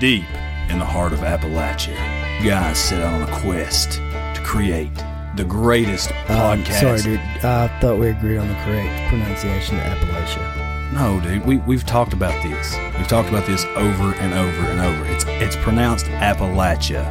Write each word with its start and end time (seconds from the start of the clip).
Deep 0.00 0.24
in 0.70 0.78
the 0.78 0.84
heart 0.84 1.12
of 1.12 1.20
Appalachia, 1.20 1.96
guys 2.44 2.78
set 2.78 3.00
out 3.02 3.14
on 3.14 3.22
a 3.28 3.40
quest 3.40 3.92
to 3.94 4.40
create 4.44 4.90
the 5.34 5.44
greatest 5.44 6.10
Um, 6.28 6.62
podcast. 6.62 6.80
sorry, 6.80 7.02
dude. 7.02 7.20
I 7.44 7.66
thought 7.80 7.98
we 7.98 8.08
agreed 8.10 8.38
on 8.38 8.46
the 8.48 8.54
correct 8.64 9.08
pronunciation 9.08 9.76
of 9.80 9.82
Appalachia. 9.84 10.92
No, 10.94 11.20
dude, 11.20 11.44
we, 11.44 11.56
we've 11.58 11.84
talked 11.84 12.12
about 12.12 12.32
this. 12.44 12.76
We've 12.96 13.08
talked 13.08 13.28
about 13.28 13.46
this 13.46 13.64
over 13.76 14.14
and 14.14 14.32
over 14.34 14.62
and 14.70 14.80
over. 14.80 15.06
It's 15.12 15.24
it's 15.26 15.56
pronounced 15.56 16.06
Appalachia. 16.06 17.04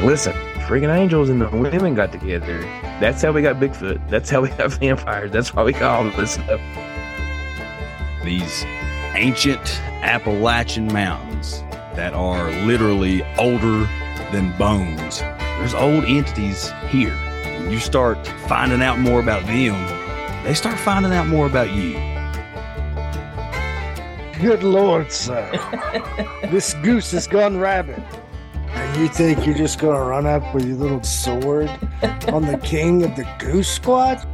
Listen, 0.00 0.32
freaking 0.66 0.94
angels 0.96 1.28
and 1.28 1.40
the 1.40 1.48
women 1.48 1.94
got 1.94 2.12
together. 2.12 2.60
That's 3.00 3.22
how 3.22 3.32
we 3.32 3.42
got 3.42 3.56
Bigfoot. 3.56 4.08
That's 4.08 4.30
how 4.30 4.40
we 4.42 4.48
got 4.50 4.72
vampires. 4.80 5.30
That's 5.32 5.52
why 5.54 5.62
we 5.64 5.72
got 5.72 6.00
all 6.00 6.06
of 6.06 6.16
this 6.16 6.32
stuff. 6.34 6.60
These 8.24 8.64
ancient 9.14 9.80
Appalachian 10.02 10.86
mountains 10.92 11.62
that 11.94 12.14
are 12.14 12.50
literally 12.66 13.22
older 13.36 13.88
than 14.32 14.56
bones. 14.56 15.20
There's 15.20 15.74
old 15.74 16.04
entities 16.04 16.72
here. 16.88 17.14
When 17.60 17.70
you 17.70 17.78
start 17.78 18.26
finding 18.48 18.82
out 18.82 18.98
more 18.98 19.20
about 19.20 19.46
them, 19.46 19.74
they 20.44 20.54
start 20.54 20.78
finding 20.78 21.12
out 21.12 21.26
more 21.28 21.46
about 21.46 21.70
you. 21.72 21.92
Good 24.40 24.62
lord, 24.64 25.12
sir. 25.12 25.48
this 26.50 26.74
goose 26.82 27.12
has 27.12 27.26
gone 27.26 27.58
rabid. 27.58 28.02
And 28.68 29.00
you 29.00 29.08
think 29.08 29.46
you're 29.46 29.54
just 29.54 29.78
gonna 29.78 30.02
run 30.02 30.26
up 30.26 30.54
with 30.54 30.64
your 30.64 30.76
little 30.76 31.02
sword 31.02 31.68
on 32.28 32.46
the 32.46 32.58
king 32.64 33.04
of 33.04 33.14
the 33.14 33.28
goose 33.38 33.68
squad? 33.68 34.26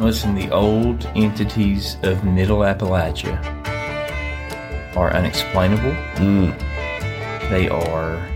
Listen, 0.00 0.34
the 0.34 0.50
old 0.50 1.06
entities 1.14 1.96
of 2.02 2.24
Middle 2.24 2.58
Appalachia 2.58 3.55
are 4.96 5.12
unexplainable. 5.14 5.92
Mm. 6.16 6.58
They 7.50 7.68
are 7.68 8.28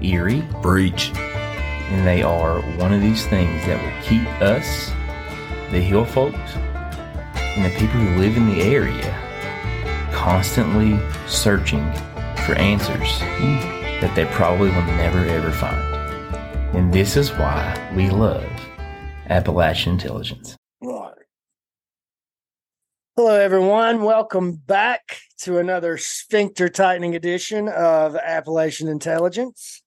eerie, 0.00 0.42
Breach. 0.62 1.12
and 1.14 2.06
they 2.06 2.22
are 2.22 2.60
one 2.78 2.92
of 2.92 3.00
these 3.00 3.26
things 3.26 3.64
that 3.66 3.80
will 3.80 4.02
keep 4.02 4.26
us, 4.40 4.90
the 5.70 5.80
hill 5.80 6.04
folks, 6.04 6.56
and 7.56 7.64
the 7.64 7.78
people 7.78 8.00
who 8.00 8.20
live 8.20 8.36
in 8.36 8.48
the 8.48 8.62
area 8.62 9.22
constantly 10.12 10.98
searching 11.28 11.84
for 12.44 12.54
answers 12.54 13.18
mm. 13.20 14.00
that 14.00 14.14
they 14.16 14.24
probably 14.26 14.70
will 14.70 14.82
never 14.82 15.18
ever 15.18 15.52
find. 15.52 15.78
And 16.76 16.92
this 16.92 17.16
is 17.16 17.30
why 17.32 17.92
we 17.94 18.10
love 18.10 18.44
Appalachian 19.28 19.92
intelligence. 19.94 20.56
Right. 20.82 21.15
Hello, 23.18 23.34
everyone. 23.34 24.02
Welcome 24.02 24.56
back 24.56 25.20
to 25.38 25.56
another 25.56 25.96
sphincter 25.96 26.68
tightening 26.68 27.16
edition 27.16 27.66
of 27.66 28.14
Appalachian 28.14 28.88
Intelligence. 28.88 29.82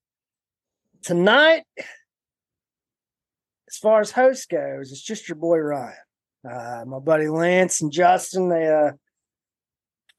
Tonight, 1.03 1.61
as 1.77 3.77
far 3.79 4.01
as 4.01 4.09
host 4.09 4.49
goes, 4.49 4.91
it's 4.91 5.03
just 5.03 5.29
your 5.29 5.35
boy 5.35 5.59
Ryan. 5.59 5.93
Uh, 6.43 6.85
my 6.87 6.97
buddy 6.97 7.27
Lance 7.27 7.81
and 7.81 7.91
Justin, 7.91 8.49
they 8.49 8.67
uh, 8.67 8.93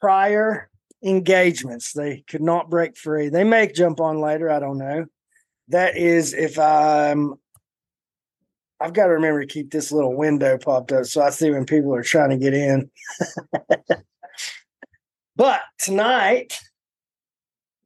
prior 0.00 0.70
engagements. 1.02 1.92
They 1.92 2.22
could 2.28 2.42
not 2.42 2.70
break 2.70 2.96
free. 2.96 3.28
They 3.28 3.42
may 3.42 3.72
jump 3.72 3.98
on 3.98 4.20
later. 4.20 4.48
I 4.48 4.60
don't 4.60 4.78
know. 4.78 5.06
That 5.66 5.96
is 5.96 6.32
if 6.32 6.60
I'm 6.60 7.34
I've 8.80 8.94
got 8.94 9.06
to 9.06 9.12
remember 9.12 9.40
to 9.40 9.46
keep 9.46 9.70
this 9.70 9.92
little 9.92 10.16
window 10.16 10.56
popped 10.56 10.90
up 10.92 11.04
so 11.04 11.20
I 11.22 11.30
see 11.30 11.50
when 11.50 11.66
people 11.66 11.94
are 11.94 12.02
trying 12.02 12.30
to 12.30 12.38
get 12.38 12.54
in. 12.54 12.90
but 15.36 15.60
tonight, 15.78 16.58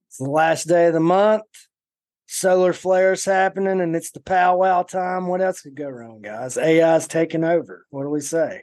it's 0.09 0.19
the 0.19 0.31
last 0.31 0.69
day 0.69 0.87
of 0.87 0.95
the 0.95 1.01
month. 1.01 1.43
Solar 2.27 2.73
flares 2.73 3.25
happening, 3.25 3.81
and 3.81 3.95
it's 3.95 4.11
the 4.11 4.21
powwow 4.21 4.83
time. 4.83 5.27
What 5.27 5.41
else 5.41 5.61
could 5.61 5.75
go 5.77 5.89
wrong, 5.89 6.21
guys? 6.21 6.57
AI's 6.57 7.07
taking 7.07 7.45
over. 7.45 7.87
What 7.91 8.03
do 8.05 8.09
we 8.09 8.21
say? 8.21 8.63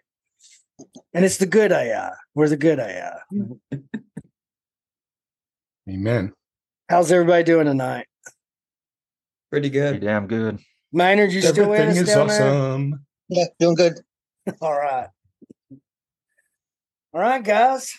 And 1.13 1.23
it's 1.23 1.38
the 1.38 1.45
good 1.45 1.72
AI. 1.72 2.11
We're 2.34 2.50
the 2.50 2.57
good 2.57 2.79
AI. 2.79 3.17
Amen. 5.89 6.34
How's 6.89 7.11
everybody 7.11 7.44
doing 7.44 7.66
tonight? 7.66 8.07
Pretty 9.51 9.69
Pretty 9.69 10.00
good. 10.00 10.01
damn 10.01 10.28
good. 10.28 10.59
Maynard, 10.94 11.31
you 11.31 11.41
still 11.41 11.69
with 11.69 11.79
Everything 11.79 12.03
us 12.03 12.09
is 12.09 12.16
down 12.16 12.28
there? 12.28 13.00
Yeah, 13.29 13.46
doing 13.59 13.75
good. 13.75 14.00
All 14.62 14.74
right. 14.74 15.07
All 17.13 17.22
right, 17.22 17.44
guys. 17.44 17.94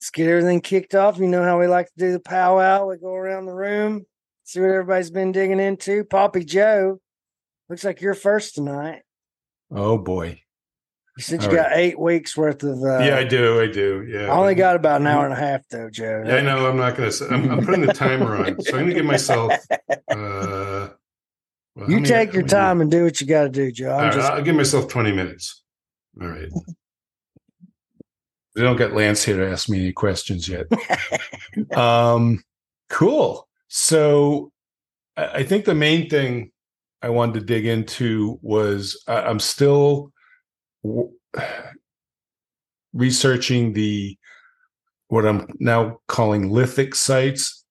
Let's 0.00 0.10
get 0.10 0.28
everything 0.28 0.60
kicked 0.60 0.94
off. 0.94 1.18
You 1.18 1.28
know 1.28 1.42
how 1.42 1.60
we 1.60 1.66
like 1.66 1.86
to 1.86 1.92
do 1.96 2.12
the 2.12 2.20
powwow. 2.20 2.86
We 2.86 2.96
go 2.96 3.14
around 3.14 3.46
the 3.46 3.54
room, 3.54 4.04
see 4.44 4.60
what 4.60 4.70
everybody's 4.70 5.10
been 5.10 5.32
digging 5.32 5.60
into. 5.60 6.04
Poppy 6.04 6.44
Joe, 6.44 7.00
looks 7.68 7.84
like 7.84 8.00
you're 8.00 8.14
first 8.14 8.54
tonight. 8.54 9.02
Oh 9.70 9.98
boy. 9.98 10.42
You 11.16 11.22
said 11.22 11.42
you 11.42 11.48
All 11.50 11.54
right. 11.54 11.68
got 11.68 11.76
eight 11.76 12.00
weeks 12.00 12.36
worth 12.36 12.62
of. 12.62 12.82
Uh, 12.82 13.00
yeah, 13.00 13.16
I 13.16 13.24
do. 13.24 13.60
I 13.60 13.66
do. 13.66 14.06
Yeah. 14.08 14.32
I 14.32 14.36
only 14.36 14.54
got 14.54 14.76
about 14.76 15.02
an 15.02 15.06
hour 15.06 15.24
and 15.26 15.34
a 15.34 15.36
half 15.36 15.60
though, 15.70 15.90
Joe. 15.90 16.24
Yeah, 16.26 16.36
I 16.36 16.40
know. 16.40 16.66
I'm 16.66 16.78
not 16.78 16.96
gonna. 16.96 17.12
I'm, 17.30 17.50
I'm 17.50 17.64
putting 17.64 17.82
the 17.82 17.92
timer 17.92 18.34
on, 18.36 18.60
so 18.62 18.78
I'm 18.78 18.84
gonna 18.84 18.94
give 18.94 19.04
myself. 19.04 19.52
Uh, 20.10 20.61
well, 21.74 21.88
You 21.90 21.96
many- 21.96 22.08
take 22.08 22.32
your 22.32 22.42
time 22.46 22.80
and 22.80 22.90
do 22.90 23.04
what 23.04 23.20
you 23.20 23.26
got 23.26 23.44
to 23.44 23.48
do, 23.48 23.70
Joe. 23.72 23.92
I'm 23.92 24.04
right, 24.04 24.12
just 24.12 24.30
I'll 24.30 24.42
give 24.42 24.54
myself 24.56 24.88
20 24.88 25.12
minutes. 25.12 25.62
All 26.20 26.28
right. 26.28 26.48
They 28.54 28.60
don't 28.60 28.76
get 28.76 28.92
Lance 28.92 29.24
here 29.24 29.38
to 29.38 29.50
ask 29.50 29.70
me 29.70 29.78
any 29.80 29.92
questions 29.92 30.46
yet. 30.46 30.66
um, 31.74 32.44
cool. 32.90 33.48
So, 33.68 34.52
I, 35.16 35.26
I 35.38 35.42
think 35.44 35.64
the 35.64 35.74
main 35.74 36.10
thing 36.10 36.52
I 37.00 37.08
wanted 37.08 37.40
to 37.40 37.46
dig 37.46 37.64
into 37.64 38.38
was 38.42 39.02
I, 39.08 39.22
I'm 39.22 39.40
still 39.40 40.12
w- 40.84 41.12
researching 42.92 43.72
the 43.72 44.18
what 45.08 45.24
I'm 45.26 45.46
now 45.58 46.00
calling 46.08 46.50
lithic 46.50 46.94
sites 46.94 47.64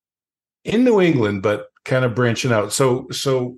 in 0.63 0.84
New 0.84 1.00
England, 1.00 1.44
but 1.44 1.67
kind 1.85 2.06
of 2.06 2.16
branching 2.16 2.51
out. 2.51 2.73
So, 2.73 3.07
so 3.11 3.57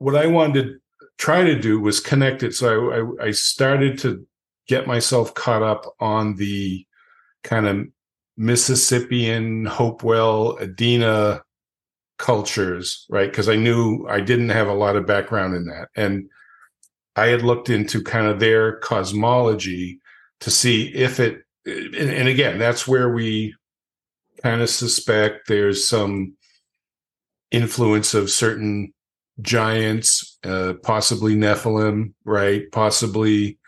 what 0.00 0.16
I 0.16 0.26
wanted 0.26 0.62
to 0.62 0.74
try 1.18 1.44
to 1.44 1.60
do 1.60 1.78
was 1.78 2.00
connect 2.00 2.42
it. 2.42 2.54
So 2.54 2.90
I, 2.90 3.24
I, 3.24 3.28
I 3.28 3.30
started 3.30 3.98
to 3.98 4.26
get 4.66 4.86
myself 4.86 5.34
caught 5.34 5.62
up 5.62 5.84
on 6.00 6.36
the 6.36 6.84
kind 7.44 7.66
of 7.66 7.86
Mississippian, 8.36 9.66
Hopewell, 9.66 10.56
Adena 10.58 11.42
cultures, 12.18 13.06
right? 13.10 13.30
Because 13.30 13.48
I 13.48 13.56
knew 13.56 14.06
I 14.08 14.20
didn't 14.20 14.48
have 14.48 14.68
a 14.68 14.74
lot 14.74 14.96
of 14.96 15.06
background 15.06 15.54
in 15.54 15.66
that. 15.66 15.88
And 15.94 16.30
I 17.16 17.26
had 17.26 17.42
looked 17.42 17.68
into 17.68 18.02
kind 18.02 18.26
of 18.26 18.40
their 18.40 18.78
cosmology 18.78 20.00
to 20.40 20.50
see 20.50 20.88
if 20.94 21.20
it, 21.20 21.42
and, 21.66 21.94
and 21.94 22.28
again, 22.28 22.58
that's 22.58 22.88
where 22.88 23.10
we 23.10 23.54
kind 24.42 24.62
of 24.62 24.70
suspect 24.70 25.48
there's 25.48 25.86
some 25.86 26.34
influence 27.50 28.14
of 28.14 28.30
certain 28.30 28.94
giants, 29.42 30.38
uh, 30.44 30.74
possibly 30.82 31.34
Nephilim, 31.34 32.12
right? 32.24 32.62
Possibly, 32.72 33.58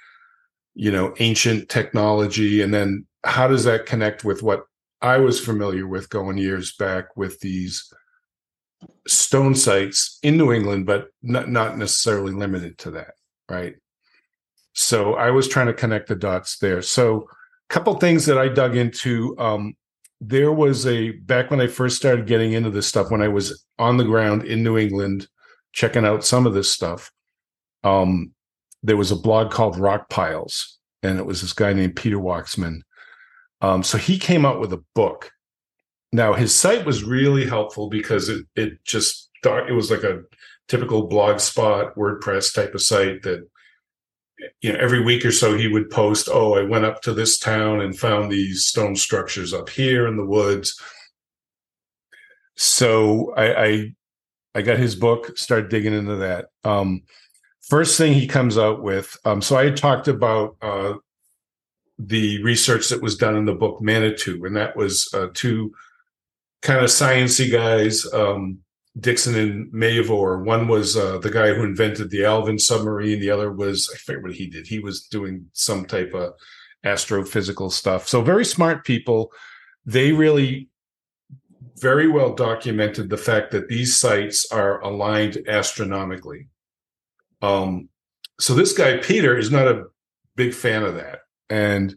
you 0.75 0.91
know, 0.91 1.15
ancient 1.19 1.69
technology. 1.69 2.63
And 2.63 2.73
then 2.73 3.07
how 3.25 3.49
does 3.49 3.65
that 3.65 3.87
connect 3.87 4.25
with 4.25 4.43
what 4.43 4.65
I 5.01 5.19
was 5.19 5.41
familiar 5.41 5.87
with 5.87 6.11
going 6.11 6.39
years 6.39 6.75
back 6.77 7.17
with 7.17 7.41
these 7.41 7.93
stone 9.07 9.55
sites 9.55 10.19
in 10.23 10.37
New 10.37 10.53
England, 10.53 10.87
but 10.87 11.09
not, 11.23 11.49
not 11.49 11.79
necessarily 11.79 12.33
limited 12.33 12.79
to 12.79 12.93
that, 12.93 13.15
right? 13.49 13.75
So 14.75 15.15
I 15.15 15.31
was 15.31 15.49
trying 15.49 15.67
to 15.67 15.75
connect 15.75 16.09
the 16.09 16.17
dots 16.17 16.59
there. 16.59 16.83
So 16.83 17.29
a 17.71 17.73
couple 17.73 17.95
things 17.95 18.27
that 18.27 18.39
I 18.39 18.49
dug 18.49 18.77
into. 18.77 19.37
Um, 19.39 19.75
there 20.21 20.53
was 20.53 20.87
a 20.87 21.11
back 21.11 21.51
when 21.51 21.61
I 21.61 21.67
first 21.67 21.97
started 21.97 22.27
getting 22.27 22.53
into 22.53 22.71
this 22.71 22.87
stuff, 22.87 23.11
when 23.11 23.23
I 23.23 23.29
was 23.29 23.67
on 23.79 23.97
the 23.97 24.05
ground 24.05 24.45
in 24.45 24.63
New 24.63 24.79
England, 24.79 25.27
checking 25.73 26.05
out 26.05 26.25
some 26.25 26.47
of 26.47 26.55
this 26.55 26.73
stuff. 26.73 27.11
Um, 27.85 28.33
there 28.83 28.97
was 28.97 29.11
a 29.11 29.17
blog 29.17 29.51
called 29.51 29.79
Rock 29.79 30.09
Piles, 30.09 30.79
and 31.03 31.19
it 31.19 31.27
was 31.27 31.41
this 31.41 31.53
guy 31.53 31.73
named 31.73 31.97
Peter 31.97 32.19
Waksman. 32.19 32.83
Um, 33.61 33.83
so 33.83 33.99
he 33.99 34.19
came 34.19 34.45
out 34.45 34.61
with 34.61 34.73
a 34.73 34.83
book. 34.95 35.31
Now 36.13 36.35
his 36.35 36.55
site 36.55 36.85
was 36.85 37.05
really 37.05 37.47
helpful 37.47 37.89
because 37.89 38.29
it 38.29 38.47
it 38.55 38.85
just 38.85 39.31
it 39.45 39.75
was 39.75 39.91
like 39.91 40.03
a 40.03 40.23
typical 40.69 41.07
blog 41.07 41.41
spot 41.41 41.95
WordPress 41.97 42.55
type 42.55 42.75
of 42.75 42.83
site 42.83 43.23
that 43.23 43.49
you 44.61 44.73
know 44.73 44.79
every 44.79 45.03
week 45.03 45.25
or 45.25 45.33
so 45.33 45.57
he 45.57 45.69
would 45.69 45.91
post 45.91 46.29
oh 46.31 46.55
i 46.55 46.63
went 46.63 46.85
up 46.85 47.01
to 47.03 47.13
this 47.13 47.39
town 47.39 47.81
and 47.81 47.99
found 47.99 48.31
these 48.31 48.65
stone 48.65 48.97
structures 48.97 49.53
up 49.53 49.69
here 49.69 50.07
in 50.07 50.17
the 50.17 50.25
woods 50.25 50.81
so 52.57 53.33
i 53.37 53.65
i, 53.65 53.95
I 54.55 54.63
got 54.63 54.79
his 54.79 54.95
book 54.95 55.37
started 55.39 55.71
digging 55.71 55.95
into 55.95 56.17
that 56.17 56.47
um 56.65 57.03
first 57.61 57.97
thing 57.97 58.13
he 58.13 58.27
comes 58.27 58.59
out 58.59 58.83
with 58.83 59.17
um 59.25 59.41
so 59.41 59.57
i 59.57 59.71
talked 59.71 60.09
about 60.09 60.57
uh 60.61 60.95
the 61.99 62.43
research 62.43 62.89
that 62.89 63.03
was 63.03 63.17
done 63.17 63.37
in 63.37 63.45
the 63.45 63.55
book 63.55 63.81
Manitou, 63.81 64.45
and 64.45 64.57
that 64.57 64.77
was 64.77 65.09
uh, 65.15 65.29
two 65.35 65.73
kind 66.63 66.81
of 66.81 66.91
sciency 66.91 67.51
guys, 67.51 68.11
um, 68.13 68.59
Dixon 68.99 69.35
and 69.37 69.73
Mavor. 69.73 70.43
One 70.45 70.69
was 70.69 70.97
uh, 70.97 71.19
the 71.19 71.31
guy 71.31 71.55
who 71.55 71.63
invented 71.63 72.11
the 72.11 72.25
Alvin 72.25 72.59
submarine. 72.59 73.21
The 73.21 73.31
other 73.31 73.53
was 73.53 73.91
I 73.95 73.99
forget 73.99 74.23
what 74.23 74.35
he 74.35 74.49
did. 74.49 74.67
He 74.67 74.79
was 74.79 75.05
doing 75.05 75.47
some 75.53 75.85
type 75.85 76.13
of 76.15 76.35
astrophysical 76.85 77.71
stuff. 77.71 78.09
So 78.09 78.23
very 78.23 78.45
smart 78.45 78.85
people. 78.85 79.33
They 79.87 80.13
really 80.13 80.69
very 81.79 82.09
well 82.09 82.35
documented 82.35 83.09
the 83.09 83.17
fact 83.17 83.51
that 83.53 83.69
these 83.69 83.97
sites 83.97 84.51
are 84.51 84.81
aligned 84.81 85.39
astronomically. 85.49 86.49
Um, 87.41 87.89
so 88.39 88.55
this 88.55 88.73
guy 88.73 88.99
Peter 88.99 89.37
is 89.37 89.51
not 89.51 89.69
a 89.69 89.85
big 90.37 90.55
fan 90.55 90.83
of 90.83 90.95
that, 90.95 91.21
and 91.51 91.95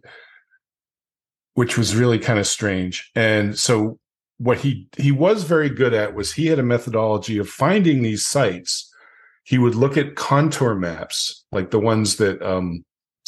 which 1.53 1.77
was 1.77 1.95
really 1.95 2.19
kind 2.19 2.39
of 2.39 2.47
strange. 2.47 3.11
And 3.15 3.57
so 3.57 3.99
what 4.37 4.59
he 4.59 4.87
he 4.97 5.11
was 5.11 5.43
very 5.43 5.69
good 5.69 5.93
at 5.93 6.13
was 6.13 6.33
he 6.33 6.47
had 6.47 6.59
a 6.59 6.63
methodology 6.63 7.37
of 7.37 7.49
finding 7.49 8.01
these 8.01 8.25
sites. 8.25 8.91
He 9.43 9.57
would 9.57 9.75
look 9.75 9.95
at 9.95 10.15
contour 10.15 10.75
maps, 10.75 11.45
like 11.51 11.69
the 11.69 11.79
ones 11.79 12.17
that 12.17 12.41
um, 12.41 12.83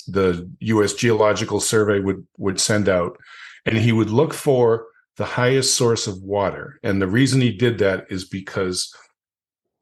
the 0.08 0.50
U.S. 0.60 0.94
Geological 0.94 1.60
Survey 1.60 2.00
would 2.00 2.26
would 2.38 2.60
send 2.60 2.90
out, 2.90 3.18
and 3.66 3.78
he 3.78 3.92
would 3.92 4.10
look 4.10 4.34
for 4.34 4.86
the 5.18 5.26
highest 5.26 5.76
source 5.76 6.08
of 6.08 6.22
water. 6.22 6.80
And 6.84 7.02
the 7.02 7.08
reason 7.08 7.42
he 7.42 7.52
did 7.52 7.80
that 7.80 8.06
is 8.10 8.24
because 8.24 8.94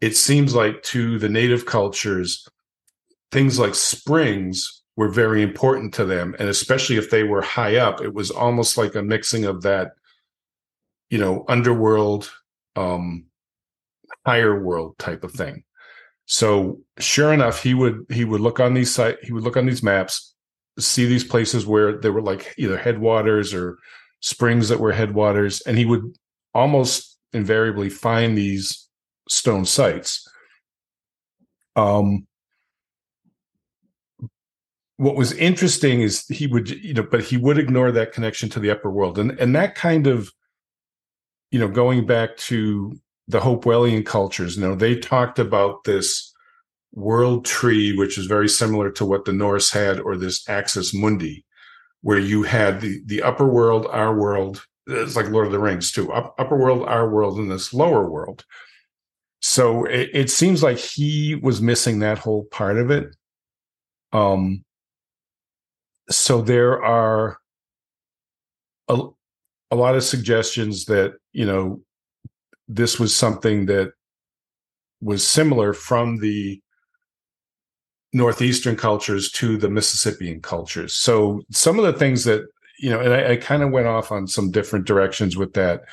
it 0.01 0.15
seems 0.15 0.55
like 0.55 0.81
to 0.83 1.19
the 1.19 1.29
native 1.29 1.65
cultures, 1.65 2.47
things 3.31 3.59
like 3.59 3.75
springs 3.75 4.83
were 4.95 5.09
very 5.09 5.41
important 5.41 5.93
to 5.95 6.05
them. 6.05 6.35
And 6.39 6.47
especially 6.47 6.95
if 6.95 7.09
they 7.09 7.23
were 7.23 7.41
high 7.41 7.75
up, 7.77 8.01
it 8.01 8.13
was 8.13 8.31
almost 8.31 8.77
like 8.77 8.95
a 8.95 9.03
mixing 9.03 9.45
of 9.45 9.61
that, 9.63 9.91
you 11.09 11.17
know, 11.17 11.43
underworld, 11.49 12.31
um, 12.77 13.25
higher 14.25 14.61
world 14.61 14.97
type 14.97 15.23
of 15.23 15.33
thing. 15.33 15.63
So 16.25 16.79
sure 16.97 17.33
enough, 17.33 17.61
he 17.61 17.73
would 17.73 18.05
he 18.09 18.25
would 18.25 18.41
look 18.41 18.59
on 18.59 18.73
these 18.73 18.93
site 18.93 19.17
he 19.21 19.31
would 19.31 19.43
look 19.43 19.57
on 19.57 19.65
these 19.65 19.83
maps, 19.83 20.33
see 20.79 21.05
these 21.05 21.23
places 21.23 21.65
where 21.65 21.97
there 21.99 22.11
were 22.11 22.21
like 22.21 22.55
either 22.57 22.77
headwaters 22.77 23.53
or 23.53 23.77
springs 24.25 24.69
that 24.69 24.79
were 24.79 24.91
headwaters, 24.91 25.61
and 25.61 25.77
he 25.77 25.85
would 25.85 26.17
almost 26.51 27.19
invariably 27.31 27.91
find 27.91 28.35
these 28.35 28.89
stone 29.29 29.65
sites. 29.65 30.27
Um, 31.75 32.25
what 34.97 35.15
was 35.15 35.31
interesting 35.33 36.01
is 36.01 36.25
he 36.25 36.47
would, 36.47 36.71
you 36.71 36.95
know, 36.95 37.03
but 37.03 37.23
he 37.23 37.37
would 37.37 37.59
ignore 37.59 37.91
that 37.91 38.13
connection 38.13 38.49
to 38.49 38.59
the 38.59 38.71
upper 38.71 38.89
world, 38.89 39.19
and 39.19 39.39
and 39.39 39.55
that 39.55 39.75
kind 39.75 40.07
of, 40.07 40.31
you 41.51 41.59
know, 41.59 41.67
going 41.67 42.07
back 42.07 42.35
to 42.37 42.99
the 43.27 43.39
Hopewellian 43.39 44.03
cultures, 44.03 44.55
you 44.55 44.63
know, 44.63 44.73
they 44.73 44.95
talked 44.95 45.37
about 45.37 45.83
this 45.83 46.33
world 46.93 47.45
tree, 47.45 47.95
which 47.95 48.17
is 48.17 48.25
very 48.25 48.49
similar 48.49 48.89
to 48.89 49.05
what 49.05 49.25
the 49.25 49.33
Norse 49.33 49.69
had, 49.69 49.99
or 49.99 50.17
this 50.17 50.49
axis 50.49 50.95
mundi, 50.95 51.44
where 52.05 52.19
you 52.19 52.43
had 52.43 52.81
the 52.81 53.01
the 53.07 53.23
upper 53.23 53.47
world, 53.47 53.87
our 53.89 54.15
world. 54.15 54.63
It's 54.85 55.15
like 55.15 55.27
Lord 55.29 55.47
of 55.47 55.51
the 55.51 55.57
Rings 55.57 55.91
too. 55.91 56.13
Up, 56.13 56.35
upper 56.37 56.55
world, 56.55 56.87
our 56.87 57.09
world, 57.09 57.39
and 57.39 57.49
this 57.49 57.73
lower 57.73 58.07
world. 58.07 58.45
So 59.41 59.85
it, 59.85 60.11
it 60.13 60.29
seems 60.29 60.61
like 60.61 60.77
he 60.77 61.33
was 61.33 61.63
missing 61.63 61.97
that 61.99 62.19
whole 62.19 62.43
part 62.51 62.77
of 62.77 62.91
it. 62.91 63.15
Um. 64.13 64.63
So 66.11 66.43
there 66.43 66.83
are 66.83 67.39
a, 68.87 69.07
a 69.71 69.75
lot 69.75 69.95
of 69.95 70.03
suggestions 70.03 70.85
that 70.85 71.15
you 71.33 71.47
know 71.47 71.81
this 72.67 72.99
was 72.99 73.15
something 73.15 73.65
that 73.65 73.93
was 75.01 75.25
similar 75.25 75.73
from 75.73 76.17
the 76.17 76.61
northeastern 78.15 78.77
cultures 78.77 79.29
to 79.29 79.57
the 79.57 79.69
Mississippian 79.69 80.41
cultures. 80.41 80.95
So 80.95 81.43
some 81.51 81.77
of 81.77 81.85
the 81.85 81.99
things 81.99 82.23
that 82.23 82.47
you 82.79 82.89
know, 82.89 83.01
and 83.01 83.13
I, 83.13 83.33
I 83.33 83.35
kind 83.35 83.61
of 83.61 83.71
went 83.71 83.87
off 83.87 84.11
on 84.11 84.25
some 84.27 84.51
different 84.51 84.85
directions 84.85 85.35
with 85.37 85.53
that, 85.53 85.83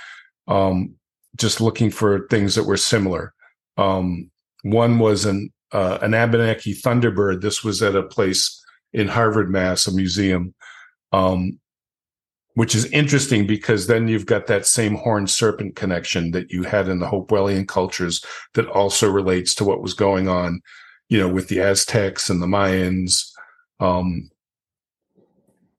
um, 0.46 0.94
just 1.36 1.60
looking 1.60 1.90
for 1.90 2.26
things 2.28 2.54
that 2.54 2.64
were 2.64 2.76
similar. 2.76 3.34
Um, 3.76 4.30
one 4.62 5.00
was 5.00 5.24
an 5.24 5.52
uh, 5.72 5.98
an 6.00 6.14
Abenaki 6.14 6.74
Thunderbird. 6.74 7.40
This 7.40 7.64
was 7.64 7.82
at 7.82 7.96
a 7.96 8.02
place 8.04 8.64
in 8.92 9.08
Harvard, 9.08 9.50
Mass, 9.50 9.88
a 9.88 9.92
museum, 9.92 10.54
um, 11.12 11.58
which 12.54 12.74
is 12.76 12.84
interesting 12.92 13.48
because 13.48 13.88
then 13.88 14.06
you've 14.06 14.26
got 14.26 14.46
that 14.46 14.66
same 14.66 14.94
horned 14.94 15.30
serpent 15.30 15.74
connection 15.74 16.30
that 16.32 16.52
you 16.52 16.62
had 16.62 16.86
in 16.86 17.00
the 17.00 17.06
Hopewellian 17.06 17.66
cultures 17.66 18.24
that 18.54 18.68
also 18.68 19.10
relates 19.10 19.56
to 19.56 19.64
what 19.64 19.82
was 19.82 19.94
going 19.94 20.28
on 20.28 20.60
you 21.12 21.18
know, 21.18 21.28
with 21.28 21.48
the 21.48 21.60
Aztecs 21.60 22.30
and 22.30 22.40
the 22.40 22.46
Mayans. 22.46 23.30
Um, 23.80 24.30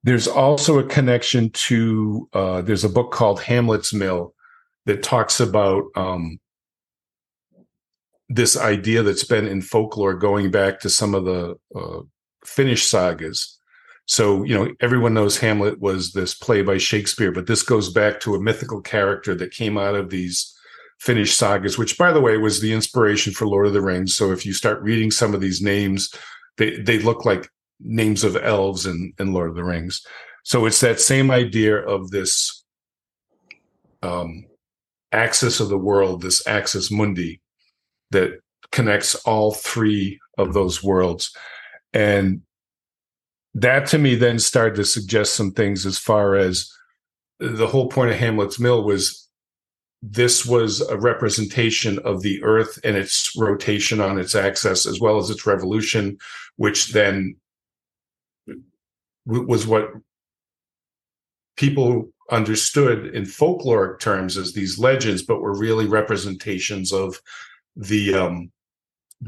there's 0.03 0.27
also 0.27 0.77
a 0.77 0.83
connection 0.83 1.49
to 1.49 2.29
uh, 2.33 2.61
there's 2.61 2.83
a 2.83 2.89
book 2.89 3.11
called 3.11 3.41
Hamlet's 3.41 3.95
Mill 3.95 4.35
that 4.85 5.01
talks 5.01 5.39
about 5.39 5.85
um, 5.95 6.39
this 8.29 8.55
idea 8.55 9.01
that's 9.01 9.23
been 9.23 9.47
in 9.47 9.63
folklore 9.63 10.13
going 10.13 10.51
back 10.51 10.79
to 10.81 10.89
some 10.89 11.15
of 11.15 11.25
the 11.25 11.55
uh, 11.75 12.01
Finnish 12.45 12.85
sagas. 12.85 13.57
So, 14.05 14.43
you 14.43 14.53
know, 14.53 14.71
everyone 14.81 15.15
knows 15.15 15.39
Hamlet 15.39 15.79
was 15.79 16.11
this 16.11 16.35
play 16.35 16.61
by 16.61 16.77
Shakespeare, 16.77 17.31
but 17.31 17.47
this 17.47 17.63
goes 17.63 17.91
back 17.91 18.19
to 18.19 18.35
a 18.35 18.39
mythical 18.39 18.81
character 18.81 19.33
that 19.33 19.49
came 19.49 19.79
out 19.79 19.95
of 19.95 20.11
these 20.11 20.52
Finnish 21.03 21.35
sagas, 21.35 21.77
which, 21.77 21.97
by 21.97 22.13
the 22.13 22.21
way, 22.21 22.37
was 22.37 22.61
the 22.61 22.71
inspiration 22.71 23.33
for 23.33 23.45
Lord 23.45 23.67
of 23.67 23.73
the 23.73 23.81
Rings. 23.81 24.15
So 24.15 24.31
if 24.31 24.45
you 24.45 24.53
start 24.53 24.81
reading 24.81 25.11
some 25.11 25.33
of 25.33 25.41
these 25.41 25.61
names, 25.61 26.09
they 26.57 26.79
they 26.79 26.99
look 26.99 27.25
like 27.25 27.49
names 27.81 28.23
of 28.23 28.37
elves 28.37 28.85
in, 28.85 29.11
in 29.19 29.33
Lord 29.33 29.49
of 29.49 29.55
the 29.55 29.65
Rings. 29.65 30.01
So 30.43 30.65
it's 30.65 30.79
that 30.79 31.01
same 31.01 31.29
idea 31.29 31.77
of 31.77 32.11
this 32.11 32.63
um, 34.01 34.45
axis 35.11 35.59
of 35.59 35.67
the 35.67 35.77
world, 35.77 36.21
this 36.21 36.45
axis 36.47 36.89
mundi, 36.89 37.41
that 38.11 38.39
connects 38.71 39.15
all 39.25 39.53
three 39.53 40.21
of 40.37 40.53
those 40.53 40.81
worlds. 40.81 41.35
And 41.93 42.43
that 43.55 43.87
to 43.87 43.97
me 43.97 44.15
then 44.15 44.39
started 44.39 44.75
to 44.75 44.85
suggest 44.85 45.35
some 45.35 45.51
things 45.51 45.85
as 45.85 45.97
far 45.97 46.35
as 46.35 46.71
the 47.39 47.67
whole 47.67 47.89
point 47.89 48.11
of 48.11 48.17
Hamlet's 48.17 48.57
Mill 48.57 48.83
was 48.85 49.27
this 50.05 50.45
was 50.45 50.81
a 50.81 50.97
representation 50.97 51.97
of 51.99 52.21
the 52.21 52.43
Earth 52.43 52.77
and 52.83 52.97
its 52.97 53.31
rotation 53.37 54.01
on 54.01 54.19
its 54.19 54.35
axis, 54.35 54.85
as 54.85 54.99
well 54.99 55.17
as 55.17 55.29
its 55.29 55.47
revolution, 55.47 56.17
which 56.57 56.91
then 56.91 57.37
was 59.25 59.65
what 59.65 59.91
people 61.55 62.09
understood 62.29 63.15
in 63.15 63.23
folkloric 63.23 63.99
terms 63.99 64.37
as 64.37 64.51
these 64.51 64.77
legends, 64.77 65.21
but 65.21 65.39
were 65.39 65.57
really 65.57 65.85
representations 65.85 66.91
of 66.91 67.21
the 67.77 68.13
um, 68.13 68.51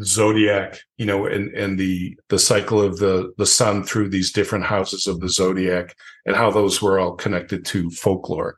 zodiac, 0.01 0.82
you 0.98 1.05
know, 1.05 1.25
and 1.25 1.53
and 1.53 1.79
the 1.79 2.17
the 2.27 2.39
cycle 2.39 2.82
of 2.82 2.98
the 2.98 3.32
the 3.38 3.46
sun 3.46 3.86
through 3.86 4.10
these 4.10 4.34
different 4.34 4.65
houses 4.65 5.08
of 5.08 5.22
the 5.22 5.29
zodiac, 5.29 5.96
and 6.25 6.36
how 6.36 6.51
those 6.51 6.82
were 6.82 7.00
all 7.00 7.13
connected 7.13 7.63
to 7.67 7.89
folklore. 7.91 8.58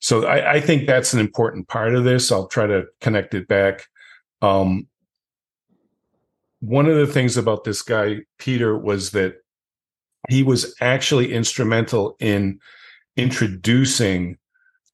So 0.00 0.26
I, 0.26 0.54
I, 0.54 0.60
think 0.60 0.86
that's 0.86 1.12
an 1.12 1.20
important 1.20 1.68
part 1.68 1.94
of 1.94 2.04
this. 2.04 2.32
I'll 2.32 2.48
try 2.48 2.66
to 2.66 2.86
connect 3.00 3.34
it 3.34 3.46
back. 3.46 3.86
Um, 4.40 4.88
one 6.60 6.86
of 6.86 6.96
the 6.96 7.06
things 7.06 7.36
about 7.36 7.64
this 7.64 7.82
guy, 7.82 8.20
Peter, 8.38 8.76
was 8.76 9.10
that 9.10 9.36
he 10.28 10.42
was 10.42 10.74
actually 10.80 11.32
instrumental 11.32 12.16
in 12.18 12.58
introducing 13.16 14.38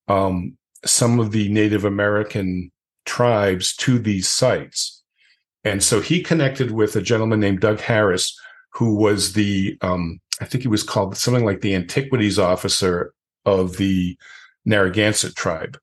um, 0.08 0.56
some 0.84 1.18
of 1.20 1.32
the 1.32 1.48
Native 1.48 1.84
American 1.84 2.70
tribes 3.04 3.74
to 3.76 3.98
these 3.98 4.28
sites. 4.28 5.02
And 5.64 5.82
so 5.82 6.00
he 6.00 6.22
connected 6.22 6.70
with 6.70 6.94
a 6.94 7.02
gentleman 7.02 7.40
named 7.40 7.60
Doug 7.60 7.80
Harris, 7.80 8.38
who 8.72 8.94
was 8.94 9.32
the, 9.32 9.76
um, 9.80 10.20
I 10.40 10.44
think 10.44 10.62
he 10.62 10.68
was 10.68 10.82
called 10.82 11.16
something 11.16 11.44
like 11.44 11.60
the 11.60 11.74
antiquities 11.74 12.38
officer 12.38 13.12
of 13.44 13.76
the 13.76 14.16
Narragansett 14.66 15.34
tribe. 15.34 15.78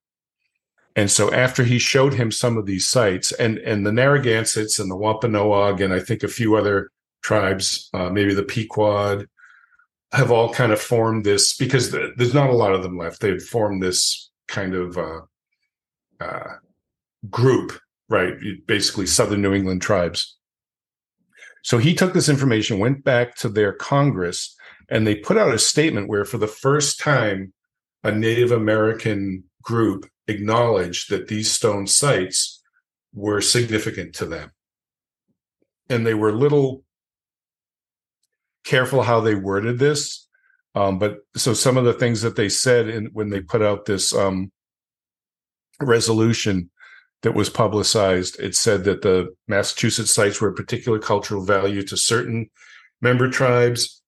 And 0.96 1.10
so 1.10 1.34
after 1.34 1.63
he 1.63 1.80
showed 1.80 2.13
him 2.13 2.32
some 2.32 2.58
of 2.58 2.68
these 2.68 2.88
sites, 2.88 3.32
and 3.32 3.58
and 3.58 3.86
the 3.86 3.92
Narragansetts 3.92 4.78
and 4.78 4.92
the 4.92 4.96
Wampanoag 4.96 5.82
and 5.82 5.92
I 5.92 6.00
think 6.00 6.22
a 6.22 6.28
few 6.28 6.56
other 6.56 6.92
tribes, 7.24 7.90
uh, 7.94 8.10
maybe 8.10 8.36
the 8.36 8.44
Pequot, 8.44 9.25
have 10.12 10.32
all 10.32 10.54
kind 10.54 10.72
of 10.72 10.80
formed 10.80 11.25
this 11.25 11.58
because 11.58 11.90
the, 11.90 12.13
there's 12.18 12.36
not 12.36 12.52
a 12.52 12.56
lot 12.56 12.74
of 12.74 12.84
them 12.84 12.98
left. 12.98 13.22
They've 13.22 13.42
formed 13.42 13.82
this 13.82 14.30
kind 14.48 14.75
of 14.75 14.98
uh, 14.98 15.22
uh, 16.20 16.54
group, 17.32 17.80
right? 18.10 18.36
Basically, 18.68 19.08
Southern 19.08 19.42
New 19.42 19.54
England 19.54 19.82
tribes. 19.82 20.38
So 21.63 21.80
he 21.80 21.96
took 21.96 22.13
this 22.13 22.30
information, 22.30 22.78
went 22.78 23.04
back 23.04 23.36
to 23.38 23.50
their 23.50 23.74
Congress, 23.74 24.56
and 24.90 25.08
they 25.08 25.16
put 25.16 25.38
out 25.38 25.54
a 25.54 25.60
statement 25.60 26.10
where, 26.10 26.25
for 26.25 26.38
the 26.38 26.48
first 26.48 27.00
time, 27.00 27.54
a 28.03 28.12
Native 28.12 28.51
American 28.51 29.45
group 29.62 30.10
acknowledged 30.27 31.10
that 31.10 31.27
these 31.27 31.51
stone 31.51 31.88
sites 31.88 32.62
were 33.13 33.41
significant 33.41 34.13
to 34.15 34.25
them. 34.25 34.51
And 35.89 36.05
they 36.05 36.13
were 36.13 36.29
a 36.29 36.38
little 36.38 36.83
careful 38.65 39.03
how 39.03 39.22
they 39.22 39.36
worded 39.36 39.79
this. 39.79 40.27
Um, 40.75 40.98
but 40.98 41.19
so 41.36 41.53
some 41.53 41.77
of 41.77 41.86
the 41.86 41.93
things 41.93 42.22
that 42.22 42.36
they 42.36 42.50
said 42.50 42.88
in, 42.88 43.10
when 43.13 43.29
they 43.29 43.41
put 43.41 43.62
out 43.62 43.86
this 43.86 44.13
um, 44.13 44.51
resolution 45.81 46.72
that 47.22 47.36
was 47.36 47.50
publicized, 47.50 48.39
it 48.39 48.55
said 48.55 48.83
that 48.86 49.01
the 49.01 49.33
Massachusetts 49.48 50.13
sites 50.13 50.41
were 50.41 50.50
of 50.50 50.55
particular 50.55 51.00
cultural 51.00 51.45
value 51.45 51.83
to 51.83 51.95
certain 51.95 52.50
member 53.01 53.29
tribes 53.29 54.02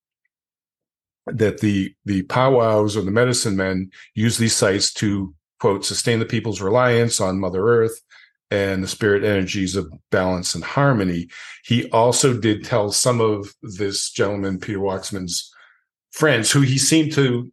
that 1.28 1.60
the 1.60 1.94
the 2.06 2.24
powwows 2.24 2.96
or 2.96 3.02
the 3.02 3.12
medicine 3.12 3.56
men 3.56 3.90
use 4.14 4.38
these 4.38 4.56
sites 4.56 4.94
to 4.94 5.34
quote 5.60 5.86
sustain 5.86 6.20
the 6.20 6.26
people's 6.26 6.62
reliance 6.62 7.20
on 7.20 7.40
mother 7.40 7.68
earth 7.68 8.02
and 8.52 8.84
the 8.84 8.88
spirit 8.88 9.24
energies 9.24 9.76
of 9.76 9.92
balance 10.12 10.54
and 10.54 10.64
harmony. 10.64 11.28
He 11.64 11.90
also 11.90 12.40
did 12.40 12.64
tell 12.64 12.92
some 12.92 13.20
of 13.20 13.54
this 13.64 14.12
gentleman 14.12 14.60
peter 14.60 14.80
waksman's 14.80 15.52
friends 16.12 16.52
who 16.52 16.62
he 16.62 16.78
seemed 16.78 17.12
to 17.14 17.52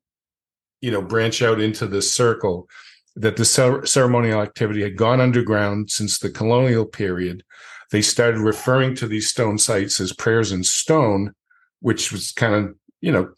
you 0.81 0.91
know 0.91 1.03
branch 1.03 1.41
out 1.43 1.61
into 1.61 1.87
this 1.87 2.13
circle 2.13 2.69
that 3.17 3.37
the 3.37 3.45
ceremonial 3.85 4.41
activity 4.41 4.83
had 4.83 4.97
gone 4.97 5.21
underground 5.21 5.91
since 5.91 6.19
the 6.19 6.31
colonial 6.31 6.87
period. 6.87 7.43
They 7.91 8.01
started 8.01 8.41
referring 8.41 8.95
to 8.97 9.07
these 9.07 9.29
stone 9.29 9.59
sites 9.59 10.01
as 10.01 10.15
prayers 10.15 10.51
in 10.51 10.65
stone 10.65 11.35
which 11.83 12.13
was 12.13 12.31
kind 12.33 12.55
of 12.55 12.75
you 13.03 13.13
know, 13.13 13.31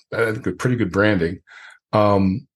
pretty 0.59 0.77
good 0.77 0.93
branding. 0.93 1.41
Um, 1.93 2.47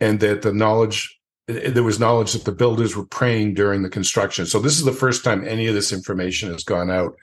and 0.00 0.20
that 0.20 0.42
the 0.42 0.52
knowledge, 0.52 1.18
there 1.46 1.82
was 1.82 2.00
knowledge 2.00 2.32
that 2.32 2.44
the 2.44 2.52
builders 2.52 2.96
were 2.96 3.06
praying 3.06 3.54
during 3.54 3.82
the 3.82 3.90
construction. 3.90 4.46
So 4.46 4.58
this 4.58 4.78
is 4.78 4.84
the 4.84 4.92
first 4.92 5.24
time 5.24 5.46
any 5.46 5.66
of 5.66 5.74
this 5.74 5.92
information 5.92 6.50
has 6.52 6.64
gone 6.64 6.90
out. 6.90 7.14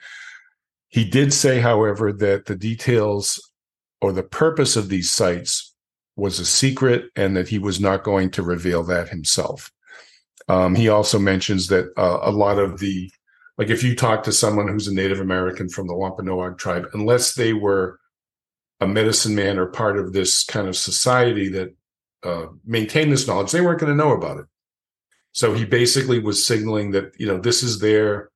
He 0.88 1.04
did 1.04 1.32
say, 1.32 1.60
however, 1.60 2.12
that 2.12 2.46
the 2.46 2.56
details 2.56 3.50
or 4.00 4.12
the 4.12 4.22
purpose 4.22 4.76
of 4.76 4.88
these 4.88 5.10
sites 5.10 5.74
was 6.16 6.38
a 6.38 6.44
secret 6.44 7.06
and 7.16 7.36
that 7.36 7.48
he 7.48 7.58
was 7.58 7.80
not 7.80 8.04
going 8.04 8.30
to 8.32 8.42
reveal 8.42 8.82
that 8.84 9.08
himself. 9.08 9.70
Um, 10.48 10.74
he 10.74 10.88
also 10.88 11.18
mentions 11.18 11.68
that 11.68 11.86
uh, 11.96 12.18
a 12.22 12.32
lot 12.32 12.58
of 12.58 12.80
the, 12.80 13.10
like 13.56 13.70
if 13.70 13.82
you 13.84 13.94
talk 13.94 14.24
to 14.24 14.32
someone 14.32 14.68
who's 14.68 14.88
a 14.88 14.94
Native 14.94 15.20
American 15.20 15.68
from 15.68 15.86
the 15.86 15.94
Wampanoag 15.94 16.58
tribe, 16.58 16.86
unless 16.92 17.34
they 17.34 17.52
were 17.52 18.00
a 18.80 18.86
medicine 18.86 19.34
man 19.34 19.58
or 19.58 19.66
part 19.66 19.98
of 19.98 20.12
this 20.12 20.44
kind 20.44 20.68
of 20.68 20.76
society 20.76 21.48
that 21.48 21.74
uh, 22.22 22.46
maintained 22.64 23.12
this 23.12 23.26
knowledge, 23.26 23.52
they 23.52 23.60
weren't 23.60 23.80
going 23.80 23.92
to 23.92 23.96
know 23.96 24.12
about 24.12 24.38
it. 24.38 24.46
So 25.32 25.54
he 25.54 25.64
basically 25.64 26.18
was 26.18 26.44
signaling 26.44 26.90
that 26.90 27.12
you 27.18 27.26
know 27.26 27.38
this 27.38 27.62
is 27.62 27.78
their 27.78 28.30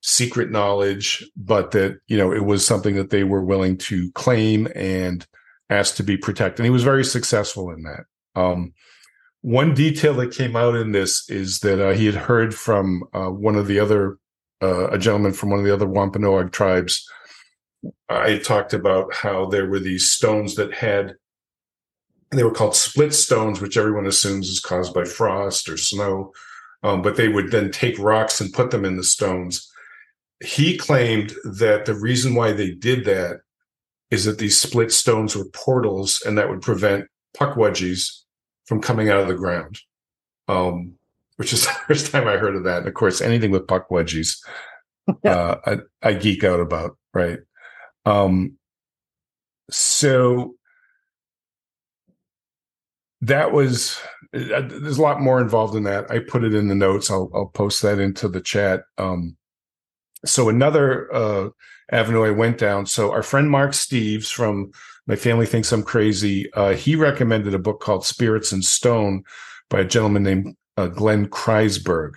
secret 0.00 0.50
knowledge, 0.50 1.28
but 1.36 1.72
that 1.72 1.98
you 2.06 2.16
know 2.16 2.32
it 2.32 2.44
was 2.44 2.66
something 2.66 2.94
that 2.96 3.10
they 3.10 3.24
were 3.24 3.44
willing 3.44 3.76
to 3.78 4.10
claim 4.12 4.68
and 4.74 5.26
ask 5.68 5.96
to 5.96 6.02
be 6.02 6.16
protected. 6.16 6.60
And 6.60 6.66
he 6.66 6.70
was 6.70 6.84
very 6.84 7.04
successful 7.04 7.70
in 7.70 7.82
that. 7.82 8.04
Um, 8.34 8.72
one 9.42 9.74
detail 9.74 10.14
that 10.14 10.32
came 10.32 10.56
out 10.56 10.76
in 10.76 10.92
this 10.92 11.28
is 11.28 11.60
that 11.60 11.84
uh, 11.84 11.92
he 11.92 12.06
had 12.06 12.14
heard 12.14 12.54
from 12.54 13.02
uh, 13.12 13.28
one 13.28 13.56
of 13.56 13.66
the 13.66 13.80
other 13.80 14.18
uh, 14.62 14.88
a 14.90 14.98
gentleman 14.98 15.32
from 15.32 15.50
one 15.50 15.58
of 15.58 15.64
the 15.64 15.74
other 15.74 15.88
Wampanoag 15.88 16.52
tribes 16.52 17.06
I 18.08 18.38
talked 18.38 18.72
about 18.72 19.14
how 19.14 19.46
there 19.46 19.66
were 19.66 19.80
these 19.80 20.10
stones 20.10 20.54
that 20.56 20.74
had, 20.74 21.14
they 22.30 22.44
were 22.44 22.52
called 22.52 22.76
split 22.76 23.14
stones, 23.14 23.60
which 23.60 23.76
everyone 23.76 24.06
assumes 24.06 24.48
is 24.48 24.60
caused 24.60 24.94
by 24.94 25.04
frost 25.04 25.68
or 25.68 25.76
snow. 25.76 26.32
Um, 26.82 27.02
but 27.02 27.16
they 27.16 27.28
would 27.28 27.50
then 27.50 27.70
take 27.70 27.98
rocks 27.98 28.40
and 28.40 28.52
put 28.52 28.70
them 28.70 28.84
in 28.84 28.96
the 28.96 29.04
stones. 29.04 29.70
He 30.44 30.76
claimed 30.76 31.32
that 31.44 31.84
the 31.86 31.94
reason 31.94 32.34
why 32.34 32.52
they 32.52 32.72
did 32.72 33.04
that 33.04 33.40
is 34.10 34.24
that 34.24 34.38
these 34.38 34.58
split 34.58 34.92
stones 34.92 35.36
were 35.36 35.48
portals 35.52 36.22
and 36.26 36.36
that 36.36 36.48
would 36.48 36.60
prevent 36.60 37.06
pukwudgies 37.36 38.22
from 38.66 38.80
coming 38.80 39.08
out 39.08 39.20
of 39.20 39.28
the 39.28 39.34
ground. 39.34 39.78
Um, 40.48 40.94
which 41.36 41.52
is 41.52 41.62
the 41.66 41.72
first 41.86 42.10
time 42.12 42.28
I 42.28 42.36
heard 42.36 42.56
of 42.56 42.64
that. 42.64 42.78
And 42.78 42.88
of 42.88 42.94
course, 42.94 43.20
anything 43.20 43.50
with 43.50 43.66
pukwudgies, 43.66 44.38
uh, 45.24 45.56
I, 45.64 45.78
I 46.02 46.12
geek 46.14 46.44
out 46.44 46.60
about, 46.60 46.96
right? 47.14 47.40
Um, 48.04 48.58
so 49.70 50.54
that 53.20 53.52
was 53.52 53.98
uh, 54.34 54.62
there's 54.62 54.98
a 54.98 55.02
lot 55.02 55.20
more 55.20 55.40
involved 55.40 55.74
in 55.76 55.84
that. 55.84 56.10
I 56.10 56.18
put 56.18 56.44
it 56.44 56.54
in 56.54 56.68
the 56.68 56.74
notes. 56.74 57.10
I'll 57.10 57.30
I'll 57.34 57.46
post 57.46 57.82
that 57.82 57.98
into 57.98 58.28
the 58.28 58.40
chat. 58.40 58.82
Um, 58.98 59.36
so 60.24 60.48
another 60.48 61.12
uh, 61.14 61.48
avenue 61.90 62.24
I 62.24 62.30
went 62.30 62.58
down. 62.58 62.86
So 62.86 63.12
our 63.12 63.22
friend 63.22 63.50
Mark 63.50 63.72
Steves 63.72 64.32
from 64.32 64.72
My 65.06 65.16
Family 65.16 65.46
Thinks 65.46 65.72
I'm 65.72 65.82
Crazy. 65.82 66.52
Uh, 66.54 66.74
he 66.74 66.96
recommended 66.96 67.54
a 67.54 67.58
book 67.58 67.80
called 67.80 68.04
Spirits 68.04 68.52
and 68.52 68.64
Stone 68.64 69.24
by 69.68 69.80
a 69.80 69.84
gentleman 69.84 70.22
named 70.22 70.56
uh, 70.76 70.86
Glenn 70.86 71.26
Kreisberg. 71.26 72.12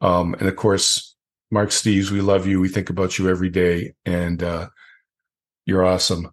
Um, 0.00 0.34
and 0.34 0.48
of 0.48 0.56
course, 0.56 1.16
Mark 1.50 1.70
Steves, 1.70 2.10
we 2.10 2.20
love 2.20 2.46
you. 2.46 2.60
We 2.60 2.68
think 2.68 2.90
about 2.90 3.18
you 3.18 3.28
every 3.28 3.50
day. 3.50 3.92
And 4.04 4.42
uh, 4.42 4.68
you're 5.66 5.84
awesome. 5.84 6.30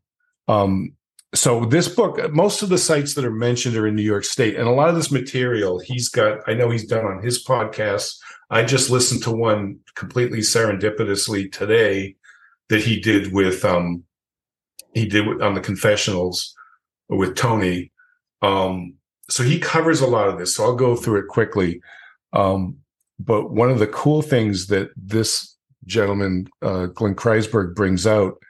Um, 0.48 0.94
so 1.34 1.66
this 1.66 1.88
book, 1.88 2.32
most 2.34 2.64
of 2.64 2.70
the 2.70 2.78
sites 2.78 3.14
that 3.14 3.26
are 3.26 3.32
mentioned 3.32 3.76
are 3.76 3.88
in 3.88 3.96
New 3.96 4.02
York 4.02 4.24
State, 4.24 4.56
and 4.56 4.68
a 4.68 4.72
lot 4.72 4.90
of 4.90 4.96
this 4.96 5.12
material 5.12 5.80
he's 5.80 6.10
got. 6.10 6.40
I 6.48 6.56
know 6.56 6.70
he's 6.70 6.88
done 6.88 7.06
on 7.06 7.22
his 7.24 7.44
podcast. 7.44 8.18
I 8.50 8.64
just 8.64 8.90
listened 8.90 9.22
to 9.24 9.32
one 9.32 9.80
completely 9.94 10.40
serendipitously 10.40 11.52
today 11.52 12.16
that 12.70 12.82
he 12.82 13.00
did 13.00 13.32
with 13.32 13.64
um 13.64 14.04
he 14.94 15.06
did 15.06 15.42
on 15.42 15.54
the 15.54 15.62
confessionals 15.62 16.56
with 17.10 17.36
Tony. 17.36 17.92
Um, 18.42 18.96
so 19.30 19.44
he 19.44 19.60
covers 19.60 20.02
a 20.02 20.08
lot 20.08 20.30
of 20.30 20.40
this. 20.40 20.56
So 20.56 20.64
I'll 20.64 20.76
go 20.76 20.96
through 20.96 21.20
it 21.20 21.28
quickly. 21.28 21.82
Um, 22.34 22.78
but 23.20 23.52
one 23.52 23.70
of 23.70 23.80
the 23.80 23.88
cool 23.88 24.22
things 24.22 24.68
that 24.68 24.90
this 24.96 25.56
gentleman, 25.86 26.48
uh, 26.62 26.88
Glenn 26.88 27.16
Kreisberg, 27.16 27.76
brings 27.76 28.08
out 28.08 28.42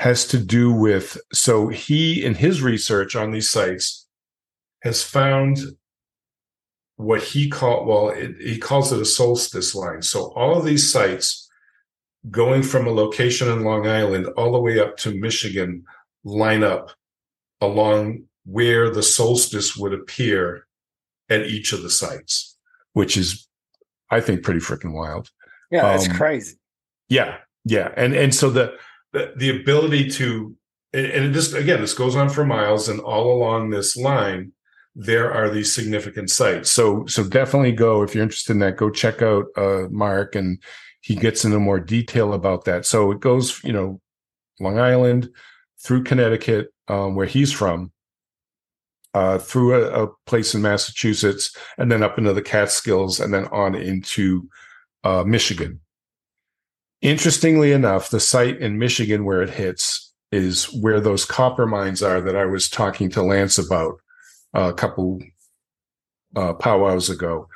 has 0.00 0.26
to 0.26 0.38
do 0.38 0.72
with 0.72 1.18
so 1.30 1.68
he 1.68 2.24
in 2.24 2.34
his 2.34 2.62
research 2.62 3.14
on 3.14 3.30
these 3.32 3.50
sites 3.50 4.06
has 4.82 5.02
found 5.02 5.58
what 6.96 7.22
he 7.22 7.50
called 7.50 7.86
well 7.86 8.08
it, 8.08 8.34
he 8.40 8.56
calls 8.56 8.92
it 8.92 9.00
a 9.00 9.04
solstice 9.04 9.74
line. 9.74 10.00
So 10.00 10.32
all 10.34 10.56
of 10.56 10.64
these 10.64 10.90
sites 10.90 11.50
going 12.30 12.62
from 12.62 12.86
a 12.86 12.90
location 12.90 13.46
in 13.50 13.62
long 13.62 13.86
island 13.86 14.26
all 14.38 14.52
the 14.52 14.60
way 14.60 14.78
up 14.78 14.96
to 14.98 15.18
michigan 15.20 15.84
line 16.24 16.62
up 16.62 16.90
along 17.60 18.24
where 18.46 18.88
the 18.90 19.02
solstice 19.02 19.76
would 19.76 19.92
appear 19.92 20.66
at 21.28 21.42
each 21.46 21.74
of 21.74 21.82
the 21.82 21.90
sites 21.90 22.56
which 22.94 23.18
is 23.18 23.46
i 24.10 24.18
think 24.20 24.42
pretty 24.42 24.60
freaking 24.60 24.94
wild. 24.94 25.28
Yeah 25.70 25.82
that's 25.82 26.08
Um, 26.08 26.16
crazy. 26.16 26.56
yeah 27.10 27.36
yeah. 27.66 27.92
And 27.96 28.14
and 28.14 28.34
so 28.34 28.48
the 28.48 28.72
the, 29.12 29.60
ability 29.60 30.10
to 30.10 30.54
and 30.92 31.06
it 31.06 31.32
just 31.32 31.54
again 31.54 31.80
this 31.80 31.94
goes 31.94 32.16
on 32.16 32.28
for 32.28 32.44
miles 32.44 32.88
and 32.88 33.00
all 33.00 33.32
along 33.32 33.70
this 33.70 33.96
line 33.96 34.52
there 34.96 35.32
are 35.32 35.48
these 35.48 35.72
significant 35.72 36.30
sites. 36.30 36.70
So 36.70 37.06
so 37.06 37.26
definitely 37.26 37.72
go 37.72 38.02
if 38.02 38.14
you're 38.14 38.24
interested 38.24 38.52
in 38.52 38.58
that 38.60 38.76
go 38.76 38.90
check 38.90 39.22
out 39.22 39.46
uh 39.56 39.86
mark 39.90 40.34
and 40.34 40.62
he 41.00 41.14
gets 41.14 41.44
into 41.44 41.58
more 41.58 41.80
detail 41.80 42.34
about 42.34 42.64
that. 42.64 42.84
So 42.86 43.10
it 43.12 43.20
goes 43.20 43.62
you 43.64 43.72
know 43.72 44.00
long 44.58 44.78
island 44.78 45.30
through 45.82 46.04
connecticut 46.04 46.72
um, 46.88 47.14
where 47.14 47.26
he's 47.26 47.52
from 47.52 47.92
uh, 49.14 49.38
through 49.38 49.74
a, 49.74 50.04
a 50.04 50.08
place 50.26 50.54
in 50.54 50.62
massachusetts 50.62 51.56
and 51.78 51.90
then 51.90 52.02
up 52.02 52.18
into 52.18 52.32
the 52.32 52.42
catskills 52.42 53.20
and 53.20 53.32
then 53.32 53.46
on 53.46 53.74
into 53.74 54.48
uh, 55.04 55.24
michigan 55.24 55.80
Interestingly 57.02 57.72
enough, 57.72 58.10
the 58.10 58.20
site 58.20 58.58
in 58.58 58.78
Michigan 58.78 59.24
where 59.24 59.42
it 59.42 59.50
hits 59.50 60.12
is 60.32 60.64
where 60.72 61.00
those 61.00 61.24
copper 61.24 61.66
mines 61.66 62.02
are 62.02 62.20
that 62.20 62.36
I 62.36 62.44
was 62.44 62.68
talking 62.68 63.10
to 63.10 63.22
Lance 63.22 63.58
about 63.58 63.96
a 64.54 64.72
couple 64.72 65.20
uh, 66.36 66.52
powwows 66.54 67.10
ago. 67.10 67.48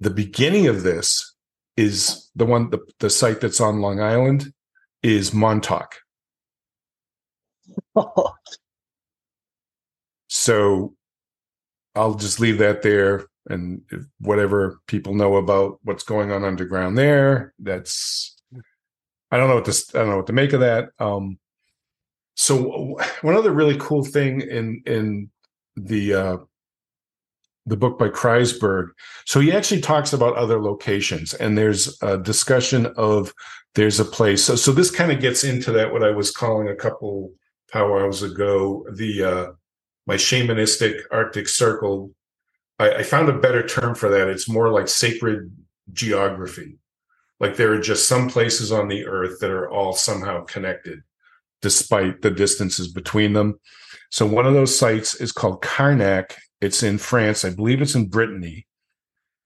The 0.00 0.10
beginning 0.10 0.66
of 0.66 0.82
this 0.82 1.34
is 1.76 2.30
the 2.34 2.46
one, 2.46 2.70
the, 2.70 2.80
the 2.98 3.10
site 3.10 3.40
that's 3.40 3.60
on 3.60 3.80
Long 3.80 4.00
Island 4.00 4.52
is 5.02 5.32
Montauk. 5.32 5.96
So 10.34 10.94
I'll 11.94 12.14
just 12.14 12.40
leave 12.40 12.56
that 12.56 12.80
there. 12.80 13.26
And 13.50 13.82
if 13.90 14.00
whatever 14.18 14.80
people 14.86 15.14
know 15.14 15.36
about 15.36 15.78
what's 15.82 16.04
going 16.04 16.32
on 16.32 16.42
underground 16.42 16.96
there, 16.96 17.52
that's 17.58 18.31
I 19.32 19.38
don't 19.38 19.48
know 19.48 19.54
what 19.54 19.64
this 19.64 19.92
I 19.94 19.98
don't 20.00 20.10
know 20.10 20.18
what 20.18 20.26
to 20.26 20.34
make 20.34 20.52
of 20.52 20.60
that. 20.60 20.90
Um, 20.98 21.38
so 22.36 22.98
one 23.22 23.34
other 23.34 23.50
really 23.50 23.76
cool 23.78 24.04
thing 24.04 24.42
in 24.42 24.82
in 24.86 25.30
the 25.74 26.14
uh, 26.14 26.36
the 27.64 27.76
book 27.76 27.98
by 27.98 28.08
Kreisberg. 28.08 28.88
So 29.24 29.40
he 29.40 29.50
actually 29.50 29.80
talks 29.80 30.12
about 30.12 30.36
other 30.36 30.60
locations, 30.60 31.32
and 31.32 31.56
there's 31.56 32.00
a 32.02 32.18
discussion 32.18 32.86
of 32.96 33.32
there's 33.74 33.98
a 33.98 34.04
place. 34.04 34.44
So 34.44 34.54
so 34.54 34.70
this 34.70 34.90
kind 34.90 35.10
of 35.10 35.20
gets 35.20 35.44
into 35.44 35.72
that 35.72 35.92
what 35.92 36.04
I 36.04 36.10
was 36.10 36.30
calling 36.30 36.68
a 36.68 36.76
couple 36.76 37.32
powwows 37.72 38.22
ago 38.22 38.86
the 38.92 39.24
uh, 39.24 39.46
my 40.06 40.16
shamanistic 40.16 41.00
Arctic 41.10 41.48
Circle. 41.48 42.12
I, 42.78 42.96
I 42.96 43.02
found 43.02 43.30
a 43.30 43.38
better 43.38 43.66
term 43.66 43.94
for 43.94 44.10
that. 44.10 44.28
It's 44.28 44.48
more 44.48 44.68
like 44.68 44.88
sacred 44.88 45.50
geography. 45.92 46.78
Like 47.42 47.56
there 47.56 47.72
are 47.72 47.80
just 47.80 48.08
some 48.08 48.28
places 48.28 48.70
on 48.70 48.86
the 48.86 49.04
earth 49.04 49.40
that 49.40 49.50
are 49.50 49.68
all 49.68 49.92
somehow 49.92 50.44
connected, 50.44 51.02
despite 51.60 52.22
the 52.22 52.30
distances 52.30 52.86
between 52.86 53.32
them. 53.32 53.58
So 54.10 54.24
one 54.24 54.46
of 54.46 54.54
those 54.54 54.78
sites 54.78 55.16
is 55.16 55.32
called 55.32 55.60
Carnac. 55.60 56.36
It's 56.60 56.84
in 56.84 56.98
France. 56.98 57.44
I 57.44 57.50
believe 57.50 57.82
it's 57.82 57.96
in 57.96 58.08
Brittany. 58.08 58.68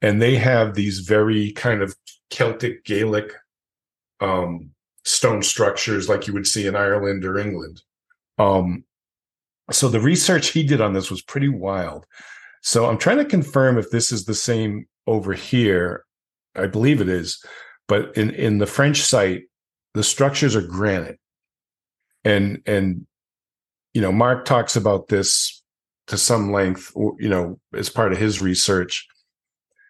And 0.02 0.20
they 0.20 0.36
have 0.36 0.74
these 0.74 1.00
very 1.00 1.52
kind 1.52 1.80
of 1.80 1.96
Celtic 2.28 2.84
Gaelic 2.84 3.32
um, 4.20 4.72
stone 5.06 5.42
structures 5.42 6.06
like 6.06 6.26
you 6.26 6.34
would 6.34 6.46
see 6.46 6.66
in 6.66 6.76
Ireland 6.76 7.24
or 7.24 7.38
England. 7.38 7.80
Um, 8.38 8.84
so 9.70 9.88
the 9.88 10.00
research 10.00 10.48
he 10.48 10.62
did 10.62 10.82
on 10.82 10.92
this 10.92 11.10
was 11.10 11.22
pretty 11.22 11.48
wild. 11.48 12.04
So 12.62 12.90
I'm 12.90 12.98
trying 12.98 13.18
to 13.18 13.24
confirm 13.24 13.78
if 13.78 13.90
this 13.90 14.12
is 14.12 14.26
the 14.26 14.34
same 14.34 14.86
over 15.06 15.32
here. 15.32 16.04
I 16.54 16.66
believe 16.66 17.00
it 17.00 17.08
is, 17.08 17.42
but 17.88 18.16
in 18.16 18.30
in 18.30 18.58
the 18.58 18.66
French 18.66 19.02
site, 19.02 19.44
the 19.94 20.02
structures 20.02 20.56
are 20.56 20.62
granite, 20.62 21.18
and 22.24 22.62
and 22.66 23.06
you 23.94 24.00
know 24.00 24.12
Mark 24.12 24.44
talks 24.44 24.76
about 24.76 25.08
this 25.08 25.62
to 26.08 26.16
some 26.16 26.52
length, 26.52 26.92
you 27.18 27.28
know, 27.28 27.58
as 27.74 27.88
part 27.88 28.12
of 28.12 28.18
his 28.18 28.40
research. 28.40 29.06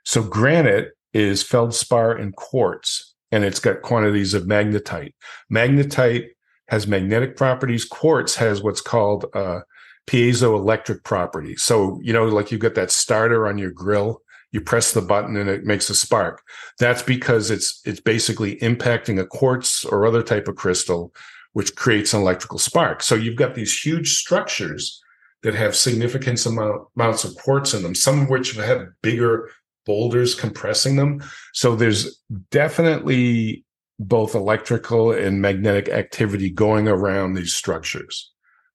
So 0.04 0.22
granite 0.22 0.92
is 1.12 1.42
feldspar 1.42 2.12
and 2.12 2.34
quartz, 2.36 3.14
and 3.30 3.44
it's 3.44 3.60
got 3.60 3.82
quantities 3.82 4.34
of 4.34 4.44
magnetite. 4.44 5.12
Magnetite 5.52 6.28
has 6.68 6.86
magnetic 6.86 7.36
properties. 7.36 7.84
Quartz 7.84 8.36
has 8.36 8.62
what's 8.62 8.80
called 8.80 9.26
uh, 9.34 9.60
piezoelectric 10.06 11.04
properties. 11.04 11.62
So, 11.62 12.00
you 12.02 12.12
know, 12.12 12.24
like 12.24 12.50
you've 12.50 12.60
got 12.60 12.74
that 12.74 12.90
starter 12.90 13.46
on 13.46 13.58
your 13.58 13.70
grill, 13.70 14.22
you 14.52 14.60
press 14.60 14.92
the 14.92 15.02
button 15.02 15.36
and 15.36 15.50
it 15.50 15.64
makes 15.64 15.90
a 15.90 15.94
spark. 15.94 16.42
That's 16.78 17.02
because 17.02 17.50
it's 17.50 17.80
it's 17.84 18.00
basically 18.00 18.56
impacting 18.56 19.20
a 19.20 19.26
quartz 19.26 19.84
or 19.84 20.06
other 20.06 20.22
type 20.22 20.48
of 20.48 20.56
crystal, 20.56 21.12
which 21.52 21.74
creates 21.76 22.14
an 22.14 22.20
electrical 22.20 22.58
spark. 22.58 23.02
So 23.02 23.14
you've 23.14 23.36
got 23.36 23.54
these 23.54 23.78
huge 23.78 24.16
structures 24.16 25.02
that 25.42 25.54
have 25.54 25.76
significant 25.76 26.44
amount, 26.46 26.88
amounts 26.96 27.24
of 27.24 27.36
quartz 27.36 27.74
in 27.74 27.82
them, 27.82 27.94
some 27.94 28.22
of 28.22 28.30
which 28.30 28.52
have 28.56 28.88
bigger 29.02 29.50
boulders 29.84 30.34
compressing 30.34 30.96
them. 30.96 31.22
So 31.52 31.76
there's 31.76 32.20
definitely 32.50 33.64
both 33.98 34.34
electrical 34.34 35.12
and 35.12 35.40
magnetic 35.40 35.88
activity 35.88 36.50
going 36.50 36.88
around 36.88 37.34
these 37.34 37.54
structures. 37.54 38.32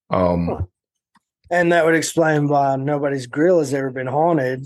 Um, 0.10 0.68
and 1.50 1.72
that 1.72 1.86
would 1.86 1.96
explain 1.96 2.48
why 2.48 2.76
nobody's 2.78 3.28
grill 3.28 3.60
has 3.60 3.74
ever 3.74 3.92
been 3.92 4.08
haunted 4.08 4.66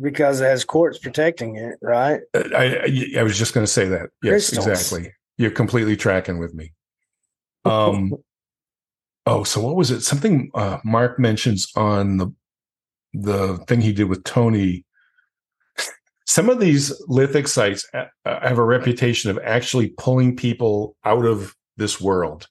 because 0.00 0.40
it 0.40 0.46
has 0.46 0.64
quartz 0.64 0.98
protecting 0.98 1.56
it, 1.56 1.76
right? 1.82 2.20
I, 2.34 2.76
I, 3.16 3.20
I 3.20 3.22
was 3.22 3.38
just 3.38 3.54
going 3.54 3.64
to 3.64 3.72
say 3.72 3.86
that. 3.88 4.10
Yes, 4.22 4.50
Crystals. 4.50 4.66
exactly. 4.66 5.12
You're 5.36 5.50
completely 5.50 5.96
tracking 5.96 6.38
with 6.38 6.54
me. 6.54 6.72
Um, 7.64 8.14
oh, 9.26 9.44
so 9.44 9.60
what 9.60 9.76
was 9.76 9.90
it? 9.90 10.02
Something 10.02 10.50
uh, 10.54 10.78
Mark 10.84 11.18
mentions 11.18 11.68
on 11.76 12.18
the 12.18 12.32
the 13.14 13.56
thing 13.66 13.80
he 13.80 13.92
did 13.92 14.04
with 14.04 14.22
Tony 14.24 14.84
some 16.28 16.50
of 16.50 16.60
these 16.60 16.92
lithic 17.08 17.48
sites 17.48 17.88
uh, 17.94 18.04
uh, 18.26 18.46
have 18.46 18.58
a 18.58 18.64
reputation 18.64 19.30
of 19.30 19.38
actually 19.42 19.88
pulling 19.96 20.36
people 20.36 20.94
out 21.06 21.24
of 21.24 21.56
this 21.78 21.98
world. 22.02 22.46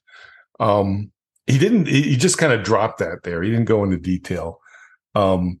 Um, 0.58 1.12
he 1.46 1.58
didn't. 1.58 1.86
He 1.86 2.16
just 2.16 2.38
kind 2.38 2.52
of 2.52 2.64
dropped 2.64 2.98
that 2.98 3.22
there. 3.22 3.40
He 3.40 3.50
didn't 3.50 3.66
go 3.66 3.84
into 3.84 3.96
detail. 3.96 4.58
Um, 5.14 5.60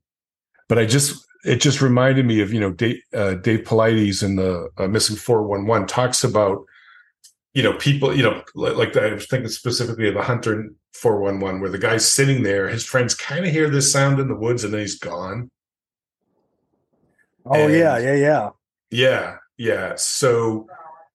but 0.68 0.78
I 0.78 0.84
just 0.84 1.24
it 1.48 1.60
just 1.60 1.80
reminded 1.80 2.26
me 2.26 2.40
of 2.40 2.52
you 2.52 2.60
know 2.60 2.72
Dave, 2.72 3.00
uh, 3.14 3.34
Dave 3.34 3.60
Paulides 3.60 4.22
in 4.22 4.36
the 4.36 4.68
uh, 4.78 4.86
Missing 4.86 5.16
Four 5.16 5.42
One 5.42 5.66
One 5.66 5.86
talks 5.86 6.24
about 6.24 6.64
you 7.54 7.62
know 7.62 7.72
people 7.74 8.16
you 8.16 8.22
know 8.22 8.42
like 8.54 8.96
I 8.96 9.14
was 9.14 9.26
thinking 9.26 9.48
specifically 9.48 10.08
of 10.08 10.14
the 10.14 10.22
Hunter 10.22 10.68
Four 10.92 11.20
One 11.20 11.40
One 11.40 11.60
where 11.60 11.70
the 11.70 11.78
guy's 11.78 12.10
sitting 12.10 12.42
there, 12.42 12.68
his 12.68 12.84
friends 12.84 13.14
kind 13.14 13.44
of 13.44 13.52
hear 13.52 13.68
this 13.68 13.92
sound 13.92 14.20
in 14.20 14.28
the 14.28 14.36
woods, 14.36 14.64
and 14.64 14.72
then 14.72 14.80
he's 14.80 14.98
gone 14.98 15.50
Oh 17.50 17.64
and 17.64 17.72
yeah, 17.72 17.98
yeah, 17.98 18.14
yeah. 18.14 18.50
Yeah, 18.90 19.36
yeah. 19.56 19.94
So 19.96 20.66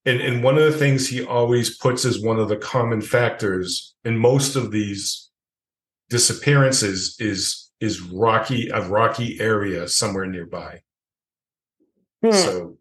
and 0.06 0.19
and 0.19 0.43
one 0.43 0.58
of 0.58 0.63
the 0.63 0.78
things 0.78 1.08
he 1.08 1.24
always 1.24 1.78
puts 1.78 2.06
as 2.06 2.19
one 2.19 2.39
of 2.39 2.50
the 2.50 2.58
common 2.58 3.02
factors 3.02 3.96
in 4.04 4.17
most 4.17 4.56
of 4.56 4.72
these 4.72 5.30
disappearances 6.10 7.15
is 7.19 7.62
is 7.84 8.02
rocky 8.02 8.69
a 8.69 8.82
rocky 8.88 9.39
area 9.39 9.88
somewhere 9.88 10.26
nearby. 10.26 10.82
Hmm. 12.24 12.32
So 12.32 12.78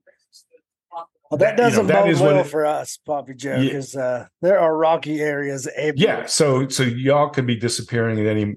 well, 1.31 1.39
that 1.39 1.57
doesn't 1.57 1.87
you 1.87 1.93
know, 1.93 2.05
bode 2.05 2.21
well 2.21 2.39
it, 2.41 2.47
for 2.47 2.67
us, 2.67 2.99
Poppy 2.99 3.35
Joe, 3.35 3.59
because 3.59 3.95
yeah. 3.95 4.03
uh, 4.03 4.27
there 4.43 4.61
are 4.61 4.77
rocky 4.77 5.21
areas. 5.21 5.67
Everywhere. 5.67 6.21
Yeah, 6.21 6.27
so 6.27 6.69
so 6.69 6.83
y'all 6.83 7.31
could 7.31 7.47
be 7.47 7.57
disappearing 7.57 8.21
at 8.21 8.27
any 8.27 8.57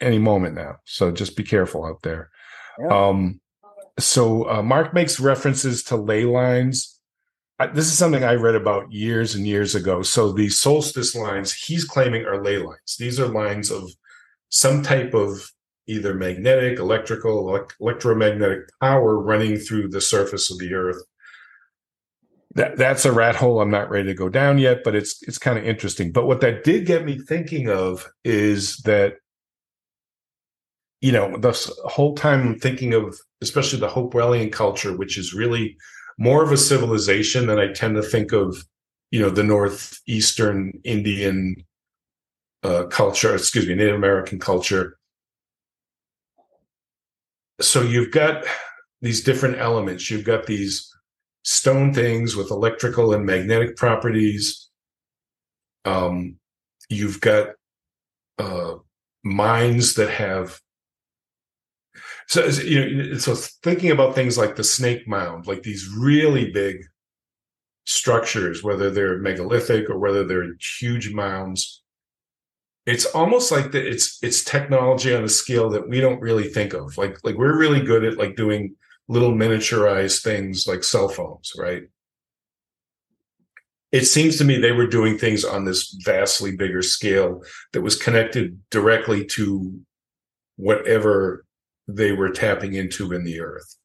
any 0.00 0.18
moment 0.18 0.54
now. 0.54 0.76
So 0.84 1.10
just 1.10 1.36
be 1.36 1.44
careful 1.44 1.86
out 1.86 2.02
there. 2.02 2.30
Yeah. 2.78 2.88
Um, 2.88 3.40
so 3.98 4.48
uh, 4.50 4.62
Mark 4.62 4.92
makes 4.92 5.18
references 5.18 5.82
to 5.84 5.96
ley 5.96 6.24
lines. 6.24 7.00
I, 7.58 7.68
this 7.68 7.86
is 7.86 7.96
something 7.96 8.22
I 8.22 8.34
read 8.34 8.54
about 8.54 8.92
years 8.92 9.34
and 9.34 9.46
years 9.46 9.74
ago. 9.74 10.02
So 10.02 10.32
the 10.32 10.48
solstice 10.48 11.16
lines 11.16 11.52
he's 11.52 11.84
claiming 11.84 12.24
are 12.24 12.42
ley 12.42 12.58
lines. 12.58 12.96
These 12.98 13.18
are 13.18 13.26
lines 13.26 13.70
of 13.70 13.90
some 14.50 14.82
type 14.82 15.14
of 15.14 15.50
either 15.88 16.14
magnetic, 16.14 16.78
electrical, 16.78 17.48
elect- 17.48 17.74
electromagnetic 17.80 18.70
power 18.80 19.18
running 19.18 19.56
through 19.56 19.88
the 19.88 20.00
surface 20.00 20.50
of 20.50 20.58
the 20.58 20.74
earth. 20.74 21.02
That, 22.54 22.76
that's 22.76 23.04
a 23.04 23.12
rat 23.12 23.36
hole 23.36 23.60
I'm 23.60 23.70
not 23.70 23.90
ready 23.90 24.08
to 24.08 24.14
go 24.14 24.28
down 24.28 24.58
yet, 24.58 24.82
but 24.84 24.94
it's 24.94 25.22
it's 25.22 25.38
kind 25.38 25.58
of 25.58 25.64
interesting. 25.64 26.12
But 26.12 26.26
what 26.26 26.40
that 26.40 26.64
did 26.64 26.86
get 26.86 27.04
me 27.04 27.18
thinking 27.18 27.68
of 27.68 28.06
is 28.24 28.78
that 28.78 29.14
you 31.00 31.12
know, 31.12 31.36
the 31.36 31.52
whole 31.84 32.14
time 32.16 32.58
thinking 32.58 32.92
of 32.92 33.16
especially 33.40 33.78
the 33.78 33.88
Hopewellian 33.88 34.50
culture, 34.50 34.96
which 34.96 35.16
is 35.16 35.34
really 35.34 35.76
more 36.18 36.42
of 36.42 36.50
a 36.50 36.56
civilization 36.56 37.46
than 37.46 37.58
I 37.58 37.72
tend 37.72 37.94
to 37.96 38.02
think 38.02 38.32
of, 38.32 38.64
you 39.10 39.20
know, 39.20 39.30
the 39.30 39.44
northeastern 39.44 40.72
Indian 40.84 41.64
uh, 42.64 42.84
culture, 42.84 43.34
excuse 43.34 43.66
me, 43.66 43.74
Native 43.74 43.94
American 43.94 44.40
culture. 44.40 44.97
So 47.60 47.82
you've 47.82 48.12
got 48.12 48.44
these 49.00 49.22
different 49.22 49.58
elements. 49.58 50.10
You've 50.10 50.24
got 50.24 50.46
these 50.46 50.92
stone 51.42 51.92
things 51.92 52.36
with 52.36 52.50
electrical 52.50 53.14
and 53.14 53.24
magnetic 53.24 53.76
properties. 53.76 54.68
Um, 55.84 56.36
you've 56.88 57.20
got 57.20 57.50
uh, 58.38 58.74
mines 59.24 59.94
that 59.94 60.10
have 60.10 60.60
so 62.28 62.46
you 62.46 62.94
know 62.94 63.14
so 63.18 63.34
thinking 63.34 63.90
about 63.90 64.14
things 64.14 64.38
like 64.38 64.54
the 64.54 64.64
snake 64.64 65.08
mound 65.08 65.46
like 65.46 65.62
these 65.62 65.88
really 65.98 66.50
big 66.52 66.84
structures 67.84 68.62
whether 68.62 68.90
they're 68.90 69.18
megalithic 69.18 69.90
or 69.90 69.98
whether 69.98 70.24
they're 70.24 70.54
huge 70.78 71.12
mounds 71.12 71.82
it's 72.88 73.04
almost 73.06 73.52
like 73.52 73.72
that 73.72 73.86
it's 73.86 74.18
it's 74.22 74.42
technology 74.42 75.14
on 75.14 75.24
a 75.24 75.28
scale 75.28 75.68
that 75.70 75.88
we 75.88 76.00
don't 76.00 76.20
really 76.20 76.48
think 76.48 76.72
of 76.72 76.96
like 76.96 77.16
like 77.24 77.36
we're 77.36 77.58
really 77.58 77.80
good 77.80 78.04
at 78.04 78.18
like 78.18 78.36
doing 78.36 78.74
little 79.08 79.32
miniaturized 79.32 80.22
things 80.22 80.66
like 80.66 80.82
cell 80.82 81.08
phones 81.08 81.52
right 81.58 81.84
it 83.90 84.04
seems 84.04 84.36
to 84.36 84.44
me 84.44 84.58
they 84.58 84.72
were 84.72 84.86
doing 84.86 85.16
things 85.16 85.44
on 85.44 85.64
this 85.64 85.96
vastly 86.04 86.54
bigger 86.56 86.82
scale 86.82 87.42
that 87.72 87.80
was 87.80 87.96
connected 87.96 88.58
directly 88.70 89.24
to 89.24 89.80
whatever 90.56 91.46
they 91.86 92.12
were 92.12 92.30
tapping 92.30 92.74
into 92.74 93.12
in 93.12 93.24
the 93.24 93.40
earth. 93.40 93.76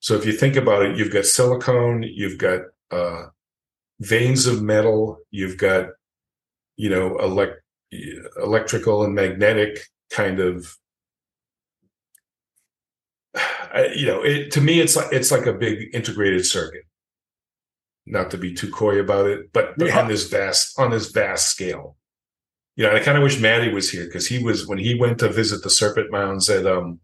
So 0.00 0.14
if 0.16 0.26
you 0.26 0.32
think 0.32 0.56
about 0.56 0.82
it, 0.82 0.98
you've 0.98 1.12
got 1.12 1.24
silicone, 1.24 2.02
you've 2.02 2.36
got 2.36 2.60
uh, 2.90 3.26
veins 4.00 4.46
of 4.46 4.62
metal, 4.62 5.18
you've 5.30 5.56
got 5.56 5.86
you 6.76 6.90
know 6.90 7.18
elect- 7.18 7.61
electrical 8.40 9.04
and 9.04 9.14
magnetic 9.14 9.86
kind 10.10 10.40
of 10.40 10.76
you 13.94 14.06
know 14.06 14.22
it, 14.22 14.50
to 14.50 14.60
me 14.60 14.80
it's 14.80 14.96
like 14.96 15.12
it's 15.12 15.30
like 15.30 15.46
a 15.46 15.52
big 15.52 15.94
integrated 15.94 16.44
circuit 16.44 16.84
not 18.04 18.30
to 18.30 18.38
be 18.38 18.52
too 18.52 18.70
coy 18.70 18.98
about 18.98 19.26
it 19.26 19.52
but, 19.52 19.76
but 19.78 19.88
yeah. 19.88 20.00
on 20.00 20.08
this 20.08 20.28
vast 20.28 20.78
on 20.78 20.90
this 20.90 21.10
vast 21.10 21.48
scale 21.48 21.96
you 22.76 22.84
know, 22.84 22.90
and 22.90 22.98
I 22.98 23.02
kind 23.02 23.18
of 23.18 23.22
wish 23.22 23.38
Maddie 23.38 23.72
was 23.72 23.90
here 23.90 24.06
because 24.06 24.26
he 24.26 24.42
was 24.42 24.66
when 24.66 24.78
he 24.78 24.98
went 24.98 25.18
to 25.18 25.28
visit 25.28 25.62
the 25.62 25.70
Serpent 25.70 26.10
Mounds 26.10 26.48
at 26.48 26.66
um 26.66 27.00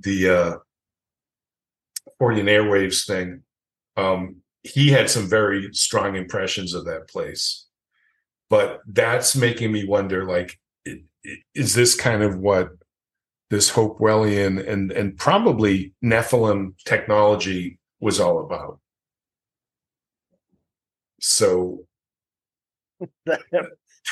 the 0.00 0.28
uh 0.28 0.54
Fortean 2.20 2.44
Airwaves 2.44 3.06
thing. 3.06 3.42
Um, 3.96 4.36
he 4.62 4.88
had 4.88 5.10
some 5.10 5.28
very 5.28 5.68
strong 5.72 6.16
impressions 6.16 6.72
of 6.72 6.84
that 6.86 7.08
place, 7.08 7.61
but 8.52 8.82
that's 8.86 9.34
making 9.34 9.72
me 9.72 9.86
wonder, 9.86 10.26
like, 10.26 10.60
is 11.54 11.74
this 11.74 11.94
kind 11.94 12.22
of 12.22 12.36
what 12.36 12.68
this 13.48 13.72
Hopewellian 13.72 14.68
and 14.68 14.92
and 14.92 15.16
probably 15.16 15.94
Nephilim 16.04 16.74
technology 16.84 17.78
was 17.98 18.20
all 18.20 18.44
about? 18.44 18.78
So 21.18 21.86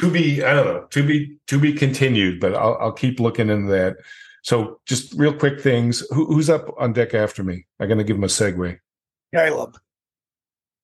to 0.00 0.10
be 0.10 0.42
i 0.42 0.54
don't 0.54 0.66
know 0.66 0.86
to 0.90 1.06
be 1.06 1.36
to 1.46 1.58
be 1.58 1.72
continued 1.72 2.40
but 2.40 2.54
i'll, 2.54 2.76
I'll 2.80 2.92
keep 2.92 3.20
looking 3.20 3.50
into 3.50 3.70
that 3.72 3.96
so 4.42 4.80
just 4.86 5.12
real 5.14 5.32
quick 5.32 5.60
things 5.60 6.00
Who, 6.10 6.26
who's 6.26 6.48
up 6.48 6.72
on 6.78 6.92
deck 6.92 7.12
after 7.14 7.44
me 7.44 7.66
i'm 7.78 7.88
going 7.88 7.98
to 7.98 8.04
give 8.04 8.16
him 8.16 8.24
a 8.24 8.28
segue 8.28 8.78
Caleb. 9.34 9.78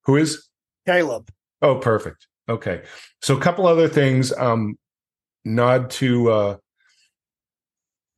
who 0.05 0.17
is 0.17 0.49
Caleb. 0.87 1.31
oh 1.63 1.77
perfect 1.77 2.27
okay 2.49 2.83
so 3.23 3.37
a 3.37 3.41
couple 3.41 3.67
other 3.67 3.89
things 3.89 4.33
um 4.35 4.77
nod 5.45 5.91
to 5.91 6.31
uh 6.31 6.57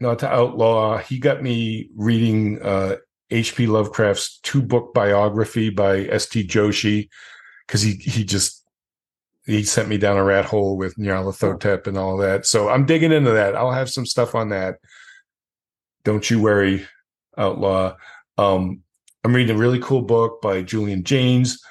nod 0.00 0.18
to 0.18 0.28
outlaw 0.28 0.98
he 0.98 1.18
got 1.18 1.42
me 1.42 1.88
reading 1.96 2.60
uh 2.62 2.96
hp 3.30 3.68
lovecraft's 3.68 4.38
two 4.40 4.62
book 4.62 4.94
biography 4.94 5.70
by 5.70 6.06
st 6.18 6.48
joshi 6.48 7.08
because 7.66 7.82
he 7.82 7.92
he 7.94 8.24
just 8.24 8.58
he 9.48 9.62
sent 9.62 9.88
me 9.88 9.96
down 9.96 10.18
a 10.18 10.24
rat 10.24 10.44
hole 10.44 10.76
with 10.76 10.96
Nyarlathotep 10.96 11.86
and 11.86 11.96
all 11.96 12.18
that. 12.18 12.44
So 12.44 12.68
I'm 12.68 12.84
digging 12.84 13.12
into 13.12 13.30
that. 13.30 13.56
I'll 13.56 13.72
have 13.72 13.88
some 13.88 14.04
stuff 14.04 14.34
on 14.34 14.50
that. 14.50 14.76
Don't 16.04 16.28
you 16.30 16.40
worry, 16.40 16.86
Outlaw. 17.38 17.96
Um, 18.36 18.82
I'm 19.24 19.34
reading 19.34 19.56
a 19.56 19.58
really 19.58 19.80
cool 19.80 20.02
book 20.02 20.42
by 20.42 20.62
Julian 20.62 21.02
Jaynes, 21.02 21.62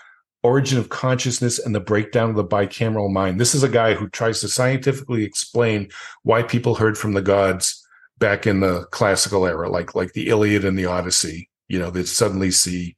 Origin 0.47 0.77
of 0.79 0.87
Consciousness 0.87 1.59
and 1.59 1.75
the 1.75 1.81
Breakdown 1.81 2.29
of 2.29 2.37
the 2.37 2.45
Bicameral 2.45 3.11
Mind. 3.11 3.37
This 3.37 3.53
is 3.53 3.63
a 3.63 3.69
guy 3.69 3.95
who 3.95 4.07
tries 4.07 4.39
to 4.39 4.47
scientifically 4.47 5.25
explain 5.25 5.89
why 6.23 6.41
people 6.41 6.75
heard 6.75 6.97
from 6.97 7.11
the 7.11 7.21
gods 7.21 7.85
back 8.17 8.47
in 8.47 8.61
the 8.61 8.85
classical 8.91 9.45
era, 9.45 9.69
like 9.69 9.93
like 9.93 10.13
the 10.13 10.29
Iliad 10.29 10.63
and 10.63 10.79
the 10.79 10.85
Odyssey. 10.85 11.49
You 11.67 11.79
know, 11.79 11.89
they 11.89 12.03
suddenly 12.03 12.51
see 12.51 12.95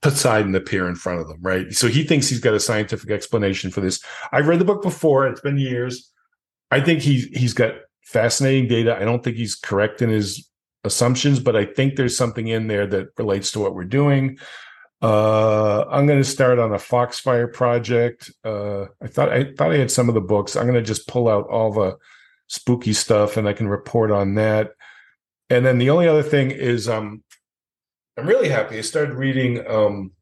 Poseidon 0.00 0.56
appear 0.56 0.88
in 0.88 0.96
front 0.96 1.20
of 1.20 1.28
them, 1.28 1.38
right? 1.42 1.72
So 1.72 1.86
he 1.86 2.02
thinks 2.02 2.28
he's 2.28 2.40
got 2.40 2.54
a 2.54 2.60
scientific 2.60 3.10
explanation 3.10 3.70
for 3.70 3.80
this. 3.80 4.02
I've 4.32 4.48
read 4.48 4.58
the 4.58 4.64
book 4.64 4.82
before; 4.82 5.28
it's 5.28 5.40
been 5.40 5.58
years. 5.58 6.10
I 6.72 6.80
think 6.80 7.02
he 7.02 7.20
he's 7.34 7.54
got 7.54 7.74
fascinating 8.02 8.66
data. 8.66 8.96
I 9.00 9.04
don't 9.04 9.22
think 9.22 9.36
he's 9.36 9.54
correct 9.54 10.02
in 10.02 10.10
his 10.10 10.50
assumptions, 10.82 11.38
but 11.38 11.54
I 11.54 11.66
think 11.66 11.94
there's 11.94 12.16
something 12.16 12.48
in 12.48 12.66
there 12.66 12.88
that 12.88 13.10
relates 13.16 13.52
to 13.52 13.60
what 13.60 13.76
we're 13.76 13.84
doing. 13.84 14.38
Uh, 15.02 15.84
I'm 15.90 16.06
going 16.06 16.20
to 16.20 16.24
start 16.24 16.60
on 16.60 16.72
a 16.72 16.78
Foxfire 16.78 17.52
project. 17.52 18.30
Uh, 18.44 18.84
I 19.02 19.08
thought 19.08 19.30
I 19.30 19.52
thought 19.52 19.72
I 19.72 19.78
had 19.78 19.90
some 19.90 20.08
of 20.08 20.14
the 20.14 20.20
books. 20.20 20.54
I'm 20.54 20.64
going 20.64 20.74
to 20.74 20.82
just 20.82 21.08
pull 21.08 21.28
out 21.28 21.48
all 21.48 21.72
the 21.72 21.96
spooky 22.46 22.92
stuff, 22.92 23.36
and 23.36 23.48
I 23.48 23.52
can 23.52 23.68
report 23.68 24.10
on 24.12 24.36
that. 24.36 24.72
And 25.50 25.66
then 25.66 25.78
the 25.78 25.90
only 25.90 26.06
other 26.06 26.22
thing 26.22 26.50
is, 26.50 26.88
um, 26.88 27.24
I'm 28.16 28.26
really 28.26 28.48
happy. 28.48 28.78
I 28.78 28.82
started 28.82 29.14
reading 29.14 29.66
um, 29.66 30.12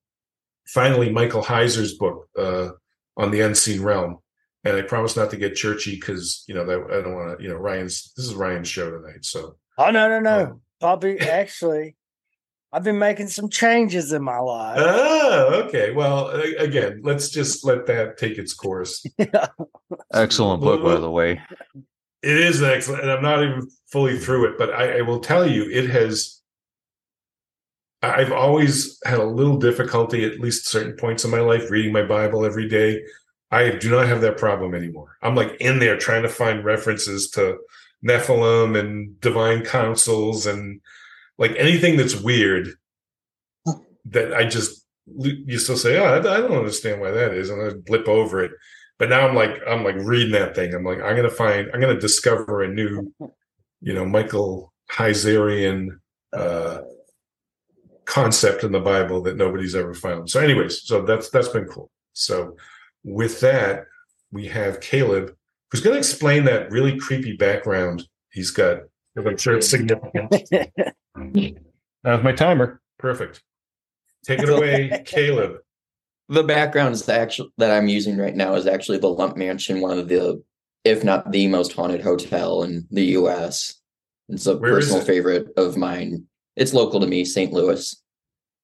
finally 0.66 1.10
Michael 1.10 1.42
Heiser's 1.42 1.94
book 1.94 2.28
uh, 2.38 2.70
on 3.16 3.30
the 3.30 3.42
unseen 3.42 3.82
realm, 3.82 4.18
and 4.64 4.76
I 4.76 4.82
promise 4.82 5.14
not 5.14 5.30
to 5.30 5.36
get 5.36 5.56
churchy 5.56 5.96
because 5.96 6.42
you 6.48 6.54
know 6.54 6.64
that 6.64 6.86
I 6.90 7.02
don't 7.02 7.14
want 7.14 7.38
to. 7.38 7.42
You 7.42 7.50
know, 7.50 7.56
Ryan's 7.56 8.14
this 8.16 8.26
is 8.26 8.34
Ryan's 8.34 8.68
show 8.68 8.90
tonight, 8.90 9.24
so 9.26 9.56
Oh 9.80 9.90
no, 9.90 10.08
no, 10.08 10.20
no. 10.20 10.44
Um, 10.44 10.60
Bobby, 10.78 11.18
actually, 11.20 11.96
I've 12.72 12.85
been 12.85 12.98
making 12.98 13.28
some 13.28 13.48
changes 13.48 14.12
in 14.12 14.22
my 14.22 14.38
life. 14.38 14.78
oh, 14.80 15.64
okay. 15.66 15.90
Well, 15.90 16.28
again, 16.28 17.00
let's 17.02 17.28
just 17.28 17.64
let 17.64 17.87
that 17.87 18.16
take 18.16 18.38
its 18.38 18.54
course. 18.54 19.04
Excellent 20.12 20.62
book, 20.62 20.83
by 20.83 21.00
the 21.00 21.11
way. 21.11 21.40
It 22.22 22.37
is 22.37 22.62
excellent, 22.62 23.02
and 23.02 23.11
I'm 23.11 23.22
not 23.22 23.42
even 23.42 23.68
fully 23.90 24.18
through 24.18 24.50
it, 24.50 24.59
but 24.59 24.74
I, 24.74 24.98
I 24.98 25.00
will 25.00 25.20
tell 25.20 25.50
you, 25.50 25.68
it 25.70 25.88
has. 25.88 26.42
I've 28.02 28.33
always 28.33 28.98
had 29.04 29.18
a 29.18 29.24
little 29.24 29.56
difficulty, 29.56 30.24
at 30.24 30.38
least 30.38 30.68
certain 30.68 30.96
points 30.96 31.24
in 31.24 31.30
my 31.30 31.40
life, 31.40 31.70
reading 31.70 31.92
my 31.92 32.02
Bible 32.02 32.44
every 32.44 32.68
day. 32.68 33.02
I 33.50 33.70
do 33.70 33.90
not 33.90 34.06
have 34.06 34.20
that 34.20 34.38
problem 34.38 34.74
anymore. 34.74 35.16
I'm 35.22 35.35
like 35.35 35.56
in 35.61 35.78
there 35.78 35.96
trying 35.96 36.22
to 36.22 36.28
find 36.28 36.64
references 36.64 37.30
to 37.30 37.59
Nephilim 38.06 38.78
and 38.78 39.20
divine 39.20 39.64
councils 39.64 40.46
and 40.46 40.80
like 41.40 41.57
anything 41.57 41.96
that's 41.96 42.14
weird 42.14 42.68
that 44.05 44.33
I 44.33 44.44
just 44.44 44.87
used 45.16 45.66
to 45.66 45.76
say, 45.76 45.98
oh, 45.98 46.05
I, 46.05 46.18
I 46.18 46.40
don't 46.40 46.53
understand 46.53 47.00
why 47.00 47.11
that 47.11 47.35
is, 47.35 47.50
and 47.50 47.61
I 47.61 47.74
blip 47.74 48.07
over 48.07 48.44
it. 48.44 48.53
But 48.98 49.09
now 49.09 49.26
I'm 49.26 49.35
like, 49.35 49.59
I'm 49.66 49.83
like 49.83 49.96
reading 49.96 50.33
that 50.33 50.55
thing. 50.55 50.74
I'm 50.74 50.85
like, 50.85 51.00
I'm 51.00 51.16
gonna 51.16 51.31
find, 51.31 51.68
I'm 51.72 51.81
gonna 51.81 51.98
discover 51.98 52.62
a 52.62 52.68
new, 52.68 53.12
you 53.81 53.94
know, 53.94 54.05
Michael 54.05 54.72
Heiserian 54.92 55.98
uh, 56.33 56.83
concept 58.05 58.62
in 58.62 58.72
the 58.72 58.81
Bible 58.81 59.22
that 59.22 59.37
nobody's 59.37 59.74
ever 59.74 59.94
found. 59.94 60.29
So, 60.29 60.40
anyways, 60.40 60.83
so 60.83 61.03
that's 61.03 61.31
that's 61.31 61.48
been 61.48 61.64
cool. 61.64 61.90
So, 62.12 62.57
with 63.03 63.40
that, 63.40 63.85
we 64.31 64.46
have 64.48 64.81
Caleb, 64.81 65.35
who's 65.70 65.81
going 65.81 65.94
to 65.94 65.98
explain 65.98 66.44
that 66.44 66.70
really 66.70 66.98
creepy 66.98 67.37
background 67.37 68.07
he's 68.31 68.50
got. 68.50 68.83
'Cause 69.16 69.27
I'm 69.27 69.37
sure 69.37 69.57
it's 69.57 69.68
significant. 69.68 70.31
That's 72.03 72.25
my 72.25 72.33
timer. 72.33 72.81
Perfect. 72.99 73.42
Take 74.25 74.40
it 74.40 74.49
away, 74.49 75.03
Caleb. 75.07 75.57
The 76.29 76.44
background 76.44 76.94
is 76.94 77.09
actually 77.09 77.51
that 77.59 77.70
I'm 77.77 77.88
using 77.88 78.16
right 78.16 78.35
now 78.37 78.55
is 78.55 78.66
actually 78.66 78.99
the 78.99 79.09
Lemp 79.09 79.37
Mansion, 79.37 79.81
one 79.81 79.99
of 79.99 80.09
the, 80.09 80.42
if 80.85 81.03
not 81.03 81.33
the 81.33 81.49
most 81.49 81.73
haunted 81.73 82.01
hotel 82.03 82.62
in 82.62 82.87
the 82.90 83.05
U.S. 83.07 83.75
It's 84.29 84.46
a 84.46 84.57
Where 84.57 84.79
is 84.79 84.87
personal 84.87 85.03
it? 85.03 85.07
favorite 85.07 85.49
of 85.57 85.77
mine. 85.77 86.25
It's 86.57 86.73
local 86.73 87.01
to 87.01 87.07
me, 87.07 87.25
St. 87.25 87.53
Louis. 87.53 88.01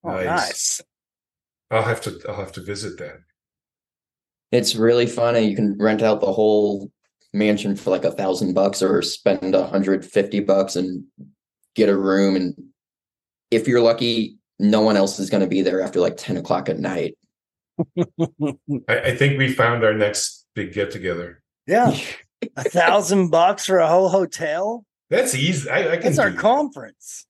Oh, 0.03 0.11
Nice. 0.11 0.25
nice. 0.25 0.81
I'll 1.71 1.83
have 1.83 1.99
to. 2.01 2.17
I'll 2.29 2.35
have 2.35 2.53
to 2.53 2.61
visit 2.61 2.97
that. 2.99 3.17
It's 4.53 4.75
really 4.75 5.05
fun, 5.07 5.35
and 5.35 5.45
you 5.49 5.55
can 5.57 5.77
rent 5.77 6.01
out 6.01 6.21
the 6.21 6.31
whole 6.31 6.89
mansion 7.37 7.75
for 7.75 7.89
like 7.89 8.03
a 8.03 8.11
thousand 8.11 8.53
bucks, 8.53 8.81
or 8.81 9.01
spend 9.01 9.55
a 9.55 9.67
hundred 9.67 10.05
fifty 10.05 10.39
bucks 10.39 10.75
and 10.75 11.05
get 11.75 11.89
a 11.89 11.97
room. 11.97 12.35
And 12.35 12.55
if 13.51 13.67
you're 13.67 13.81
lucky, 13.81 14.37
no 14.59 14.81
one 14.81 14.97
else 14.97 15.19
is 15.19 15.29
going 15.29 15.41
to 15.41 15.47
be 15.47 15.61
there 15.61 15.81
after 15.81 15.99
like 15.99 16.17
ten 16.17 16.37
o'clock 16.37 16.69
at 16.69 16.79
night. 16.79 17.17
I, 18.89 18.99
I 18.99 19.15
think 19.15 19.37
we 19.37 19.51
found 19.53 19.83
our 19.83 19.93
next 19.93 20.45
big 20.55 20.73
get 20.73 20.91
together. 20.91 21.41
yeah. 21.67 21.97
A 22.55 22.63
thousand 22.63 23.29
bucks 23.29 23.65
for 23.65 23.79
a 23.79 23.87
whole 23.87 24.09
hotel? 24.09 24.85
That's 25.09 25.33
easy. 25.33 25.67
I, 25.71 25.93
I 25.93 25.97
can. 25.97 26.03
That's 26.03 26.19
our 26.19 26.29
that. 26.29 26.39
conference. 26.39 27.25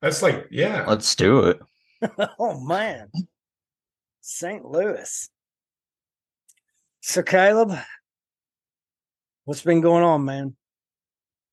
That's 0.00 0.22
like, 0.22 0.46
yeah. 0.50 0.84
Let's 0.86 1.14
do 1.14 1.44
it. 1.44 1.60
oh 2.38 2.58
man. 2.60 3.10
St. 4.22 4.64
Louis. 4.64 5.28
So 7.00 7.22
Caleb, 7.22 7.78
what's 9.48 9.62
been 9.62 9.80
going 9.80 10.04
on, 10.04 10.26
man? 10.26 10.54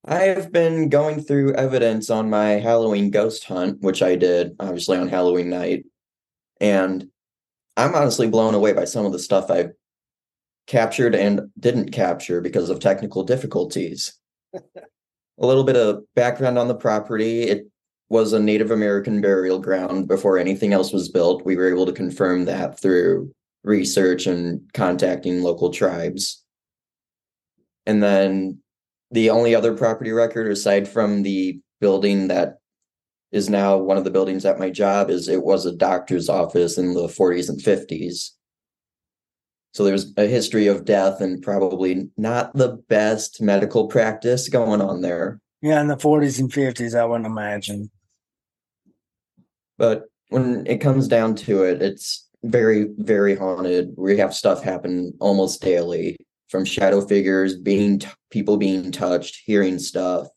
I've 0.03 0.51
been 0.51 0.89
going 0.89 1.21
through 1.21 1.53
evidence 1.53 2.09
on 2.09 2.29
my 2.29 2.59
Halloween 2.59 3.09
ghost 3.09 3.45
hunt, 3.45 3.81
which 3.81 4.03
I 4.03 4.17
did 4.17 4.53
obviously 4.59 4.97
on 4.97 5.07
Halloween 5.07 5.49
night. 5.49 5.85
And 6.59 7.07
I'm 7.77 7.95
honestly 7.95 8.27
blown 8.27 8.53
away 8.53 8.73
by 8.73 8.83
some 8.83 9.05
of 9.05 9.13
the 9.13 9.19
stuff 9.19 9.49
I've 9.49 9.71
captured 10.67 11.15
and 11.15 11.49
didn't 11.57 11.93
capture 11.93 12.41
because 12.41 12.69
of 12.69 12.81
technical 12.81 13.23
difficulties. 13.23 14.19
a 14.53 14.59
little 15.37 15.63
bit 15.63 15.77
of 15.77 16.03
background 16.15 16.59
on 16.59 16.67
the 16.67 16.75
property. 16.75 17.43
It 17.43 17.65
was 18.09 18.33
a 18.33 18.39
Native 18.39 18.71
American 18.71 19.21
burial 19.21 19.59
ground 19.59 20.09
before 20.09 20.37
anything 20.37 20.73
else 20.73 20.91
was 20.91 21.07
built. 21.07 21.45
We 21.45 21.55
were 21.55 21.69
able 21.69 21.85
to 21.85 21.93
confirm 21.93 22.43
that 22.43 22.77
through 22.77 23.31
research 23.63 24.27
and 24.27 24.61
contacting 24.73 25.41
local 25.41 25.69
tribes. 25.69 26.44
And 27.85 28.01
then 28.01 28.59
the 29.11 29.29
only 29.29 29.55
other 29.55 29.75
property 29.75 30.11
record 30.11 30.51
aside 30.51 30.87
from 30.87 31.23
the 31.23 31.59
building 31.79 32.27
that 32.29 32.57
is 33.31 33.49
now 33.49 33.77
one 33.77 33.97
of 33.97 34.03
the 34.03 34.11
buildings 34.11 34.45
at 34.45 34.59
my 34.59 34.69
job 34.69 35.09
is 35.09 35.27
it 35.27 35.43
was 35.43 35.65
a 35.65 35.75
doctor's 35.75 36.29
office 36.29 36.77
in 36.77 36.93
the 36.93 37.07
40s 37.07 37.49
and 37.49 37.59
50s. 37.59 38.31
So 39.73 39.83
there's 39.83 40.13
a 40.15 40.25
history 40.25 40.67
of 40.67 40.85
death 40.85 41.19
and 41.19 41.41
probably 41.41 42.09
not 42.15 42.53
the 42.53 42.81
best 42.87 43.41
medical 43.41 43.87
practice 43.87 44.47
going 44.47 44.79
on 44.79 45.01
there. 45.01 45.41
Yeah, 45.61 45.81
in 45.81 45.87
the 45.87 45.97
forties 45.97 46.39
and 46.39 46.51
fifties, 46.51 46.95
I 46.95 47.03
wouldn't 47.03 47.25
imagine. 47.25 47.89
But 49.77 50.05
when 50.29 50.65
it 50.65 50.77
comes 50.77 51.09
down 51.09 51.35
to 51.35 51.63
it, 51.63 51.81
it's 51.81 52.25
very, 52.43 52.87
very 52.99 53.35
haunted. 53.35 53.93
We 53.97 54.17
have 54.17 54.33
stuff 54.33 54.63
happen 54.63 55.13
almost 55.19 55.61
daily. 55.61 56.15
From 56.49 56.65
shadow 56.65 57.01
figures, 57.01 57.55
being 57.55 57.99
t- 57.99 58.07
people 58.29 58.57
being 58.57 58.91
touched, 58.91 59.41
hearing 59.45 59.79
stuff, 59.79 60.27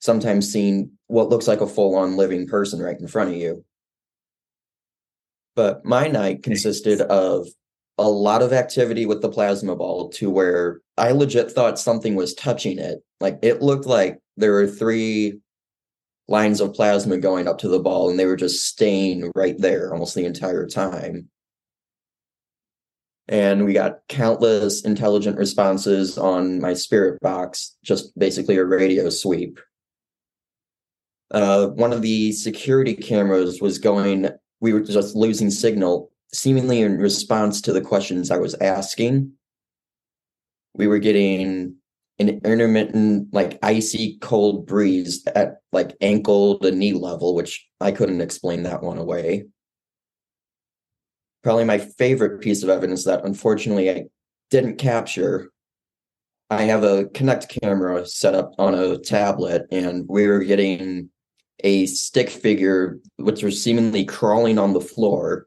sometimes 0.00 0.50
seeing 0.50 0.90
what 1.06 1.28
looks 1.28 1.48
like 1.48 1.60
a 1.60 1.66
full 1.66 1.94
on 1.96 2.16
living 2.16 2.46
person 2.46 2.80
right 2.80 2.98
in 2.98 3.08
front 3.08 3.30
of 3.30 3.36
you. 3.36 3.64
But 5.54 5.84
my 5.84 6.08
night 6.08 6.42
consisted 6.42 7.00
of 7.00 7.48
a 7.98 8.08
lot 8.08 8.42
of 8.42 8.52
activity 8.52 9.06
with 9.06 9.20
the 9.20 9.28
plasma 9.28 9.76
ball 9.76 10.08
to 10.10 10.30
where 10.30 10.80
I 10.96 11.12
legit 11.12 11.52
thought 11.52 11.78
something 11.78 12.14
was 12.14 12.34
touching 12.34 12.78
it. 12.78 13.02
Like 13.20 13.38
it 13.42 13.62
looked 13.62 13.86
like 13.86 14.18
there 14.36 14.52
were 14.52 14.66
three 14.66 15.40
lines 16.28 16.60
of 16.60 16.72
plasma 16.72 17.18
going 17.18 17.46
up 17.46 17.58
to 17.58 17.68
the 17.68 17.80
ball 17.80 18.08
and 18.08 18.18
they 18.18 18.26
were 18.26 18.36
just 18.36 18.66
staying 18.66 19.30
right 19.34 19.58
there 19.58 19.92
almost 19.92 20.14
the 20.14 20.24
entire 20.24 20.66
time. 20.66 21.28
And 23.32 23.64
we 23.64 23.72
got 23.72 24.00
countless 24.10 24.82
intelligent 24.82 25.38
responses 25.38 26.18
on 26.18 26.60
my 26.60 26.74
spirit 26.74 27.18
box, 27.22 27.74
just 27.82 28.16
basically 28.18 28.58
a 28.58 28.64
radio 28.66 29.08
sweep. 29.08 29.58
Uh, 31.30 31.68
one 31.68 31.94
of 31.94 32.02
the 32.02 32.32
security 32.32 32.92
cameras 32.92 33.58
was 33.62 33.78
going, 33.78 34.28
we 34.60 34.74
were 34.74 34.82
just 34.82 35.16
losing 35.16 35.50
signal, 35.50 36.12
seemingly 36.34 36.82
in 36.82 36.98
response 36.98 37.62
to 37.62 37.72
the 37.72 37.80
questions 37.80 38.30
I 38.30 38.36
was 38.36 38.54
asking. 38.60 39.32
We 40.74 40.86
were 40.86 40.98
getting 40.98 41.76
an 42.18 42.28
intermittent, 42.44 43.32
like 43.32 43.58
icy 43.62 44.18
cold 44.20 44.66
breeze 44.66 45.26
at 45.34 45.62
like 45.72 45.96
ankle 46.02 46.58
to 46.58 46.70
knee 46.70 46.92
level, 46.92 47.34
which 47.34 47.66
I 47.80 47.92
couldn't 47.92 48.20
explain 48.20 48.64
that 48.64 48.82
one 48.82 48.98
away. 48.98 49.46
Probably 51.42 51.64
my 51.64 51.78
favorite 51.78 52.40
piece 52.40 52.62
of 52.62 52.68
evidence 52.68 53.04
that 53.04 53.24
unfortunately 53.24 53.90
I 53.90 54.04
didn't 54.50 54.76
capture. 54.76 55.50
I 56.50 56.64
have 56.64 56.84
a 56.84 57.04
Kinect 57.04 57.48
camera 57.48 58.06
set 58.06 58.34
up 58.34 58.52
on 58.58 58.74
a 58.74 58.98
tablet, 58.98 59.66
and 59.72 60.06
we 60.08 60.26
were 60.26 60.40
getting 60.40 61.08
a 61.64 61.86
stick 61.86 62.28
figure 62.28 62.98
which 63.16 63.42
was 63.42 63.62
seemingly 63.62 64.04
crawling 64.04 64.58
on 64.58 64.72
the 64.72 64.80
floor, 64.80 65.46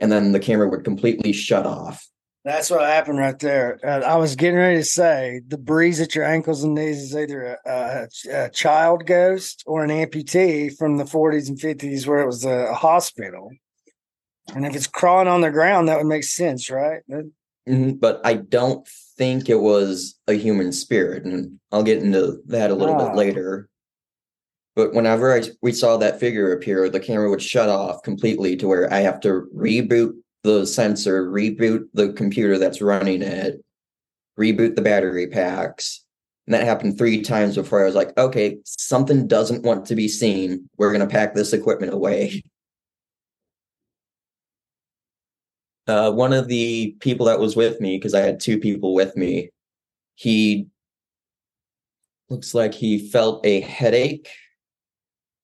and 0.00 0.10
then 0.10 0.32
the 0.32 0.40
camera 0.40 0.68
would 0.68 0.84
completely 0.84 1.32
shut 1.32 1.66
off. 1.66 2.04
That's 2.44 2.70
what 2.70 2.80
happened 2.80 3.18
right 3.18 3.38
there. 3.38 3.78
Uh, 3.84 4.00
I 4.00 4.16
was 4.16 4.34
getting 4.34 4.56
ready 4.56 4.78
to 4.78 4.84
say 4.84 5.42
the 5.46 5.58
breeze 5.58 6.00
at 6.00 6.14
your 6.14 6.24
ankles 6.24 6.64
and 6.64 6.74
knees 6.74 7.02
is 7.02 7.16
either 7.16 7.58
a, 7.66 7.70
a, 7.70 8.08
a 8.32 8.50
child 8.50 9.06
ghost 9.06 9.64
or 9.66 9.84
an 9.84 9.90
amputee 9.90 10.74
from 10.74 10.96
the 10.96 11.04
40s 11.04 11.48
and 11.48 11.58
50s 11.58 12.06
where 12.06 12.20
it 12.20 12.26
was 12.26 12.44
a, 12.44 12.68
a 12.70 12.74
hospital. 12.74 13.50
And 14.54 14.64
if 14.66 14.74
it's 14.74 14.86
crawling 14.86 15.28
on 15.28 15.40
the 15.40 15.50
ground, 15.50 15.88
that 15.88 15.98
would 15.98 16.06
make 16.06 16.24
sense, 16.24 16.70
right? 16.70 17.02
Mhm, 17.68 18.00
But 18.00 18.20
I 18.24 18.34
don't 18.34 18.86
think 19.18 19.48
it 19.48 19.60
was 19.60 20.18
a 20.26 20.32
human 20.34 20.72
spirit, 20.72 21.24
and 21.24 21.58
I'll 21.70 21.82
get 21.82 22.02
into 22.02 22.40
that 22.46 22.70
a 22.70 22.74
little 22.74 22.94
Ah. 22.94 23.08
bit 23.08 23.16
later. 23.16 23.68
But 24.74 24.94
whenever 24.94 25.32
I 25.34 25.42
we 25.60 25.72
saw 25.72 25.96
that 25.96 26.20
figure 26.20 26.52
appear, 26.52 26.88
the 26.88 27.00
camera 27.00 27.28
would 27.28 27.42
shut 27.42 27.68
off 27.68 28.02
completely 28.02 28.56
to 28.56 28.68
where 28.68 28.92
I 28.92 29.00
have 29.00 29.20
to 29.20 29.48
reboot 29.54 30.12
the 30.44 30.66
sensor, 30.66 31.26
reboot 31.28 31.88
the 31.94 32.12
computer 32.12 32.58
that's 32.58 32.80
running 32.80 33.22
it, 33.22 33.62
reboot 34.38 34.76
the 34.76 34.82
battery 34.82 35.26
packs. 35.26 36.04
And 36.46 36.54
that 36.54 36.64
happened 36.64 36.96
three 36.96 37.20
times 37.22 37.56
before 37.56 37.82
I 37.82 37.86
was 37.86 37.96
like, 37.96 38.16
okay, 38.16 38.58
something 38.64 39.26
doesn't 39.26 39.64
want 39.64 39.84
to 39.86 39.94
be 39.96 40.08
seen. 40.08 40.70
We're 40.78 40.92
going 40.92 41.06
to 41.06 41.12
pack 41.12 41.34
this 41.34 41.52
equipment 41.52 41.92
away. 41.92 42.42
Uh, 45.88 46.12
one 46.12 46.34
of 46.34 46.48
the 46.48 46.94
people 47.00 47.26
that 47.26 47.40
was 47.40 47.56
with 47.56 47.80
me, 47.80 47.96
because 47.96 48.14
I 48.14 48.20
had 48.20 48.38
two 48.38 48.58
people 48.58 48.94
with 48.94 49.16
me, 49.16 49.50
he 50.16 50.68
looks 52.28 52.54
like 52.54 52.74
he 52.74 53.08
felt 53.08 53.44
a 53.46 53.60
headache. 53.60 54.28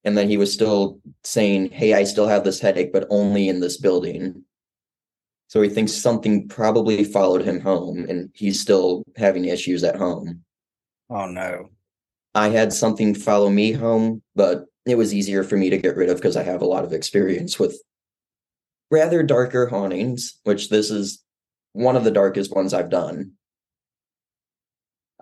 And 0.04 0.18
then 0.18 0.28
he 0.28 0.37
was 0.37 0.52
still 0.52 1.00
saying, 1.22 1.70
Hey, 1.70 1.94
I 1.94 2.04
still 2.04 2.28
have 2.28 2.44
this 2.44 2.61
headache, 2.61 2.92
but 2.92 3.07
only 3.09 3.48
in 3.48 3.61
this 3.61 3.78
building. 3.78 4.44
So 5.48 5.62
he 5.62 5.70
thinks 5.70 5.92
something 5.92 6.46
probably 6.48 7.04
followed 7.04 7.42
him 7.42 7.61
home 7.61 8.04
and 8.09 8.28
he's 8.35 8.61
still 8.61 9.04
having 9.16 9.46
issues 9.46 9.83
at 9.83 9.96
home. 9.96 10.44
Oh, 11.09 11.26
no. 11.26 11.70
I 12.35 12.48
had 12.48 12.72
something 12.72 13.14
follow 13.14 13.48
me 13.48 13.72
home, 13.72 14.22
but 14.35 14.66
it 14.85 14.98
was 14.98 15.14
easier 15.14 15.44
for 15.44 15.57
me 15.57 15.70
to 15.70 15.78
get 15.78 15.96
rid 15.96 16.11
of 16.11 16.16
because 16.16 16.37
I 16.37 16.42
have 16.42 16.61
a 16.61 16.66
lot 16.66 16.85
of 16.85 16.92
experience 16.92 17.59
with 17.59 17.80
rather 18.90 19.23
darker 19.23 19.66
hauntings, 19.66 20.38
which 20.44 20.68
this 20.68 20.90
is 20.90 21.23
one 21.73 21.97
of 21.97 22.05
the 22.05 22.11
darkest 22.11 22.55
ones 22.55 22.73
I've 22.73 22.90
done. 22.90 23.33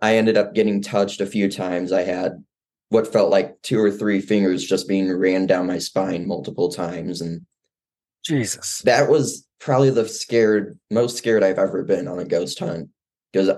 I 0.01 0.16
ended 0.16 0.37
up 0.37 0.55
getting 0.55 0.83
touched 0.83 1.20
a 1.20 1.27
few 1.27 1.51
times. 1.51 1.92
I 1.92 2.03
had 2.03 2.42
what 2.88 3.11
felt 3.11 3.31
like 3.31 3.61
two 3.62 3.81
or 3.81 3.90
three 3.90 4.20
fingers 4.20 4.64
just 4.64 4.88
being 4.88 5.11
ran 5.11 5.46
down 5.46 5.66
my 5.66 5.79
spine 5.79 6.27
multiple 6.27 6.70
times. 6.70 7.20
And 7.20 7.46
Jesus. 8.25 8.83
that 8.85 9.09
was 9.09 9.46
probably 9.61 9.90
the 9.90 10.07
scared, 10.09 10.79
most 10.90 11.16
scared 11.16 11.42
I've 11.42 11.59
ever 11.59 11.85
been 11.85 12.09
on 12.09 12.18
a 12.18 12.25
ghost 12.25 12.59
hunt 12.59 12.90
because 13.33 13.51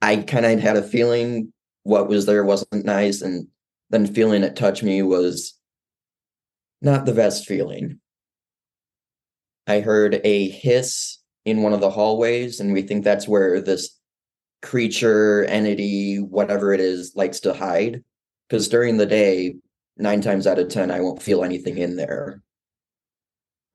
I 0.00 0.16
kind 0.16 0.46
of 0.46 0.60
had 0.60 0.76
a 0.76 0.82
feeling 0.82 1.52
what 1.82 2.08
was 2.08 2.26
there 2.26 2.44
wasn't 2.44 2.84
nice. 2.84 3.22
And 3.22 3.48
then 3.90 4.06
feeling 4.06 4.44
it 4.44 4.54
touch 4.54 4.82
me 4.82 5.02
was 5.02 5.54
not 6.82 7.06
the 7.06 7.14
best 7.14 7.46
feeling. 7.46 7.98
I 9.68 9.80
heard 9.80 10.20
a 10.24 10.48
hiss 10.48 11.18
in 11.44 11.62
one 11.62 11.72
of 11.72 11.80
the 11.80 11.90
hallways, 11.90 12.58
and 12.58 12.72
we 12.72 12.82
think 12.82 13.04
that's 13.04 13.28
where 13.28 13.60
this 13.60 13.96
creature, 14.62 15.44
entity, 15.44 16.16
whatever 16.16 16.72
it 16.72 16.80
is, 16.80 17.12
likes 17.14 17.40
to 17.40 17.54
hide. 17.54 18.02
Because 18.48 18.68
during 18.68 18.96
the 18.96 19.06
day, 19.06 19.56
nine 19.96 20.20
times 20.20 20.46
out 20.46 20.58
of 20.58 20.68
10, 20.68 20.90
I 20.90 21.00
won't 21.00 21.22
feel 21.22 21.44
anything 21.44 21.78
in 21.78 21.96
there 21.96 22.42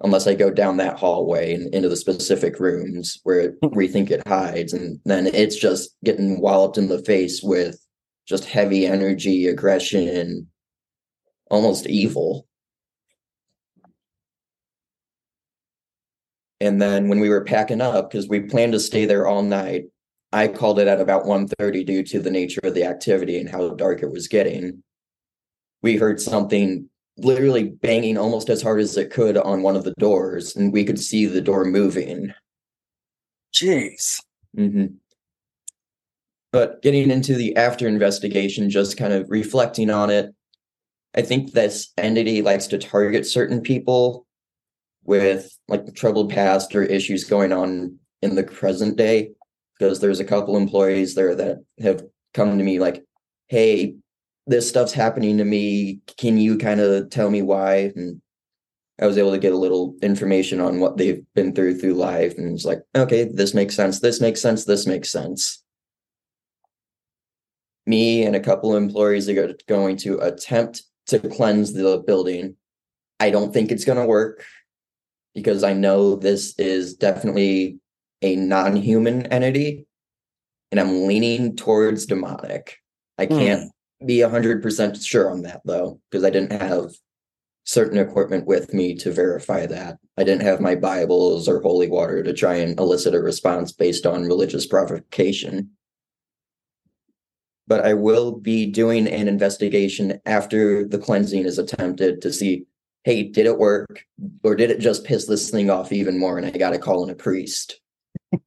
unless 0.04 0.28
I 0.28 0.34
go 0.34 0.52
down 0.52 0.78
that 0.78 1.00
hallway 1.00 1.54
and 1.54 1.74
into 1.74 1.90
the 1.90 1.96
specific 1.96 2.60
rooms 2.60 3.20
where 3.24 3.52
hmm. 3.62 3.76
we 3.76 3.88
think 3.88 4.12
it 4.12 4.28
hides. 4.28 4.74
And 4.74 5.00
then 5.06 5.28
it's 5.28 5.56
just 5.56 5.96
getting 6.04 6.42
walloped 6.42 6.78
in 6.78 6.90
the 6.90 7.04
face 7.04 7.42
with 7.42 7.80
just 8.28 8.46
heavy 8.46 8.86
energy, 8.86 9.48
aggression, 9.48 10.48
almost 11.50 11.88
evil. 11.88 12.48
And 16.64 16.82
then 16.82 17.10
when 17.10 17.20
we 17.20 17.28
were 17.28 17.44
packing 17.44 17.82
up, 17.82 18.10
because 18.10 18.30
we 18.30 18.40
planned 18.40 18.72
to 18.72 18.80
stay 18.80 19.04
there 19.04 19.28
all 19.28 19.44
night, 19.44 19.88
I 20.32 20.48
called 20.48 20.80
it 20.80 20.88
at 20.88 21.02
about 21.02 21.26
1.30 21.26 21.86
due 21.86 22.04
to 22.04 22.22
the 22.22 22.32
nature 22.32 22.62
of 22.64 22.74
the 22.74 22.86
activity 22.86 23.38
and 23.38 23.50
how 23.50 23.72
dark 23.72 24.02
it 24.02 24.10
was 24.10 24.30
getting. 24.30 24.82
We 25.82 25.98
heard 25.98 26.22
something 26.22 26.88
literally 27.18 27.66
banging 27.66 28.18
almost 28.18 28.48
as 28.48 28.62
hard 28.62 28.80
as 28.80 28.96
it 28.96 29.12
could 29.12 29.36
on 29.36 29.62
one 29.62 29.76
of 29.76 29.84
the 29.84 29.94
doors, 30.00 30.56
and 30.56 30.72
we 30.72 30.86
could 30.86 31.00
see 31.00 31.26
the 31.26 31.42
door 31.42 31.66
moving. 31.66 32.34
Jeez. 33.54 34.22
hmm 34.56 34.86
But 36.54 36.82
getting 36.82 37.12
into 37.12 37.36
the 37.36 37.58
after 37.58 37.90
investigation, 37.90 38.70
just 38.70 38.96
kind 38.96 39.12
of 39.12 39.30
reflecting 39.30 39.90
on 39.90 40.10
it, 40.10 40.34
I 41.14 41.24
think 41.24 41.52
this 41.52 41.92
entity 41.98 42.42
likes 42.42 42.68
to 42.68 42.78
target 42.78 43.26
certain 43.26 43.60
people 43.60 44.23
with 45.06 45.58
like 45.68 45.94
troubled 45.96 46.32
past 46.32 46.76
or 46.76 46.84
issues 46.84 47.24
going 47.24 47.52
on 47.52 47.98
in 48.22 48.36
the 48.36 48.44
present 48.44 48.98
day. 48.98 49.32
Because 49.78 50.00
there's 50.00 50.20
a 50.20 50.26
couple 50.26 50.56
employees 50.56 51.16
there 51.16 51.36
that 51.36 51.58
have 51.82 52.04
come 52.34 52.58
to 52.58 52.64
me 52.64 52.80
like, 52.80 53.04
hey, 53.48 53.96
this 54.46 54.68
stuff's 54.70 54.94
happening 54.94 55.38
to 55.38 55.46
me. 55.46 56.00
Can 56.18 56.38
you 56.38 56.58
kind 56.58 56.80
of 56.80 57.10
tell 57.10 57.30
me 57.30 57.42
why? 57.42 57.92
And 57.96 58.22
I 59.02 59.08
was 59.08 59.18
able 59.18 59.32
to 59.32 59.40
get 59.40 59.54
a 59.54 59.58
little 59.58 59.96
information 60.02 60.60
on 60.60 60.80
what 60.80 60.98
they've 60.98 61.24
been 61.34 61.54
through 61.54 61.80
through 61.80 61.96
life. 61.96 62.38
And 62.38 62.54
it's 62.54 62.66
like, 62.66 62.82
okay, 62.96 63.24
this 63.24 63.54
makes 63.54 63.76
sense. 63.76 64.00
This 64.00 64.22
makes 64.22 64.42
sense. 64.42 64.66
This 64.66 64.86
makes 64.86 65.10
sense. 65.10 65.64
Me 67.86 68.24
and 68.24 68.36
a 68.36 68.40
couple 68.40 68.74
of 68.74 68.82
employees 68.82 69.28
are 69.28 69.54
going 69.68 69.98
to 69.98 70.20
attempt 70.20 70.84
to 71.08 71.20
cleanse 71.20 71.74
the 71.74 72.02
building. 72.06 72.56
I 73.20 73.30
don't 73.30 73.54
think 73.54 73.72
it's 73.72 73.86
going 73.86 73.98
to 73.98 74.06
work 74.06 74.46
because 75.34 75.64
I 75.64 75.74
know 75.74 76.16
this 76.16 76.58
is 76.58 76.96
definitely 76.96 77.80
a 78.22 78.36
non 78.36 78.76
human 78.76 79.26
entity. 79.28 79.86
And 80.72 80.80
I'm 80.80 81.06
leaning 81.06 81.56
towards 81.56 82.06
demonic. 82.06 82.78
I 83.18 83.26
Hmm. 83.26 83.38
can't 83.38 83.72
be 84.06 84.24
100% 84.24 85.04
sure 85.04 85.30
on 85.30 85.44
that 85.44 85.62
though, 85.66 86.00
because 86.10 86.24
I 86.24 86.30
didn't 86.30 86.60
have 86.62 86.92
certain 87.66 87.98
equipment 87.98 88.46
with 88.46 88.74
me 88.74 88.96
to 88.96 89.12
verify 89.12 89.66
that. 89.66 89.98
I 90.18 90.24
didn't 90.24 90.42
have 90.42 90.60
my 90.60 90.76
Bibles 90.76 91.48
or 91.48 91.62
holy 91.62 91.88
water 91.88 92.22
to 92.24 92.34
try 92.34 92.56
and 92.56 92.78
elicit 92.80 93.16
a 93.16 93.22
response 93.22 93.72
based 93.72 94.06
on 94.06 94.26
religious 94.26 94.66
provocation. 94.66 95.70
But 97.68 97.86
I 97.86 97.94
will 97.94 98.34
be 98.34 98.66
doing 98.66 99.08
an 99.08 99.30
investigation 99.30 100.20
after 100.26 100.86
the 100.86 100.98
cleansing 100.98 101.46
is 101.46 101.58
attempted 101.58 102.22
to 102.24 102.34
see 102.34 102.66
hey, 103.04 103.24
did 103.24 103.46
it 103.46 103.58
work? 103.58 104.06
Or 104.44 104.56
did 104.56 104.72
it 104.72 104.80
just 104.80 105.04
piss 105.04 105.26
this 105.26 105.50
thing 105.50 105.70
off 105.70 105.92
even 105.92 106.20
more 106.20 106.38
and 106.38 106.46
I 106.48 106.52
got 106.52 106.72
to 106.72 106.80
call 106.80 107.04
in 107.04 107.10
a 107.10 107.16
priest? 107.16 107.80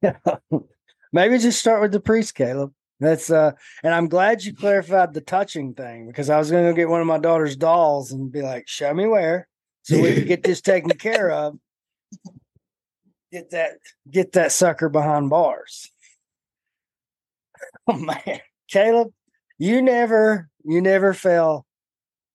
Maybe 1.13 1.37
just 1.37 1.59
start 1.59 1.81
with 1.81 1.91
the 1.91 1.99
priest, 1.99 2.35
Caleb. 2.35 2.73
That's 2.99 3.29
uh, 3.29 3.51
and 3.83 3.93
I'm 3.93 4.07
glad 4.07 4.43
you 4.43 4.55
clarified 4.55 5.13
the 5.13 5.21
touching 5.21 5.75
thing 5.75 6.07
because 6.07 6.29
I 6.29 6.37
was 6.39 6.49
to 6.49 6.55
go 6.55 6.73
get 6.73 6.89
one 6.89 7.01
of 7.01 7.07
my 7.07 7.19
daughter's 7.19 7.55
dolls 7.55 8.11
and 8.11 8.31
be 8.31 8.41
like, 8.41 8.67
"Show 8.67 8.91
me 8.91 9.05
where, 9.05 9.47
so 9.83 10.01
we 10.01 10.15
can 10.15 10.25
get 10.25 10.43
this 10.43 10.61
taken 10.61 10.89
care 10.91 11.29
of." 11.29 11.59
Get 13.31 13.51
that, 13.51 13.73
get 14.09 14.31
that 14.31 14.51
sucker 14.51 14.89
behind 14.89 15.29
bars. 15.29 15.91
Oh 17.89 17.97
man, 17.97 18.41
Caleb, 18.69 19.13
you 19.57 19.81
never, 19.81 20.49
you 20.65 20.81
never 20.81 21.13
fail, 21.13 21.65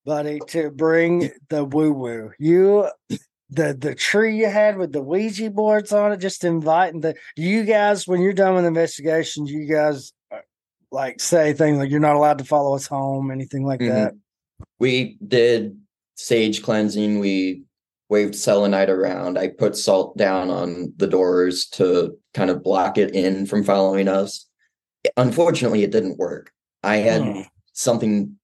buddy, 0.05 0.41
to 0.49 0.71
bring 0.71 1.31
the 1.49 1.65
woo 1.65 1.93
woo. 1.93 2.31
You 2.38 2.88
the 3.51 3.75
the 3.79 3.95
tree 3.95 4.37
you 4.37 4.47
had 4.49 4.79
with 4.79 4.93
the 4.93 5.03
Ouija 5.03 5.51
boards 5.51 5.93
on 5.93 6.12
it, 6.12 6.19
just 6.19 6.45
inviting 6.45 7.01
the. 7.01 7.15
You 7.37 7.65
guys, 7.65 8.07
when 8.07 8.21
you're 8.21 8.33
done 8.33 8.55
with 8.55 8.65
investigations, 8.65 9.51
you 9.51 9.67
guys 9.67 10.12
uh, 10.33 10.38
like 10.91 11.21
say 11.21 11.53
things 11.53 11.79
like 11.79 11.91
you're 11.91 12.01
not 12.01 12.17
allowed 12.17 12.38
to 12.38 12.45
follow 12.45 12.75
us 12.75 12.87
home, 12.87 13.31
anything 13.31 13.65
like 13.65 13.81
Mhm. 13.81 13.88
that? 13.88 14.15
We 14.79 15.19
did 15.27 15.79
sage 16.17 16.62
cleansing. 16.62 17.19
We 17.19 17.65
waved 18.09 18.35
selenite 18.35 18.91
around. 18.91 19.38
I 19.38 19.49
put 19.49 19.77
salt 19.77 20.17
down 20.19 20.51
on 20.51 20.93
the 20.99 21.07
doors 21.07 21.67
to 21.71 22.19
kind 22.35 22.51
of 22.51 22.62
block 22.62 22.99
it 22.99 23.15
in 23.15 23.47
from 23.47 23.65
following 23.65 24.07
us. 24.09 24.47
Unfortunately, 25.17 25.83
it 25.83 25.91
didn't 25.93 26.19
work. 26.19 26.53
I 26.83 26.97
had 26.97 27.23
Hmm. 27.23 27.41
something. 27.73 28.38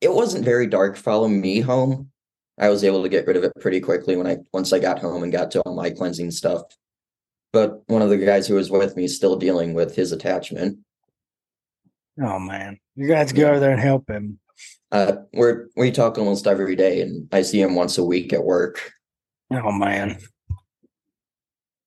It 0.00 0.12
wasn't 0.12 0.44
very 0.44 0.66
dark 0.66 0.96
following 0.96 1.40
me 1.40 1.60
home. 1.60 2.10
I 2.58 2.68
was 2.68 2.84
able 2.84 3.02
to 3.02 3.08
get 3.08 3.26
rid 3.26 3.36
of 3.36 3.44
it 3.44 3.52
pretty 3.60 3.80
quickly 3.80 4.16
when 4.16 4.26
I 4.26 4.38
once 4.52 4.72
I 4.72 4.78
got 4.78 4.98
home 4.98 5.22
and 5.22 5.32
got 5.32 5.50
to 5.52 5.60
all 5.62 5.74
my 5.74 5.90
cleansing 5.90 6.30
stuff. 6.32 6.62
But 7.52 7.82
one 7.88 8.02
of 8.02 8.10
the 8.10 8.18
guys 8.18 8.46
who 8.46 8.54
was 8.54 8.70
with 8.70 8.96
me 8.96 9.04
is 9.04 9.16
still 9.16 9.36
dealing 9.36 9.74
with 9.74 9.94
his 9.94 10.12
attachment. 10.12 10.78
Oh 12.20 12.38
man, 12.38 12.78
you're 12.96 13.08
gonna 13.08 13.32
go 13.32 13.48
over 13.48 13.60
there 13.60 13.70
and 13.70 13.80
help 13.80 14.08
him. 14.10 14.38
Uh, 14.90 15.18
we're 15.32 15.68
we 15.76 15.90
talk 15.90 16.18
almost 16.18 16.46
every 16.46 16.74
day, 16.74 17.00
and 17.00 17.28
I 17.32 17.42
see 17.42 17.60
him 17.60 17.74
once 17.74 17.96
a 17.96 18.04
week 18.04 18.32
at 18.32 18.44
work. 18.44 18.92
Oh 19.50 19.72
man. 19.72 20.18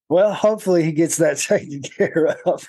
Well, 0.07 0.33
hopefully 0.33 0.83
he 0.83 0.91
gets 0.91 1.17
that 1.17 1.37
taken 1.37 1.81
care 1.81 2.37
of. 2.45 2.67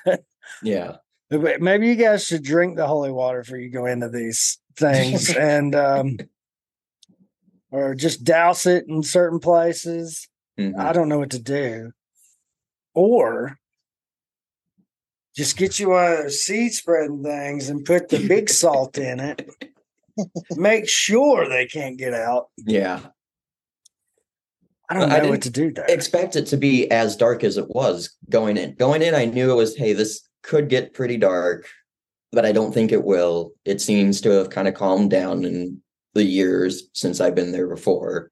Yeah, 0.63 0.97
Maybe 1.33 1.89
you 1.89 1.95
guys 1.95 2.27
should 2.27 2.43
drink 2.43 2.77
the 2.77 2.87
holy 2.87 3.11
water 3.11 3.41
before 3.41 3.57
you 3.57 3.71
go 3.71 3.87
into 3.87 4.11
these 4.11 4.59
things 4.77 5.31
and 5.37 5.75
um 5.75 6.19
or 7.71 7.95
just 7.95 8.23
douse 8.25 8.67
it 8.67 8.87
in 8.89 9.03
certain 9.03 9.39
places. 9.41 10.29
Mhm. 10.59 10.79
I 10.79 10.93
don't 10.93 11.09
know 11.09 11.19
what 11.19 11.31
to 11.31 11.39
do. 11.39 11.93
Or 12.95 13.59
just 15.35 15.57
get 15.57 15.79
you 15.79 15.91
one 15.91 16.13
of 16.13 16.19
those 16.19 16.43
seed 16.43 16.73
spreading 16.73 17.23
things 17.23 17.71
and 17.71 17.85
put 17.85 18.11
the 18.11 18.27
big 18.29 18.51
salt 18.51 18.99
in 18.99 19.19
it. 19.19 19.49
Make 20.57 20.89
sure 20.89 21.49
they 21.49 21.67
can't 21.67 21.97
get 21.97 22.13
out. 22.13 22.49
yeah. 22.59 23.01
I 24.91 24.95
don't 24.95 25.11
I 25.11 25.21
know 25.21 25.31
what 25.31 25.41
didn't 25.41 25.43
to 25.45 25.51
do 25.51 25.73
there. 25.73 25.87
Expect 25.89 26.37
it 26.37 26.45
to 26.49 26.59
be 26.59 26.91
as 26.91 27.17
dark 27.17 27.45
as 27.45 27.57
it 27.57 27.67
was 27.71 28.15
going 28.29 28.59
in. 28.59 28.75
Going 28.75 29.01
in, 29.01 29.15
I 29.15 29.25
knew 29.25 29.51
it 29.51 29.55
was. 29.55 29.75
Hey, 29.75 29.95
this 29.95 30.29
could 30.43 30.69
get 30.69 30.93
pretty 30.93 31.17
dark, 31.17 31.67
but 32.33 32.47
I 32.47 32.53
don't 32.53 32.73
think 32.73 32.93
it 32.93 33.05
will. 33.05 33.53
It 33.65 33.81
seems 33.81 34.21
to 34.23 34.31
have 34.31 34.51
kind 34.51 34.67
of 34.67 34.75
calmed 34.75 35.11
down 35.11 35.45
in 35.45 35.83
the 36.15 36.25
years 36.25 36.89
since 36.95 37.21
I've 37.21 37.35
been 37.35 37.53
there 37.53 37.69
before, 37.69 38.31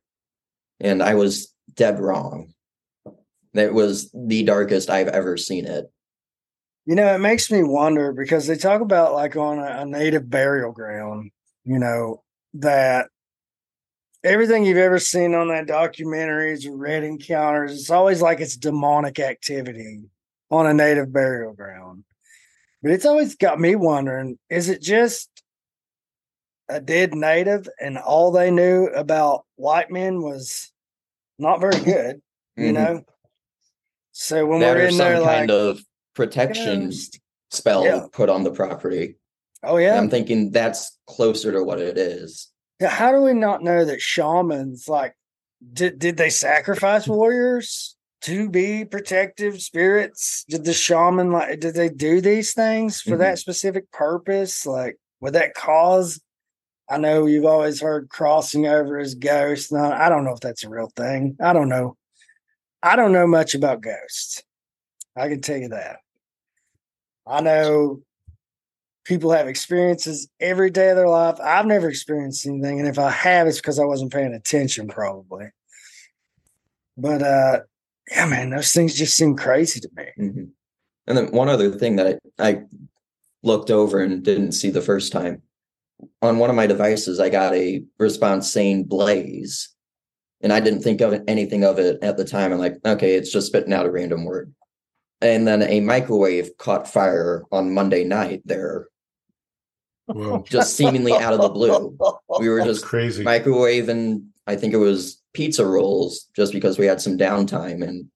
and 0.80 1.02
I 1.02 1.14
was 1.14 1.54
dead 1.74 2.00
wrong. 2.00 2.52
That 3.54 3.74
was 3.74 4.10
the 4.12 4.44
darkest 4.44 4.90
I've 4.90 5.08
ever 5.08 5.36
seen 5.36 5.66
it. 5.66 5.90
You 6.86 6.94
know, 6.94 7.14
it 7.14 7.18
makes 7.18 7.50
me 7.50 7.62
wonder 7.62 8.12
because 8.12 8.46
they 8.46 8.56
talk 8.56 8.80
about 8.80 9.12
like 9.12 9.36
on 9.36 9.58
a, 9.58 9.82
a 9.82 9.86
native 9.86 10.30
burial 10.30 10.72
ground, 10.72 11.30
you 11.64 11.78
know, 11.78 12.22
that 12.54 13.06
everything 14.24 14.64
you've 14.64 14.78
ever 14.78 14.98
seen 14.98 15.34
on 15.34 15.48
that 15.48 15.66
documentaries 15.66 16.66
or 16.66 16.76
read 16.76 17.04
encounters, 17.04 17.72
it's 17.72 17.90
always 17.90 18.22
like 18.22 18.40
it's 18.40 18.56
demonic 18.56 19.18
activity 19.18 20.04
on 20.50 20.66
a 20.66 20.74
native 20.74 21.12
burial 21.12 21.52
ground. 21.52 22.04
But 22.82 22.92
it's 22.92 23.06
always 23.06 23.34
got 23.36 23.60
me 23.60 23.74
wondering 23.76 24.38
is 24.48 24.68
it 24.68 24.80
just 24.82 25.28
a 26.68 26.80
dead 26.80 27.14
native 27.14 27.68
and 27.80 27.98
all 27.98 28.30
they 28.30 28.50
knew 28.50 28.86
about 28.86 29.44
white 29.56 29.90
men 29.90 30.22
was 30.22 30.72
not 31.38 31.60
very 31.60 31.80
good, 31.82 32.22
you 32.56 32.70
Mhm. 32.70 32.74
know? 32.74 33.02
So 34.12 34.46
when 34.46 34.60
that 34.60 34.76
we're 34.76 34.86
in 34.86 34.92
some 34.92 34.98
there, 34.98 35.20
like, 35.20 35.38
kind 35.38 35.50
of 35.50 35.80
protection 36.14 36.86
Ghost. 36.86 37.20
spell 37.50 37.84
Yeah. 37.84 38.06
put 38.12 38.28
on 38.28 38.44
the 38.44 38.52
property. 38.52 39.16
oh, 39.62 39.76
And 39.76 39.84
yeah. 39.84 39.98
I'm 39.98 40.10
thinking 40.10 40.50
that's 40.50 40.96
closer 41.06 41.52
to 41.52 41.62
what 41.64 41.80
it 41.80 41.98
is. 41.98 42.48
How 42.80 43.12
do 43.12 43.20
we 43.20 43.34
not 43.34 43.62
know 43.62 43.84
that 43.84 44.00
shamans 44.00 44.88
like 44.88 45.14
did 45.72 45.98
did 45.98 46.16
they 46.16 46.30
sacrifice 46.30 47.06
warriors 47.06 47.89
to 48.22 48.48
be 48.48 48.84
protective 48.84 49.62
spirits? 49.62 50.44
Did 50.48 50.64
the 50.64 50.72
shaman 50.72 51.32
like 51.32 51.60
did 51.60 51.74
they 51.74 51.88
do 51.88 52.20
these 52.20 52.52
things 52.52 53.00
for 53.00 53.16
that 53.18 53.38
specific 53.38 53.90
purpose? 53.92 54.66
Like 54.66 54.98
would 55.20 55.34
that 55.34 55.54
cause 55.54 56.20
I 56.88 56.98
know 56.98 57.26
you've 57.26 57.46
always 57.46 57.80
heard 57.80 58.08
crossing 58.08 58.66
over 58.66 58.98
as 58.98 59.14
ghosts. 59.14 59.70
No, 59.70 59.92
I 59.92 60.08
don't 60.08 60.24
know 60.24 60.32
if 60.32 60.40
that's 60.40 60.64
a 60.64 60.68
real 60.68 60.90
thing. 60.96 61.36
I 61.40 61.52
don't 61.52 61.68
know. 61.68 61.96
I 62.82 62.96
don't 62.96 63.12
know 63.12 63.28
much 63.28 63.54
about 63.54 63.80
ghosts. 63.80 64.42
I 65.14 65.28
can 65.28 65.40
tell 65.40 65.58
you 65.58 65.68
that. 65.68 65.98
I 67.26 67.42
know 67.42 68.02
people 69.04 69.30
have 69.30 69.46
experiences 69.46 70.28
every 70.40 70.70
day 70.70 70.90
of 70.90 70.96
their 70.96 71.08
life. 71.08 71.38
I've 71.40 71.66
never 71.66 71.88
experienced 71.88 72.46
anything, 72.46 72.80
and 72.80 72.88
if 72.88 72.98
I 72.98 73.10
have, 73.10 73.46
it's 73.46 73.58
because 73.58 73.78
I 73.78 73.84
wasn't 73.84 74.12
paying 74.12 74.34
attention, 74.34 74.88
probably. 74.88 75.50
But 76.96 77.22
uh, 77.22 77.60
yeah, 78.10 78.26
man, 78.26 78.50
those 78.50 78.72
things 78.72 78.94
just 78.94 79.16
seem 79.16 79.36
crazy 79.36 79.80
to 79.80 79.88
me. 79.96 80.04
Mhm. 80.18 80.48
And 81.06 81.16
then 81.18 81.30
one 81.32 81.48
other 81.48 81.70
thing 81.70 81.96
that 81.96 82.20
I, 82.38 82.48
I 82.50 82.62
looked 83.42 83.70
over 83.70 84.00
and 84.00 84.22
didn't 84.22 84.52
see 84.52 84.70
the 84.70 84.82
first 84.82 85.12
time 85.12 85.42
on 86.22 86.38
one 86.38 86.50
of 86.50 86.56
my 86.56 86.66
devices, 86.66 87.20
I 87.20 87.28
got 87.28 87.54
a 87.54 87.82
response 87.98 88.50
saying 88.50 88.84
blaze, 88.84 89.70
and 90.40 90.52
I 90.52 90.60
didn't 90.60 90.82
think 90.82 91.00
of 91.00 91.12
it, 91.12 91.22
anything 91.28 91.64
of 91.64 91.78
it 91.78 92.02
at 92.02 92.16
the 92.16 92.24
time. 92.24 92.52
I'm 92.52 92.58
like, 92.58 92.78
okay, 92.84 93.14
it's 93.14 93.32
just 93.32 93.48
spitting 93.48 93.72
out 93.72 93.86
a 93.86 93.90
random 93.90 94.24
word. 94.24 94.54
And 95.20 95.46
then 95.46 95.62
a 95.62 95.80
microwave 95.80 96.56
caught 96.56 96.88
fire 96.88 97.44
on 97.52 97.74
Monday 97.74 98.04
night 98.04 98.40
there, 98.46 98.88
Well, 100.06 100.42
just 100.42 100.76
seemingly 100.76 101.12
out 101.12 101.34
of 101.34 101.42
the 101.42 101.50
blue. 101.50 101.96
We 102.38 102.48
were 102.48 102.58
that's 102.58 102.68
just 102.70 102.84
crazy. 102.84 103.22
microwaving, 103.24 104.24
I 104.46 104.56
think 104.56 104.72
it 104.72 104.78
was 104.78 105.19
pizza 105.34 105.64
rolls, 105.66 106.28
just 106.36 106.52
because 106.52 106.78
we 106.78 106.86
had 106.86 107.00
some 107.00 107.16
downtime. 107.18 107.86
And 107.86 108.06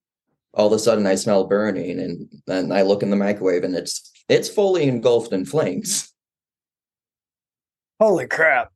all 0.52 0.66
of 0.66 0.72
a 0.72 0.78
sudden 0.78 1.06
I 1.06 1.14
smell 1.16 1.44
burning 1.46 1.98
and 2.00 2.28
then 2.46 2.70
I 2.72 2.82
look 2.82 3.02
in 3.02 3.10
the 3.10 3.16
microwave 3.16 3.64
and 3.64 3.74
it's 3.74 4.10
it's 4.28 4.48
fully 4.48 4.84
engulfed 4.88 5.32
in 5.32 5.44
flames. 5.44 6.10
Holy 8.00 8.26
crap! 8.26 8.72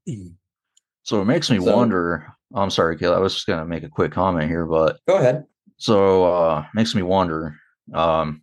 So 1.03 1.20
it 1.20 1.24
makes 1.27 1.51
me 1.51 1.59
So- 1.61 1.77
wonder. 1.77 2.27
I'm 2.55 2.70
sorry, 2.70 2.96
Kayla. 2.96 3.16
I 3.16 3.18
was 3.18 3.35
just 3.35 3.46
gonna 3.46 3.66
make 3.66 3.83
a 3.83 3.88
quick 3.90 4.12
comment 4.12 4.48
here, 4.48 4.64
but 4.64 4.98
Go 5.07 5.18
ahead. 5.18 5.44
so 5.77 6.24
uh 6.24 6.64
makes 6.74 6.94
me 6.94 7.03
wonder. 7.03 7.57
Um 7.92 8.42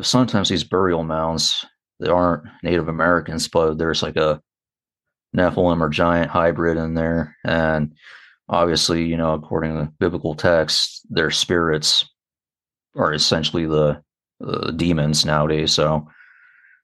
sometimes 0.00 0.48
these 0.48 0.64
burial 0.64 1.02
mounds 1.04 1.64
they 1.98 2.08
aren't 2.08 2.44
Native 2.62 2.88
Americans, 2.88 3.48
but 3.48 3.76
there's 3.76 4.02
like 4.02 4.16
a 4.16 4.40
Nephilim 5.36 5.80
or 5.82 5.88
giant 5.90 6.30
hybrid 6.30 6.78
in 6.78 6.94
there. 6.94 7.36
And 7.44 7.94
obviously, 8.50 9.04
you 9.04 9.16
know, 9.16 9.32
according 9.32 9.74
to 9.76 9.92
biblical 9.98 10.34
texts, 10.34 11.06
their 11.08 11.30
spirits 11.30 12.04
are 12.96 13.14
essentially 13.14 13.64
the, 13.64 14.02
the 14.40 14.72
demons 14.72 15.24
nowadays. 15.24 15.72
So 15.72 16.06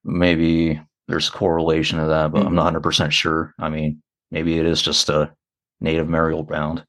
maybe 0.05 0.81
there's 1.09 1.29
correlation 1.29 1.99
to 1.99 2.07
that, 2.07 2.33
but 2.33 2.41
I'm 2.41 2.55
mm-hmm. 2.55 2.55
not 2.55 2.75
100% 2.75 3.11
sure. 3.11 3.53
I 3.59 3.69
mean, 3.69 4.03
maybe 4.31 4.59
it 4.59 4.67
is 4.67 4.81
just 4.81 5.09
a 5.09 5.33
native 5.81 6.11
burial 6.11 6.45
ground. 6.45 6.85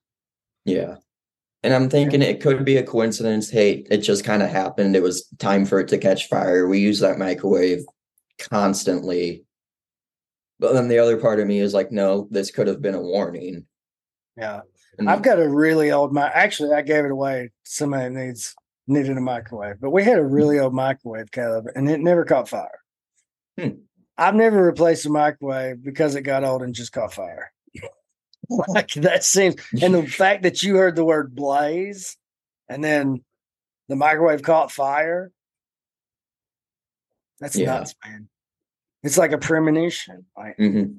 Yeah. 0.63 0.95
And 1.63 1.73
I'm 1.73 1.89
thinking 1.89 2.21
it 2.21 2.39
could 2.39 2.63
be 2.63 2.77
a 2.77 2.83
coincidence. 2.83 3.49
Hey, 3.49 3.85
it 3.89 3.97
just 3.97 4.23
kind 4.23 4.43
of 4.43 4.49
happened. 4.49 4.95
It 4.95 5.01
was 5.01 5.27
time 5.39 5.65
for 5.65 5.79
it 5.79 5.87
to 5.89 5.97
catch 5.97 6.27
fire. 6.27 6.67
We 6.67 6.79
use 6.79 6.99
that 6.99 7.17
microwave 7.17 7.83
constantly. 8.39 9.43
But 10.59 10.73
then 10.73 10.87
the 10.87 10.99
other 10.99 11.17
part 11.17 11.39
of 11.39 11.47
me 11.47 11.59
is 11.59 11.73
like, 11.73 11.91
no, 11.91 12.27
this 12.29 12.51
could 12.51 12.67
have 12.67 12.81
been 12.81 12.95
a 12.95 13.01
warning. 13.01 13.65
Yeah, 14.37 14.61
And 14.99 15.09
I've 15.09 15.21
got 15.23 15.39
a 15.41 15.49
really 15.49 15.91
old 15.91 16.13
mic. 16.13 16.29
Actually, 16.33 16.73
I 16.73 16.81
gave 16.83 17.05
it 17.05 17.11
away. 17.11 17.47
to 17.65 17.71
Somebody 17.71 18.13
needs 18.13 18.55
needed 18.87 19.17
a 19.17 19.21
microwave, 19.21 19.81
but 19.81 19.89
we 19.89 20.03
had 20.03 20.17
a 20.19 20.23
really 20.23 20.59
old 20.59 20.73
microwave, 20.73 21.31
Caleb, 21.31 21.65
and 21.75 21.89
it 21.89 21.99
never 21.99 22.23
caught 22.23 22.47
fire. 22.47 22.79
Hmm. 23.59 23.69
I've 24.17 24.35
never 24.35 24.63
replaced 24.63 25.05
a 25.05 25.09
microwave 25.09 25.83
because 25.83 26.15
it 26.15 26.21
got 26.21 26.43
old 26.43 26.61
and 26.63 26.73
just 26.73 26.91
caught 26.93 27.13
fire. 27.13 27.51
like 28.49 28.93
that 28.93 29.23
seems, 29.23 29.55
and 29.81 29.93
the 29.93 30.03
fact 30.07 30.43
that 30.43 30.63
you 30.63 30.75
heard 30.77 30.95
the 30.95 31.03
word 31.03 31.35
blaze, 31.35 32.15
and 32.69 32.83
then 32.83 33.23
the 33.89 33.95
microwave 33.95 34.41
caught 34.43 34.71
fire. 34.71 35.31
That's 37.39 37.55
Yeah. 37.55 37.73
nuts, 37.75 37.95
man. 38.05 38.29
It's 39.03 39.17
like 39.17 39.31
a 39.31 39.37
premonition. 39.37 40.25
Like, 40.37 40.57
Mhm. 40.57 40.95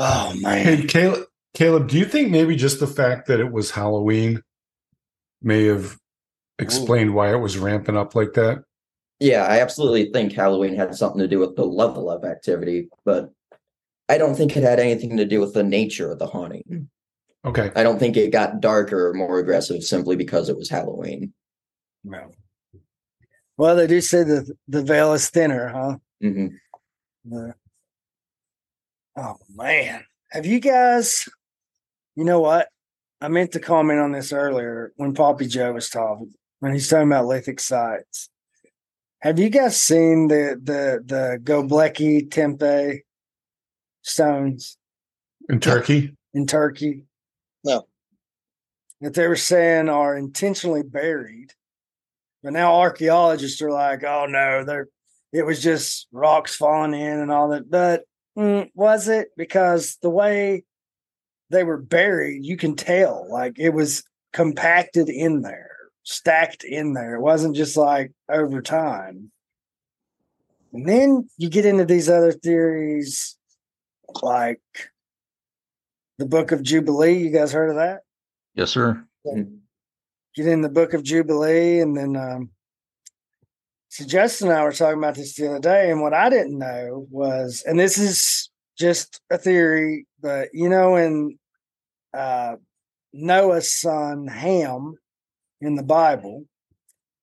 Oh 0.00 0.34
man. 0.40 0.64
Hey, 0.64 0.86
Caleb, 0.86 1.24
Caleb, 1.54 1.88
do 1.88 1.98
you 1.98 2.04
think 2.04 2.30
maybe 2.30 2.56
just 2.56 2.80
the 2.80 2.86
fact 2.86 3.28
that 3.28 3.38
it 3.38 3.52
was 3.52 3.70
Halloween 3.70 4.42
may 5.42 5.64
have 5.66 5.96
explained 6.58 7.14
why 7.14 7.32
it 7.32 7.38
was 7.38 7.56
ramping 7.56 7.96
up 7.96 8.14
like 8.14 8.32
that? 8.34 8.64
Yeah, 9.20 9.44
I 9.44 9.60
absolutely 9.60 10.10
think 10.12 10.32
Halloween 10.32 10.74
had 10.74 10.94
something 10.94 11.20
to 11.20 11.28
do 11.28 11.38
with 11.38 11.54
the 11.54 11.64
level 11.64 12.10
of 12.10 12.24
activity, 12.24 12.88
but 13.04 13.30
I 14.08 14.18
don't 14.18 14.34
think 14.34 14.56
it 14.56 14.62
had 14.62 14.80
anything 14.80 15.18
to 15.18 15.24
do 15.24 15.40
with 15.40 15.54
the 15.54 15.62
nature 15.62 16.10
of 16.10 16.18
the 16.18 16.26
haunting. 16.26 16.88
Okay. 17.44 17.70
I 17.76 17.82
don't 17.82 17.98
think 17.98 18.16
it 18.16 18.32
got 18.32 18.60
darker 18.60 19.08
or 19.08 19.14
more 19.14 19.38
aggressive 19.38 19.82
simply 19.82 20.16
because 20.16 20.48
it 20.48 20.56
was 20.56 20.68
Halloween. 20.68 21.32
No. 22.02 22.32
Well, 23.56 23.76
they 23.76 23.86
do 23.86 24.00
say 24.00 24.22
the 24.24 24.52
the 24.68 24.82
veil 24.82 25.12
is 25.12 25.28
thinner, 25.28 25.68
huh? 25.68 25.96
hmm 26.20 26.46
The- 27.24 27.54
oh 29.16 29.36
man, 29.54 30.04
have 30.30 30.46
you 30.46 30.60
guys? 30.60 31.28
You 32.16 32.24
know 32.24 32.40
what? 32.40 32.68
I 33.20 33.28
meant 33.28 33.52
to 33.52 33.60
comment 33.60 34.00
on 34.00 34.12
this 34.12 34.32
earlier 34.32 34.92
when 34.96 35.14
Poppy 35.14 35.46
Joe 35.46 35.72
was 35.72 35.88
talking 35.90 36.32
when 36.60 36.72
he's 36.72 36.88
talking 36.88 37.08
about 37.08 37.26
lithic 37.26 37.60
sites. 37.60 38.28
Have 39.20 39.38
you 39.38 39.50
guys 39.50 39.80
seen 39.80 40.28
the 40.28 40.58
the 40.62 41.02
the 41.04 41.38
Gobekli 41.42 42.30
Tepe 42.30 43.02
stones 44.02 44.78
In 45.48 45.60
Turkey? 45.60 46.16
in 46.32 46.46
Turkey? 46.46 47.04
No. 47.64 47.86
That 49.00 49.14
they 49.14 49.26
were 49.26 49.36
saying 49.36 49.88
are 49.88 50.16
intentionally 50.16 50.82
buried. 50.82 51.52
But 52.42 52.54
now 52.54 52.76
archaeologists 52.80 53.60
are 53.60 53.70
like, 53.70 54.02
oh 54.04 54.26
no, 54.26 54.64
they're 54.64 54.88
it 55.32 55.44
was 55.44 55.62
just 55.62 56.08
rocks 56.12 56.56
falling 56.56 56.94
in 56.94 57.18
and 57.20 57.30
all 57.30 57.50
that. 57.50 57.70
But 57.70 58.04
mm, 58.36 58.70
was 58.74 59.08
it? 59.08 59.28
Because 59.36 59.96
the 60.02 60.10
way 60.10 60.64
they 61.50 61.64
were 61.64 61.78
buried, 61.78 62.44
you 62.44 62.56
can 62.56 62.76
tell 62.76 63.26
like 63.30 63.58
it 63.58 63.70
was 63.70 64.04
compacted 64.32 65.08
in 65.08 65.42
there, 65.42 65.70
stacked 66.04 66.64
in 66.64 66.94
there. 66.94 67.16
It 67.16 67.20
wasn't 67.20 67.56
just 67.56 67.76
like 67.76 68.12
over 68.28 68.62
time. 68.62 69.30
And 70.72 70.88
then 70.88 71.28
you 71.36 71.48
get 71.48 71.66
into 71.66 71.84
these 71.84 72.08
other 72.08 72.32
theories 72.32 73.36
like 74.22 74.60
the 76.18 76.26
Book 76.26 76.52
of 76.52 76.62
Jubilee. 76.62 77.18
You 77.18 77.30
guys 77.30 77.52
heard 77.52 77.70
of 77.70 77.76
that? 77.76 78.02
Yes, 78.54 78.70
sir. 78.70 79.04
get 80.34 80.46
in 80.46 80.62
the 80.62 80.68
book 80.68 80.94
of 80.94 81.02
Jubilee, 81.02 81.80
and 81.80 81.96
then 81.96 82.16
um, 82.16 82.50
so 83.90 84.04
Justin 84.04 84.48
and 84.48 84.56
I 84.56 84.62
were 84.62 84.72
talking 84.72 84.98
about 84.98 85.16
this 85.16 85.34
the 85.34 85.48
other 85.48 85.58
day, 85.58 85.90
and 85.90 86.00
what 86.00 86.14
I 86.14 86.30
didn't 86.30 86.58
know 86.58 87.06
was, 87.10 87.64
and 87.66 87.78
this 87.78 87.98
is 87.98 88.48
just 88.78 89.20
a 89.30 89.36
theory, 89.36 90.06
but 90.22 90.48
you 90.52 90.68
know, 90.68 90.94
in 90.94 91.38
uh, 92.14 92.54
Noah's 93.12 93.72
son 93.72 94.28
Ham 94.28 94.94
in 95.60 95.74
the 95.74 95.82
Bible 95.82 96.44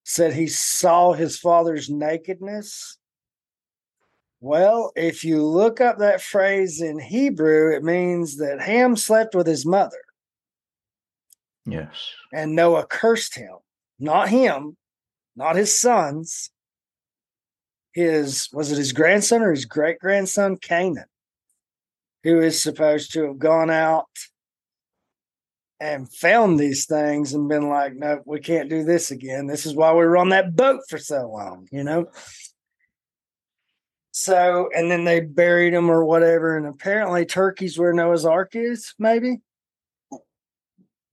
said 0.03 0.33
he 0.33 0.47
saw 0.47 1.13
his 1.13 1.39
father's 1.39 1.89
nakedness. 1.89 2.97
Well, 4.41 4.91
if 4.95 5.23
you 5.23 5.43
look 5.43 5.79
up 5.79 5.99
that 5.99 6.21
phrase 6.21 6.81
in 6.81 6.99
Hebrew, 6.99 7.73
it 7.75 7.83
means 7.83 8.37
that 8.37 8.61
Ham 8.61 8.95
slept 8.97 9.33
with 9.35 9.47
his 9.47 9.65
mother 9.65 9.97
Yes. 11.65 12.11
and 12.33 12.55
Noah 12.55 12.85
cursed 12.85 13.35
him, 13.35 13.55
not 13.99 14.29
him, 14.29 14.75
not 15.35 15.55
his 15.55 15.79
sons. 15.79 16.51
His 17.97 18.47
was 18.53 18.71
it 18.71 18.77
his 18.77 18.93
grandson 18.93 19.41
or 19.41 19.49
his 19.49 19.65
great 19.65 19.97
grandson 19.97 20.57
Canaan, 20.57 21.07
who 22.23 22.39
is 22.39 22.61
supposed 22.61 23.11
to 23.13 23.23
have 23.23 23.39
gone 23.39 23.71
out 23.71 24.05
and 25.79 26.07
found 26.13 26.59
these 26.59 26.85
things 26.85 27.33
and 27.33 27.49
been 27.49 27.69
like, 27.69 27.95
no, 27.95 28.21
we 28.23 28.39
can't 28.39 28.69
do 28.69 28.83
this 28.83 29.09
again. 29.09 29.47
This 29.47 29.65
is 29.65 29.73
why 29.73 29.93
we 29.93 30.05
were 30.05 30.17
on 30.17 30.29
that 30.29 30.55
boat 30.55 30.81
for 30.87 30.99
so 30.99 31.27
long, 31.27 31.67
you 31.71 31.83
know. 31.83 32.05
So, 34.11 34.69
and 34.75 34.91
then 34.91 35.03
they 35.03 35.21
buried 35.21 35.73
him 35.73 35.89
or 35.89 36.05
whatever, 36.05 36.55
and 36.55 36.67
apparently 36.67 37.25
Turkey's 37.25 37.79
where 37.79 37.93
Noah's 37.93 38.25
Ark 38.25 38.51
is, 38.53 38.93
maybe 38.99 39.37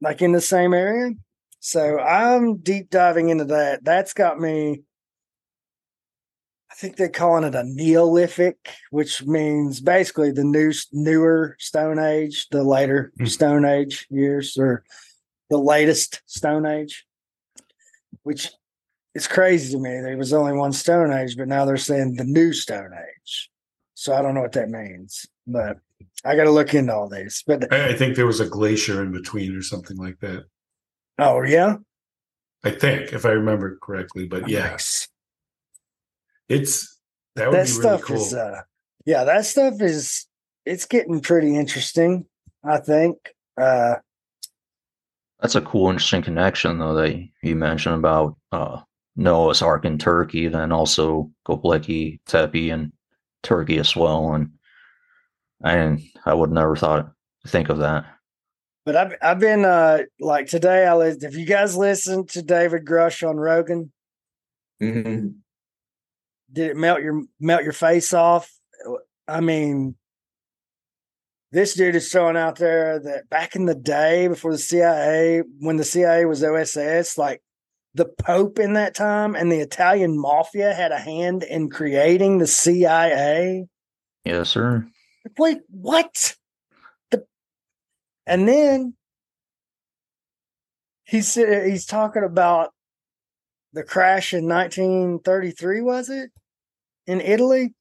like 0.02 0.20
in 0.20 0.32
the 0.32 0.40
same 0.42 0.74
area. 0.74 1.12
So 1.60 1.98
I'm 1.98 2.58
deep 2.58 2.90
diving 2.90 3.30
into 3.30 3.46
that. 3.46 3.84
That's 3.84 4.12
got 4.12 4.38
me. 4.38 4.82
I 6.74 6.76
think 6.76 6.96
they're 6.96 7.08
calling 7.08 7.44
it 7.44 7.54
a 7.54 7.62
Neolithic, 7.62 8.56
which 8.90 9.24
means 9.24 9.80
basically 9.80 10.32
the 10.32 10.42
new 10.42 10.72
newer 10.92 11.54
Stone 11.60 12.00
Age, 12.00 12.48
the 12.50 12.64
later 12.64 13.12
Hmm. 13.16 13.26
Stone 13.26 13.64
Age 13.64 14.06
years, 14.10 14.56
or 14.58 14.82
the 15.50 15.58
latest 15.58 16.20
Stone 16.26 16.66
Age. 16.66 17.06
Which 18.24 18.50
is 19.14 19.28
crazy 19.28 19.72
to 19.72 19.78
me. 19.78 20.00
There 20.00 20.16
was 20.16 20.32
only 20.32 20.52
one 20.52 20.72
Stone 20.72 21.12
Age, 21.12 21.36
but 21.36 21.46
now 21.46 21.64
they're 21.64 21.76
saying 21.76 22.16
the 22.16 22.24
new 22.24 22.52
Stone 22.52 22.90
Age. 22.92 23.50
So 23.94 24.12
I 24.12 24.20
don't 24.22 24.34
know 24.34 24.40
what 24.42 24.52
that 24.52 24.68
means, 24.68 25.26
but 25.46 25.78
I 26.24 26.34
got 26.34 26.44
to 26.44 26.50
look 26.50 26.74
into 26.74 26.92
all 26.92 27.08
these. 27.08 27.44
But 27.46 27.72
I, 27.72 27.90
I 27.90 27.92
think 27.94 28.16
there 28.16 28.26
was 28.26 28.40
a 28.40 28.48
glacier 28.48 29.00
in 29.02 29.12
between 29.12 29.54
or 29.56 29.62
something 29.62 29.96
like 29.96 30.18
that. 30.20 30.44
oh 31.20 31.42
yeah, 31.42 31.76
I 32.64 32.70
think, 32.72 33.12
if 33.12 33.24
I 33.24 33.30
remember 33.30 33.78
correctly. 33.80 34.26
But 34.26 34.48
yeah, 34.48 34.70
Nice. 34.70 35.06
It's 36.48 36.98
that 37.36 37.50
would 37.50 37.56
that 37.58 37.66
be 37.66 37.72
really 37.72 37.80
stuff 37.80 38.02
cool. 38.02 38.16
is 38.16 38.34
uh 38.34 38.60
yeah 39.06 39.24
that 39.24 39.44
stuff 39.46 39.80
is 39.80 40.26
it's 40.64 40.86
getting 40.86 41.20
pretty 41.20 41.56
interesting 41.56 42.26
i 42.64 42.78
think 42.78 43.16
uh 43.60 43.96
That's 45.40 45.54
a 45.56 45.60
cool, 45.60 45.90
interesting 45.90 46.22
connection, 46.22 46.78
though, 46.78 46.94
that 46.94 47.12
you 47.42 47.54
mentioned 47.56 47.96
about 47.96 48.36
uh, 48.52 48.80
Noah's 49.16 49.60
Ark 49.62 49.84
in 49.84 49.98
Turkey, 49.98 50.48
then 50.48 50.72
also 50.72 51.30
Göbekli 51.46 52.18
Tepe 52.26 52.70
in 52.70 52.92
Turkey 53.42 53.78
as 53.78 53.94
well. 53.94 54.32
And 54.34 54.50
and 55.62 56.00
I 56.24 56.32
would 56.34 56.50
never 56.50 56.76
thought 56.76 57.12
think 57.46 57.68
of 57.68 57.78
that. 57.78 58.04
but 58.86 58.96
i've 58.96 59.14
i've 59.22 59.38
been 59.38 59.64
uh 59.64 59.98
like 60.20 60.46
today 60.46 60.86
i 60.86 60.94
listened 60.94 61.24
if 61.24 61.36
you 61.36 61.44
guys 61.46 61.76
listened 61.76 62.28
to 62.30 62.42
david 62.42 62.84
grusch 62.84 63.26
on 63.28 63.36
rogan 63.36 63.92
hmm 64.80 65.28
did 66.54 66.70
it 66.70 66.76
melt 66.76 67.02
your 67.02 67.22
melt 67.40 67.64
your 67.64 67.72
face 67.72 68.14
off? 68.14 68.50
I 69.28 69.40
mean 69.40 69.96
this 71.52 71.74
dude 71.74 71.94
is 71.94 72.10
throwing 72.10 72.36
out 72.36 72.56
there 72.56 72.98
that 72.98 73.28
back 73.30 73.54
in 73.54 73.64
the 73.64 73.74
day 73.76 74.26
before 74.26 74.50
the 74.50 74.58
cia 74.58 75.42
when 75.60 75.76
the 75.76 75.84
cia 75.84 76.24
was 76.24 76.42
oss 76.42 77.16
like 77.16 77.40
the 77.94 78.06
pope 78.06 78.58
in 78.58 78.72
that 78.72 78.92
time 78.94 79.36
and 79.36 79.52
the 79.52 79.60
italian 79.60 80.18
mafia 80.20 80.74
had 80.74 80.90
a 80.90 80.98
hand 80.98 81.44
in 81.44 81.70
creating 81.70 82.38
the 82.38 82.46
cia 82.46 83.64
Yes, 84.24 84.48
sir. 84.48 84.84
wait 85.38 85.58
what? 85.70 86.34
The 87.10 87.24
and 88.26 88.48
then 88.48 88.94
he's 91.04 91.34
he's 91.34 91.86
talking 91.86 92.24
about 92.24 92.70
the 93.72 93.84
crash 93.84 94.34
in 94.34 94.48
1933 94.48 95.80
was 95.82 96.08
it 96.10 96.30
in 97.06 97.20
italy 97.20 97.74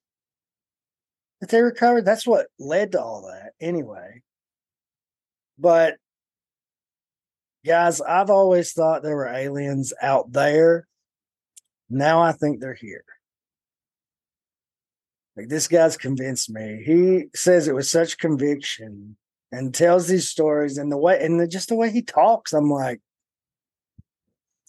that 1.40 1.50
they 1.50 1.62
recovered 1.62 2.04
that's 2.04 2.26
what 2.26 2.46
led 2.58 2.92
to 2.92 3.00
all 3.00 3.22
that 3.22 3.52
anyway 3.60 4.22
but 5.58 5.96
guys 7.64 8.00
i've 8.00 8.30
always 8.30 8.72
thought 8.72 9.02
there 9.02 9.16
were 9.16 9.28
aliens 9.28 9.92
out 10.02 10.32
there 10.32 10.86
now 11.88 12.20
i 12.20 12.32
think 12.32 12.60
they're 12.60 12.74
here 12.74 13.04
like 15.36 15.48
this 15.48 15.66
guy's 15.66 15.96
convinced 15.96 16.50
me. 16.50 16.82
He 16.84 17.26
says 17.34 17.66
it 17.66 17.74
with 17.74 17.86
such 17.86 18.18
conviction 18.18 19.16
and 19.50 19.74
tells 19.74 20.06
these 20.06 20.28
stories 20.28 20.78
and 20.78 20.90
the 20.92 20.96
way 20.96 21.22
and 21.22 21.40
the, 21.40 21.48
just 21.48 21.68
the 21.68 21.74
way 21.74 21.90
he 21.90 22.02
talks. 22.02 22.52
I'm 22.52 22.70
like, 22.70 23.00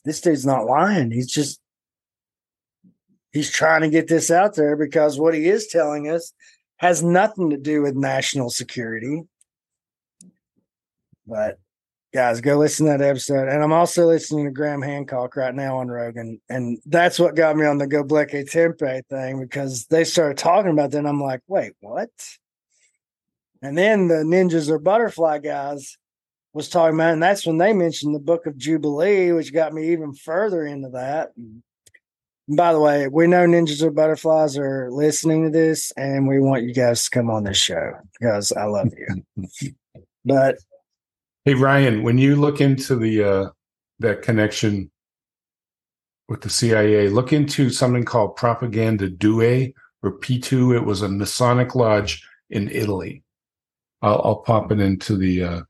this 0.06 0.22
dude's 0.22 0.46
not 0.46 0.66
lying. 0.66 1.12
He's 1.12 1.32
just 1.32 1.60
he's 3.36 3.52
trying 3.52 3.82
to 3.82 3.90
get 3.90 4.08
this 4.08 4.32
out 4.32 4.56
there 4.56 4.78
because 4.78 5.20
what 5.20 5.34
he 5.34 5.50
is 5.50 5.68
telling 5.68 6.10
us 6.10 6.34
has 6.78 7.04
nothing 7.04 7.50
to 7.50 7.58
do 7.58 7.82
with 7.82 7.94
national 7.94 8.50
security. 8.50 9.24
But 11.28 11.60
guys, 12.14 12.40
go 12.40 12.58
listen 12.58 12.86
to 12.86 12.94
that 12.94 13.02
episode. 13.02 13.50
And 13.50 13.62
I'm 13.62 13.74
also 13.74 14.08
listening 14.08 14.46
to 14.46 14.52
Graham 14.52 14.82
Hancock 14.82 15.36
right 15.36 15.54
now 15.54 15.80
on 15.80 15.90
Rogan. 15.90 16.40
And 16.50 16.80
that's 16.86 17.20
what 17.20 17.36
got 17.36 17.58
me 17.58 17.66
on 17.66 17.78
the 17.78 17.88
Gobekli 17.88 18.50
Tepe 18.50 19.02
thing 19.10 19.42
because 19.42 19.86
they 19.88 20.06
started 20.06 20.38
talking 20.38 20.72
about 20.72 20.92
that. 20.92 21.00
And 21.00 21.08
I'm 21.08 21.22
like, 21.22 21.42
wait, 21.48 21.74
what? 21.82 22.10
And 23.62 23.78
then 23.78 24.08
the 24.08 24.24
ninjas 24.24 24.70
or 24.70 24.80
butterfly 24.80 25.40
guys 25.40 25.98
was 26.54 26.70
talking 26.70 26.96
about, 26.96 27.12
and 27.12 27.24
that's 27.24 27.46
when 27.46 27.58
they 27.58 27.74
mentioned 27.74 28.16
the 28.16 28.20
book 28.20 28.46
of 28.46 28.58
Jubilee, 28.58 29.34
which 29.34 29.54
got 29.54 29.74
me 29.74 29.92
even 29.92 30.14
further 30.14 30.66
into 30.66 30.90
that. 30.92 31.32
And 31.36 31.64
By 32.48 32.74
the 32.74 32.80
way, 32.80 33.08
we 33.08 33.26
know 33.26 33.48
Ninjas 33.48 33.82
or 33.82 33.90
Butterflies 33.90 34.58
are 34.58 34.92
listening 34.92 35.44
to 35.44 35.50
this, 35.50 35.92
and 35.98 36.28
we 36.28 36.40
want 36.40 36.64
you 36.64 36.74
guys 36.74 37.06
to 37.06 37.10
come 37.10 37.30
on 37.30 37.44
this 37.44 37.58
show 37.58 37.94
because 38.20 38.52
I 38.52 38.66
love 38.66 38.90
you. 38.96 39.74
but 40.26 40.58
Hey 41.46 41.54
Ryan, 41.54 42.02
when 42.02 42.18
you 42.18 42.36
look 42.36 42.60
into 42.60 42.96
the 42.96 43.24
uh 43.24 43.50
that 44.00 44.24
connection 44.24 44.90
with 46.28 46.42
the 46.42 46.50
CIA, 46.50 47.08
look 47.08 47.34
into 47.34 47.70
something 47.70 48.04
called 48.04 48.36
Propaganda 48.36 49.08
Due 49.10 49.72
or 50.02 50.20
P2. 50.20 50.76
It 50.76 50.86
was 50.86 51.04
a 51.04 51.08
Masonic 51.08 51.76
lodge 51.76 52.28
in 52.50 52.68
Italy. 52.70 53.24
I'll, 54.02 54.22
I'll 54.24 54.36
pop 54.38 54.72
it 54.72 54.80
into 54.80 55.16
the 55.16 55.44
uh 55.44 55.62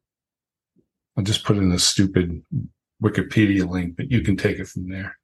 I'll 1.17 1.25
just 1.25 1.43
put 1.43 1.57
in 1.57 1.73
a 1.73 1.79
stupid 1.79 2.41
Wikipedia 3.03 3.69
link, 3.69 3.97
but 3.97 4.09
you 4.09 4.21
can 4.21 4.37
take 4.37 4.59
it 4.59 4.69
from 4.69 4.87
there. 4.87 5.17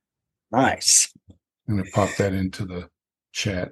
nice. 0.52 1.14
I'm 1.72 1.78
gonna 1.78 1.90
pop 1.92 2.10
that 2.18 2.34
into 2.34 2.66
the 2.66 2.90
chat. 3.32 3.72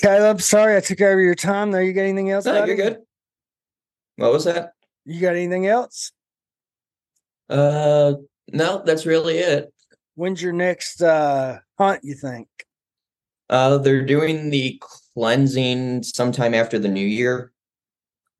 Caleb, 0.00 0.42
sorry 0.42 0.76
I 0.76 0.80
took 0.80 1.00
over 1.00 1.20
your 1.20 1.36
time. 1.36 1.70
Though 1.70 1.78
you 1.78 1.92
got 1.92 2.02
anything 2.02 2.30
else? 2.30 2.46
No, 2.46 2.64
you're 2.64 2.74
good. 2.74 2.98
What 4.16 4.32
was 4.32 4.44
that? 4.46 4.72
You 5.04 5.20
got 5.20 5.36
anything 5.36 5.68
else? 5.68 6.10
Uh, 7.48 8.14
no, 8.52 8.82
that's 8.84 9.06
really 9.06 9.38
it. 9.38 9.72
When's 10.16 10.42
your 10.42 10.52
next 10.52 11.00
uh 11.00 11.60
hunt? 11.78 12.00
You 12.02 12.14
think? 12.14 12.48
Uh, 13.48 13.78
they're 13.78 14.04
doing 14.04 14.50
the 14.50 14.82
cleansing 15.14 16.02
sometime 16.02 16.54
after 16.54 16.80
the 16.80 16.88
new 16.88 17.06
year. 17.06 17.52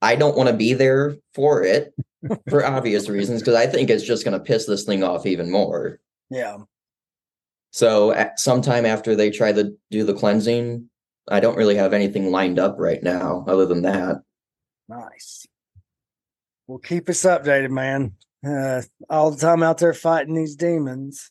I 0.00 0.16
don't 0.16 0.36
want 0.36 0.48
to 0.48 0.56
be 0.56 0.74
there 0.74 1.14
for 1.34 1.62
it 1.62 1.94
for 2.48 2.66
obvious 2.66 3.08
reasons 3.08 3.42
because 3.42 3.54
I 3.54 3.68
think 3.68 3.90
it's 3.90 4.02
just 4.02 4.24
going 4.24 4.36
to 4.36 4.44
piss 4.44 4.66
this 4.66 4.82
thing 4.82 5.04
off 5.04 5.24
even 5.24 5.52
more. 5.52 6.00
Yeah. 6.30 6.58
So 7.72 8.12
at 8.12 8.38
sometime 8.38 8.84
after 8.84 9.16
they 9.16 9.30
try 9.30 9.50
to 9.52 9.74
do 9.90 10.04
the 10.04 10.14
cleansing, 10.14 10.88
I 11.28 11.40
don't 11.40 11.56
really 11.56 11.76
have 11.76 11.94
anything 11.94 12.30
lined 12.30 12.58
up 12.58 12.76
right 12.78 13.02
now 13.02 13.44
other 13.48 13.64
than 13.64 13.82
that. 13.82 14.22
Nice. 14.88 15.46
Well, 16.66 16.78
keep 16.78 17.08
us 17.08 17.22
updated, 17.22 17.70
man. 17.70 18.12
Uh, 18.46 18.82
all 19.08 19.30
the 19.30 19.40
time 19.40 19.62
out 19.62 19.78
there 19.78 19.94
fighting 19.94 20.34
these 20.34 20.54
demons 20.54 21.30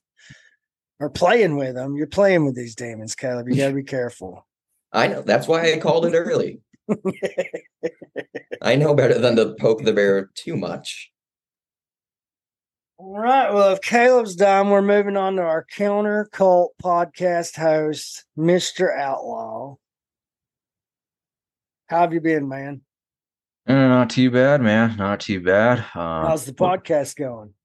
or 0.99 1.09
playing 1.11 1.57
with 1.57 1.75
them. 1.75 1.95
You're 1.95 2.07
playing 2.07 2.45
with 2.45 2.55
these 2.55 2.75
demons, 2.75 3.15
Caleb. 3.15 3.47
You 3.47 3.55
got 3.55 3.69
to 3.69 3.75
be 3.75 3.83
careful. 3.83 4.47
I 4.93 5.07
know 5.07 5.21
that's 5.21 5.47
why 5.47 5.71
I 5.71 5.77
called 5.77 6.05
it 6.05 6.15
early. 6.15 6.61
I 8.61 8.75
know 8.75 8.93
better 8.93 9.19
than 9.19 9.35
to 9.35 9.55
poke 9.59 9.83
the 9.83 9.93
bear 9.93 10.31
too 10.35 10.57
much. 10.57 11.10
All 13.01 13.17
right. 13.17 13.51
Well, 13.51 13.73
if 13.73 13.81
Caleb's 13.81 14.35
done, 14.35 14.69
we're 14.69 14.83
moving 14.83 15.17
on 15.17 15.37
to 15.37 15.41
our 15.41 15.65
counter 15.75 16.29
cult 16.31 16.73
podcast 16.83 17.57
host, 17.57 18.25
Mr. 18.37 18.95
Outlaw. 18.95 19.77
How 21.87 22.01
have 22.01 22.13
you 22.13 22.21
been, 22.21 22.47
man? 22.47 22.81
Uh, 23.67 23.73
not 23.73 24.11
too 24.11 24.29
bad, 24.29 24.61
man. 24.61 24.97
Not 24.97 25.19
too 25.19 25.41
bad. 25.41 25.79
Uh, 25.95 26.27
How's 26.27 26.45
the 26.45 26.53
podcast 26.53 27.15
going? 27.15 27.55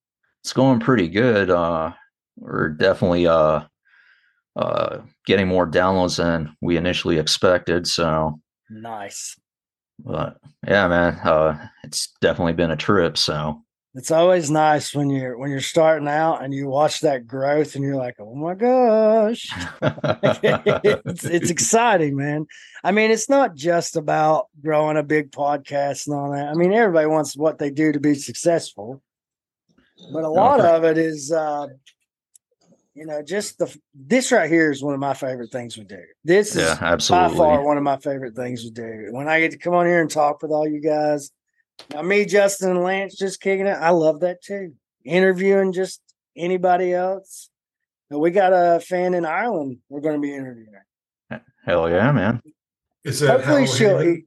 it's 0.42 0.54
going 0.54 0.80
pretty 0.80 1.08
good. 1.08 1.50
Uh, 1.50 1.92
we're 2.38 2.70
definitely 2.70 3.26
uh, 3.26 3.60
uh, 4.56 4.98
getting 5.26 5.48
more 5.48 5.70
downloads 5.70 6.16
than 6.16 6.56
we 6.62 6.78
initially 6.78 7.18
expected. 7.18 7.86
So, 7.86 8.40
Nice. 8.70 9.36
but 9.98 10.38
yeah, 10.66 10.88
man, 10.88 11.14
uh, 11.24 11.68
it's 11.84 12.14
definitely 12.22 12.54
been 12.54 12.70
a 12.70 12.76
trip. 12.76 13.18
So, 13.18 13.62
It's 13.96 14.10
always 14.10 14.50
nice 14.50 14.94
when 14.94 15.08
you're 15.08 15.38
when 15.38 15.50
you're 15.50 15.60
starting 15.60 16.06
out 16.06 16.44
and 16.44 16.52
you 16.52 16.68
watch 16.68 17.00
that 17.00 17.26
growth 17.26 17.74
and 17.76 17.82
you're 17.82 17.96
like, 17.96 18.16
oh 18.18 18.34
my 18.34 18.52
gosh. 18.54 19.48
it's, 19.82 21.24
it's 21.24 21.50
exciting, 21.50 22.14
man. 22.14 22.46
I 22.84 22.92
mean, 22.92 23.10
it's 23.10 23.30
not 23.30 23.54
just 23.54 23.96
about 23.96 24.48
growing 24.62 24.98
a 24.98 25.02
big 25.02 25.30
podcast 25.30 26.06
and 26.06 26.14
all 26.14 26.30
that. 26.32 26.48
I 26.48 26.52
mean, 26.52 26.74
everybody 26.74 27.06
wants 27.06 27.38
what 27.38 27.58
they 27.58 27.70
do 27.70 27.90
to 27.90 27.98
be 27.98 28.14
successful, 28.14 29.00
but 30.12 30.24
a 30.24 30.28
lot 30.28 30.60
Okay. 30.60 30.68
of 30.68 30.84
it 30.84 30.98
is, 30.98 31.32
uh, 31.32 31.68
you 32.92 33.06
know, 33.06 33.22
just 33.22 33.56
the 33.56 33.74
this 33.94 34.30
right 34.30 34.50
here 34.50 34.70
is 34.70 34.82
one 34.82 34.92
of 34.92 35.00
my 35.00 35.14
favorite 35.14 35.50
things 35.50 35.78
we 35.78 35.84
do. 35.84 36.02
This 36.22 36.54
is 36.54 36.68
yeah, 36.78 36.96
by 36.96 37.28
far 37.30 37.62
one 37.62 37.78
of 37.78 37.82
my 37.82 37.96
favorite 37.96 38.36
things 38.36 38.62
we 38.62 38.72
do. 38.72 39.08
When 39.12 39.26
I 39.26 39.40
get 39.40 39.52
to 39.52 39.58
come 39.58 39.72
on 39.74 39.86
here 39.86 40.02
and 40.02 40.10
talk 40.10 40.42
with 40.42 40.50
all 40.50 40.68
you 40.68 40.82
guys, 40.82 41.30
now 41.92 42.02
me, 42.02 42.24
Justin, 42.24 42.70
and 42.70 42.82
Lance 42.82 43.16
just 43.16 43.40
kicking 43.40 43.66
it, 43.66 43.76
I 43.78 43.90
love 43.90 44.20
that 44.20 44.42
too. 44.42 44.74
Interviewing 45.04 45.72
just 45.72 46.00
anybody 46.36 46.92
else. 46.92 47.50
Now, 48.10 48.18
we 48.18 48.30
got 48.30 48.52
a 48.52 48.80
fan 48.80 49.14
in 49.14 49.24
Ireland 49.24 49.78
we're 49.88 50.00
going 50.00 50.14
to 50.14 50.20
be 50.20 50.34
interviewing. 50.34 50.72
Hell 51.64 51.90
yeah, 51.90 52.12
man. 52.12 52.40
Is 53.04 53.20
that 53.20 53.40
Hopefully, 53.40 53.66
she'll. 53.66 53.98
Hallowhaven? 53.98 54.16
eat- 54.18 54.24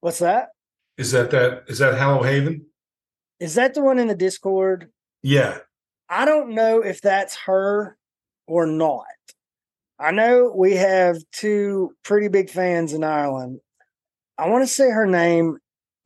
What's 0.00 0.18
that? 0.20 0.48
Is 0.96 1.12
that 1.12 1.30
that 1.32 1.64
is 1.68 1.78
that 1.78 1.94
Hallowhaven? 1.94 2.62
Is 3.40 3.54
that 3.54 3.74
the 3.74 3.82
one 3.82 3.98
in 3.98 4.08
the 4.08 4.14
Discord? 4.14 4.90
Yeah. 5.22 5.58
I 6.08 6.24
don't 6.24 6.54
know 6.54 6.80
if 6.80 7.00
that's 7.02 7.36
her 7.46 7.96
or 8.46 8.66
not. 8.66 9.04
I 9.98 10.10
know 10.12 10.52
we 10.54 10.76
have 10.76 11.18
two 11.32 11.92
pretty 12.04 12.28
big 12.28 12.48
fans 12.50 12.92
in 12.92 13.04
Ireland. 13.04 13.60
I 14.38 14.48
want 14.48 14.62
to 14.62 14.72
say 14.72 14.88
her 14.90 15.06
name 15.06 15.58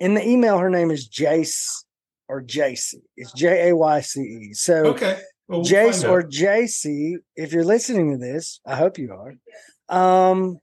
in 0.03 0.15
the 0.15 0.29
email. 0.29 0.59
Her 0.59 0.69
name 0.69 0.91
is 0.91 1.09
Jace 1.09 1.85
or 2.29 2.43
Jace. 2.43 2.95
It's 3.17 3.33
J 3.33 3.69
A 3.69 3.77
Y 3.77 4.01
C 4.01 4.21
E. 4.21 4.53
So 4.53 4.87
Okay. 4.87 5.21
Well, 5.49 5.61
we'll 5.61 5.65
Jace 5.65 6.09
or. 6.09 6.23
JC, 6.23 7.15
if 7.37 7.53
you're 7.53 7.65
listening 7.65 8.11
to 8.13 8.19
this, 8.19 8.61
I 8.67 8.75
hope 8.75 8.99
you 8.99 9.13
are. 9.13 9.35
Um, 9.89 10.59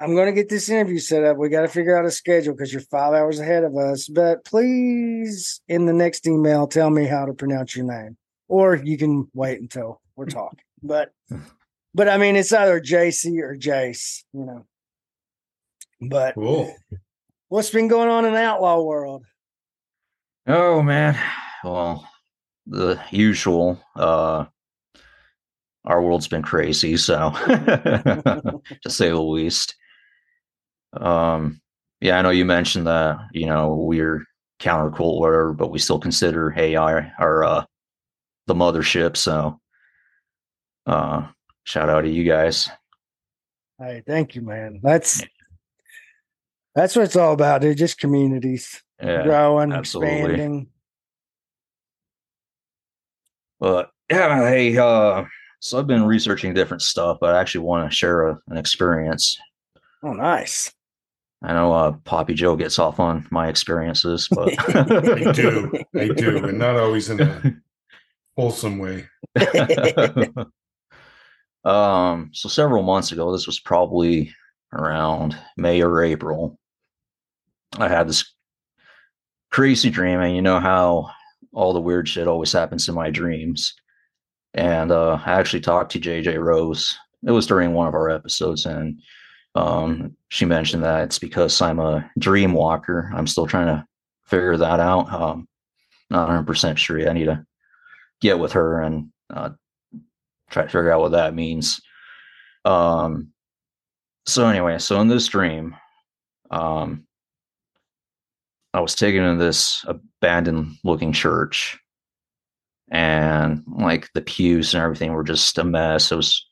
I'm 0.00 0.14
going 0.14 0.26
to 0.26 0.32
get 0.32 0.48
this 0.48 0.68
interview 0.68 0.98
set 0.98 1.22
up. 1.24 1.36
We 1.36 1.48
got 1.48 1.62
to 1.62 1.68
figure 1.68 1.96
out 1.96 2.06
a 2.06 2.10
schedule 2.10 2.54
because 2.54 2.72
you're 2.72 2.82
five 2.82 3.12
hours 3.12 3.38
ahead 3.38 3.64
of 3.64 3.76
us. 3.76 4.08
But 4.08 4.44
please, 4.44 5.60
in 5.68 5.86
the 5.86 5.92
next 5.92 6.26
email, 6.26 6.66
tell 6.66 6.90
me 6.90 7.04
how 7.04 7.26
to 7.26 7.34
pronounce 7.34 7.76
your 7.76 7.86
name, 7.86 8.16
or 8.48 8.74
you 8.76 8.96
can 8.96 9.28
wait 9.34 9.60
until 9.60 10.00
we're 10.16 10.26
talking. 10.26 10.60
But, 10.82 11.12
but 11.94 12.08
I 12.08 12.16
mean, 12.16 12.36
it's 12.36 12.52
either 12.52 12.80
JC 12.80 13.38
or 13.42 13.54
Jace, 13.56 14.24
you 14.32 14.46
know. 14.46 14.64
But 16.00 16.34
cool. 16.34 16.74
what's 17.48 17.70
been 17.70 17.88
going 17.88 18.08
on 18.08 18.24
in 18.24 18.32
the 18.32 18.40
outlaw 18.40 18.82
world? 18.82 19.24
Oh 20.46 20.82
man. 20.82 21.18
Well, 21.62 22.08
the 22.66 23.00
usual. 23.10 23.80
Uh 23.94 24.46
our 25.84 26.02
world's 26.02 26.28
been 26.28 26.42
crazy, 26.42 26.96
so 26.96 27.30
to 27.46 28.60
say 28.88 29.10
the 29.10 29.20
least. 29.20 29.74
Um 30.92 31.60
yeah, 32.00 32.18
I 32.18 32.22
know 32.22 32.30
you 32.30 32.44
mentioned 32.46 32.86
that, 32.86 33.18
you 33.32 33.46
know, 33.46 33.74
we're 33.74 34.24
counter 34.58 34.90
cult 34.90 35.20
whatever, 35.20 35.52
but 35.52 35.70
we 35.70 35.78
still 35.78 35.98
consider 35.98 36.54
AI 36.56 37.12
our 37.18 37.44
uh 37.44 37.64
the 38.46 38.54
mothership, 38.54 39.16
so 39.16 39.60
uh 40.86 41.26
shout 41.64 41.90
out 41.90 42.02
to 42.02 42.08
you 42.08 42.24
guys. 42.24 42.68
Hey, 43.78 44.02
thank 44.06 44.34
you, 44.34 44.42
man. 44.42 44.80
That's 44.82 45.22
that's 46.74 46.94
what 46.96 47.04
it's 47.04 47.16
all 47.16 47.32
about, 47.32 47.60
dude. 47.62 47.76
Just 47.78 47.98
communities 47.98 48.82
Yeah. 49.02 49.22
growing, 49.24 49.72
absolutely. 49.72 50.12
expanding. 50.18 50.68
But 53.58 53.90
yeah, 54.10 54.48
hey, 54.48 54.76
uh, 54.78 55.24
so 55.60 55.78
I've 55.78 55.86
been 55.86 56.04
researching 56.06 56.54
different 56.54 56.82
stuff, 56.82 57.18
but 57.20 57.34
I 57.34 57.40
actually 57.40 57.64
want 57.66 57.90
to 57.90 57.94
share 57.96 58.28
a, 58.28 58.38
an 58.48 58.56
experience. 58.56 59.38
Oh, 60.02 60.12
nice. 60.12 60.72
I 61.42 61.52
know 61.54 61.72
uh, 61.72 61.92
Poppy 62.04 62.34
Joe 62.34 62.56
gets 62.56 62.78
off 62.78 63.00
on 63.00 63.26
my 63.30 63.48
experiences, 63.48 64.28
but 64.32 64.52
I 64.76 65.32
do. 65.32 65.72
I 65.94 66.08
do. 66.08 66.38
And 66.46 66.58
not 66.58 66.76
always 66.76 67.10
in 67.10 67.20
a 67.20 67.54
wholesome 68.36 68.78
way. 68.78 69.06
um, 71.64 72.30
so 72.32 72.48
several 72.48 72.82
months 72.82 73.12
ago, 73.12 73.32
this 73.32 73.46
was 73.46 73.60
probably 73.60 74.34
around 74.72 75.36
May 75.56 75.82
or 75.82 76.02
April. 76.02 76.58
I 77.78 77.88
had 77.88 78.08
this 78.08 78.34
crazy 79.50 79.90
dream, 79.90 80.20
and 80.20 80.34
you 80.34 80.42
know 80.42 80.60
how 80.60 81.10
all 81.52 81.72
the 81.72 81.80
weird 81.80 82.08
shit 82.08 82.28
always 82.28 82.52
happens 82.52 82.88
in 82.88 82.94
my 82.94 83.10
dreams. 83.10 83.74
And 84.54 84.90
uh, 84.90 85.20
I 85.24 85.32
actually 85.32 85.60
talked 85.60 85.92
to 85.92 86.00
JJ 86.00 86.42
Rose. 86.42 86.96
It 87.24 87.30
was 87.30 87.46
during 87.46 87.72
one 87.72 87.86
of 87.86 87.94
our 87.94 88.10
episodes, 88.10 88.66
and 88.66 89.00
um, 89.54 90.16
she 90.28 90.44
mentioned 90.44 90.82
that 90.84 91.04
it's 91.04 91.18
because 91.18 91.60
I'm 91.60 91.78
a 91.78 92.08
dream 92.18 92.52
walker. 92.52 93.10
I'm 93.14 93.26
still 93.26 93.46
trying 93.46 93.66
to 93.66 93.86
figure 94.24 94.56
that 94.56 94.80
out. 94.80 95.12
Um, 95.12 95.48
not 96.08 96.26
100 96.26 96.46
percent 96.46 96.78
sure. 96.78 96.98
yet. 96.98 97.10
I 97.10 97.12
need 97.12 97.26
to 97.26 97.44
get 98.20 98.38
with 98.38 98.52
her 98.52 98.80
and 98.80 99.10
uh, 99.32 99.50
try 100.50 100.64
to 100.64 100.68
figure 100.68 100.92
out 100.92 101.00
what 101.00 101.12
that 101.12 101.34
means. 101.34 101.80
Um, 102.64 103.32
so 104.26 104.46
anyway, 104.46 104.78
so 104.78 105.00
in 105.00 105.08
this 105.08 105.28
dream, 105.28 105.74
um, 106.50 107.06
I 108.72 108.80
was 108.80 108.94
taken 108.94 109.22
to 109.24 109.36
this 109.36 109.84
abandoned 109.86 110.76
looking 110.84 111.12
church, 111.12 111.78
and 112.90 113.62
like 113.66 114.08
the 114.14 114.22
pews 114.22 114.74
and 114.74 114.82
everything 114.82 115.12
were 115.12 115.24
just 115.24 115.58
a 115.58 115.64
mess. 115.64 116.12
It 116.12 116.16
was 116.16 116.46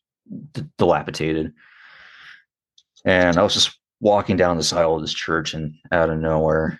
dilapidated. 0.79 1.53
And 3.05 3.37
I 3.37 3.43
was 3.43 3.55
just 3.55 3.79
walking 4.01 4.37
down 4.37 4.57
this 4.57 4.73
aisle 4.73 4.97
of 4.97 5.03
this 5.03 5.14
church, 5.14 5.55
and 5.55 5.75
out 5.93 6.11
of 6.11 6.19
nowhere, 6.19 6.79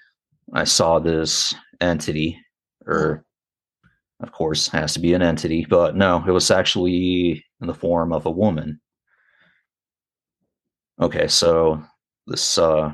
I 0.55 0.64
saw 0.64 0.99
this 0.99 1.55
entity, 1.80 2.39
or 2.86 3.24
of 4.20 4.32
course, 4.32 4.66
has 4.68 4.95
to 4.95 5.01
be 5.01 5.14
an 5.14 5.22
entity, 5.22 5.64
but 5.68 5.95
no, 5.97 6.24
it 6.26 6.32
was 6.32 6.51
actually 6.51 7.45
in 7.61 7.66
the 7.68 7.74
form 7.74 8.12
of 8.12 8.26
a 8.26 8.30
woman. 8.30 8.80
Okay, 11.01 11.28
so 11.28 11.82
this 12.26 12.59
uh 12.59 12.93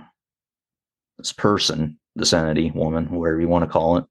this 1.16 1.32
person, 1.32 1.98
this 2.16 2.32
entity, 2.32 2.70
woman, 2.70 3.10
whatever 3.10 3.40
you 3.40 3.48
want 3.48 3.64
to 3.64 3.70
call 3.70 3.98
it, 3.98 4.04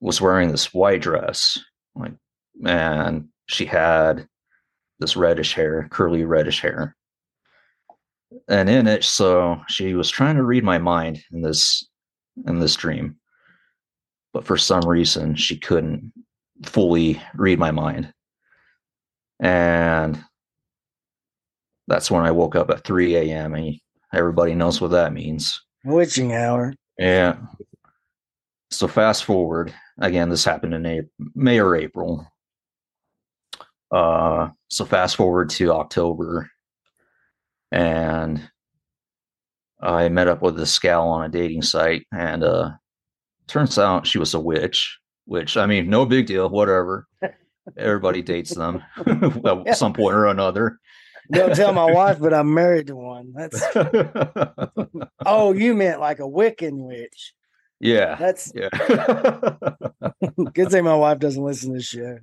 was 0.00 0.20
wearing 0.20 0.50
this 0.50 0.72
white 0.72 1.02
dress, 1.02 1.58
like, 1.94 2.12
and 2.64 3.28
she 3.46 3.64
had 3.64 4.26
this 5.00 5.16
reddish 5.16 5.54
hair, 5.54 5.88
curly 5.90 6.24
reddish 6.24 6.60
hair. 6.60 6.96
And 8.48 8.68
in 8.68 8.86
it, 8.86 9.04
so 9.04 9.60
she 9.68 9.94
was 9.94 10.10
trying 10.10 10.36
to 10.36 10.44
read 10.44 10.62
my 10.62 10.78
mind 10.78 11.22
in 11.32 11.40
this 11.40 11.88
in 12.46 12.60
this 12.60 12.76
dream. 12.76 13.16
But 14.32 14.44
for 14.44 14.56
some 14.56 14.86
reason, 14.86 15.34
she 15.34 15.58
couldn't 15.58 16.12
fully 16.64 17.20
read 17.34 17.58
my 17.58 17.70
mind. 17.70 18.12
And 19.40 20.22
that's 21.86 22.10
when 22.10 22.24
I 22.24 22.30
woke 22.30 22.54
up 22.54 22.70
at 22.70 22.84
3 22.84 23.16
a.m. 23.16 23.54
and 23.54 23.76
everybody 24.12 24.54
knows 24.54 24.80
what 24.80 24.90
that 24.90 25.12
means. 25.12 25.60
Witching 25.84 26.34
hour. 26.34 26.74
Yeah. 26.98 27.36
So 28.70 28.88
fast 28.88 29.24
forward 29.24 29.72
again. 29.98 30.28
This 30.28 30.44
happened 30.44 30.74
in 30.74 30.84
April, 30.84 31.10
May 31.34 31.60
or 31.60 31.76
April. 31.76 32.26
Uh, 33.90 34.48
so 34.68 34.84
fast 34.84 35.16
forward 35.16 35.48
to 35.50 35.72
October, 35.72 36.50
and 37.72 38.50
I 39.80 40.08
met 40.10 40.28
up 40.28 40.42
with 40.42 40.56
this 40.56 40.78
gal 40.78 41.08
on 41.08 41.24
a 41.24 41.28
dating 41.28 41.62
site, 41.62 42.06
and 42.12 42.44
uh, 42.44 42.72
turns 43.46 43.78
out 43.78 44.06
she 44.06 44.18
was 44.18 44.34
a 44.34 44.40
witch. 44.40 44.98
Which 45.24 45.56
I 45.56 45.66
mean, 45.66 45.88
no 45.90 46.06
big 46.06 46.26
deal. 46.26 46.48
Whatever. 46.48 47.06
Everybody 47.76 48.22
dates 48.22 48.54
them 48.54 48.82
at 49.66 49.76
some 49.76 49.92
point 49.92 50.14
or 50.14 50.26
another. 50.26 50.78
Don't 51.30 51.54
tell 51.54 51.72
my 51.72 51.90
wife, 51.90 52.18
but 52.20 52.32
I'm 52.34 52.52
married 52.54 52.86
to 52.88 52.96
one. 52.96 53.32
That's 53.36 53.62
oh, 55.26 55.52
you 55.52 55.74
meant 55.74 56.00
like 56.00 56.20
a 56.20 56.22
Wiccan 56.22 56.86
witch. 56.86 57.34
yeah. 57.80 58.14
That's 58.16 58.52
Yeah. 58.54 58.68
good 60.54 60.70
thing 60.70 60.84
my 60.84 60.94
wife 60.94 61.18
doesn't 61.18 61.42
listen 61.42 61.70
to 61.70 61.76
this 61.78 61.86
shit. 61.86 62.18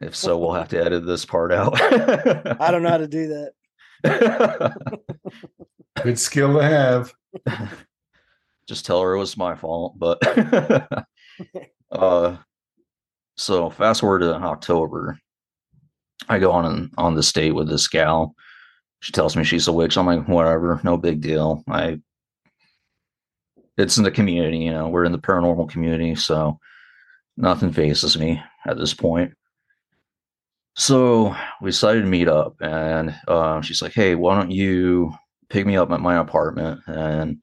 if 0.00 0.14
so, 0.16 0.36
we'll 0.38 0.52
have 0.54 0.68
to 0.70 0.82
edit 0.84 1.06
this 1.06 1.24
part 1.24 1.52
out. 1.52 1.80
I 1.80 2.70
don't 2.70 2.82
know 2.82 2.90
how 2.90 2.98
to 2.98 3.08
do 3.08 3.28
that. 3.28 3.52
Good 6.02 6.18
skill 6.18 6.54
to 6.58 6.62
have. 6.62 7.14
Just 8.68 8.84
tell 8.84 9.00
her 9.00 9.14
it 9.14 9.18
was 9.18 9.36
my 9.36 9.54
fault. 9.54 9.98
But 9.98 10.18
uh 11.92 12.36
so 13.36 13.70
fast 13.70 14.00
forward 14.00 14.18
to 14.20 14.34
October. 14.34 15.18
I 16.28 16.38
go 16.38 16.52
on 16.52 16.90
on 16.96 17.14
this 17.14 17.32
date 17.32 17.52
with 17.52 17.68
this 17.68 17.88
gal. 17.88 18.34
She 19.00 19.12
tells 19.12 19.36
me 19.36 19.44
she's 19.44 19.68
a 19.68 19.72
witch. 19.72 19.96
I'm 19.98 20.06
like, 20.06 20.26
whatever, 20.26 20.80
no 20.82 20.96
big 20.96 21.20
deal. 21.20 21.62
I 21.68 22.00
it's 23.76 23.98
in 23.98 24.04
the 24.04 24.10
community, 24.10 24.58
you 24.58 24.70
know, 24.70 24.88
we're 24.88 25.04
in 25.04 25.12
the 25.12 25.18
paranormal 25.18 25.68
community, 25.68 26.14
so 26.14 26.58
nothing 27.36 27.72
faces 27.72 28.16
me 28.16 28.40
at 28.66 28.78
this 28.78 28.94
point. 28.94 29.32
So 30.76 31.34
we 31.60 31.70
decided 31.70 32.02
to 32.02 32.08
meet 32.08 32.28
up, 32.28 32.56
and 32.60 33.14
uh, 33.28 33.60
she's 33.60 33.80
like, 33.82 33.92
"Hey, 33.92 34.14
why 34.14 34.36
don't 34.36 34.50
you 34.50 35.12
pick 35.48 35.66
me 35.66 35.76
up 35.76 35.92
at 35.92 36.00
my 36.00 36.16
apartment, 36.16 36.80
and 36.86 37.38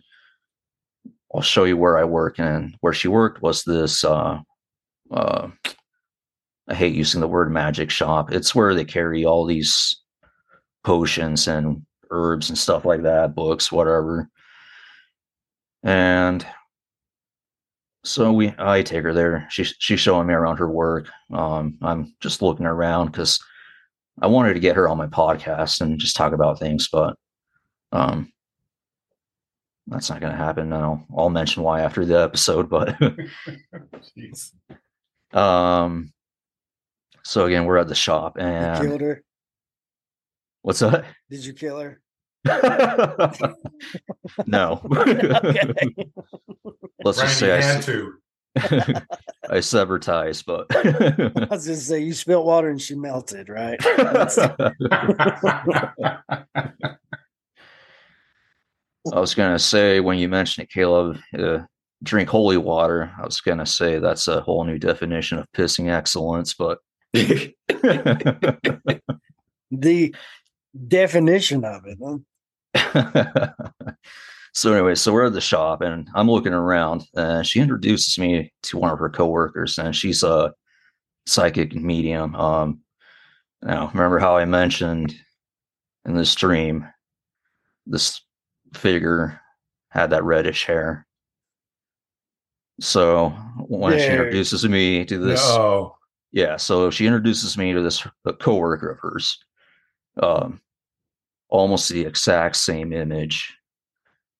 I'll 1.33 1.41
show 1.41 1.63
you 1.63 1.77
where 1.77 1.97
I 1.97 2.03
work." 2.03 2.39
And 2.39 2.75
where 2.81 2.93
she 2.93 3.07
worked 3.07 3.41
was 3.41 3.63
this. 3.63 4.03
Uh, 4.03 4.39
uh, 5.11 5.49
I 6.71 6.73
hate 6.73 6.95
using 6.95 7.19
the 7.19 7.27
word 7.27 7.51
magic 7.51 7.91
shop. 7.91 8.31
It's 8.31 8.55
where 8.55 8.73
they 8.73 8.85
carry 8.85 9.25
all 9.25 9.45
these 9.45 10.01
potions 10.85 11.49
and 11.49 11.85
herbs 12.09 12.47
and 12.47 12.57
stuff 12.57 12.85
like 12.85 13.03
that, 13.03 13.35
books, 13.35 13.73
whatever. 13.73 14.29
And 15.83 16.45
so 18.05 18.31
we 18.31 18.53
I 18.57 18.83
take 18.83 19.03
her 19.03 19.13
there. 19.13 19.47
She's 19.49 19.75
she's 19.79 19.99
showing 19.99 20.27
me 20.27 20.33
around 20.33 20.57
her 20.57 20.69
work. 20.69 21.09
Um, 21.33 21.77
I'm 21.81 22.15
just 22.21 22.41
looking 22.41 22.65
around 22.65 23.07
because 23.07 23.37
I 24.21 24.27
wanted 24.27 24.53
to 24.53 24.61
get 24.61 24.77
her 24.77 24.87
on 24.87 24.97
my 24.97 25.07
podcast 25.07 25.81
and 25.81 25.99
just 25.99 26.15
talk 26.15 26.31
about 26.31 26.57
things, 26.57 26.87
but 26.89 27.17
um 27.91 28.31
that's 29.87 30.09
not 30.09 30.21
gonna 30.21 30.37
happen 30.37 30.69
now. 30.69 31.05
I'll 31.17 31.29
mention 31.29 31.63
why 31.63 31.81
after 31.81 32.05
the 32.05 32.21
episode, 32.21 32.69
but 32.69 32.97
Jeez. 34.17 34.53
um 35.37 36.13
so 37.23 37.45
again 37.45 37.65
we're 37.65 37.77
at 37.77 37.87
the 37.87 37.95
shop 37.95 38.37
You 38.37 38.43
and 38.43 38.87
killed 38.87 39.01
her. 39.01 39.23
what's 40.61 40.79
that? 40.79 41.05
Did 41.29 41.45
you 41.45 41.53
kill 41.53 41.79
her? 41.79 42.01
no. 44.45 44.81
Let's 47.03 47.19
just 47.19 47.37
say 47.39 47.51
I, 47.51 47.61
had 47.61 47.83
to. 47.83 48.13
I 49.49 49.59
sever 49.59 49.99
ties, 49.99 50.41
but 50.41 50.65
I 50.75 51.47
was 51.49 51.65
just 51.65 51.87
say 51.87 51.99
you 51.99 52.13
spilled 52.13 52.45
water 52.45 52.69
and 52.69 52.81
she 52.81 52.95
melted, 52.95 53.47
right? 53.49 53.79
I 59.13 59.19
was 59.19 59.33
gonna 59.35 59.59
say 59.59 59.99
when 59.99 60.17
you 60.17 60.29
mentioned 60.29 60.65
it, 60.65 60.71
Caleb, 60.71 61.17
uh, 61.37 61.59
drink 62.03 62.29
holy 62.29 62.57
water. 62.57 63.11
I 63.17 63.25
was 63.25 63.41
gonna 63.41 63.65
say 63.65 63.99
that's 63.99 64.27
a 64.27 64.41
whole 64.41 64.63
new 64.63 64.77
definition 64.77 65.39
of 65.39 65.47
pissing 65.55 65.89
excellence, 65.89 66.53
but 66.53 66.79
The 69.73 70.13
definition 70.87 71.63
of 71.63 71.83
it. 71.85 71.97
So 74.53 74.73
anyway, 74.73 74.95
so 74.95 75.13
we're 75.13 75.27
at 75.27 75.33
the 75.33 75.39
shop 75.41 75.81
and 75.81 76.09
I'm 76.13 76.29
looking 76.29 76.53
around 76.53 77.05
and 77.15 77.47
she 77.47 77.61
introduces 77.61 78.19
me 78.19 78.51
to 78.63 78.77
one 78.77 78.91
of 78.91 78.99
her 78.99 79.09
coworkers 79.09 79.77
and 79.77 79.95
she's 79.95 80.23
a 80.23 80.53
psychic 81.25 81.73
medium. 81.73 82.35
Um 82.35 82.81
now 83.61 83.89
remember 83.93 84.19
how 84.19 84.35
I 84.35 84.43
mentioned 84.45 85.15
in 86.05 86.15
the 86.15 86.25
stream 86.25 86.85
this 87.85 88.21
figure 88.73 89.39
had 89.89 90.09
that 90.09 90.23
reddish 90.23 90.65
hair. 90.65 91.07
So 92.81 93.29
when 93.57 93.97
she 93.97 94.07
introduces 94.07 94.67
me 94.67 95.05
to 95.05 95.17
this 95.17 95.47
No. 95.47 95.95
Yeah, 96.31 96.57
so 96.57 96.89
she 96.89 97.05
introduces 97.05 97.57
me 97.57 97.73
to 97.73 97.81
this 97.81 98.05
coworker 98.39 98.91
of 98.91 98.99
hers. 98.99 99.37
Um, 100.21 100.61
almost 101.49 101.89
the 101.89 102.05
exact 102.05 102.55
same 102.55 102.93
image. 102.93 103.53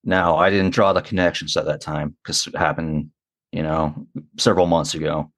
Now, 0.04 0.38
I 0.38 0.50
didn't 0.50 0.74
draw 0.74 0.94
the 0.94 1.02
connections 1.02 1.56
at 1.58 1.66
that 1.66 1.82
time 1.82 2.16
because 2.24 2.48
it 2.48 2.56
happened, 2.56 3.12
you 3.52 3.64
know, 3.64 4.08
several 4.38 4.66
months 4.66 4.94
ago. 4.96 5.32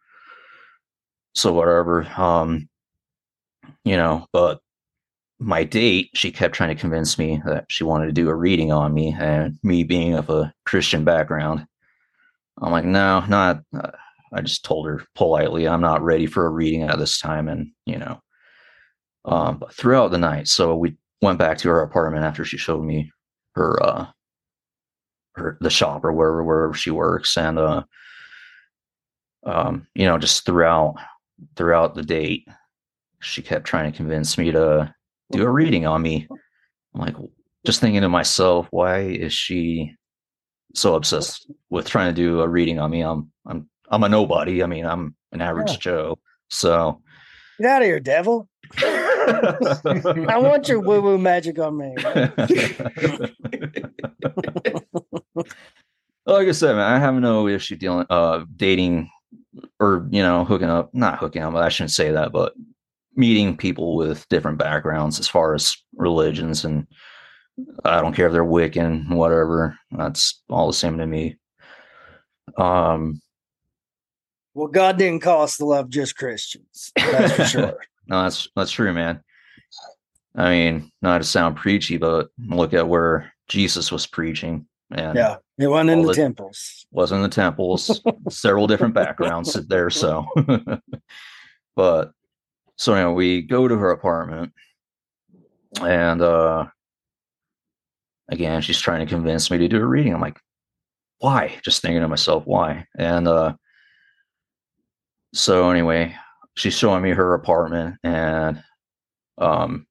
So 1.33 1.51
whatever. 1.51 2.07
Um, 2.15 2.69
you 3.83 3.97
know, 3.97 4.27
but 4.31 4.61
my 5.39 5.63
date, 5.63 6.11
she 6.13 6.31
kept 6.31 6.55
trying 6.55 6.73
to 6.73 6.79
convince 6.79 7.17
me 7.17 7.41
that 7.45 7.65
she 7.67 7.83
wanted 7.83 8.05
to 8.05 8.13
do 8.13 8.29
a 8.29 8.35
reading 8.35 8.71
on 8.71 8.93
me, 8.93 9.15
and 9.19 9.57
me 9.63 9.83
being 9.83 10.13
of 10.13 10.29
a 10.29 10.53
Christian 10.65 11.03
background, 11.03 11.67
I'm 12.61 12.71
like, 12.71 12.85
no, 12.85 13.25
not. 13.27 13.63
Uh, 13.75 13.91
I 14.33 14.41
just 14.41 14.65
told 14.65 14.87
her 14.87 15.03
politely, 15.15 15.67
I'm 15.67 15.81
not 15.81 16.03
ready 16.03 16.25
for 16.25 16.45
a 16.45 16.49
reading 16.49 16.83
at 16.83 16.97
this 16.97 17.19
time. 17.19 17.47
And, 17.47 17.71
you 17.85 17.97
know, 17.97 18.19
um, 19.25 19.59
but 19.59 19.73
throughout 19.73 20.11
the 20.11 20.17
night, 20.17 20.47
so 20.47 20.75
we 20.75 20.97
went 21.21 21.39
back 21.39 21.57
to 21.59 21.69
her 21.69 21.81
apartment 21.81 22.25
after 22.25 22.43
she 22.43 22.57
showed 22.57 22.83
me 22.83 23.11
her, 23.55 23.81
uh, 23.83 24.05
her, 25.35 25.57
the 25.61 25.69
shop 25.69 26.03
or 26.03 26.11
wherever, 26.11 26.43
wherever 26.43 26.73
she 26.73 26.91
works. 26.91 27.37
And, 27.37 27.59
uh, 27.59 27.83
um, 29.45 29.87
you 29.93 30.05
know, 30.05 30.17
just 30.17 30.45
throughout, 30.45 30.95
throughout 31.55 31.95
the 31.95 32.03
date, 32.03 32.47
she 33.21 33.41
kept 33.41 33.65
trying 33.65 33.91
to 33.91 33.95
convince 33.95 34.37
me 34.37 34.51
to 34.51 34.93
do 35.31 35.43
a 35.43 35.49
reading 35.49 35.85
on 35.85 36.01
me. 36.01 36.27
I'm 36.93 37.01
like, 37.01 37.15
just 37.65 37.79
thinking 37.79 38.01
to 38.01 38.09
myself, 38.09 38.67
why 38.71 39.01
is 39.01 39.33
she 39.33 39.95
so 40.75 40.95
obsessed 40.95 41.49
with 41.69 41.87
trying 41.87 42.13
to 42.13 42.21
do 42.21 42.41
a 42.41 42.47
reading 42.47 42.79
on 42.79 42.91
me? 42.91 43.01
I'm, 43.01 43.31
I'm, 43.45 43.69
I'm 43.89 44.03
a 44.03 44.09
nobody. 44.09 44.63
I 44.63 44.65
mean, 44.67 44.85
I'm 44.85 45.15
an 45.31 45.41
average 45.41 45.71
Yeah. 45.71 45.77
Joe. 45.77 46.19
So 46.49 47.01
Get 47.59 47.69
out 47.69 47.81
of 47.81 47.87
here, 47.87 47.99
devil. 47.99 48.49
I 48.77 50.37
want 50.41 50.67
your 50.67 50.79
woo 50.79 51.01
woo 51.01 51.17
magic 51.17 51.59
on 51.59 51.77
me. 51.77 51.95
like 56.25 56.47
I 56.47 56.51
said, 56.51 56.75
man, 56.75 56.93
I 56.93 56.99
have 56.99 57.13
no 57.15 57.47
issue 57.47 57.75
dealing, 57.75 58.07
uh, 58.09 58.45
dating 58.55 59.09
or 59.79 60.07
you 60.11 60.21
know, 60.21 60.45
hooking 60.45 60.69
up, 60.69 60.93
not 60.93 61.19
hooking 61.19 61.43
up, 61.43 61.53
but 61.53 61.63
I 61.63 61.69
shouldn't 61.69 61.91
say 61.91 62.11
that, 62.11 62.31
but 62.31 62.53
meeting 63.15 63.55
people 63.55 63.95
with 63.95 64.27
different 64.29 64.57
backgrounds 64.57 65.19
as 65.19 65.27
far 65.27 65.53
as 65.53 65.75
religions 65.95 66.65
and 66.65 66.87
I 67.85 68.01
don't 68.01 68.15
care 68.15 68.25
if 68.25 68.33
they're 68.33 68.43
Wiccan, 68.43 69.09
whatever. 69.09 69.77
That's 69.91 70.41
all 70.49 70.65
the 70.65 70.73
same 70.73 70.97
to 70.97 71.05
me. 71.05 71.37
Um, 72.57 73.21
Well, 74.53 74.67
God 74.67 74.97
didn't 74.97 75.21
call 75.21 75.43
us 75.43 75.57
to 75.57 75.65
love 75.65 75.89
just 75.89 76.15
Christians. 76.15 76.91
That's 76.95 77.33
for 77.33 77.45
sure. 77.45 77.77
no, 78.07 78.23
that's 78.23 78.47
that's 78.55 78.71
true, 78.71 78.93
man. 78.93 79.21
I 80.35 80.49
mean, 80.49 80.91
not 81.01 81.19
to 81.19 81.23
sound 81.23 81.57
preachy, 81.57 81.97
but 81.97 82.29
look 82.47 82.73
at 82.73 82.87
where 82.87 83.31
Jesus 83.47 83.91
was 83.91 84.07
preaching, 84.07 84.67
and 84.91 85.15
yeah. 85.17 85.37
It 85.59 85.67
wasn't 85.67 85.91
in 85.91 86.01
the 86.01 86.07
the- 86.07 86.13
temples. 86.15 86.85
Wasn't 86.91 87.17
in 87.17 87.23
the 87.23 87.29
temples, 87.29 88.01
several 88.29 88.67
different 88.67 88.93
backgrounds 88.95 89.53
there. 89.53 89.89
So, 89.89 90.25
but 91.75 92.11
so 92.77 92.93
anyway, 92.93 93.13
we 93.13 93.41
go 93.41 93.67
to 93.67 93.75
her 93.77 93.91
apartment, 93.91 94.51
and 95.81 96.21
uh 96.21 96.65
again, 98.29 98.61
she's 98.61 98.79
trying 98.79 98.99
to 99.05 99.05
convince 99.11 99.51
me 99.51 99.57
to 99.59 99.67
do 99.67 99.81
a 99.81 99.85
reading. 99.85 100.13
I'm 100.13 100.21
like, 100.21 100.39
why? 101.19 101.59
Just 101.63 101.81
thinking 101.81 102.01
to 102.01 102.07
myself, 102.07 102.43
why? 102.45 102.85
And 102.97 103.27
uh 103.27 103.53
so 105.33 105.69
anyway, 105.69 106.15
she's 106.55 106.77
showing 106.77 107.01
me 107.01 107.09
her 107.11 107.33
apartment 107.33 107.95
and 108.03 108.61
um 109.39 109.85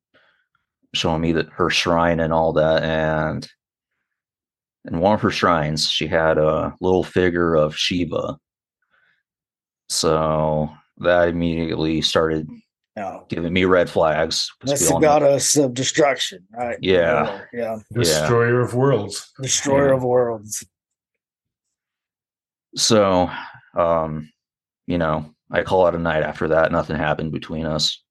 showing 0.95 1.21
me 1.21 1.33
that 1.33 1.49
her 1.51 1.69
shrine 1.71 2.21
and 2.21 2.33
all 2.33 2.53
that 2.53 2.83
and 2.83 3.49
in 4.85 4.99
one 5.01 5.15
of 5.15 5.21
her 5.23 5.31
shrines 5.31 5.89
she 5.89 6.07
had 6.07 6.39
a 6.39 6.75
little 6.81 7.03
figure 7.03 7.55
of 7.55 7.77
shiva 7.77 8.37
so 9.89 10.69
that 10.99 11.29
immediately 11.29 12.03
started 12.03 12.49
No. 12.97 13.25
giving 13.29 13.53
me 13.53 13.65
red 13.65 13.89
flags. 13.91 14.51
That's 14.65 14.83
we 14.83 14.87
the 14.89 14.95
all 14.95 15.01
know- 15.01 15.07
goddess 15.09 15.57
of 15.57 15.75
destruction, 15.75 16.47
right? 16.53 16.79
Yeah. 16.81 17.41
Yeah. 17.53 17.79
Destroyer 17.93 18.61
of 18.61 18.75
worlds. 18.75 19.33
Destroyer 19.41 19.89
Yeah. 19.89 19.95
of 19.97 20.05
worlds. 20.05 20.65
so 22.77 23.29
um 23.77 24.32
you 24.93 24.99
know 24.99 25.25
i 25.51 25.63
call 25.63 25.87
it 25.87 25.95
a 25.95 25.99
night 25.99 26.23
after 26.23 26.47
that 26.49 26.71
nothing 26.71 26.97
happened 26.97 27.33
between 27.33 27.65
us 27.65 28.03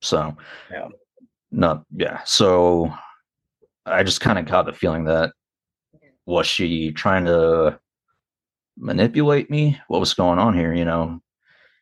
so 0.00 0.34
Yeah. 0.72 0.88
not 1.50 1.84
yeah 1.94 2.20
so 2.24 2.90
i 3.84 4.02
just 4.02 4.22
kind 4.22 4.38
of 4.38 4.46
got 4.46 4.64
the 4.64 4.72
feeling 4.72 5.04
that 5.04 5.32
was 6.24 6.46
she 6.46 6.92
trying 6.92 7.26
to 7.26 7.78
manipulate 8.78 9.50
me 9.50 9.78
what 9.88 10.00
was 10.00 10.14
going 10.14 10.38
on 10.38 10.54
here 10.54 10.72
you 10.74 10.86
know 10.86 11.20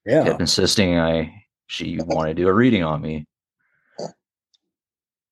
Yeah. 0.04 0.24
kept 0.24 0.40
insisting 0.40 0.98
i 0.98 1.32
she 1.68 1.98
wanted 2.06 2.36
to 2.36 2.42
do 2.42 2.48
a 2.48 2.52
reading 2.52 2.82
on 2.82 3.00
me 3.00 3.24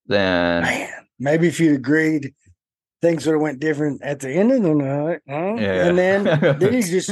then 0.07 0.63
Man, 0.63 0.89
maybe 1.19 1.49
if 1.49 1.59
you'd 1.61 1.75
agreed, 1.77 2.33
things 3.03 3.27
would 3.27 3.33
have 3.33 3.41
went 3.41 3.61
different 3.61 4.03
at 4.03 4.21
the 4.21 4.31
end 4.31 4.53
of 4.53 4.63
the 4.63 4.75
night. 4.75 5.21
huh? 5.29 5.55
Yeah. 5.59 5.87
And 5.89 5.99
then 5.99 6.25
then 6.59 6.73
he's 6.73 6.91
just 6.91 7.11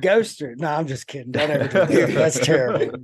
ghosted. 0.00 0.60
No, 0.60 0.68
I'm 0.68 0.86
just 0.86 1.06
kidding. 1.06 1.32
Don't 1.32 1.50
ever 1.50 1.68
do 1.86 2.06
that. 2.06 2.14
That's 2.14 2.38
terrible. 2.38 2.98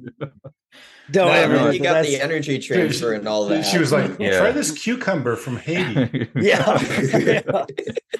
Don't 1.10 1.26
No, 1.26 1.32
ever. 1.32 1.54
man, 1.54 1.70
do 1.70 1.76
you 1.76 1.82
got 1.82 2.04
the 2.04 2.20
energy 2.20 2.58
transfer 2.58 3.12
and 3.12 3.26
all 3.28 3.46
that. 3.46 3.64
She 3.64 3.78
was 3.78 3.92
like, 3.92 4.18
Yeah. 4.18 4.38
try 4.38 4.52
this 4.52 4.70
cucumber 4.70 5.36
from 5.36 5.56
Haiti. 5.56 6.28
yeah. 6.36 6.78
Yeah. 7.18 7.64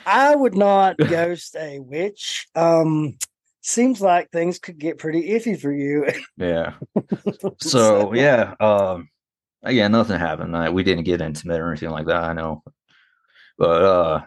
I 0.05 0.35
would 0.35 0.55
not 0.57 0.97
ghost 0.99 1.57
a 1.57 1.79
witch. 1.79 2.49
Um, 2.55 3.17
seems 3.63 4.01
like 4.01 4.31
things 4.31 4.59
could 4.59 4.79
get 4.79 4.99
pretty 4.99 5.29
iffy 5.31 5.59
for 5.59 5.73
you. 5.73 6.07
yeah 6.37 6.73
so 7.61 8.13
yeah 8.13 8.55
um 8.59 9.09
again 9.63 9.93
nothing 9.93 10.19
happened 10.19 10.57
I, 10.57 10.71
we 10.71 10.83
didn't 10.83 11.05
get 11.05 11.21
intimate 11.23 11.61
or 11.61 11.71
anything 11.71 11.91
like 11.91 12.07
that 12.07 12.25
i 12.25 12.33
know 12.33 12.65
but 13.59 13.83
uh 13.83 14.21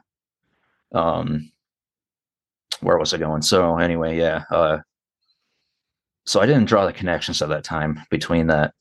um 0.93 1.51
where 2.82 2.97
was 2.97 3.13
i 3.13 3.17
going? 3.17 3.41
So 3.41 3.78
anyway 3.78 4.17
yeah 4.17 4.43
uh 4.51 4.80
so 6.26 6.41
i 6.41 6.45
didn't 6.45 6.65
draw 6.65 6.86
the 6.86 6.93
connections 6.93 7.41
at 7.41 7.49
that 7.49 7.63
time 7.63 7.99
between 8.09 8.47
that 8.47 8.73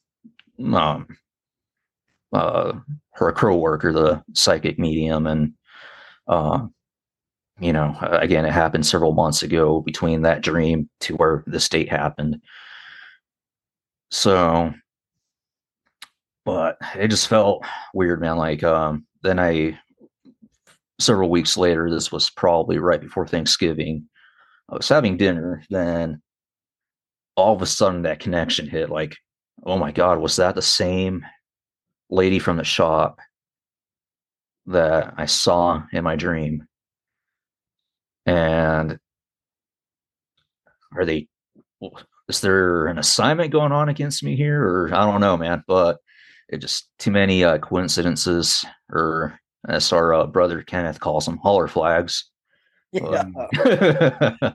um 0.72 1.06
uh 2.32 2.72
her 3.12 3.32
co-worker 3.32 3.92
the 3.92 4.22
psychic 4.34 4.78
medium 4.78 5.26
and 5.26 5.52
uh 6.26 6.66
you 7.60 7.72
know 7.72 7.96
again 8.02 8.44
it 8.44 8.52
happened 8.52 8.86
several 8.86 9.12
months 9.12 9.42
ago 9.42 9.80
between 9.80 10.22
that 10.22 10.42
dream 10.42 10.88
to 11.00 11.14
where 11.16 11.44
the 11.46 11.60
state 11.60 11.88
happened. 11.88 12.40
So 14.10 14.72
but 16.44 16.76
it 16.96 17.08
just 17.08 17.28
felt 17.28 17.64
weird 17.94 18.20
man 18.20 18.36
like 18.36 18.62
um 18.62 19.06
then 19.22 19.38
i 19.38 19.78
several 21.00 21.30
weeks 21.30 21.56
later 21.56 21.90
this 21.90 22.12
was 22.12 22.30
probably 22.30 22.78
right 22.78 23.00
before 23.00 23.26
thanksgiving 23.26 24.08
i 24.70 24.76
was 24.76 24.88
having 24.88 25.16
dinner 25.16 25.62
then 25.70 26.20
all 27.36 27.54
of 27.54 27.62
a 27.62 27.66
sudden 27.66 28.02
that 28.02 28.20
connection 28.20 28.68
hit 28.68 28.90
like 28.90 29.16
oh 29.64 29.76
my 29.76 29.90
god 29.90 30.18
was 30.18 30.36
that 30.36 30.54
the 30.54 30.62
same 30.62 31.24
lady 32.10 32.38
from 32.38 32.56
the 32.56 32.64
shop 32.64 33.18
that 34.66 35.14
i 35.16 35.26
saw 35.26 35.82
in 35.92 36.04
my 36.04 36.16
dream? 36.16 36.66
And 38.26 38.98
are 40.96 41.04
they 41.04 41.28
is 42.28 42.40
there 42.40 42.86
an 42.86 42.98
assignment 42.98 43.52
going 43.52 43.72
on 43.72 43.90
against 43.90 44.22
me 44.22 44.36
here? 44.36 44.62
Or 44.62 44.94
i 44.94 45.04
don't 45.04 45.20
know 45.20 45.36
man 45.36 45.62
but 45.66 45.98
it 46.48 46.58
just 46.58 46.88
too 46.98 47.10
many 47.10 47.44
uh, 47.44 47.58
coincidences 47.58 48.64
or 48.90 49.38
as 49.68 49.92
our 49.92 50.14
uh, 50.14 50.26
brother 50.26 50.62
kenneth 50.62 51.00
calls 51.00 51.24
them 51.26 51.38
holler 51.38 51.68
flags 51.68 52.30
yeah. 52.92 53.02
Um, 53.02 53.34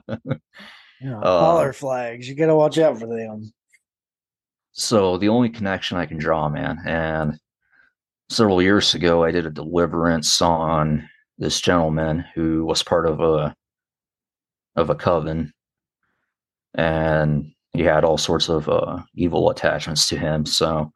yeah. 1.02 1.18
uh, 1.20 1.40
Holler 1.40 1.74
flags. 1.74 2.26
You 2.26 2.34
gotta 2.34 2.56
watch 2.56 2.78
out 2.78 2.98
for 2.98 3.06
them. 3.06 3.52
so 4.72 5.18
the 5.18 5.28
only 5.28 5.50
connection 5.50 5.98
i 5.98 6.06
can 6.06 6.16
draw 6.18 6.48
man 6.48 6.78
and 6.86 7.38
several 8.30 8.62
years 8.62 8.94
ago 8.94 9.24
i 9.24 9.30
did 9.30 9.44
a 9.46 9.50
deliverance 9.50 10.40
on 10.40 11.06
this 11.38 11.60
gentleman 11.60 12.24
who 12.34 12.64
was 12.64 12.82
part 12.82 13.06
of 13.06 13.20
a 13.20 13.54
of 14.76 14.88
a 14.88 14.94
coven 14.94 15.52
and 16.74 17.52
he 17.72 17.82
had 17.82 18.04
all 18.04 18.16
sorts 18.18 18.48
of 18.48 18.68
uh, 18.68 18.98
evil 19.14 19.50
attachments 19.50 20.08
to 20.08 20.16
him 20.16 20.46
so 20.46 20.90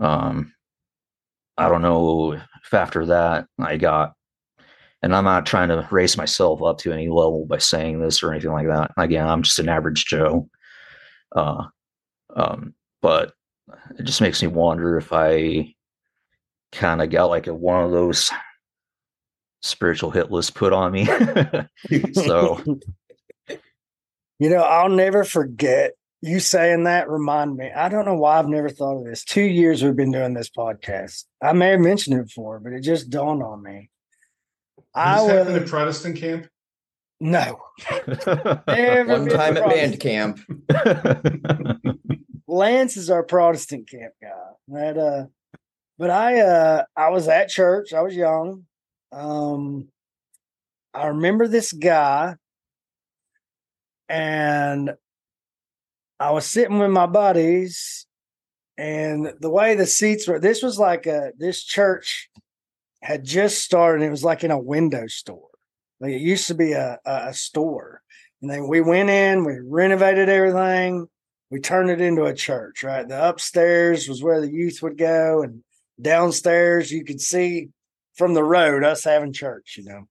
um 0.00 0.52
i 1.58 1.68
don't 1.68 1.82
know 1.82 2.38
after 2.72 3.06
that 3.06 3.46
i 3.58 3.76
got 3.76 4.12
and 5.02 5.14
i'm 5.14 5.24
not 5.24 5.46
trying 5.46 5.68
to 5.68 5.86
raise 5.90 6.16
myself 6.16 6.62
up 6.62 6.78
to 6.78 6.92
any 6.92 7.08
level 7.08 7.46
by 7.46 7.58
saying 7.58 8.00
this 8.00 8.22
or 8.22 8.30
anything 8.32 8.52
like 8.52 8.66
that. 8.66 8.90
Again 8.96 9.26
i'm 9.26 9.42
just 9.42 9.58
an 9.58 9.68
average 9.68 10.06
joe. 10.06 10.48
Uh 11.34 11.64
um 12.34 12.74
but 13.02 13.32
it 13.98 14.02
just 14.04 14.20
makes 14.20 14.42
me 14.42 14.48
wonder 14.48 14.96
if 14.96 15.12
i 15.12 15.72
kind 16.72 17.02
of 17.02 17.10
got 17.10 17.26
like 17.26 17.46
a 17.46 17.54
one 17.54 17.84
of 17.84 17.90
those 17.90 18.30
spiritual 19.62 20.10
hit 20.10 20.30
lists 20.30 20.50
put 20.50 20.72
on 20.72 20.92
me. 20.92 21.06
So 22.14 22.62
You 24.40 24.48
know, 24.48 24.62
I'll 24.62 24.88
never 24.88 25.22
forget 25.22 25.92
you 26.22 26.40
saying 26.40 26.84
that. 26.84 27.08
Remind 27.08 27.56
me. 27.56 27.70
I 27.74 27.88
don't 27.88 28.04
know 28.04 28.14
why 28.14 28.38
I've 28.38 28.48
never 28.48 28.68
thought 28.68 28.98
of 28.98 29.04
this. 29.04 29.24
Two 29.24 29.42
years 29.42 29.82
we've 29.82 29.96
been 29.96 30.12
doing 30.12 30.34
this 30.34 30.50
podcast. 30.50 31.24
I 31.42 31.52
may 31.52 31.68
have 31.70 31.80
mentioned 31.80 32.18
it 32.20 32.26
before, 32.26 32.60
but 32.60 32.72
it 32.72 32.82
just 32.82 33.10
dawned 33.10 33.42
on 33.42 33.62
me. 33.62 33.90
I 34.94 35.20
Did 35.20 35.28
this 35.28 35.32
happen 35.38 35.52
was 35.54 35.62
at 35.62 35.68
Protestant 35.68 36.16
camp? 36.16 36.48
no. 37.20 37.60
Never 38.66 39.12
One 39.20 39.28
time 39.28 39.56
at 39.56 39.68
band 39.68 40.00
camp. 40.00 40.40
Lance 42.48 42.96
is 42.96 43.10
our 43.10 43.22
Protestant 43.22 43.88
camp 43.88 44.14
guy. 44.20 44.28
That 44.68 44.98
uh 44.98 45.26
but 45.98 46.10
I 46.10 46.40
uh 46.40 46.84
I 46.96 47.10
was 47.10 47.28
at 47.28 47.48
church, 47.48 47.92
I 47.92 48.02
was 48.02 48.16
young. 48.16 48.64
Um 49.12 49.88
I 50.92 51.08
remember 51.08 51.46
this 51.46 51.72
guy 51.72 52.36
and 54.08 54.94
I 56.20 56.30
was 56.30 56.46
sitting 56.46 56.78
with 56.78 56.90
my 56.90 57.06
buddies 57.06 58.06
and 58.78 59.32
the 59.40 59.50
way 59.50 59.74
the 59.74 59.86
seats 59.86 60.28
were 60.28 60.38
this 60.38 60.62
was 60.62 60.78
like 60.78 61.06
a 61.06 61.32
this 61.38 61.64
church 61.64 62.30
had 63.02 63.24
just 63.24 63.62
started 63.62 64.04
it 64.04 64.10
was 64.10 64.24
like 64.24 64.44
in 64.44 64.50
a 64.50 64.58
window 64.58 65.06
store. 65.06 65.48
Like 65.98 66.12
it 66.12 66.20
used 66.20 66.46
to 66.48 66.54
be 66.54 66.72
a 66.72 66.98
a, 67.04 67.34
store. 67.34 68.02
And 68.40 68.50
then 68.50 68.68
we 68.68 68.80
went 68.80 69.10
in, 69.10 69.44
we 69.44 69.58
renovated 69.60 70.28
everything 70.28 71.08
we 71.50 71.58
turned 71.58 71.90
it 71.90 72.00
into 72.00 72.24
a 72.24 72.34
church, 72.34 72.84
right? 72.84 73.06
The 73.06 73.28
upstairs 73.28 74.08
was 74.08 74.22
where 74.22 74.40
the 74.40 74.50
youth 74.50 74.82
would 74.82 74.96
go, 74.96 75.42
and 75.42 75.62
downstairs 76.00 76.92
you 76.92 77.04
could 77.04 77.20
see 77.20 77.70
from 78.14 78.34
the 78.34 78.44
road 78.44 78.84
us 78.84 79.04
having 79.04 79.32
church, 79.32 79.74
you 79.76 79.84
know. 79.84 80.06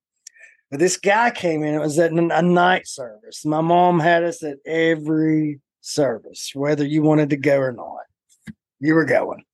But 0.70 0.78
this 0.78 0.98
guy 0.98 1.30
came 1.30 1.64
in. 1.64 1.74
It 1.74 1.80
was 1.80 1.98
at 1.98 2.12
a 2.12 2.42
night 2.42 2.86
service. 2.86 3.44
My 3.44 3.60
mom 3.60 3.98
had 3.98 4.22
us 4.22 4.42
at 4.42 4.58
every 4.64 5.60
service, 5.80 6.52
whether 6.54 6.84
you 6.84 7.02
wanted 7.02 7.30
to 7.30 7.36
go 7.36 7.58
or 7.58 7.72
not. 7.72 8.04
You 8.80 8.94
were 8.94 9.04
going. 9.04 9.44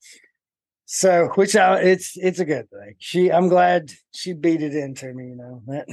So, 0.85 1.31
which 1.35 1.57
I, 1.57 1.81
it's 1.81 2.17
it's 2.17 2.39
a 2.39 2.45
good 2.45 2.71
thing. 2.71 2.95
She, 2.99 3.33
I'm 3.33 3.49
glad 3.49 3.91
she 4.15 4.33
beat 4.33 4.63
it 4.63 4.75
into 4.75 5.13
me. 5.13 5.31
You 5.31 5.37
know, 5.37 5.63
that 5.67 5.89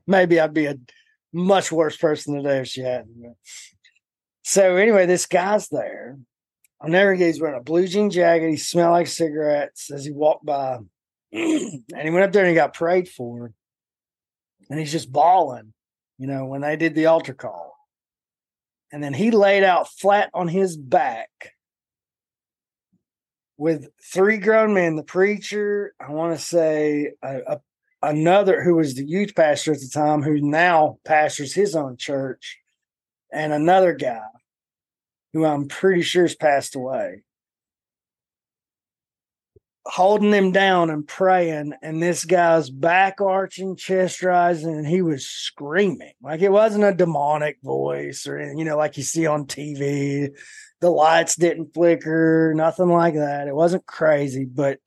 maybe 0.06 0.38
I'd 0.38 0.52
be 0.52 0.66
a 0.66 0.76
much 1.32 1.72
worse 1.72 1.96
person 1.96 2.34
today 2.34 2.58
if 2.58 2.68
she 2.68 2.82
hadn't. 2.82 3.34
So 4.42 4.76
anyway, 4.76 5.06
this 5.06 5.24
guy's 5.24 5.68
there. 5.68 6.18
I'll 6.80 6.90
never 6.90 7.12
forget. 7.12 7.28
He's 7.28 7.40
wearing 7.40 7.58
a 7.58 7.62
blue 7.62 7.88
jean 7.88 8.10
jacket. 8.10 8.50
He 8.50 8.56
smelled 8.58 8.92
like 8.92 9.06
cigarettes 9.06 9.90
as 9.90 10.04
he 10.04 10.12
walked 10.12 10.44
by, 10.44 10.80
and 11.32 11.82
he 12.02 12.10
went 12.10 12.24
up 12.24 12.32
there 12.32 12.42
and 12.42 12.50
he 12.50 12.54
got 12.54 12.74
prayed 12.74 13.08
for, 13.08 13.52
and 14.68 14.78
he's 14.78 14.92
just 14.92 15.10
bawling. 15.10 15.72
You 16.18 16.26
know, 16.26 16.44
when 16.44 16.60
they 16.60 16.76
did 16.76 16.94
the 16.94 17.06
altar 17.06 17.32
call, 17.32 17.73
and 18.94 19.02
then 19.02 19.12
he 19.12 19.32
laid 19.32 19.64
out 19.64 19.88
flat 19.88 20.30
on 20.32 20.46
his 20.46 20.76
back 20.76 21.50
with 23.56 23.88
three 24.00 24.36
grown 24.36 24.72
men. 24.72 24.94
The 24.94 25.02
preacher 25.02 25.94
i 26.00 26.12
want 26.12 26.38
to 26.38 26.44
say 26.44 27.14
a, 27.20 27.38
a, 27.38 27.60
another 28.02 28.62
who 28.62 28.76
was 28.76 28.94
the 28.94 29.04
youth 29.04 29.34
pastor 29.34 29.72
at 29.72 29.80
the 29.80 29.90
time 29.92 30.22
who 30.22 30.40
now 30.40 30.98
pastors 31.04 31.52
his 31.52 31.74
own 31.74 31.96
church 31.96 32.60
and 33.32 33.52
another 33.52 33.94
guy 33.94 34.20
who 35.32 35.44
i'm 35.44 35.66
pretty 35.66 36.02
sure 36.02 36.22
has 36.22 36.36
passed 36.36 36.76
away 36.76 37.24
holding 39.86 40.32
him 40.32 40.50
down 40.50 40.88
and 40.88 41.06
praying 41.06 41.74
and 41.82 42.02
this 42.02 42.24
guy's 42.24 42.70
back 42.70 43.20
arching 43.20 43.76
chest 43.76 44.22
rising 44.22 44.74
and 44.74 44.86
he 44.86 45.02
was 45.02 45.26
screaming 45.26 46.14
like 46.22 46.40
it 46.40 46.50
wasn't 46.50 46.82
a 46.82 46.94
demonic 46.94 47.58
voice 47.62 48.26
or 48.26 48.40
you 48.54 48.64
know 48.64 48.78
like 48.78 48.96
you 48.96 49.02
see 49.02 49.26
on 49.26 49.44
tv 49.44 50.30
the 50.84 50.90
lights 50.90 51.36
didn't 51.36 51.72
flicker, 51.72 52.52
nothing 52.54 52.90
like 52.90 53.14
that. 53.14 53.48
It 53.48 53.54
wasn't 53.54 53.86
crazy, 53.86 54.44
but 54.44 54.80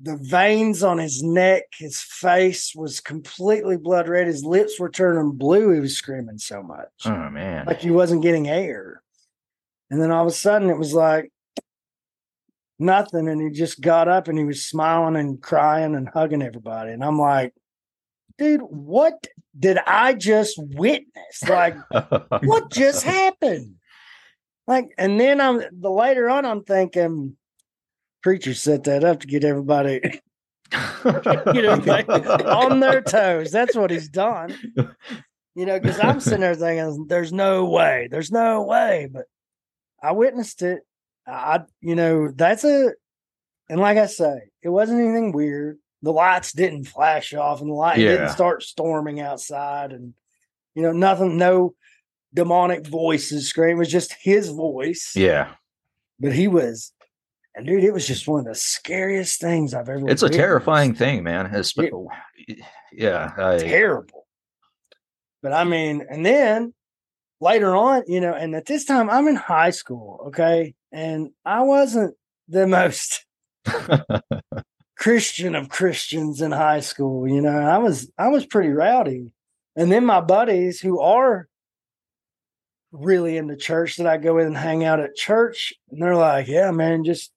the 0.00 0.16
veins 0.16 0.84
on 0.84 0.98
his 0.98 1.20
neck, 1.20 1.64
his 1.76 2.00
face 2.00 2.72
was 2.76 3.00
completely 3.00 3.76
blood 3.76 4.08
red. 4.08 4.28
His 4.28 4.44
lips 4.44 4.78
were 4.78 4.88
turning 4.88 5.32
blue. 5.32 5.72
He 5.72 5.80
was 5.80 5.96
screaming 5.96 6.38
so 6.38 6.62
much. 6.62 6.86
Oh 7.04 7.28
man. 7.28 7.66
Like 7.66 7.80
he 7.80 7.90
wasn't 7.90 8.22
getting 8.22 8.48
air. 8.48 9.02
And 9.90 10.00
then 10.00 10.12
all 10.12 10.22
of 10.22 10.28
a 10.28 10.34
sudden 10.34 10.70
it 10.70 10.78
was 10.78 10.94
like 10.94 11.32
nothing. 12.80 13.28
And 13.28 13.40
he 13.40 13.50
just 13.50 13.80
got 13.80 14.08
up 14.08 14.28
and 14.28 14.38
he 14.38 14.44
was 14.44 14.66
smiling 14.66 15.16
and 15.16 15.40
crying 15.40 15.94
and 15.94 16.08
hugging 16.08 16.42
everybody. 16.42 16.92
And 16.92 17.04
I'm 17.04 17.18
like, 17.18 17.54
dude, 18.38 18.62
what 18.62 19.26
did 19.58 19.78
I 19.86 20.14
just 20.14 20.58
witness? 20.58 21.42
Like, 21.48 21.76
what 22.42 22.70
just 22.70 23.02
happened? 23.04 23.74
Like, 24.66 24.92
and 24.96 25.20
then 25.20 25.40
I'm 25.40 25.62
the 25.72 25.90
later 25.90 26.30
on, 26.30 26.46
I'm 26.46 26.62
thinking, 26.62 27.36
preacher 28.22 28.54
set 28.54 28.84
that 28.84 29.04
up 29.04 29.20
to 29.20 29.26
get 29.26 29.44
everybody, 29.44 30.00
you 31.04 31.62
know, 31.62 31.74
like, 31.86 32.08
on 32.08 32.80
their 32.80 33.02
toes. 33.02 33.50
That's 33.50 33.76
what 33.76 33.90
he's 33.90 34.08
done. 34.08 34.56
You 35.54 35.66
know, 35.66 35.80
because 35.80 35.98
I'm 35.98 36.20
sitting 36.20 36.40
there 36.40 36.54
thinking, 36.54 37.06
there's 37.08 37.32
no 37.32 37.66
way, 37.66 38.08
there's 38.10 38.30
no 38.30 38.62
way. 38.62 39.08
But 39.12 39.24
I 40.02 40.12
witnessed 40.12 40.62
it. 40.62 40.82
I, 41.26 41.60
you 41.80 41.94
know, 41.94 42.30
that's 42.34 42.64
a, 42.64 42.90
and 43.68 43.80
like 43.80 43.98
I 43.98 44.06
say, 44.06 44.50
it 44.62 44.68
wasn't 44.68 45.00
anything 45.00 45.32
weird 45.32 45.78
the 46.02 46.12
lights 46.12 46.52
didn't 46.52 46.84
flash 46.84 47.34
off 47.34 47.60
and 47.60 47.70
the 47.70 47.74
light 47.74 47.98
Yeah. 47.98 48.12
didn't 48.12 48.30
start 48.30 48.62
storming 48.62 49.20
outside 49.20 49.92
and 49.92 50.14
you 50.74 50.82
know 50.82 50.92
nothing 50.92 51.36
no 51.36 51.74
demonic 52.32 52.86
voices 52.86 53.48
screaming 53.48 53.76
it 53.76 53.78
was 53.78 53.90
just 53.90 54.14
his 54.20 54.48
voice 54.48 55.12
yeah. 55.16 55.52
but 56.18 56.32
he 56.32 56.46
was 56.48 56.92
and 57.54 57.66
dude 57.66 57.82
it 57.84 57.92
was 57.92 58.06
just 58.06 58.28
one 58.28 58.40
of 58.40 58.46
the 58.46 58.54
scariest 58.54 59.40
things 59.40 59.74
i've 59.74 59.88
ever 59.88 60.08
It's 60.08 60.22
a 60.22 60.28
terrifying 60.28 60.94
thing, 60.94 61.24
man. 61.24 61.52
It's, 61.52 61.74
yeah. 62.92 63.32
I, 63.36 63.58
terrible 63.58 64.26
but 65.42 65.52
i 65.52 65.64
mean 65.64 66.06
and 66.08 66.24
then 66.24 66.72
later 67.40 67.74
on 67.74 68.04
you 68.06 68.20
know 68.20 68.32
and 68.32 68.54
at 68.54 68.66
this 68.66 68.84
time 68.84 69.10
i'm 69.10 69.26
in 69.26 69.36
high 69.36 69.70
school 69.70 70.24
okay 70.28 70.74
and 70.92 71.30
i 71.44 71.62
wasn't 71.62 72.14
the 72.48 72.66
most 72.66 73.24
Christian 75.00 75.54
of 75.54 75.70
Christians 75.70 76.42
in 76.42 76.52
high 76.52 76.80
school. 76.80 77.26
You 77.26 77.40
know, 77.40 77.58
I 77.58 77.78
was 77.78 78.10
I 78.18 78.28
was 78.28 78.44
pretty 78.44 78.68
rowdy. 78.68 79.32
And 79.74 79.90
then 79.90 80.04
my 80.04 80.20
buddies 80.20 80.78
who 80.78 81.00
are 81.00 81.48
really 82.92 83.38
into 83.38 83.56
church 83.56 83.96
that 83.96 84.06
I 84.06 84.18
go 84.18 84.36
in 84.38 84.48
and 84.48 84.56
hang 84.56 84.84
out 84.84 85.00
at 85.00 85.14
church, 85.14 85.72
and 85.90 86.02
they're 86.02 86.16
like, 86.16 86.48
Yeah, 86.48 86.70
man, 86.70 87.04
just 87.04 87.32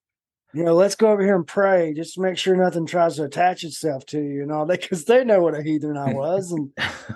you 0.54 0.64
know, 0.64 0.76
let's 0.76 0.96
go 0.96 1.10
over 1.10 1.24
here 1.24 1.36
and 1.36 1.48
pray. 1.48 1.94
Just 1.94 2.20
make 2.20 2.38
sure 2.38 2.56
nothing 2.56 2.86
tries 2.86 3.16
to 3.16 3.24
attach 3.24 3.64
itself 3.64 4.06
to 4.08 4.20
you 4.20 4.44
and 4.44 4.52
all 4.52 4.66
that, 4.66 4.82
because 4.82 5.06
they 5.06 5.24
know 5.24 5.42
what 5.42 5.56
a 5.56 5.64
heathen 5.64 5.98
I 5.98 6.14
was. 6.14 6.52
And 6.52 6.70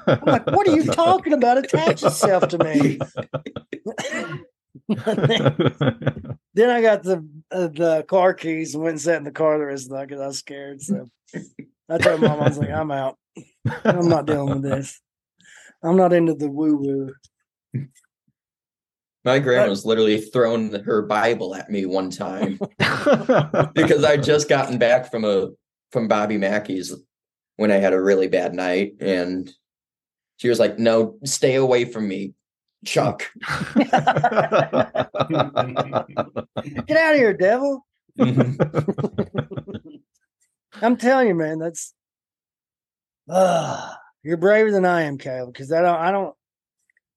I'm 0.08 0.22
like, 0.26 0.48
what 0.48 0.68
are 0.68 0.76
you 0.76 0.86
talking 0.92 1.34
about? 1.34 1.58
Attach 1.58 2.04
itself 2.04 2.48
to 2.48 2.58
me. 2.64 3.00
then 4.88 6.70
I 6.70 6.82
got 6.82 7.04
the 7.04 7.28
uh, 7.52 7.68
the 7.68 8.06
car 8.08 8.34
keys 8.34 8.74
and 8.74 8.84
went 8.84 8.94
and 8.94 9.02
sat 9.02 9.18
in 9.18 9.24
the 9.24 9.32
car 9.32 9.58
the 9.58 9.66
rest 9.66 9.86
of 9.86 9.90
the 9.90 9.96
night 9.98 10.08
because 10.08 10.22
I 10.22 10.28
was 10.28 10.40
scared. 10.40 10.82
So 10.82 11.10
I 11.90 11.98
told 11.98 12.22
mom, 12.22 12.40
I 12.40 12.48
was 12.48 12.58
like, 12.58 12.70
I'm 12.70 12.92
out. 12.92 13.18
I'm 13.84 14.10
not 14.10 14.26
dealing 14.26 14.50
with 14.50 14.64
this. 14.64 15.00
I'm 15.84 15.96
not 15.96 16.14
into 16.14 16.34
the 16.34 16.50
woo 16.50 16.76
woo. 16.76 17.88
My 19.24 19.40
grandma 19.40 19.70
was 19.70 19.86
literally 19.86 20.22
thrown 20.22 20.74
her 20.86 21.02
Bible 21.02 21.54
at 21.54 21.70
me 21.70 21.86
one 21.86 22.10
time 22.10 22.60
because 23.74 24.04
I'd 24.06 24.24
just 24.24 24.48
gotten 24.48 24.78
back 24.78 25.12
from 25.12 25.26
a 25.26 25.50
from 25.92 26.08
Bobby 26.08 26.38
Mackey's 26.38 26.94
when 27.58 27.72
I 27.72 27.76
had 27.76 27.94
a 27.94 28.02
really 28.02 28.28
bad 28.28 28.54
night, 28.54 28.94
and 29.02 29.52
she 30.38 30.48
was 30.48 30.60
like, 30.60 30.80
"No, 30.80 31.18
stay 31.26 31.56
away 31.56 31.86
from 31.86 32.08
me, 32.08 32.34
Chuck." 32.88 33.24
Get 33.76 33.94
out 36.98 37.14
of 37.14 37.20
here, 37.20 37.34
devil. 37.34 37.86
I'm 40.82 40.98
telling 40.98 41.28
you, 41.28 41.36
man, 41.36 41.60
that's 41.60 41.94
uh, 43.30 43.94
you're 44.24 44.38
braver 44.38 44.72
than 44.72 44.86
I 44.86 45.02
am, 45.04 45.18
Caleb, 45.18 45.54
because 45.54 45.72
I 45.72 45.82
don't 45.82 46.00
I 46.00 46.12
don't 46.12 46.34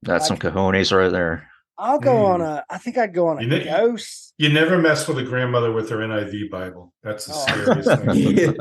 That's 0.03 0.27
some 0.27 0.37
cojones 0.39 0.95
right 0.97 1.11
there. 1.13 1.49
I'll 1.79 2.01
go 2.01 2.27
on 2.27 2.41
a 2.43 2.65
I 2.69 2.77
think 2.79 2.99
I'd 2.99 3.15
go 3.15 3.29
on 3.29 3.39
a 3.39 3.43
You 3.43 3.49
know- 3.49 3.65
ghost. 3.65 4.35
You 4.39 4.49
never 4.53 4.77
mess 4.79 5.07
with 5.07 5.19
a 5.19 5.23
grandmother 5.23 5.71
with 5.73 5.89
her 5.91 5.99
NIV 5.99 6.51
Bible. 6.51 6.93
That's 7.03 7.27
the 7.27 7.33
Oh. 7.35 7.47
scariest 7.47 7.91
thing. 8.03 8.57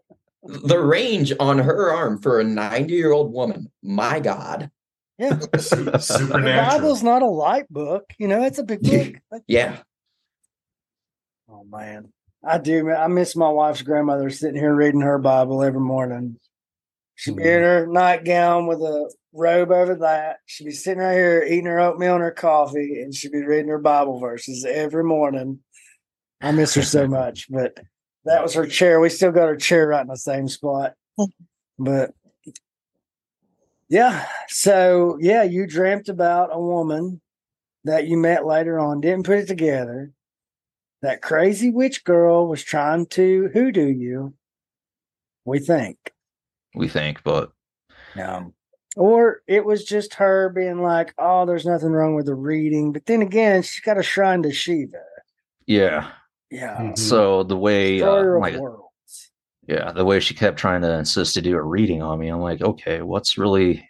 the 0.42 0.78
range 0.78 1.32
on 1.38 1.58
her 1.58 1.92
arm 1.92 2.20
for 2.20 2.40
a 2.40 2.44
90 2.44 2.92
year 2.92 3.12
old 3.12 3.32
woman, 3.32 3.70
my 3.82 4.20
God. 4.20 4.70
Yeah. 5.18 5.38
Su- 5.58 5.84
The 5.84 6.62
Bible's 6.68 7.02
not 7.02 7.22
a 7.22 7.26
light 7.26 7.68
book, 7.68 8.12
you 8.18 8.26
know, 8.26 8.42
it's 8.42 8.58
a 8.58 8.64
big 8.64 8.82
book. 9.30 9.42
Yeah. 9.46 9.78
Oh 11.48 11.64
man, 11.64 12.12
I 12.44 12.58
do. 12.58 12.84
Man. 12.84 12.96
I 12.96 13.06
miss 13.08 13.34
my 13.36 13.48
wife's 13.48 13.82
grandmother 13.82 14.30
sitting 14.30 14.60
here 14.60 14.74
reading 14.74 15.00
her 15.00 15.18
Bible 15.18 15.62
every 15.62 15.80
morning. 15.80 16.38
She'd 17.16 17.36
be 17.36 17.42
in 17.42 17.48
mm. 17.48 17.62
her 17.62 17.86
nightgown 17.86 18.66
with 18.66 18.80
a 18.80 19.12
robe 19.34 19.72
over 19.72 19.96
that. 19.96 20.38
She'd 20.46 20.64
be 20.64 20.70
sitting 20.70 21.02
right 21.02 21.12
here 21.12 21.44
eating 21.46 21.66
her 21.66 21.80
oatmeal 21.80 22.14
and 22.14 22.22
her 22.22 22.30
coffee, 22.30 23.02
and 23.02 23.14
she'd 23.14 23.32
be 23.32 23.44
reading 23.44 23.68
her 23.68 23.78
Bible 23.78 24.20
verses 24.20 24.64
every 24.64 25.04
morning. 25.04 25.58
I 26.40 26.52
miss 26.52 26.72
her 26.74 26.82
so 26.82 27.06
much, 27.08 27.46
but 27.50 27.78
that 28.24 28.42
was 28.42 28.54
her 28.54 28.66
chair. 28.66 29.00
We 29.00 29.08
still 29.08 29.32
got 29.32 29.48
her 29.48 29.56
chair 29.56 29.88
right 29.88 30.02
in 30.02 30.08
the 30.08 30.16
same 30.16 30.48
spot. 30.48 30.94
But 31.82 32.12
yeah, 33.88 34.26
so 34.48 35.16
yeah, 35.18 35.44
you 35.44 35.66
dreamt 35.66 36.10
about 36.10 36.50
a 36.52 36.60
woman 36.60 37.22
that 37.84 38.06
you 38.06 38.18
met 38.18 38.44
later 38.44 38.78
on, 38.78 39.00
didn't 39.00 39.24
put 39.24 39.38
it 39.38 39.48
together 39.48 40.12
that 41.02 41.22
crazy 41.22 41.70
witch 41.70 42.04
girl 42.04 42.46
was 42.46 42.62
trying 42.62 43.06
to 43.06 43.48
hoodoo 43.52 43.88
you. 43.88 44.34
We 45.44 45.58
think. 45.58 45.96
we 46.74 46.88
think, 46.88 47.22
but 47.24 47.52
Um, 48.20 48.52
or 48.96 49.42
it 49.46 49.64
was 49.64 49.84
just 49.84 50.14
her 50.14 50.50
being 50.50 50.82
like, 50.82 51.14
oh, 51.18 51.46
there's 51.46 51.64
nothing 51.64 51.90
wrong 51.90 52.14
with 52.14 52.26
the 52.26 52.34
reading. 52.34 52.92
But 52.92 53.06
then 53.06 53.22
again, 53.22 53.62
she's 53.62 53.82
got 53.82 53.98
a 53.98 54.02
shrine 54.02 54.42
to 54.42 54.52
Shiva. 54.52 55.02
yeah. 55.66 56.10
Yeah. 56.50 56.76
Mhm. 56.76 56.98
So 56.98 57.42
the 57.44 57.56
way, 57.56 58.02
uh, 58.02 58.10
of 58.10 58.40
like, 58.40 58.56
worlds. 58.56 59.30
yeah, 59.68 59.92
the 59.92 60.04
way 60.04 60.20
she 60.20 60.34
kept 60.34 60.58
trying 60.58 60.82
to 60.82 60.92
insist 60.98 61.34
to 61.34 61.42
do 61.42 61.56
a 61.56 61.62
reading 61.62 62.02
on 62.02 62.18
me, 62.18 62.28
I'm 62.28 62.40
like, 62.40 62.60
okay, 62.60 63.02
what's 63.02 63.38
really, 63.38 63.88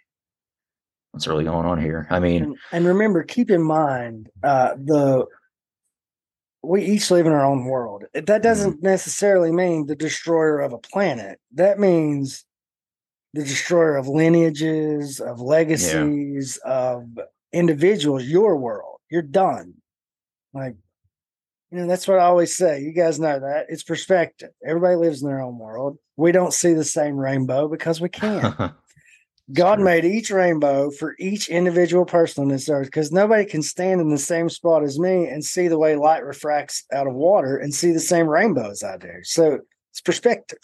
what's 1.11 1.27
really 1.27 1.43
going 1.43 1.65
on 1.65 1.81
here? 1.81 2.07
I 2.09 2.19
mean, 2.19 2.43
And, 2.43 2.57
and 2.71 2.85
remember, 2.85 3.23
keep 3.23 3.49
in 3.49 3.63
mind 3.63 4.29
uh, 4.43 4.75
the 4.75 5.25
we 6.63 6.83
each 6.83 7.09
live 7.09 7.25
in 7.25 7.31
our 7.31 7.43
own 7.43 7.65
world. 7.65 8.03
That 8.13 8.43
doesn't 8.43 8.83
necessarily 8.83 9.51
mean 9.51 9.87
the 9.87 9.95
destroyer 9.95 10.59
of 10.59 10.73
a 10.73 10.77
planet. 10.77 11.39
That 11.53 11.79
means 11.79 12.45
the 13.33 13.41
destroyer 13.43 13.95
of 13.95 14.07
lineages, 14.07 15.19
of 15.19 15.41
legacies, 15.41 16.57
of 16.63 17.07
individuals, 17.51 18.25
your 18.25 18.57
world. 18.57 18.99
You're 19.09 19.23
done. 19.23 19.73
Like, 20.53 20.75
you 21.71 21.79
know, 21.79 21.87
that's 21.87 22.07
what 22.07 22.19
I 22.19 22.25
always 22.25 22.55
say. 22.55 22.81
You 22.81 22.91
guys 22.91 23.19
know 23.19 23.39
that. 23.39 23.67
It's 23.69 23.83
perspective. 23.83 24.49
Everybody 24.65 24.95
lives 24.95 25.21
in 25.21 25.29
their 25.29 25.41
own 25.41 25.57
world. 25.57 25.97
We 26.17 26.33
don't 26.33 26.53
see 26.53 26.73
the 26.73 26.83
same 26.83 27.15
rainbow 27.15 27.69
because 27.69 28.01
we 28.01 28.09
can't. 28.09 28.55
God 29.53 29.75
true. 29.75 29.85
made 29.85 30.05
each 30.05 30.31
rainbow 30.31 30.91
for 30.91 31.15
each 31.17 31.49
individual 31.49 32.05
person 32.05 32.43
on 32.43 32.49
this 32.49 32.69
earth 32.69 32.87
because 32.87 33.11
nobody 33.11 33.45
can 33.45 33.61
stand 33.61 34.01
in 34.01 34.09
the 34.09 34.17
same 34.17 34.49
spot 34.49 34.83
as 34.83 34.99
me 34.99 35.27
and 35.27 35.43
see 35.43 35.67
the 35.67 35.77
way 35.77 35.95
light 35.95 36.25
refracts 36.25 36.83
out 36.93 37.07
of 37.07 37.13
water 37.13 37.57
and 37.57 37.73
see 37.73 37.91
the 37.91 37.99
same 37.99 38.27
rainbow 38.27 38.69
as 38.69 38.83
I 38.83 38.97
do. 38.97 39.13
So 39.23 39.59
it's 39.91 40.01
perspective. 40.01 40.59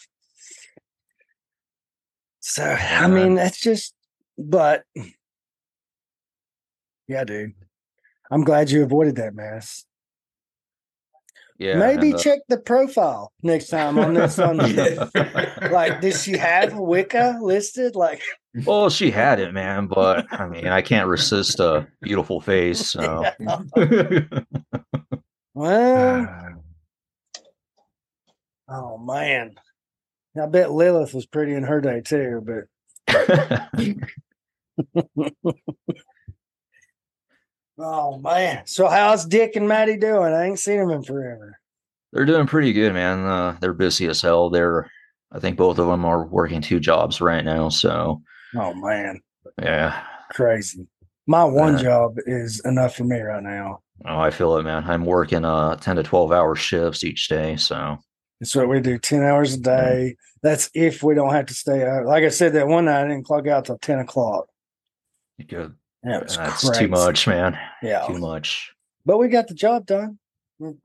So, 2.40 2.64
I 2.64 3.06
mean, 3.08 3.34
that's 3.34 3.60
just, 3.60 3.94
but 4.38 4.84
yeah, 7.06 7.24
dude. 7.24 7.54
I'm 8.30 8.44
glad 8.44 8.70
you 8.70 8.82
avoided 8.82 9.16
that 9.16 9.34
mess. 9.34 9.84
Yeah. 11.58 11.76
Maybe 11.76 12.12
check 12.12 12.40
the 12.48 12.58
profile 12.58 13.32
next 13.42 13.68
time 13.68 13.98
on 13.98 14.14
this 14.14 14.38
on 14.38 14.58
like 15.70 16.00
does 16.00 16.22
she 16.22 16.36
have 16.36 16.74
Wicca 16.74 17.38
listed? 17.42 17.96
Like 17.96 18.22
well, 18.64 18.90
she 18.90 19.10
had 19.10 19.40
it, 19.40 19.52
man, 19.52 19.86
but 19.86 20.26
I 20.32 20.48
mean, 20.48 20.68
I 20.68 20.82
can't 20.82 21.08
resist 21.08 21.60
a 21.60 21.86
beautiful 22.00 22.40
face. 22.40 22.90
So. 22.90 23.24
well 25.54 26.28
oh 28.68 28.98
man. 28.98 29.54
I 30.40 30.46
bet 30.46 30.70
Lilith 30.70 31.14
was 31.14 31.26
pretty 31.26 31.54
in 31.54 31.64
her 31.64 31.80
day 31.80 32.00
too, 32.00 32.44
but 32.46 32.66
oh 37.78 38.18
man. 38.18 38.62
So 38.66 38.88
how's 38.88 39.24
Dick 39.26 39.56
and 39.56 39.68
Maddie 39.68 39.96
doing? 39.96 40.32
I 40.32 40.46
ain't 40.46 40.58
seen 40.58 40.78
them 40.78 40.90
in 40.90 41.02
forever. 41.02 41.58
They're 42.12 42.24
doing 42.24 42.46
pretty 42.46 42.72
good, 42.72 42.92
man. 42.94 43.24
Uh, 43.24 43.56
they're 43.60 43.74
busy 43.74 44.06
as 44.06 44.22
hell. 44.22 44.48
They're, 44.50 44.90
I 45.30 45.40
think 45.40 45.56
both 45.58 45.78
of 45.78 45.86
them 45.88 46.04
are 46.06 46.24
working 46.26 46.62
two 46.62 46.80
jobs 46.80 47.20
right 47.20 47.44
now. 47.44 47.68
So, 47.68 48.22
Oh 48.56 48.72
man. 48.74 49.20
yeah. 49.60 50.02
Crazy. 50.32 50.86
My 51.26 51.44
one 51.44 51.74
Uh, 51.74 51.82
job 51.82 52.14
is 52.26 52.60
enough 52.64 52.96
for 52.96 53.04
me 53.04 53.20
right 53.20 53.42
now. 53.42 53.80
Oh, 54.06 54.18
I 54.18 54.30
feel 54.30 54.56
it, 54.56 54.62
man. 54.62 54.84
I'm 54.86 55.04
working 55.04 55.44
uh 55.44 55.76
10 55.76 55.96
to 55.96 56.02
12 56.02 56.32
hour 56.32 56.54
shifts 56.54 57.04
each 57.04 57.28
day. 57.28 57.56
So, 57.56 57.98
That's 58.40 58.56
what 58.56 58.68
we 58.68 58.80
do 58.80 58.98
10 58.98 59.22
hours 59.22 59.54
a 59.54 59.60
day. 59.60 60.16
That's 60.42 60.70
if 60.72 61.02
we 61.02 61.14
don't 61.14 61.32
have 61.34 61.46
to 61.46 61.54
stay 61.54 61.84
out. 61.86 62.06
Like 62.06 62.24
I 62.24 62.28
said, 62.28 62.54
that 62.54 62.68
one 62.68 62.86
night 62.86 63.04
I 63.04 63.08
didn't 63.08 63.24
clock 63.26 63.46
out 63.48 63.66
till 63.66 63.76
10 63.78 63.98
o'clock. 63.98 64.46
good. 65.46 65.74
That 66.08 66.24
was 66.24 66.36
That's 66.36 66.68
crazy. 66.68 66.84
too 66.84 66.88
much, 66.88 67.26
man. 67.26 67.58
Yeah. 67.82 68.04
Too 68.06 68.18
much. 68.18 68.72
But 69.04 69.18
we 69.18 69.28
got 69.28 69.48
the 69.48 69.54
job 69.54 69.86
done. 69.86 70.18
Mm. 70.60 70.78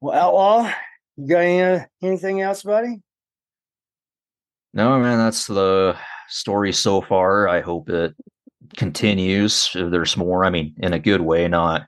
Well, 0.00 0.18
Outlaw, 0.18 0.72
you 1.16 1.28
got 1.28 1.38
any, 1.38 1.62
uh, 1.62 1.84
anything 2.02 2.40
else, 2.40 2.62
buddy? 2.62 3.00
No, 4.74 4.98
man, 4.98 5.18
that's 5.18 5.46
the 5.46 5.96
story 6.28 6.72
so 6.72 7.00
far. 7.02 7.48
I 7.48 7.60
hope 7.60 7.88
it 7.90 8.14
continues. 8.76 9.70
If 9.74 9.90
there's 9.90 10.16
more, 10.16 10.44
I 10.44 10.50
mean, 10.50 10.74
in 10.78 10.92
a 10.92 10.98
good 10.98 11.20
way, 11.20 11.46
not. 11.48 11.86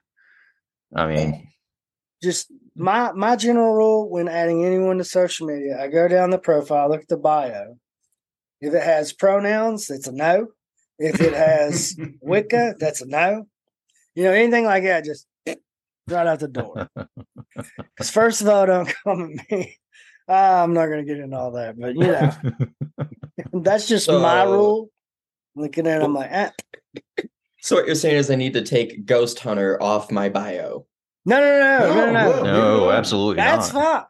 I 0.95 1.07
mean, 1.07 1.47
Just 2.21 2.51
my 2.75 3.11
my 3.13 3.35
general 3.35 3.73
rule 3.73 4.09
when 4.09 4.27
adding 4.27 4.63
anyone 4.63 4.97
to 4.99 5.03
social 5.03 5.47
media, 5.47 5.81
I 5.81 5.87
go 5.87 6.07
down 6.07 6.29
the 6.29 6.37
profile, 6.37 6.89
look 6.89 7.01
at 7.01 7.07
the 7.07 7.17
bio. 7.17 7.77
If 8.61 8.73
it 8.73 8.83
has 8.83 9.13
pronouns, 9.13 9.89
it's 9.89 10.07
a 10.07 10.11
no. 10.11 10.47
If 10.97 11.19
it 11.21 11.33
has 11.33 11.97
Wicca, 12.21 12.75
that's 12.79 13.01
a 13.01 13.05
no. 13.05 13.47
You 14.15 14.23
know, 14.23 14.31
anything 14.31 14.65
like 14.65 14.83
that, 14.83 15.03
just 15.03 15.27
right 16.07 16.27
out 16.27 16.39
the 16.39 16.47
door. 16.47 16.89
Because 17.77 18.09
first 18.09 18.41
of 18.41 18.49
all, 18.49 18.65
don't 18.65 18.93
come 19.05 19.33
at 19.39 19.51
me. 19.51 19.77
Ah, 20.27 20.61
I'm 20.61 20.73
not 20.73 20.87
going 20.87 21.05
to 21.05 21.05
get 21.05 21.23
into 21.23 21.37
all 21.37 21.51
that, 21.51 21.79
but 21.79 21.95
you 21.95 22.07
know, 22.07 22.31
that's 23.61 23.87
just 23.87 24.09
my 24.09 24.43
rule. 24.43 24.89
Looking 25.55 25.87
at 25.87 26.01
it, 26.01 26.03
I'm 26.03 26.13
like, 26.13 26.29
ah. 26.33 26.51
So 27.61 27.77
what 27.77 27.85
you're 27.85 27.95
saying 27.95 28.17
is 28.17 28.29
I 28.29 28.35
need 28.35 28.53
to 28.53 28.61
take 28.61 29.05
Ghost 29.05 29.39
Hunter 29.39 29.81
off 29.81 30.11
my 30.11 30.27
bio. 30.27 30.85
no, 31.25 31.39
no, 31.39 31.59
no, 31.59 31.93
no, 31.93 31.93
no, 31.93 32.11
no. 32.11 32.31
whoa. 32.31 32.43
no, 32.43 32.91
absolutely 32.91 33.37
not. 33.37 33.45
That's 33.45 33.73
not. 33.73 33.83
fine. 33.83 34.05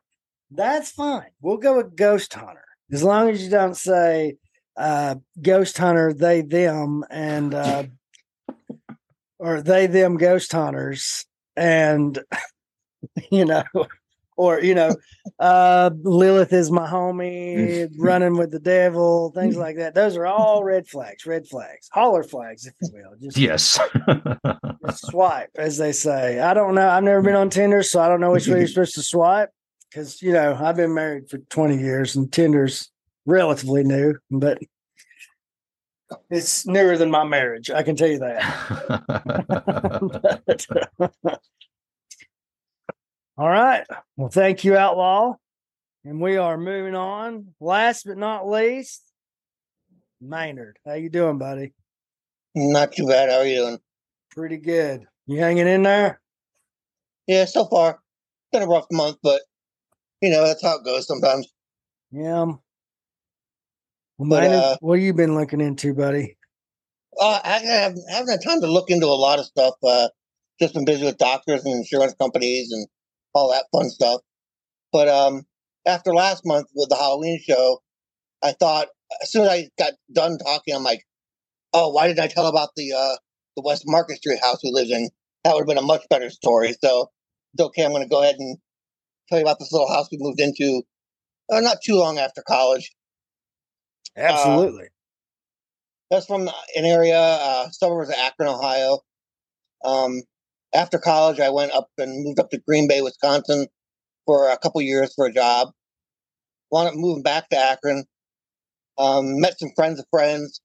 That's 0.49 0.91
fine. 0.91 1.29
We'll 1.41 1.57
go 1.57 1.77
with 1.77 1.95
Ghost 1.95 2.33
Hunter 2.33 2.65
as 2.91 3.03
long 3.03 3.29
as 3.29 3.43
you 3.43 3.51
don't 3.51 3.77
say 3.77 4.37
uh, 4.77 5.15
Ghost 5.41 5.77
Hunter, 5.77 6.13
they, 6.13 6.41
them, 6.41 7.03
and 7.09 7.53
uh, 7.53 7.83
or 9.39 9.61
they, 9.61 9.87
them, 9.87 10.17
Ghost 10.17 10.51
Hunters, 10.51 11.25
and 11.55 12.17
you 13.31 13.45
know, 13.45 13.63
or 14.37 14.61
you 14.61 14.75
know, 14.75 14.95
uh, 15.39 15.89
Lilith 16.03 16.53
is 16.53 16.71
my 16.71 16.87
homie, 16.87 17.89
running 17.97 18.37
with 18.37 18.51
the 18.51 18.59
devil, 18.59 19.31
things 19.31 19.55
like 19.55 19.77
that. 19.77 19.95
Those 19.95 20.17
are 20.17 20.25
all 20.25 20.63
red 20.63 20.87
flags, 20.87 21.25
red 21.25 21.47
flags, 21.47 21.89
holler 21.91 22.23
flags, 22.23 22.65
if 22.65 22.73
you 22.81 22.89
will. 22.93 23.15
Just 23.21 23.37
Yes. 23.37 23.79
just 24.85 25.07
swipe, 25.07 25.51
as 25.57 25.77
they 25.77 25.91
say. 25.91 26.39
I 26.39 26.53
don't 26.53 26.75
know. 26.75 26.89
I've 26.89 27.03
never 27.03 27.21
been 27.21 27.35
on 27.35 27.49
Tinder, 27.49 27.83
so 27.83 28.01
I 28.01 28.07
don't 28.07 28.19
know 28.19 28.31
which 28.31 28.47
way 28.47 28.59
you're 28.59 28.67
supposed 28.67 28.95
to 28.95 29.03
swipe. 29.03 29.49
Because 29.89 30.21
you 30.21 30.33
know, 30.33 30.57
I've 30.59 30.75
been 30.75 30.93
married 30.93 31.29
for 31.29 31.37
20 31.37 31.77
years, 31.77 32.15
and 32.17 32.31
Tinder's 32.31 32.91
relatively 33.25 33.83
new, 33.83 34.15
but 34.31 34.59
it's 36.29 36.65
newer 36.65 36.97
than 36.97 37.09
my 37.09 37.23
marriage. 37.23 37.69
I 37.71 37.83
can 37.83 37.95
tell 37.95 38.07
you 38.07 38.19
that. 38.19 38.41
All 43.37 43.49
right. 43.49 43.85
Well, 44.15 44.29
thank 44.29 44.63
you, 44.63 44.77
Outlaw. 44.77 45.35
And 46.05 46.21
we 46.21 46.37
are 46.37 46.57
moving 46.57 46.95
on. 46.95 47.53
Last 47.59 48.05
but 48.05 48.17
not 48.17 48.47
least, 48.47 49.01
Maynard. 50.21 50.77
How 50.85 50.93
you 50.93 51.09
doing, 51.09 51.37
buddy? 51.37 51.73
Not 52.53 52.93
too 52.93 53.07
bad. 53.07 53.29
How 53.29 53.39
are 53.39 53.45
you 53.45 53.57
doing? 53.57 53.79
Pretty 54.31 54.57
good. 54.57 55.05
You 55.25 55.39
hanging 55.39 55.67
in 55.67 55.83
there? 55.83 56.21
Yeah, 57.27 57.45
so 57.45 57.65
far. 57.65 57.99
Been 58.51 58.61
a 58.61 58.67
rough 58.67 58.85
month, 58.91 59.17
but 59.23 59.41
you 60.21 60.29
know, 60.29 60.45
that's 60.45 60.61
how 60.61 60.77
it 60.77 60.85
goes 60.85 61.07
sometimes. 61.07 61.47
Yeah. 62.11 62.43
Well, 62.43 62.63
But, 64.17 64.43
uh, 64.45 64.77
what 64.79 64.99
have 64.99 65.05
you 65.05 65.13
been 65.13 65.35
looking 65.35 65.61
into, 65.61 65.93
buddy? 65.93 66.37
Uh, 67.19 67.39
I 67.43 67.59
haven't, 67.59 68.03
haven't 68.09 68.29
had 68.29 68.43
time 68.43 68.61
to 68.61 68.67
look 68.67 68.89
into 68.89 69.07
a 69.07 69.09
lot 69.09 69.39
of 69.39 69.45
stuff. 69.45 69.75
Uh, 69.83 70.09
just 70.59 70.73
been 70.73 70.85
busy 70.85 71.05
with 71.05 71.17
doctors 71.17 71.65
and 71.65 71.75
insurance 71.75 72.13
companies 72.19 72.71
and 72.71 72.87
all 73.33 73.51
that 73.51 73.65
fun 73.71 73.89
stuff. 73.89 74.21
But 74.91 75.09
um, 75.09 75.43
after 75.85 76.13
last 76.13 76.45
month 76.45 76.67
with 76.73 76.89
the 76.89 76.95
Halloween 76.95 77.39
show, 77.45 77.81
I 78.43 78.53
thought 78.53 78.87
as 79.21 79.31
soon 79.31 79.43
as 79.43 79.49
I 79.49 79.69
got 79.77 79.93
done 80.13 80.37
talking, 80.37 80.75
I'm 80.75 80.83
like, 80.83 81.03
oh, 81.73 81.89
why 81.89 82.07
didn't 82.07 82.19
I 82.19 82.27
tell 82.27 82.47
about 82.47 82.69
the 82.75 82.93
uh, 82.93 83.15
the 83.55 83.63
West 83.63 83.83
Market 83.85 84.17
Street 84.17 84.39
house 84.41 84.61
we 84.63 84.71
lived 84.71 84.91
in? 84.91 85.09
That 85.43 85.53
would 85.53 85.61
have 85.61 85.67
been 85.67 85.77
a 85.77 85.81
much 85.81 86.03
better 86.09 86.29
story. 86.29 86.73
So 86.81 87.11
it's 87.53 87.63
okay. 87.63 87.83
I'm 87.83 87.91
going 87.91 88.03
to 88.03 88.09
go 88.09 88.21
ahead 88.21 88.35
and 88.39 88.57
tell 89.29 89.39
you 89.39 89.43
about 89.43 89.59
this 89.59 89.71
little 89.71 89.91
house 89.91 90.07
we 90.11 90.17
moved 90.19 90.39
into 90.39 90.83
uh, 91.51 91.59
not 91.59 91.77
too 91.83 91.95
long 91.95 92.17
after 92.17 92.41
college. 92.47 92.91
Absolutely. 94.17 94.87
That's 96.11 96.25
from 96.25 96.47
an 96.75 96.85
area, 96.85 97.19
uh, 97.19 97.69
suburbs 97.71 98.09
of 98.09 98.15
Akron, 98.15 98.49
Ohio. 98.49 98.99
Um, 99.83 100.21
after 100.73 100.97
college, 100.97 101.39
I 101.39 101.49
went 101.49 101.71
up 101.71 101.89
and 101.97 102.23
moved 102.23 102.39
up 102.39 102.49
to 102.51 102.61
Green 102.67 102.87
Bay, 102.87 103.01
Wisconsin 103.01 103.67
for 104.25 104.49
a 104.49 104.57
couple 104.57 104.81
years 104.81 105.13
for 105.13 105.25
a 105.25 105.33
job. 105.33 105.69
Wound 106.71 106.89
up 106.89 106.95
moving 106.95 107.23
back 107.23 107.49
to 107.49 107.57
Akron. 107.57 108.05
Um, 108.97 109.39
met 109.39 109.59
some 109.59 109.71
friends 109.75 109.99
of 109.99 110.05
friends, 110.09 110.61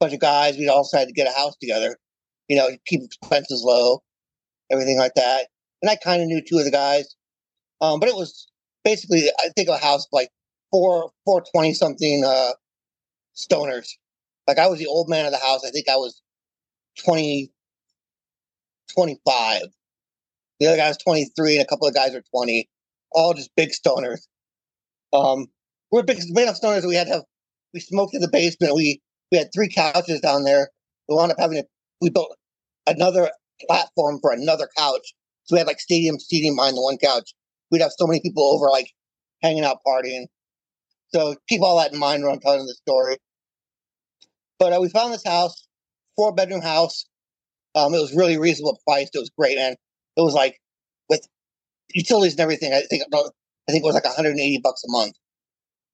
bunch 0.00 0.12
of 0.14 0.20
guys. 0.20 0.56
We 0.56 0.68
all 0.68 0.84
decided 0.84 1.08
to 1.08 1.12
get 1.12 1.28
a 1.28 1.38
house 1.38 1.56
together, 1.60 1.96
you 2.48 2.56
know, 2.56 2.68
keep 2.86 3.02
expenses 3.02 3.62
low, 3.62 4.02
everything 4.70 4.98
like 4.98 5.14
that. 5.16 5.48
And 5.82 5.90
I 5.90 5.96
kind 5.96 6.22
of 6.22 6.28
knew 6.28 6.40
two 6.40 6.58
of 6.58 6.64
the 6.64 6.70
guys. 6.70 7.14
Um, 7.80 8.00
but 8.00 8.08
it 8.08 8.14
was 8.14 8.48
basically, 8.84 9.28
I 9.38 9.50
think, 9.54 9.68
a 9.68 9.76
house 9.76 10.06
like 10.12 10.30
four, 10.70 11.10
four 11.24 11.42
twenty 11.52 11.74
something 11.74 12.24
uh, 12.24 12.52
stoners. 13.38 13.88
Like 14.46 14.58
I 14.58 14.68
was 14.68 14.78
the 14.78 14.86
old 14.86 15.08
man 15.08 15.26
of 15.26 15.32
the 15.32 15.38
house. 15.38 15.64
I 15.66 15.70
think 15.70 15.88
I 15.88 15.96
was 15.96 16.20
20, 17.04 17.52
25. 18.94 19.62
The 20.60 20.66
other 20.68 20.76
guy 20.76 20.88
was 20.88 20.98
23, 20.98 21.56
and 21.56 21.64
a 21.64 21.68
couple 21.68 21.88
of 21.88 21.94
guys 21.94 22.14
are 22.14 22.22
20. 22.34 22.68
All 23.12 23.34
just 23.34 23.50
big 23.56 23.70
stoners. 23.70 24.20
Um, 25.12 25.46
we're 25.90 26.02
big, 26.02 26.18
big 26.34 26.44
enough 26.44 26.60
stoners 26.60 26.86
we 26.86 26.94
had 26.94 27.06
to 27.06 27.14
have, 27.14 27.22
we 27.74 27.80
smoked 27.80 28.14
in 28.14 28.20
the 28.20 28.28
basement. 28.30 28.74
We 28.74 29.00
we 29.32 29.38
had 29.38 29.50
three 29.54 29.68
couches 29.68 30.20
down 30.20 30.44
there. 30.44 30.70
We 31.08 31.16
wound 31.16 31.32
up 31.32 31.38
having 31.38 31.58
to, 31.62 31.68
we 32.00 32.10
built 32.10 32.34
another 32.86 33.30
platform 33.68 34.20
for 34.22 34.32
another 34.32 34.68
couch 34.76 35.14
So 35.44 35.56
we 35.56 35.58
had 35.58 35.66
like 35.66 35.80
stadium 35.80 36.18
seating 36.18 36.56
behind 36.56 36.76
the 36.76 36.82
one 36.82 36.98
couch. 36.98 37.34
We'd 37.70 37.82
have 37.82 37.92
so 37.96 38.06
many 38.06 38.20
people 38.20 38.44
over, 38.44 38.70
like 38.70 38.90
hanging 39.42 39.64
out, 39.64 39.78
partying. 39.86 40.26
So 41.14 41.36
keep 41.48 41.62
all 41.62 41.78
that 41.78 41.92
in 41.92 41.98
mind 41.98 42.22
when 42.22 42.32
I'm 42.32 42.40
telling 42.40 42.66
the 42.66 42.74
story. 42.74 43.18
But 44.58 44.72
uh, 44.72 44.80
we 44.80 44.88
found 44.88 45.12
this 45.12 45.24
house, 45.24 45.66
four 46.16 46.34
bedroom 46.34 46.62
house. 46.62 47.06
Um, 47.74 47.94
it 47.94 48.00
was 48.00 48.14
really 48.14 48.38
reasonable 48.38 48.80
priced. 48.86 49.14
It 49.14 49.20
was 49.20 49.30
great, 49.30 49.56
man. 49.56 49.76
It 50.16 50.22
was 50.22 50.34
like 50.34 50.58
with 51.08 51.26
utilities 51.94 52.32
and 52.34 52.40
everything. 52.40 52.72
I 52.72 52.82
think 52.90 53.02
I 53.12 53.72
think 53.72 53.84
it 53.84 53.86
was 53.86 53.94
like 53.94 54.04
180 54.04 54.60
bucks 54.62 54.82
a 54.84 54.90
month 54.90 55.14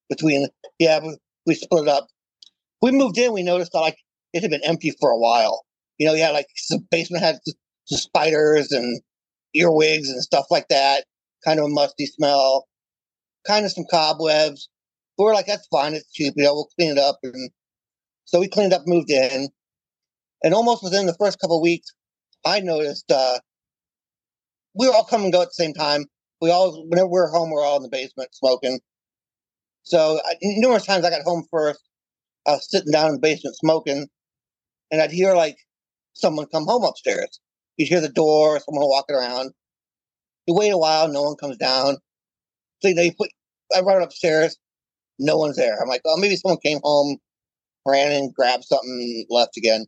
between. 0.08 0.48
Yeah, 0.78 1.00
we, 1.00 1.16
we 1.46 1.54
split 1.54 1.84
it 1.84 1.88
up. 1.88 2.08
We 2.80 2.90
moved 2.92 3.18
in. 3.18 3.32
We 3.32 3.42
noticed 3.42 3.72
that 3.72 3.80
like 3.80 3.98
it 4.32 4.42
had 4.42 4.50
been 4.50 4.64
empty 4.64 4.92
for 5.00 5.10
a 5.10 5.18
while. 5.18 5.64
You 5.98 6.06
know, 6.06 6.14
yeah, 6.14 6.30
like 6.30 6.46
the 6.70 6.80
basement 6.90 7.22
had 7.22 7.36
spiders 7.86 8.72
and 8.72 9.00
earwigs 9.54 10.08
and 10.08 10.22
stuff 10.22 10.46
like 10.50 10.68
that. 10.68 11.04
Kind 11.44 11.60
of 11.60 11.66
a 11.66 11.68
musty 11.68 12.06
smell. 12.06 12.66
Kind 13.46 13.66
of 13.66 13.72
some 13.72 13.84
cobwebs. 13.90 14.68
But 15.16 15.24
we're 15.24 15.34
like, 15.34 15.46
that's 15.46 15.68
fine. 15.68 15.94
It's 15.94 16.10
cheap. 16.12 16.34
You 16.36 16.44
know, 16.44 16.54
we'll 16.54 16.68
clean 16.76 16.90
it 16.90 16.98
up. 16.98 17.18
And 17.22 17.50
so 18.24 18.40
we 18.40 18.48
cleaned 18.48 18.72
up, 18.72 18.82
moved 18.86 19.10
in, 19.10 19.48
and 20.42 20.54
almost 20.54 20.82
within 20.82 21.06
the 21.06 21.14
first 21.14 21.40
couple 21.40 21.60
weeks, 21.62 21.92
I 22.44 22.60
noticed 22.60 23.10
uh, 23.10 23.38
we 24.74 24.86
were 24.86 24.94
all 24.94 25.04
come 25.04 25.22
and 25.22 25.32
go 25.32 25.42
at 25.42 25.48
the 25.48 25.52
same 25.52 25.72
time. 25.72 26.04
We 26.40 26.50
all, 26.50 26.84
whenever 26.88 27.08
we 27.08 27.18
are 27.20 27.28
home, 27.28 27.50
we 27.50 27.56
are 27.56 27.64
all 27.64 27.76
in 27.76 27.82
the 27.82 27.88
basement 27.88 28.34
smoking. 28.34 28.80
So 29.84 30.20
I, 30.24 30.34
numerous 30.42 30.84
times 30.84 31.04
I 31.04 31.10
got 31.10 31.22
home 31.22 31.46
first, 31.50 31.80
I 32.46 32.52
was 32.52 32.70
sitting 32.70 32.92
down 32.92 33.08
in 33.08 33.14
the 33.14 33.20
basement 33.20 33.56
smoking, 33.56 34.08
and 34.90 35.00
I'd 35.00 35.10
hear 35.10 35.34
like 35.34 35.56
someone 36.14 36.46
come 36.46 36.66
home 36.66 36.84
upstairs. 36.84 37.40
You'd 37.76 37.88
hear 37.88 38.00
the 38.00 38.08
door, 38.08 38.60
someone 38.60 38.86
walking 38.88 39.16
around. 39.16 39.52
You 40.46 40.54
wait 40.54 40.70
a 40.70 40.78
while, 40.78 41.08
no 41.08 41.22
one 41.22 41.36
comes 41.36 41.56
down. 41.56 41.96
So 42.80 42.88
you 42.88 42.94
know, 42.94 43.02
you 43.02 43.12
put, 43.16 43.30
I 43.74 43.80
run 43.80 44.02
upstairs, 44.02 44.58
no 45.18 45.38
one's 45.38 45.56
there. 45.56 45.80
I'm 45.80 45.88
like, 45.88 46.02
oh, 46.04 46.18
maybe 46.18 46.36
someone 46.36 46.58
came 46.62 46.80
home, 46.82 47.18
ran 47.86 48.12
and 48.12 48.34
grabbed 48.34 48.64
something, 48.64 49.26
left 49.30 49.56
again. 49.56 49.86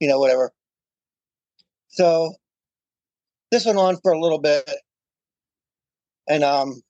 You 0.00 0.08
know, 0.08 0.18
whatever. 0.18 0.52
So 1.88 2.34
this 3.50 3.64
went 3.66 3.78
on 3.78 3.98
for 4.02 4.12
a 4.12 4.20
little 4.20 4.40
bit. 4.40 4.68
And 6.28 6.42
um 6.42 6.82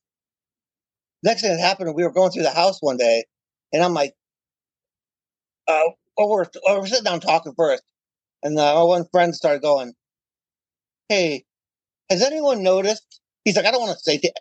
next 1.22 1.42
thing 1.42 1.50
that 1.56 1.60
happened, 1.60 1.94
we 1.94 2.04
were 2.04 2.12
going 2.12 2.30
through 2.30 2.42
the 2.44 2.50
house 2.50 2.78
one 2.80 2.96
day, 2.96 3.24
and 3.72 3.82
I'm 3.82 3.94
like, 3.94 4.14
uh, 5.66 5.80
oh, 6.18 6.28
we're, 6.28 6.44
we're 6.68 6.86
sitting 6.86 7.04
down 7.04 7.20
talking 7.20 7.54
first. 7.56 7.82
And 8.42 8.58
uh, 8.58 8.78
our 8.78 8.86
one 8.86 9.06
friend 9.10 9.34
started 9.34 9.62
going, 9.62 9.94
Hey, 11.08 11.44
has 12.10 12.22
anyone 12.22 12.62
noticed? 12.62 13.20
He's 13.44 13.56
like, 13.56 13.66
I 13.66 13.70
don't 13.70 13.80
want 13.80 13.96
to 13.98 14.04
say, 14.04 14.18
th-. 14.18 14.34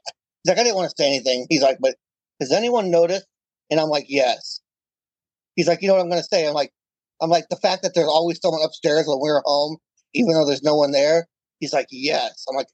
he's 0.43 0.49
like, 0.49 0.59
I 0.59 0.63
didn't 0.63 0.75
want 0.75 0.89
to 0.89 0.95
say 0.97 1.07
anything. 1.07 1.47
He's 1.49 1.61
like, 1.61 1.77
but 1.79 1.95
has 2.39 2.51
anyone 2.51 2.91
noticed? 2.91 3.25
And 3.71 3.79
I'm 3.79 3.89
like, 3.89 4.05
yes. 4.09 4.61
He's 5.55 5.67
like, 5.67 5.81
you 5.81 5.87
know 5.87 5.95
what 5.95 6.01
I'm 6.01 6.09
going 6.09 6.21
to 6.21 6.27
say? 6.27 6.47
I'm 6.47 6.53
like, 6.53 6.71
I'm 7.21 7.29
like, 7.29 7.45
the 7.49 7.57
fact 7.57 7.83
that 7.83 7.93
there's 7.93 8.07
always 8.07 8.39
someone 8.41 8.63
upstairs 8.63 9.05
when 9.07 9.19
we're 9.19 9.41
home, 9.45 9.77
even 10.13 10.33
though 10.33 10.45
there's 10.45 10.63
no 10.63 10.75
one 10.75 10.91
there. 10.91 11.27
He's 11.59 11.73
like, 11.73 11.87
yes. 11.91 12.43
I'm 12.49 12.55
like, 12.55 12.67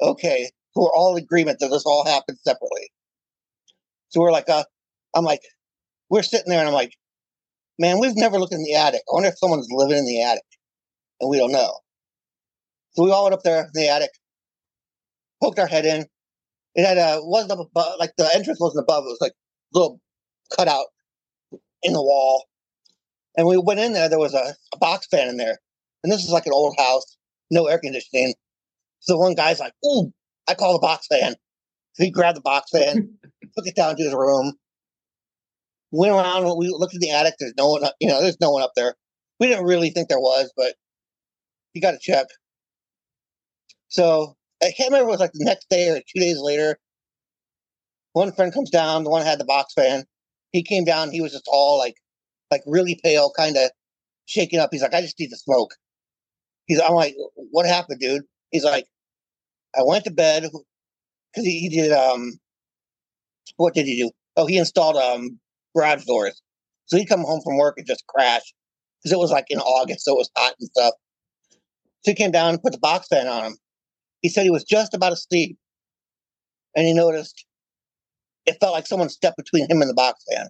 okay. 0.00 0.50
So 0.72 0.82
we're 0.82 0.94
all 0.94 1.16
in 1.16 1.22
agreement 1.22 1.58
that 1.60 1.68
this 1.68 1.84
all 1.86 2.04
happened 2.04 2.38
separately. 2.42 2.90
So 4.08 4.20
we're 4.20 4.32
like, 4.32 4.48
uh, 4.48 4.64
I'm 5.14 5.24
like, 5.24 5.40
we're 6.10 6.22
sitting 6.22 6.48
there 6.48 6.58
and 6.58 6.68
I'm 6.68 6.74
like, 6.74 6.92
man, 7.78 8.00
we've 8.00 8.16
never 8.16 8.38
looked 8.38 8.52
in 8.52 8.64
the 8.64 8.74
attic. 8.74 9.02
I 9.08 9.14
wonder 9.14 9.28
if 9.28 9.38
someone's 9.38 9.68
living 9.70 9.98
in 9.98 10.06
the 10.06 10.22
attic 10.22 10.44
and 11.20 11.30
we 11.30 11.38
don't 11.38 11.52
know. 11.52 11.78
So 12.92 13.04
we 13.04 13.10
all 13.10 13.24
went 13.24 13.34
up 13.34 13.42
there 13.42 13.62
in 13.62 13.70
the 13.74 13.88
attic, 13.88 14.10
poked 15.42 15.58
our 15.58 15.66
head 15.66 15.84
in. 15.84 16.06
It 16.74 16.86
had 16.86 16.98
a 16.98 17.20
wasn't 17.22 17.60
above, 17.60 17.94
like 17.98 18.12
the 18.16 18.28
entrance 18.34 18.58
wasn't 18.60 18.84
above. 18.84 19.04
It 19.04 19.08
was 19.08 19.18
like 19.20 19.32
a 19.32 19.78
little 19.78 20.00
cutout 20.56 20.86
in 21.84 21.92
the 21.92 22.02
wall. 22.02 22.46
And 23.36 23.46
we 23.46 23.58
went 23.58 23.80
in 23.80 23.92
there. 23.92 24.08
There 24.08 24.18
was 24.18 24.34
a, 24.34 24.54
a 24.72 24.78
box 24.78 25.06
fan 25.06 25.28
in 25.28 25.36
there, 25.36 25.58
and 26.02 26.12
this 26.12 26.24
is 26.24 26.30
like 26.30 26.46
an 26.46 26.52
old 26.52 26.74
house, 26.78 27.16
no 27.50 27.66
air 27.66 27.78
conditioning. 27.78 28.34
So 29.00 29.16
one 29.16 29.34
guy's 29.34 29.60
like, 29.60 29.74
"Ooh, 29.84 30.12
I 30.48 30.54
call 30.54 30.72
the 30.72 30.78
box 30.78 31.06
fan." 31.06 31.34
So 31.94 32.04
he 32.04 32.10
grabbed 32.10 32.36
the 32.36 32.42
box 32.42 32.70
fan, 32.70 33.14
took 33.56 33.66
it 33.66 33.76
down 33.76 33.96
to 33.96 34.02
his 34.02 34.14
room, 34.14 34.54
went 35.90 36.12
around. 36.12 36.58
We 36.58 36.68
looked 36.68 36.94
at 36.94 37.00
the 37.00 37.10
attic. 37.10 37.34
There's 37.38 37.54
no 37.56 37.70
one, 37.70 37.82
you 38.00 38.08
know, 38.08 38.20
there's 38.20 38.40
no 38.40 38.50
one 38.50 38.62
up 38.62 38.72
there. 38.76 38.94
We 39.40 39.48
didn't 39.48 39.64
really 39.64 39.90
think 39.90 40.08
there 40.08 40.20
was, 40.20 40.52
but 40.56 40.74
you 41.72 41.80
got 41.80 41.92
to 41.92 41.98
check. 41.98 42.26
So 43.88 44.36
I 44.62 44.72
can't 44.76 44.90
remember 44.90 45.04
if 45.04 45.08
it 45.08 45.10
was 45.10 45.20
like 45.20 45.32
the 45.32 45.44
next 45.44 45.68
day 45.68 45.88
or 45.88 45.96
two 46.00 46.20
days 46.20 46.38
later. 46.38 46.78
One 48.12 48.32
friend 48.32 48.52
comes 48.52 48.70
down, 48.70 49.04
the 49.04 49.10
one 49.10 49.24
had 49.24 49.40
the 49.40 49.44
box 49.44 49.74
fan. 49.74 50.04
He 50.54 50.62
came 50.62 50.84
down, 50.84 51.10
he 51.10 51.20
was 51.20 51.32
just 51.32 51.48
all 51.48 51.78
like 51.78 51.96
like 52.52 52.62
really 52.64 53.00
pale, 53.02 53.32
kind 53.36 53.56
of 53.56 53.70
shaking 54.26 54.60
up. 54.60 54.70
He's 54.70 54.82
like, 54.82 54.94
I 54.94 55.00
just 55.00 55.18
need 55.18 55.30
to 55.30 55.36
smoke. 55.36 55.74
He's 56.66 56.80
I'm 56.80 56.94
like, 56.94 57.16
what 57.34 57.66
happened, 57.66 57.98
dude? 57.98 58.22
He's 58.52 58.62
like, 58.62 58.86
I 59.76 59.82
went 59.82 60.04
to 60.04 60.12
bed 60.12 60.44
because 60.44 61.44
he, 61.44 61.58
he 61.58 61.68
did 61.68 61.90
um 61.90 62.38
what 63.56 63.74
did 63.74 63.86
he 63.86 64.00
do? 64.00 64.12
Oh, 64.36 64.46
he 64.46 64.56
installed 64.56 64.94
um 64.96 65.40
garage 65.74 66.04
doors. 66.04 66.40
So 66.86 66.98
he'd 66.98 67.08
come 67.08 67.22
home 67.22 67.40
from 67.42 67.58
work 67.58 67.74
and 67.76 67.86
just 67.86 68.06
crash. 68.06 68.54
Because 69.02 69.12
it 69.12 69.18
was 69.18 69.32
like 69.32 69.46
in 69.48 69.58
August, 69.58 70.04
so 70.04 70.12
it 70.12 70.18
was 70.18 70.30
hot 70.36 70.54
and 70.60 70.68
stuff. 70.68 70.94
So 72.04 72.12
he 72.12 72.14
came 72.14 72.30
down 72.30 72.50
and 72.50 72.62
put 72.62 72.70
the 72.70 72.78
box 72.78 73.08
fan 73.08 73.26
on 73.26 73.44
him. 73.44 73.56
He 74.22 74.28
said 74.28 74.44
he 74.44 74.50
was 74.50 74.62
just 74.62 74.94
about 74.94 75.12
asleep. 75.12 75.58
And 76.76 76.86
he 76.86 76.94
noticed 76.94 77.44
it 78.46 78.58
felt 78.60 78.72
like 78.72 78.86
someone 78.86 79.08
stepped 79.08 79.36
between 79.36 79.70
him 79.70 79.80
and 79.80 79.90
the 79.90 79.94
box 79.94 80.24
fan. 80.30 80.48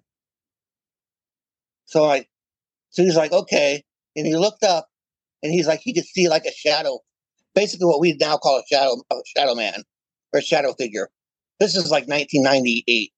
So 1.86 2.04
I 2.04 2.26
so 2.90 3.02
he's 3.02 3.16
like, 3.16 3.32
okay. 3.32 3.82
And 4.16 4.26
he 4.26 4.36
looked 4.36 4.62
up 4.62 4.88
and 5.42 5.52
he's 5.52 5.66
like, 5.66 5.80
he 5.80 5.92
could 5.92 6.04
see 6.04 6.28
like 6.28 6.44
a 6.44 6.52
shadow, 6.52 7.00
basically 7.54 7.86
what 7.86 8.00
we 8.00 8.16
now 8.20 8.36
call 8.36 8.58
a 8.58 8.62
shadow 8.72 9.02
a 9.12 9.16
shadow 9.36 9.54
man 9.54 9.82
or 10.32 10.38
a 10.38 10.42
shadow 10.42 10.72
figure. 10.74 11.08
This 11.60 11.76
is 11.76 11.90
like 11.90 12.06
1998. 12.08 13.12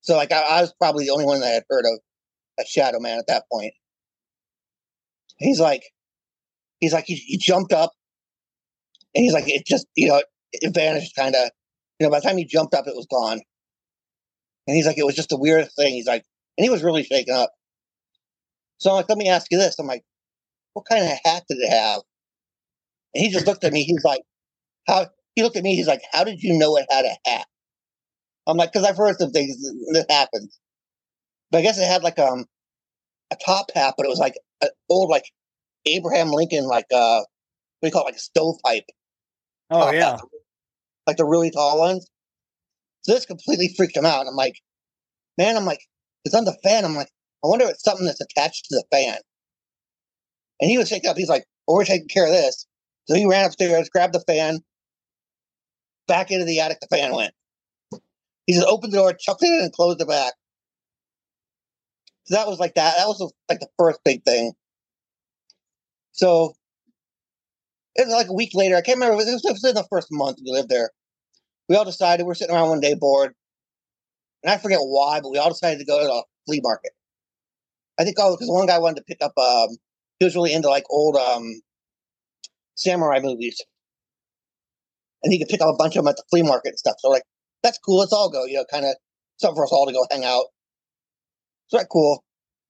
So 0.00 0.16
like 0.16 0.32
I, 0.32 0.40
I 0.40 0.60
was 0.60 0.72
probably 0.74 1.04
the 1.04 1.12
only 1.12 1.24
one 1.24 1.40
that 1.40 1.52
had 1.54 1.64
heard 1.70 1.84
of 1.84 2.00
a 2.58 2.66
shadow 2.66 3.00
man 3.00 3.18
at 3.18 3.26
that 3.28 3.44
point. 3.50 3.72
He's 5.38 5.60
like, 5.60 5.82
he's 6.80 6.92
like, 6.92 7.04
he, 7.06 7.14
he 7.14 7.38
jumped 7.38 7.72
up 7.72 7.92
and 9.14 9.24
he's 9.24 9.32
like, 9.32 9.48
it 9.48 9.66
just, 9.66 9.86
you 9.94 10.08
know, 10.08 10.22
it 10.52 10.74
vanished 10.74 11.14
kind 11.16 11.34
of. 11.34 11.50
You 11.98 12.06
know, 12.06 12.10
by 12.10 12.18
the 12.18 12.26
time 12.26 12.36
he 12.36 12.44
jumped 12.44 12.74
up, 12.74 12.88
it 12.88 12.96
was 12.96 13.06
gone. 13.06 13.40
And 14.66 14.76
he's 14.76 14.86
like, 14.86 14.98
it 14.98 15.06
was 15.06 15.14
just 15.14 15.30
the 15.30 15.38
weirdest 15.38 15.76
thing. 15.76 15.94
He's 15.94 16.06
like, 16.06 16.24
and 16.56 16.64
he 16.64 16.70
was 16.70 16.82
really 16.82 17.02
shaken 17.02 17.34
up. 17.34 17.52
So 18.78 18.90
I'm 18.90 18.96
like, 18.96 19.08
let 19.08 19.18
me 19.18 19.28
ask 19.28 19.46
you 19.50 19.58
this. 19.58 19.78
I'm 19.78 19.86
like, 19.86 20.04
what 20.74 20.86
kind 20.88 21.04
of 21.04 21.10
hat 21.24 21.44
did 21.48 21.58
it 21.58 21.70
have? 21.70 22.02
And 23.14 23.24
he 23.24 23.30
just 23.30 23.46
looked 23.46 23.64
at 23.64 23.72
me. 23.72 23.84
He's 23.84 24.04
like, 24.04 24.22
how? 24.86 25.06
He 25.34 25.42
looked 25.42 25.56
at 25.56 25.62
me. 25.62 25.76
He's 25.76 25.86
like, 25.86 26.02
how 26.12 26.24
did 26.24 26.42
you 26.42 26.58
know 26.58 26.76
it 26.76 26.86
had 26.90 27.04
a 27.04 27.30
hat? 27.30 27.46
I'm 28.46 28.56
like, 28.56 28.72
because 28.72 28.86
I've 28.86 28.96
heard 28.96 29.18
some 29.18 29.30
things 29.30 29.56
that 29.92 30.06
happens. 30.10 30.58
But 31.50 31.58
I 31.58 31.62
guess 31.62 31.78
it 31.78 31.86
had 31.86 32.02
like 32.02 32.18
um 32.18 32.46
a 33.30 33.36
top 33.44 33.70
hat, 33.74 33.94
but 33.96 34.06
it 34.06 34.08
was 34.08 34.18
like 34.18 34.34
an 34.62 34.70
old 34.88 35.10
like 35.10 35.24
Abraham 35.86 36.30
Lincoln 36.30 36.64
like 36.64 36.86
uh 36.92 37.20
what 37.80 37.82
do 37.82 37.88
you 37.88 37.92
call 37.92 38.02
it 38.02 38.06
like 38.06 38.16
a 38.16 38.20
stovepipe. 38.20 38.84
Oh 39.70 39.90
yeah, 39.90 40.12
hat, 40.12 40.20
like 41.06 41.16
the 41.16 41.24
really 41.24 41.50
tall 41.50 41.78
ones. 41.78 42.08
So 43.02 43.12
this 43.12 43.26
completely 43.26 43.74
freaked 43.76 43.96
him 43.96 44.06
out. 44.06 44.20
And 44.20 44.28
I'm 44.28 44.36
like, 44.36 44.60
man, 45.36 45.56
I'm 45.56 45.64
like, 45.64 45.80
it's 46.24 46.34
on 46.34 46.44
the 46.44 46.56
fan. 46.62 46.84
I'm 46.84 46.94
like, 46.94 47.10
I 47.44 47.48
wonder 47.48 47.64
if 47.64 47.72
it's 47.72 47.84
something 47.84 48.06
that's 48.06 48.20
attached 48.20 48.66
to 48.66 48.76
the 48.76 48.84
fan. 48.96 49.18
And 50.60 50.70
he 50.70 50.78
was 50.78 50.88
shaking 50.88 51.10
up. 51.10 51.16
He's 51.16 51.28
like, 51.28 51.44
well, 51.66 51.76
we're 51.76 51.84
taking 51.84 52.08
care 52.08 52.26
of 52.26 52.32
this. 52.32 52.66
So 53.06 53.14
he 53.16 53.26
ran 53.26 53.44
upstairs, 53.44 53.88
grabbed 53.88 54.14
the 54.14 54.20
fan, 54.20 54.60
back 56.06 56.30
into 56.30 56.44
the 56.44 56.60
attic. 56.60 56.78
The 56.80 56.86
fan 56.86 57.14
went. 57.14 57.34
He 58.46 58.54
just 58.54 58.66
opened 58.66 58.92
the 58.92 58.98
door, 58.98 59.12
chucked 59.12 59.42
it 59.42 59.46
in, 59.46 59.60
and 59.60 59.72
closed 59.72 60.00
it 60.00 60.08
back. 60.08 60.34
So 62.24 62.36
that 62.36 62.46
was 62.46 62.60
like 62.60 62.74
that. 62.74 62.96
That 62.96 63.08
was 63.08 63.32
like 63.48 63.60
the 63.60 63.68
first 63.78 64.00
big 64.04 64.24
thing. 64.24 64.52
So 66.12 66.54
it 67.96 68.06
was 68.06 68.14
like 68.14 68.28
a 68.28 68.34
week 68.34 68.50
later. 68.54 68.76
I 68.76 68.82
can't 68.82 68.96
remember. 68.96 69.14
It 69.14 69.24
was, 69.24 69.44
it 69.44 69.52
was 69.52 69.64
in 69.64 69.74
the 69.74 69.86
first 69.90 70.08
month 70.10 70.38
we 70.44 70.52
lived 70.52 70.68
there. 70.68 70.90
We 71.68 71.76
all 71.76 71.84
decided 71.84 72.26
we're 72.26 72.34
sitting 72.34 72.54
around 72.54 72.68
one 72.68 72.80
day 72.80 72.94
bored, 72.94 73.34
and 74.42 74.52
I 74.52 74.58
forget 74.58 74.80
why, 74.80 75.20
but 75.20 75.30
we 75.30 75.38
all 75.38 75.50
decided 75.50 75.78
to 75.78 75.84
go 75.84 76.00
to 76.00 76.06
the 76.06 76.24
flea 76.46 76.60
market. 76.62 76.92
I 77.98 78.04
think 78.04 78.16
oh, 78.18 78.34
because 78.34 78.48
one 78.50 78.66
guy 78.66 78.78
wanted 78.78 78.96
to 78.96 79.04
pick 79.04 79.18
up. 79.22 79.32
Um, 79.38 79.76
he 80.18 80.24
was 80.24 80.34
really 80.34 80.52
into 80.52 80.68
like 80.68 80.84
old 80.90 81.16
um, 81.16 81.60
samurai 82.74 83.20
movies, 83.22 83.60
and 85.22 85.32
he 85.32 85.38
could 85.38 85.48
pick 85.48 85.60
up 85.60 85.72
a 85.72 85.76
bunch 85.76 85.96
of 85.96 86.04
them 86.04 86.10
at 86.10 86.16
the 86.16 86.24
flea 86.30 86.42
market 86.42 86.70
and 86.70 86.78
stuff. 86.78 86.96
So 86.98 87.08
like, 87.08 87.22
that's 87.62 87.78
cool. 87.78 87.98
Let's 87.98 88.12
all 88.12 88.30
go. 88.30 88.44
You 88.44 88.54
know, 88.54 88.64
kind 88.70 88.84
of 88.84 88.94
something 89.38 89.56
for 89.56 89.64
us 89.64 89.72
all 89.72 89.86
to 89.86 89.92
go 89.92 90.06
hang 90.10 90.24
out. 90.24 90.46
So 91.68 91.78
that 91.78 91.88
cool. 91.90 92.24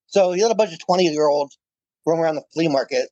So 0.07 0.33
you 0.33 0.43
had 0.43 0.53
a 0.53 0.57
bunch 0.57 0.73
of 0.73 0.79
twenty 0.85 1.05
year 1.05 1.29
olds 1.29 1.59
roam 2.07 2.21
around 2.21 2.37
the 2.37 2.45
flea 2.53 2.69
market. 2.69 3.09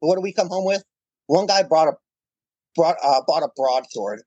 But 0.00 0.08
what 0.08 0.16
do 0.16 0.20
we 0.20 0.32
come 0.32 0.48
home 0.48 0.66
with? 0.66 0.82
One 1.26 1.46
guy 1.46 1.62
brought 1.62 1.88
a 1.88 1.92
brought 2.74 2.96
uh, 3.02 3.22
bought 3.26 3.42
a 3.42 3.48
broadsword. 3.56 4.22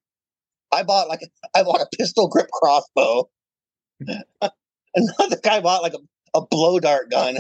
I 0.72 0.84
bought 0.84 1.08
like 1.08 1.22
a, 1.22 1.58
I 1.58 1.64
bought 1.64 1.82
a 1.82 1.88
pistol 1.98 2.28
grip 2.28 2.50
crossbow. 2.52 3.30
Another 4.96 5.38
guy 5.44 5.62
bought 5.62 5.82
like 5.82 5.94
a, 5.94 6.00
a 6.38 6.46
blow 6.46 6.80
dart 6.80 7.10
gun, 7.10 7.38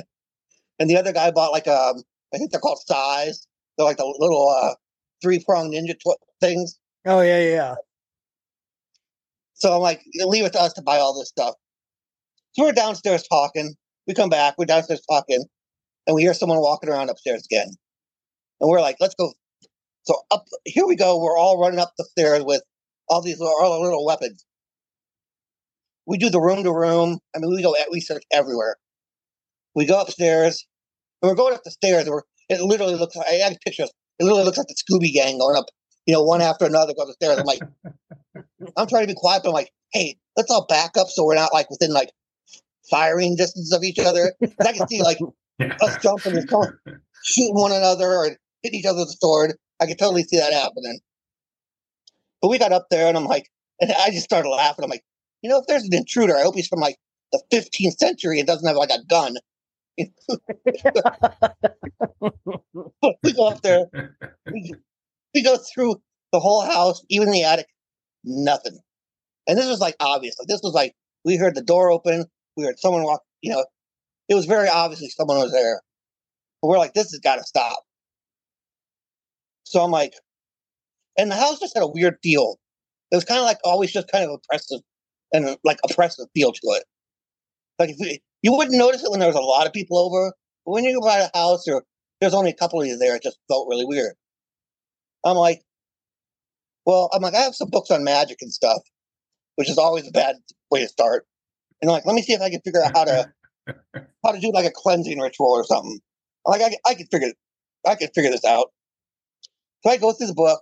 and 0.79 0.89
the 0.89 0.97
other 0.97 1.13
guy 1.13 1.31
bought 1.31 1.51
like 1.51 1.67
a 1.67 1.93
I 2.33 2.37
think 2.37 2.51
they're 2.51 2.59
called 2.59 2.79
sais. 2.85 3.47
They're 3.77 3.85
like 3.85 3.97
the 3.97 4.15
little 4.19 4.49
uh, 4.49 4.75
three 5.21 5.43
prong 5.43 5.71
ninja 5.71 5.97
tw- 5.97 6.19
things. 6.41 6.77
Oh 7.05 7.21
yeah, 7.21 7.39
yeah. 7.39 7.75
So 9.53 9.73
I'm 9.73 9.81
like, 9.81 10.01
leave 10.15 10.45
it 10.45 10.53
to 10.53 10.61
us 10.61 10.73
to 10.73 10.81
buy 10.81 10.99
all 10.99 11.17
this 11.17 11.29
stuff. 11.29 11.55
So 12.53 12.63
we're 12.63 12.71
downstairs 12.71 13.27
talking. 13.27 13.75
We 14.07 14.13
come 14.13 14.29
back. 14.29 14.55
We're 14.57 14.65
downstairs 14.65 15.01
talking, 15.09 15.45
and 16.07 16.15
we 16.15 16.21
hear 16.21 16.33
someone 16.33 16.59
walking 16.59 16.89
around 16.89 17.09
upstairs 17.09 17.45
again. 17.45 17.69
And 18.59 18.69
we're 18.69 18.81
like, 18.81 18.97
let's 18.99 19.15
go. 19.15 19.33
So 20.03 20.15
up 20.31 20.45
here 20.65 20.87
we 20.87 20.95
go. 20.95 21.21
We're 21.21 21.37
all 21.37 21.59
running 21.59 21.79
up 21.79 21.93
the 21.97 22.05
stairs 22.05 22.43
with 22.43 22.63
all 23.09 23.21
these 23.21 23.39
little, 23.39 23.55
all 23.59 23.81
little 23.81 24.05
weapons. 24.05 24.45
We 26.05 26.17
do 26.17 26.29
the 26.29 26.39
room 26.41 26.63
to 26.63 26.71
room. 26.71 27.19
I 27.35 27.39
mean, 27.39 27.51
we 27.51 27.61
go 27.61 27.75
at, 27.75 27.91
we 27.91 27.99
search 28.01 28.23
everywhere. 28.31 28.77
We 29.75 29.85
go 29.85 30.01
upstairs, 30.01 30.65
and 31.21 31.29
we're 31.29 31.35
going 31.35 31.53
up 31.53 31.61
the 31.63 31.71
stairs. 31.71 32.03
And 32.03 32.11
we're, 32.11 32.23
it 32.49 32.61
literally 32.61 32.95
looks 32.95 33.15
like 33.15 33.27
I 33.27 33.33
have 33.33 33.57
pictures. 33.65 33.91
It 34.19 34.23
literally 34.23 34.43
looks 34.45 34.57
like 34.57 34.67
the 34.67 34.75
Scooby 34.75 35.13
Gang 35.13 35.37
going 35.37 35.55
up, 35.57 35.65
you 36.05 36.13
know, 36.13 36.23
one 36.23 36.41
after 36.41 36.65
another, 36.65 36.93
go 36.93 37.03
up 37.03 37.07
the 37.07 37.13
stairs. 37.13 37.39
I'm 37.39 37.45
like, 37.45 37.61
I'm 38.77 38.87
trying 38.87 39.03
to 39.03 39.07
be 39.07 39.15
quiet, 39.15 39.43
but 39.43 39.49
I'm 39.49 39.53
like, 39.53 39.71
hey, 39.93 40.17
let's 40.35 40.51
all 40.51 40.65
back 40.67 40.97
up 40.97 41.07
so 41.07 41.25
we're 41.25 41.35
not 41.35 41.53
like 41.53 41.69
within 41.69 41.93
like 41.93 42.11
firing 42.89 43.35
distance 43.35 43.73
of 43.73 43.83
each 43.83 43.99
other. 43.99 44.33
'Cause 44.41 44.67
I 44.67 44.73
can 44.73 44.87
see 44.87 45.01
like 45.01 45.19
us 45.81 45.97
jumping 46.01 46.35
and 46.37 46.49
shooting 47.23 47.55
one 47.55 47.71
another 47.71 48.07
or 48.07 48.29
hitting 48.63 48.79
each 48.79 48.85
other 48.85 48.99
with 48.99 49.09
a 49.09 49.17
sword. 49.19 49.53
I 49.79 49.85
can 49.85 49.97
totally 49.97 50.23
see 50.23 50.37
that 50.37 50.51
happening. 50.53 50.99
But 52.41 52.49
we 52.49 52.57
got 52.57 52.71
up 52.71 52.87
there 52.89 53.07
and 53.07 53.17
I'm 53.17 53.25
like, 53.25 53.49
and 53.81 53.91
I 53.91 54.09
just 54.11 54.23
started 54.23 54.49
laughing. 54.49 54.83
I'm 54.83 54.89
like, 54.89 55.03
you 55.41 55.49
know, 55.49 55.59
if 55.59 55.67
there's 55.67 55.83
an 55.83 55.93
intruder, 55.93 56.35
I 56.35 56.43
hope 56.43 56.55
he's 56.55 56.67
from 56.67 56.79
like 56.79 56.97
the 57.31 57.41
15th 57.51 57.97
century 57.97 58.39
and 58.39 58.47
doesn't 58.47 58.67
have 58.67 58.77
like 58.77 58.91
a 58.91 59.03
gun. 59.09 59.37
we 63.23 63.33
go 63.33 63.47
up 63.47 63.61
there, 63.61 63.85
we, 64.49 64.73
we 65.33 65.43
go 65.43 65.57
through 65.57 66.01
the 66.31 66.39
whole 66.39 66.61
house, 66.61 67.03
even 67.09 67.31
the 67.31 67.43
attic, 67.43 67.67
nothing. 68.23 68.79
And 69.47 69.57
this 69.57 69.67
was 69.67 69.81
like 69.81 69.95
obvious. 69.99 70.35
Like 70.39 70.47
this 70.47 70.61
was 70.63 70.73
like 70.73 70.93
we 71.25 71.35
heard 71.35 71.55
the 71.55 71.61
door 71.61 71.91
open, 71.91 72.25
we 72.55 72.63
heard 72.63 72.79
someone 72.79 73.03
walk. 73.03 73.23
You 73.41 73.51
know, 73.51 73.65
it 74.29 74.35
was 74.35 74.45
very 74.45 74.69
obviously 74.69 75.09
someone 75.09 75.37
was 75.37 75.51
there. 75.51 75.81
But 76.61 76.69
we're 76.69 76.77
like, 76.77 76.93
this 76.93 77.11
has 77.11 77.19
got 77.19 77.37
to 77.37 77.43
stop. 77.43 77.83
So 79.63 79.83
I'm 79.83 79.91
like, 79.91 80.13
and 81.19 81.29
the 81.29 81.35
house 81.35 81.59
just 81.59 81.73
had 81.73 81.83
a 81.83 81.87
weird 81.87 82.17
feel. 82.23 82.57
It 83.11 83.15
was 83.15 83.25
kind 83.25 83.39
of 83.39 83.45
like 83.45 83.57
always 83.63 83.91
just 83.91 84.09
kind 84.11 84.23
of 84.23 84.31
oppressive 84.31 84.79
and 85.33 85.45
uh, 85.45 85.57
like 85.63 85.79
oppressive 85.89 86.27
feel 86.33 86.51
to 86.51 86.61
it. 86.63 86.83
Like 87.77 87.89
if 87.89 87.99
you, 87.99 88.17
you 88.41 88.53
wouldn't 88.55 88.77
notice 88.77 89.03
it 89.03 89.11
when 89.11 89.19
there 89.19 89.27
was 89.27 89.35
a 89.35 89.41
lot 89.41 89.67
of 89.67 89.73
people 89.73 89.97
over, 89.97 90.33
but 90.65 90.71
when 90.71 90.83
you 90.83 90.93
go 90.93 91.05
by 91.05 91.17
a 91.17 91.37
house 91.37 91.67
or 91.67 91.83
there's 92.21 92.33
only 92.33 92.51
a 92.51 92.55
couple 92.55 92.81
of 92.81 92.87
you 92.87 92.97
there, 92.97 93.15
it 93.15 93.23
just 93.23 93.37
felt 93.49 93.67
really 93.69 93.85
weird. 93.85 94.13
I'm 95.25 95.35
like, 95.35 95.61
well, 96.85 97.09
I'm 97.13 97.21
like, 97.21 97.35
I 97.35 97.41
have 97.41 97.55
some 97.55 97.69
books 97.69 97.91
on 97.91 98.03
magic 98.03 98.37
and 98.41 98.53
stuff, 98.53 98.81
which 99.55 99.69
is 99.69 99.77
always 99.77 100.07
a 100.07 100.11
bad 100.11 100.37
way 100.71 100.81
to 100.81 100.87
start. 100.87 101.25
And 101.81 101.89
I'm 101.89 101.93
like, 101.95 102.05
let 102.05 102.15
me 102.15 102.21
see 102.21 102.33
if 102.33 102.41
I 102.41 102.49
can 102.49 102.61
figure 102.61 102.81
out 102.81 102.95
how 102.95 103.03
to 103.05 103.31
how 104.25 104.31
to 104.31 104.39
do 104.39 104.51
like 104.53 104.65
a 104.65 104.71
cleansing 104.73 105.19
ritual 105.19 105.49
or 105.49 105.65
something. 105.65 105.99
I'm 106.47 106.59
like, 106.59 106.61
I, 106.61 106.89
I 106.89 106.93
could 106.93 107.07
figure 107.11 107.33
I 107.85 107.95
could 107.95 108.11
figure 108.15 108.31
this 108.31 108.45
out. 108.45 108.67
So 109.83 109.91
I 109.91 109.97
go 109.97 110.11
through 110.11 110.27
the 110.27 110.33
book. 110.33 110.59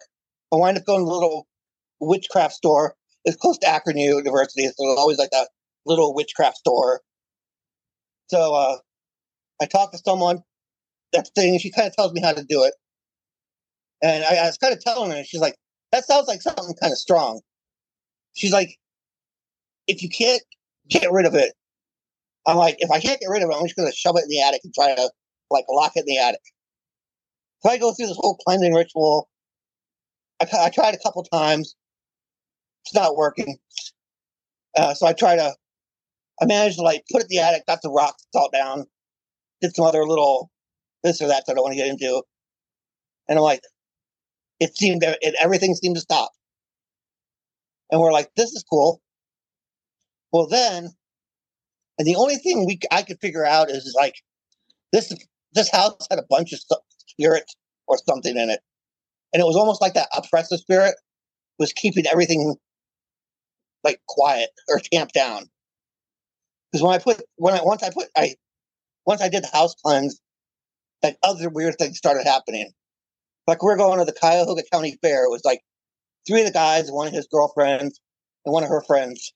I 0.51 0.55
wind 0.55 0.77
up 0.77 0.85
going 0.85 1.05
to 1.05 1.09
a 1.09 1.13
little 1.13 1.47
witchcraft 1.99 2.53
store. 2.53 2.95
It's 3.25 3.37
close 3.37 3.57
to 3.59 3.67
Akron 3.67 3.97
University, 3.97 4.63
so 4.63 4.69
it's 4.69 4.99
always 4.99 5.17
like 5.17 5.31
that 5.31 5.49
little 5.85 6.13
witchcraft 6.13 6.57
store. 6.57 7.01
So 8.27 8.53
uh, 8.53 8.77
I 9.61 9.65
talk 9.65 9.91
to 9.91 9.97
someone 9.97 10.43
that's 11.11 11.29
thing. 11.35 11.59
She 11.59 11.71
kind 11.71 11.87
of 11.87 11.95
tells 11.95 12.13
me 12.13 12.21
how 12.21 12.33
to 12.33 12.43
do 12.43 12.63
it, 12.63 12.73
and 14.01 14.23
I, 14.23 14.35
I 14.35 14.45
was 14.45 14.57
kind 14.57 14.73
of 14.73 14.81
telling 14.81 15.11
her. 15.11 15.23
She's 15.23 15.41
like, 15.41 15.55
"That 15.91 16.05
sounds 16.05 16.27
like 16.27 16.41
something 16.41 16.75
kind 16.81 16.91
of 16.91 16.97
strong." 16.97 17.41
She's 18.35 18.53
like, 18.53 18.77
"If 19.87 20.03
you 20.03 20.09
can't 20.09 20.41
get 20.89 21.11
rid 21.11 21.25
of 21.25 21.35
it," 21.35 21.53
I'm 22.45 22.57
like, 22.57 22.77
"If 22.79 22.91
I 22.91 22.99
can't 22.99 23.19
get 23.19 23.29
rid 23.29 23.43
of 23.43 23.49
it, 23.49 23.55
I'm 23.55 23.63
just 23.63 23.75
going 23.75 23.89
to 23.89 23.95
shove 23.95 24.15
it 24.17 24.23
in 24.23 24.29
the 24.29 24.41
attic 24.41 24.61
and 24.63 24.73
try 24.73 24.95
to 24.95 25.11
like 25.51 25.65
lock 25.69 25.93
it 25.95 26.01
in 26.01 26.05
the 26.05 26.19
attic." 26.19 26.41
So 27.61 27.69
I 27.69 27.77
go 27.77 27.93
through 27.93 28.07
this 28.07 28.17
whole 28.17 28.37
cleansing 28.45 28.73
ritual. 28.73 29.29
I, 30.39 30.47
I 30.59 30.69
tried 30.69 30.93
a 30.93 30.99
couple 30.99 31.23
times. 31.23 31.75
It's 32.85 32.95
not 32.95 33.15
working. 33.15 33.57
Uh, 34.75 34.93
so 34.93 35.07
I 35.07 35.13
try 35.13 35.35
to. 35.35 35.53
I 36.41 36.45
managed 36.45 36.77
to 36.77 36.83
like 36.83 37.03
put 37.11 37.21
it 37.21 37.27
in 37.31 37.37
the 37.37 37.39
attic, 37.39 37.65
got 37.65 37.81
the 37.81 37.89
rock 37.89 38.15
salt 38.31 38.53
down, 38.53 38.85
did 39.61 39.75
some 39.75 39.85
other 39.85 40.05
little 40.05 40.51
this 41.03 41.21
or 41.21 41.27
that 41.27 41.45
that 41.45 41.53
I 41.53 41.55
don't 41.55 41.63
want 41.63 41.73
to 41.73 41.77
get 41.77 41.87
into, 41.87 42.23
and 43.27 43.39
I'm 43.39 43.43
like, 43.43 43.61
it 44.59 44.77
seemed 44.77 45.03
it, 45.03 45.35
everything 45.41 45.73
seemed 45.75 45.95
to 45.95 46.01
stop, 46.01 46.31
and 47.91 47.99
we're 48.01 48.11
like, 48.11 48.29
this 48.35 48.51
is 48.51 48.63
cool. 48.69 49.01
Well, 50.31 50.47
then, 50.47 50.89
and 51.97 52.07
the 52.07 52.15
only 52.15 52.35
thing 52.35 52.65
we 52.65 52.79
I 52.91 53.01
could 53.01 53.19
figure 53.19 53.45
out 53.45 53.69
is 53.71 53.95
like 53.97 54.15
this 54.93 55.13
this 55.53 55.71
house 55.71 56.07
had 56.09 56.19
a 56.19 56.25
bunch 56.29 56.53
of 56.53 56.59
stuff 56.59 56.79
spirit 57.07 57.51
or 57.87 57.97
something 57.97 58.37
in 58.37 58.49
it. 58.49 58.59
And 59.33 59.41
it 59.41 59.45
was 59.45 59.55
almost 59.55 59.81
like 59.81 59.93
that 59.93 60.09
oppressive 60.15 60.59
spirit 60.59 60.95
was 61.59 61.73
keeping 61.73 62.05
everything 62.07 62.55
like 63.83 63.99
quiet 64.07 64.49
or 64.67 64.79
tamped 64.79 65.13
down. 65.13 65.49
Because 66.71 66.83
when 66.83 66.93
I 66.93 66.99
put 66.99 67.21
when 67.35 67.53
I 67.53 67.63
once 67.63 67.83
I 67.83 67.89
put 67.89 68.07
I 68.15 68.35
once 69.05 69.21
I 69.21 69.29
did 69.29 69.43
the 69.43 69.49
house 69.51 69.75
cleanse, 69.83 70.19
like 71.03 71.17
other 71.23 71.49
weird 71.49 71.75
things 71.77 71.97
started 71.97 72.25
happening. 72.25 72.71
Like 73.47 73.61
we 73.63 73.67
we're 73.67 73.77
going 73.77 73.99
to 73.99 74.05
the 74.05 74.13
Cuyahoga 74.13 74.63
County 74.71 74.97
Fair. 75.01 75.25
It 75.25 75.31
was 75.31 75.45
like 75.45 75.61
three 76.27 76.41
of 76.41 76.47
the 76.47 76.53
guys, 76.53 76.91
one 76.91 77.07
of 77.07 77.13
his 77.13 77.27
girlfriends, 77.31 77.99
and 78.45 78.53
one 78.53 78.63
of 78.63 78.69
her 78.69 78.81
friends. 78.81 79.33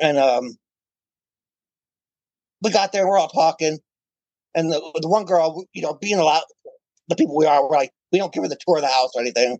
And 0.00 0.18
um 0.18 0.56
we 2.62 2.70
got 2.70 2.92
there, 2.92 3.06
we're 3.06 3.18
all 3.18 3.28
talking. 3.28 3.78
And 4.54 4.72
the, 4.72 4.80
the 5.00 5.08
one 5.08 5.24
girl, 5.24 5.64
you 5.72 5.82
know, 5.82 5.94
being 5.94 6.18
allowed, 6.18 6.42
the 7.08 7.16
people 7.16 7.36
we 7.36 7.46
are, 7.46 7.62
we're 7.62 7.76
like, 7.76 7.90
we 8.12 8.18
don't 8.18 8.32
give 8.32 8.42
her 8.42 8.48
the 8.48 8.58
tour 8.66 8.76
of 8.76 8.82
the 8.82 8.88
house 8.88 9.10
or 9.14 9.20
anything. 9.20 9.58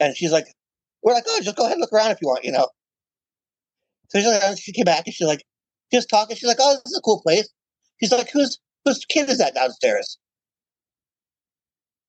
And 0.00 0.16
she's 0.16 0.32
like, 0.32 0.46
we're 1.02 1.14
like, 1.14 1.24
oh, 1.28 1.40
just 1.42 1.56
go 1.56 1.64
ahead 1.64 1.74
and 1.74 1.80
look 1.80 1.92
around 1.92 2.10
if 2.10 2.18
you 2.20 2.28
want, 2.28 2.44
you 2.44 2.52
know. 2.52 2.68
So 4.08 4.18
she's 4.18 4.26
like, 4.26 4.58
she 4.58 4.72
came 4.72 4.84
back 4.84 5.04
and 5.06 5.14
she's 5.14 5.26
like, 5.26 5.44
just 5.92 6.08
talking. 6.08 6.36
She's 6.36 6.48
like, 6.48 6.58
oh, 6.60 6.74
this 6.84 6.92
is 6.92 6.98
a 6.98 7.02
cool 7.02 7.20
place. 7.22 7.48
She's 8.00 8.12
like, 8.12 8.30
whose 8.30 8.58
whose 8.84 9.04
kid 9.04 9.28
is 9.30 9.38
that 9.38 9.54
downstairs? 9.54 10.18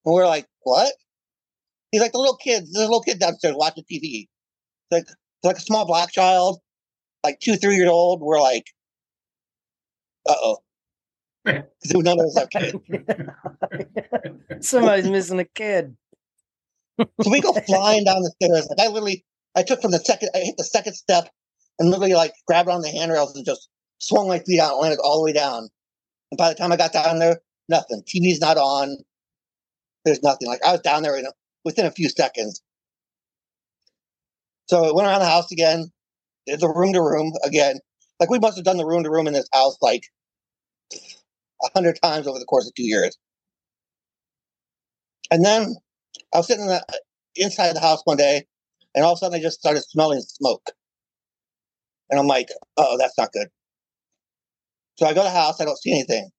And 0.05 0.13
we're 0.13 0.27
like, 0.27 0.45
what? 0.61 0.93
He's 1.91 2.01
like, 2.01 2.11
the 2.11 2.19
little 2.19 2.37
kid, 2.37 2.65
the 2.71 2.79
little 2.81 3.01
kid 3.01 3.19
downstairs 3.19 3.55
watching 3.57 3.83
TV. 3.83 4.23
It's 4.23 4.91
like, 4.91 5.03
it's 5.03 5.43
like 5.43 5.57
a 5.57 5.61
small 5.61 5.85
black 5.85 6.11
child, 6.11 6.59
like 7.23 7.39
two, 7.39 7.55
three 7.55 7.75
years 7.75 7.89
old. 7.89 8.21
We're 8.21 8.41
like, 8.41 8.65
uh 10.27 10.35
oh. 10.37 10.57
Because 11.47 12.03
none 12.03 12.19
of 12.19 12.25
us 12.25 12.37
have 12.37 12.49
kids. 12.49 12.77
Somebody's 14.67 15.09
missing 15.09 15.39
a 15.39 15.45
kid. 15.45 15.95
So 17.21 17.29
we 17.29 17.41
go 17.41 17.53
flying 17.53 18.05
down 18.05 18.23
the 18.23 18.33
stairs. 18.41 18.67
Like 18.69 18.79
I 18.79 18.87
literally, 18.87 19.23
I 19.55 19.61
took 19.61 19.83
from 19.83 19.91
the 19.91 19.99
second, 19.99 20.29
I 20.33 20.39
hit 20.39 20.55
the 20.57 20.63
second 20.63 20.93
step 20.93 21.29
and 21.77 21.89
literally 21.91 22.15
like 22.15 22.33
grabbed 22.47 22.69
on 22.69 22.81
the 22.81 22.89
handrails 22.89 23.35
and 23.35 23.45
just 23.45 23.69
swung 23.99 24.27
my 24.27 24.39
feet 24.39 24.59
out 24.59 24.71
and 24.71 24.81
landed 24.81 24.99
all 25.03 25.17
the 25.17 25.23
way 25.23 25.33
down. 25.33 25.69
And 26.31 26.37
by 26.37 26.49
the 26.49 26.55
time 26.55 26.71
I 26.71 26.77
got 26.77 26.93
down 26.93 27.19
there, 27.19 27.39
nothing. 27.69 28.01
TV's 28.01 28.41
not 28.41 28.57
on. 28.57 28.97
There's 30.05 30.23
nothing. 30.23 30.47
Like 30.47 30.65
I 30.65 30.71
was 30.71 30.81
down 30.81 31.03
there 31.03 31.17
in 31.17 31.25
a, 31.25 31.31
within 31.63 31.85
a 31.85 31.91
few 31.91 32.09
seconds. 32.09 32.61
So 34.67 34.85
I 34.85 34.91
went 34.91 35.07
around 35.07 35.19
the 35.19 35.27
house 35.27 35.51
again. 35.51 35.91
Did 36.47 36.59
the 36.59 36.69
room 36.69 36.93
to 36.93 37.01
room 37.01 37.33
again. 37.43 37.79
Like 38.19 38.29
we 38.29 38.39
must 38.39 38.55
have 38.57 38.65
done 38.65 38.77
the 38.77 38.85
room 38.85 39.03
to 39.03 39.11
room 39.11 39.27
in 39.27 39.33
this 39.33 39.49
house 39.53 39.77
like 39.81 40.03
a 41.63 41.69
hundred 41.73 41.99
times 42.01 42.27
over 42.27 42.39
the 42.39 42.45
course 42.45 42.67
of 42.67 42.75
two 42.75 42.85
years. 42.85 43.17
And 45.31 45.43
then 45.43 45.75
I 46.33 46.37
was 46.37 46.47
sitting 46.47 46.63
in 46.63 46.69
the, 46.69 46.83
inside 47.35 47.73
the 47.73 47.81
house 47.81 48.01
one 48.05 48.17
day, 48.17 48.45
and 48.95 49.03
all 49.03 49.13
of 49.13 49.17
a 49.17 49.19
sudden 49.19 49.39
I 49.39 49.41
just 49.41 49.59
started 49.59 49.83
smelling 49.83 50.21
smoke. 50.21 50.71
And 52.09 52.19
I'm 52.19 52.27
like, 52.27 52.49
oh, 52.77 52.97
that's 52.97 53.17
not 53.17 53.31
good. 53.33 53.47
So 54.95 55.05
I 55.05 55.13
go 55.13 55.21
to 55.21 55.25
the 55.25 55.29
house, 55.29 55.59
I 55.61 55.65
don't 55.65 55.77
see 55.77 55.91
anything. 55.91 56.29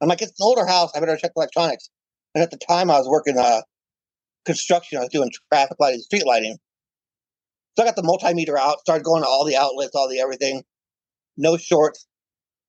I'm 0.00 0.08
like, 0.08 0.22
it's 0.22 0.30
an 0.30 0.44
older 0.44 0.64
house, 0.64 0.92
I 0.94 1.00
better 1.00 1.16
check 1.16 1.32
electronics. 1.36 1.90
And 2.34 2.42
at 2.42 2.50
the 2.50 2.56
time 2.56 2.90
I 2.90 2.98
was 2.98 3.08
working 3.08 3.36
uh 3.36 3.62
construction, 4.44 4.98
I 4.98 5.02
was 5.02 5.10
doing 5.10 5.30
traffic 5.52 5.76
lighting, 5.80 6.00
street 6.00 6.26
lighting. 6.26 6.56
So 7.76 7.82
I 7.82 7.86
got 7.86 7.96
the 7.96 8.02
multimeter 8.02 8.58
out, 8.58 8.80
started 8.80 9.04
going 9.04 9.22
to 9.22 9.28
all 9.28 9.44
the 9.44 9.56
outlets, 9.56 9.94
all 9.94 10.08
the 10.08 10.20
everything. 10.20 10.62
No 11.36 11.56
shorts, 11.56 12.06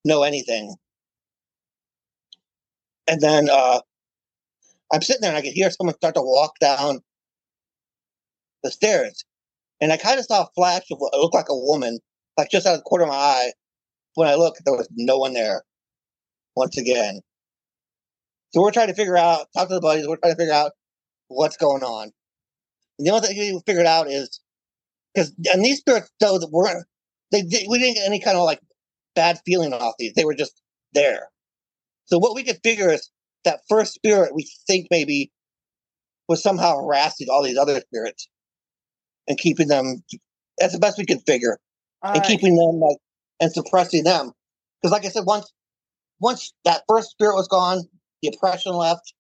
no 0.06 0.24
anything. 0.24 0.76
And 3.10 3.20
then 3.20 3.50
uh 3.52 3.82
I'm 4.92 5.02
sitting 5.02 5.22
there 5.22 5.32
and 5.32 5.38
I 5.38 5.42
could 5.42 5.54
hear 5.54 5.70
someone 5.70 5.96
start 5.96 6.16
to 6.16 6.22
walk 6.22 6.60
down 6.60 7.02
the 8.64 8.72
stairs. 8.72 9.24
And 9.82 9.92
I 9.92 9.98
kind 9.98 10.20
of 10.20 10.26
saw 10.26 10.44
a 10.44 10.50
flash 10.56 10.84
of 10.92 10.98
what 11.00 11.14
looked 11.18 11.36
like 11.36 11.50
a 11.50 11.56
woman, 11.56 12.00
like 12.38 12.50
just 12.50 12.66
out 12.66 12.74
of 12.74 12.80
the 12.80 12.84
corner 12.84 13.06
of 13.06 13.10
my 13.10 13.16
eye. 13.16 13.52
When 14.16 14.28
I 14.28 14.36
looked, 14.36 14.62
there 14.66 14.76
was 14.76 14.90
no 14.92 15.18
one 15.18 15.34
there 15.34 15.64
once 16.56 16.78
again. 16.78 17.22
So 18.52 18.62
we're 18.62 18.72
trying 18.72 18.88
to 18.88 18.96
figure 18.96 19.18
out, 19.18 19.48
talk 19.56 19.70
to 19.70 19.76
the 19.76 19.82
buddies, 19.82 20.08
we're 20.08 20.18
trying 20.18 20.34
to 20.34 20.38
figure 20.38 20.54
out 20.54 20.72
what's 21.28 21.58
going 21.58 21.84
on. 21.84 22.12
And 22.98 23.08
the 23.08 23.12
only 23.12 23.28
thing 23.28 23.38
we 23.38 23.62
figured 23.66 23.86
out 23.86 24.08
is 24.10 24.42
because, 25.14 25.34
and 25.54 25.64
these 25.64 25.78
spirits, 25.78 26.12
though, 26.20 26.40
that 26.40 26.52
weren't, 26.52 26.86
they 27.32 27.44
we 27.70 27.80
didn't 27.80 27.96
get 27.96 28.08
any 28.08 28.20
kind 28.20 28.38
of 28.38 28.44
like 28.44 28.60
bad 29.16 29.40
feeling 29.46 29.72
off 29.72 29.94
these. 30.00 30.14
They 30.14 30.26
were 30.26 30.34
just 30.34 30.62
there. 30.94 31.30
So 32.10 32.18
what 32.18 32.36
we 32.36 32.44
could 32.44 32.60
figure 32.64 32.90
is 32.92 33.10
that 33.46 33.62
first 33.70 33.94
spirit 33.94 34.34
we 34.34 34.50
think 34.68 34.88
maybe 34.90 35.32
was 36.28 36.42
somehow 36.42 36.78
harassing 36.78 37.28
all 37.32 37.44
these 37.44 37.58
other 37.58 37.80
spirits 37.82 38.28
and 39.28 39.38
keeping 39.38 39.68
them. 39.68 40.04
That's 40.58 40.74
the 40.74 40.80
best 40.80 40.98
we 40.98 41.06
could 41.06 41.22
figure, 41.26 41.60
and 42.04 42.24
I- 42.24 42.28
keeping 42.28 42.56
them 42.56 42.80
like 42.80 42.98
and 43.40 43.52
suppressing 43.52 44.04
them. 44.04 44.32
Because, 44.82 44.92
like 44.92 45.06
I 45.06 45.10
said, 45.10 45.26
once 45.26 45.52
once 46.20 46.54
that 46.66 46.84
first 46.90 47.12
spirit 47.12 47.36
was 47.36 47.48
gone, 47.48 47.84
the 48.22 48.32
oppression 48.36 48.74
left. 48.74 49.14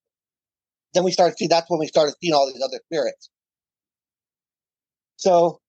Then 0.93 1.03
we 1.03 1.11
started 1.11 1.37
see. 1.37 1.47
That's 1.47 1.69
when 1.69 1.79
we 1.79 1.87
started 1.87 2.15
seeing 2.21 2.33
all 2.33 2.51
these 2.51 2.61
other 2.61 2.79
spirits. 2.85 3.29
So 5.17 5.59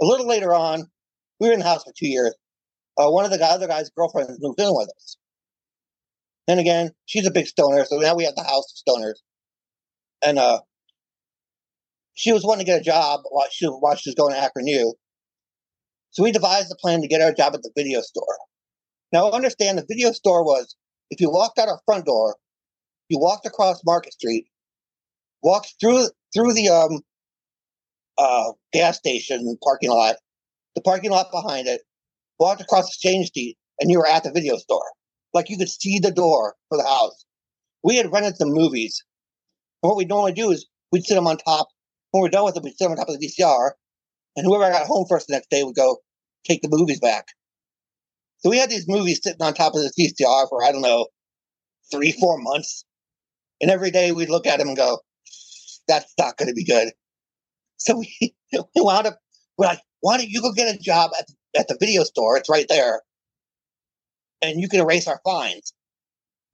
a 0.00 0.04
little 0.04 0.26
later 0.26 0.52
on, 0.52 0.90
we 1.38 1.46
were 1.46 1.52
in 1.54 1.60
the 1.60 1.64
house 1.64 1.84
for 1.84 1.92
two 1.96 2.08
years. 2.08 2.34
Uh, 2.98 3.10
one 3.10 3.24
of 3.24 3.30
the 3.30 3.42
other 3.44 3.68
guy's 3.68 3.90
girlfriends 3.90 4.38
moved 4.40 4.60
in 4.60 4.68
with 4.74 4.88
us. 4.88 5.16
Then 6.48 6.58
again, 6.58 6.90
she's 7.06 7.26
a 7.26 7.30
big 7.30 7.46
stoner, 7.46 7.84
so 7.84 7.98
now 7.98 8.16
we 8.16 8.24
have 8.24 8.34
the 8.34 8.42
house 8.42 8.72
of 8.72 8.94
stoners. 8.94 9.14
And 10.24 10.38
uh, 10.38 10.60
she 12.14 12.32
was 12.32 12.44
wanting 12.44 12.66
to 12.66 12.70
get 12.70 12.80
a 12.80 12.84
job 12.84 13.20
while 13.30 13.46
she, 13.50 13.66
while 13.66 13.96
she 13.96 14.10
was 14.10 14.14
going 14.14 14.34
to 14.34 14.40
Akron 14.40 14.66
U. 14.66 14.94
So 16.10 16.22
we 16.22 16.32
devised 16.32 16.70
a 16.70 16.76
plan 16.76 17.00
to 17.00 17.08
get 17.08 17.20
a 17.20 17.34
job 17.34 17.54
at 17.54 17.62
the 17.62 17.72
video 17.76 18.00
store. 18.00 18.36
Now, 19.12 19.30
understand 19.30 19.78
the 19.78 19.86
video 19.88 20.12
store 20.12 20.44
was 20.44 20.76
if 21.10 21.20
you 21.20 21.30
walked 21.30 21.58
out 21.58 21.68
our 21.68 21.80
front 21.86 22.06
door, 22.06 22.36
you 23.08 23.18
walked 23.18 23.46
across 23.46 23.82
Market 23.84 24.12
Street, 24.14 24.46
walked 25.42 25.74
through 25.80 26.08
through 26.34 26.54
the 26.54 26.68
um 26.68 27.00
uh 28.18 28.52
gas 28.72 28.96
station 28.96 29.56
parking 29.62 29.90
lot, 29.90 30.16
the 30.74 30.80
parking 30.80 31.10
lot 31.10 31.26
behind 31.30 31.66
it, 31.66 31.82
walked 32.38 32.60
across 32.60 32.88
Exchange 32.88 33.28
Street, 33.28 33.56
and 33.80 33.90
you 33.90 33.98
were 33.98 34.06
at 34.06 34.24
the 34.24 34.32
video 34.32 34.56
store. 34.56 34.84
Like 35.34 35.48
you 35.48 35.58
could 35.58 35.68
see 35.68 35.98
the 35.98 36.10
door 36.10 36.56
for 36.68 36.76
the 36.78 36.84
house. 36.84 37.24
We 37.82 37.96
had 37.96 38.12
rented 38.12 38.36
some 38.36 38.52
movies. 38.52 39.02
And 39.82 39.88
what 39.88 39.96
we 39.96 40.04
normally 40.04 40.32
do 40.32 40.50
is 40.50 40.66
we'd 40.90 41.04
sit 41.04 41.14
them 41.14 41.26
on 41.26 41.38
top. 41.38 41.68
When 42.10 42.22
we're 42.22 42.28
done 42.28 42.44
with 42.44 42.54
them, 42.54 42.64
we'd 42.64 42.76
sit 42.76 42.84
them 42.84 42.92
on 42.92 42.98
top 42.98 43.08
of 43.08 43.18
the 43.18 43.26
VCR, 43.26 43.72
and 44.36 44.46
whoever 44.46 44.70
got 44.70 44.86
home 44.86 45.06
first 45.08 45.26
the 45.26 45.32
next 45.32 45.50
day 45.50 45.64
would 45.64 45.74
go 45.74 45.98
take 46.44 46.62
the 46.62 46.68
movies 46.70 47.00
back. 47.00 47.28
So 48.38 48.50
we 48.50 48.58
had 48.58 48.70
these 48.70 48.88
movies 48.88 49.20
sitting 49.22 49.40
on 49.40 49.54
top 49.54 49.74
of 49.74 49.82
this 49.82 49.94
VCR 49.98 50.48
for 50.48 50.64
I 50.64 50.72
don't 50.72 50.82
know 50.82 51.06
three, 51.90 52.12
four 52.12 52.38
months, 52.38 52.84
and 53.60 53.70
every 53.70 53.90
day 53.90 54.12
we'd 54.12 54.28
look 54.30 54.46
at 54.46 54.58
them 54.58 54.68
and 54.68 54.76
go, 54.76 54.98
"That's 55.88 56.12
not 56.18 56.36
going 56.36 56.48
to 56.48 56.54
be 56.54 56.64
good." 56.64 56.92
So 57.78 57.98
we 57.98 58.34
we 58.52 58.64
wound 58.76 59.06
up 59.06 59.18
we're 59.56 59.66
like, 59.66 59.80
"Why 60.00 60.18
don't 60.18 60.28
you 60.28 60.42
go 60.42 60.52
get 60.52 60.74
a 60.74 60.78
job 60.78 61.12
at 61.18 61.26
at 61.56 61.68
the 61.68 61.76
video 61.78 62.04
store? 62.04 62.36
It's 62.36 62.48
right 62.50 62.66
there, 62.68 63.02
and 64.42 64.60
you 64.60 64.68
can 64.68 64.80
erase 64.80 65.08
our 65.08 65.20
fines. 65.24 65.72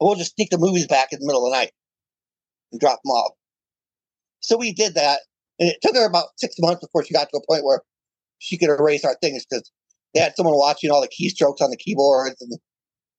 We'll 0.00 0.14
just 0.14 0.34
sneak 0.36 0.50
the 0.50 0.58
movies 0.58 0.86
back 0.86 1.12
in 1.12 1.18
the 1.18 1.26
middle 1.26 1.44
of 1.46 1.50
the 1.50 1.56
night 1.58 1.72
and 2.70 2.80
drop 2.80 3.00
them 3.04 3.10
off." 3.10 3.32
So 4.40 4.56
we 4.56 4.72
did 4.72 4.94
that, 4.94 5.20
and 5.58 5.68
it 5.68 5.78
took 5.82 5.96
her 5.96 6.06
about 6.06 6.28
six 6.36 6.54
months 6.58 6.80
before 6.80 7.04
she 7.04 7.14
got 7.14 7.28
to 7.30 7.38
a 7.38 7.46
point 7.46 7.64
where 7.64 7.82
she 8.38 8.56
could 8.56 8.70
erase 8.70 9.04
our 9.04 9.16
things 9.20 9.44
because 9.48 9.70
they 10.14 10.20
had 10.20 10.36
someone 10.36 10.56
watching 10.56 10.90
all 10.90 11.00
the 11.00 11.08
keystrokes 11.08 11.60
on 11.60 11.70
the 11.70 11.76
keyboards 11.76 12.40
and 12.40 12.58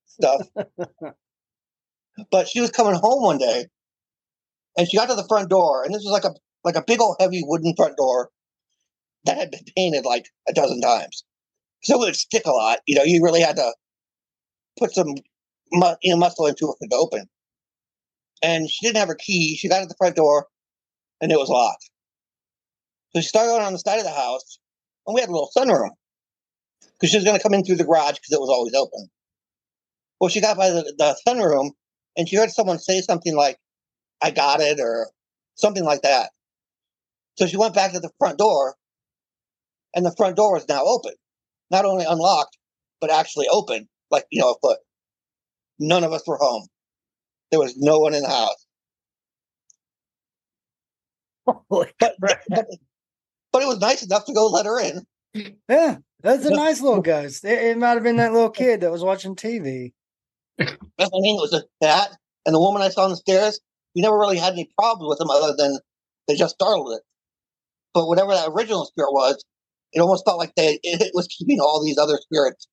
stuff. 0.06 0.46
but 2.30 2.48
she 2.48 2.60
was 2.60 2.70
coming 2.70 2.94
home 2.94 3.22
one 3.22 3.38
day, 3.38 3.66
and 4.76 4.88
she 4.88 4.96
got 4.96 5.08
to 5.08 5.14
the 5.14 5.26
front 5.28 5.50
door, 5.50 5.84
and 5.84 5.94
this 5.94 6.02
was 6.02 6.12
like 6.12 6.24
a 6.24 6.34
like 6.64 6.76
a 6.76 6.84
big 6.86 7.00
old 7.00 7.16
heavy 7.20 7.42
wooden 7.44 7.74
front 7.76 7.96
door 7.96 8.30
that 9.24 9.36
had 9.36 9.50
been 9.50 9.64
painted 9.76 10.04
like 10.04 10.26
a 10.48 10.52
dozen 10.52 10.80
times, 10.80 11.24
so 11.82 11.96
it 11.96 12.06
would 12.06 12.16
stick 12.16 12.46
a 12.46 12.50
lot. 12.50 12.80
You 12.86 12.96
know, 12.96 13.04
you 13.04 13.22
really 13.22 13.40
had 13.40 13.56
to 13.56 13.72
put 14.78 14.92
some 14.94 15.14
mu- 15.72 15.94
you 16.02 16.12
know, 16.12 16.18
muscle 16.18 16.46
into 16.46 16.74
it 16.80 16.88
to 16.90 16.96
open. 16.96 17.28
And 18.42 18.70
she 18.70 18.86
didn't 18.86 18.98
have 18.98 19.08
her 19.08 19.14
key. 19.16 19.56
She 19.56 19.68
got 19.68 19.80
to 19.80 19.86
the 19.86 19.94
front 19.98 20.16
door, 20.16 20.46
and 21.20 21.30
it 21.32 21.38
was 21.38 21.48
locked. 21.48 21.90
So 23.14 23.20
she 23.20 23.28
started 23.28 23.62
on 23.62 23.72
the 23.72 23.78
side 23.78 23.98
of 23.98 24.04
the 24.04 24.10
house, 24.10 24.58
and 25.06 25.14
we 25.14 25.20
had 25.20 25.30
a 25.30 25.32
little 25.32 25.50
sunroom 25.56 25.90
because 26.92 27.10
she 27.10 27.16
was 27.16 27.24
going 27.24 27.36
to 27.36 27.42
come 27.42 27.54
in 27.54 27.64
through 27.64 27.76
the 27.76 27.84
garage 27.84 28.14
because 28.14 28.32
it 28.32 28.40
was 28.40 28.50
always 28.50 28.74
open. 28.74 29.08
Well, 30.20 30.30
she 30.30 30.40
got 30.40 30.56
by 30.56 30.70
the, 30.70 30.94
the 30.98 31.16
sunroom 31.26 31.70
and 32.16 32.28
she 32.28 32.36
heard 32.36 32.50
someone 32.50 32.78
say 32.78 33.00
something 33.00 33.34
like, 33.34 33.58
I 34.22 34.30
got 34.30 34.60
it, 34.60 34.80
or 34.80 35.10
something 35.56 35.84
like 35.84 36.02
that. 36.02 36.30
So 37.36 37.46
she 37.46 37.56
went 37.56 37.74
back 37.74 37.92
to 37.92 38.00
the 38.00 38.10
front 38.18 38.38
door, 38.38 38.76
and 39.94 40.04
the 40.06 40.14
front 40.16 40.36
door 40.36 40.54
was 40.54 40.68
now 40.68 40.84
open. 40.84 41.14
Not 41.70 41.84
only 41.84 42.04
unlocked, 42.06 42.58
but 43.00 43.10
actually 43.10 43.48
open, 43.48 43.88
like, 44.10 44.24
you 44.30 44.40
know, 44.40 44.52
a 44.52 44.58
foot. 44.60 44.78
None 45.78 46.04
of 46.04 46.12
us 46.12 46.26
were 46.26 46.36
home. 46.36 46.66
There 47.50 47.60
was 47.60 47.76
no 47.76 47.98
one 47.98 48.14
in 48.14 48.22
the 48.22 48.28
house. 48.28 48.66
Holy 51.68 51.88
But, 51.98 52.14
but, 52.20 52.40
but 53.52 53.62
it 53.62 53.66
was 53.66 53.80
nice 53.80 54.02
enough 54.02 54.24
to 54.26 54.32
go 54.32 54.46
let 54.46 54.66
her 54.66 54.80
in. 54.80 55.06
Yeah, 55.68 55.98
that's 56.22 56.44
a 56.44 56.50
nice 56.50 56.80
little 56.80 57.02
ghost. 57.02 57.44
It, 57.44 57.62
it 57.62 57.78
might 57.78 57.94
have 57.94 58.02
been 58.02 58.16
that 58.16 58.32
little 58.32 58.50
kid 58.50 58.80
that 58.80 58.90
was 58.90 59.02
watching 59.02 59.36
TV. 59.36 59.92
I 60.60 60.64
mean, 61.12 61.36
it 61.36 61.40
was 61.40 61.52
a, 61.52 61.62
that 61.80 62.16
and 62.46 62.54
the 62.54 62.60
woman 62.60 62.82
I 62.82 62.88
saw 62.88 63.04
on 63.04 63.10
the 63.10 63.16
stairs. 63.16 63.60
We 63.94 64.02
never 64.02 64.18
really 64.18 64.38
had 64.38 64.52
any 64.52 64.70
problems 64.78 65.08
with 65.08 65.18
them 65.18 65.30
other 65.30 65.54
than 65.56 65.78
they 66.28 66.36
just 66.36 66.54
startled 66.54 66.92
it. 66.94 67.02
But 67.92 68.06
whatever 68.06 68.32
that 68.32 68.48
original 68.48 68.84
spirit 68.84 69.12
was, 69.12 69.44
it 69.92 70.00
almost 70.00 70.24
felt 70.24 70.38
like 70.38 70.54
they 70.54 70.78
it 70.82 71.10
was 71.14 71.26
keeping 71.26 71.60
all 71.60 71.82
these 71.84 71.98
other 71.98 72.18
spirits 72.20 72.68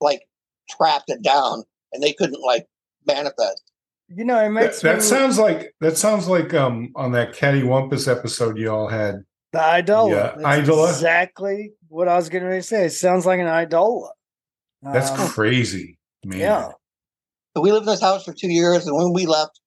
like 0.00 0.22
trapped 0.68 1.08
and 1.10 1.22
down, 1.22 1.62
and 1.92 2.02
they 2.02 2.12
couldn't 2.12 2.42
like 2.42 2.66
manifest. 3.06 3.62
You 4.08 4.24
know, 4.24 4.38
it 4.38 4.42
That, 4.44 4.50
makes 4.52 4.82
that 4.82 4.96
me- 4.96 5.02
sounds 5.02 5.38
like 5.38 5.74
that 5.80 5.96
sounds 5.96 6.28
like 6.28 6.52
um 6.54 6.92
on 6.96 7.12
that 7.12 7.34
Cattywampus 7.34 8.06
episode 8.10 8.58
y'all 8.58 8.88
had. 8.88 9.24
the 9.52 9.60
idola. 9.62 10.10
Yeah, 10.10 10.32
That's 10.36 10.44
idola. 10.44 10.88
Exactly 10.90 11.72
what 11.88 12.08
I 12.08 12.16
was 12.16 12.28
getting 12.28 12.48
ready 12.48 12.60
to 12.60 12.66
say. 12.66 12.86
It 12.86 12.90
sounds 12.90 13.24
like 13.26 13.40
an 13.40 13.46
idola. 13.46 14.10
That's 14.82 15.10
Um, 15.10 15.28
crazy, 15.28 15.98
man. 16.24 16.38
Yeah. 16.40 16.68
So 17.56 17.62
we 17.62 17.70
lived 17.72 17.86
in 17.86 17.92
this 17.92 18.00
house 18.00 18.24
for 18.24 18.34
two 18.34 18.50
years, 18.52 18.86
and 18.86 18.96
when 18.96 19.12
we 19.12 19.26
left, 19.26 19.60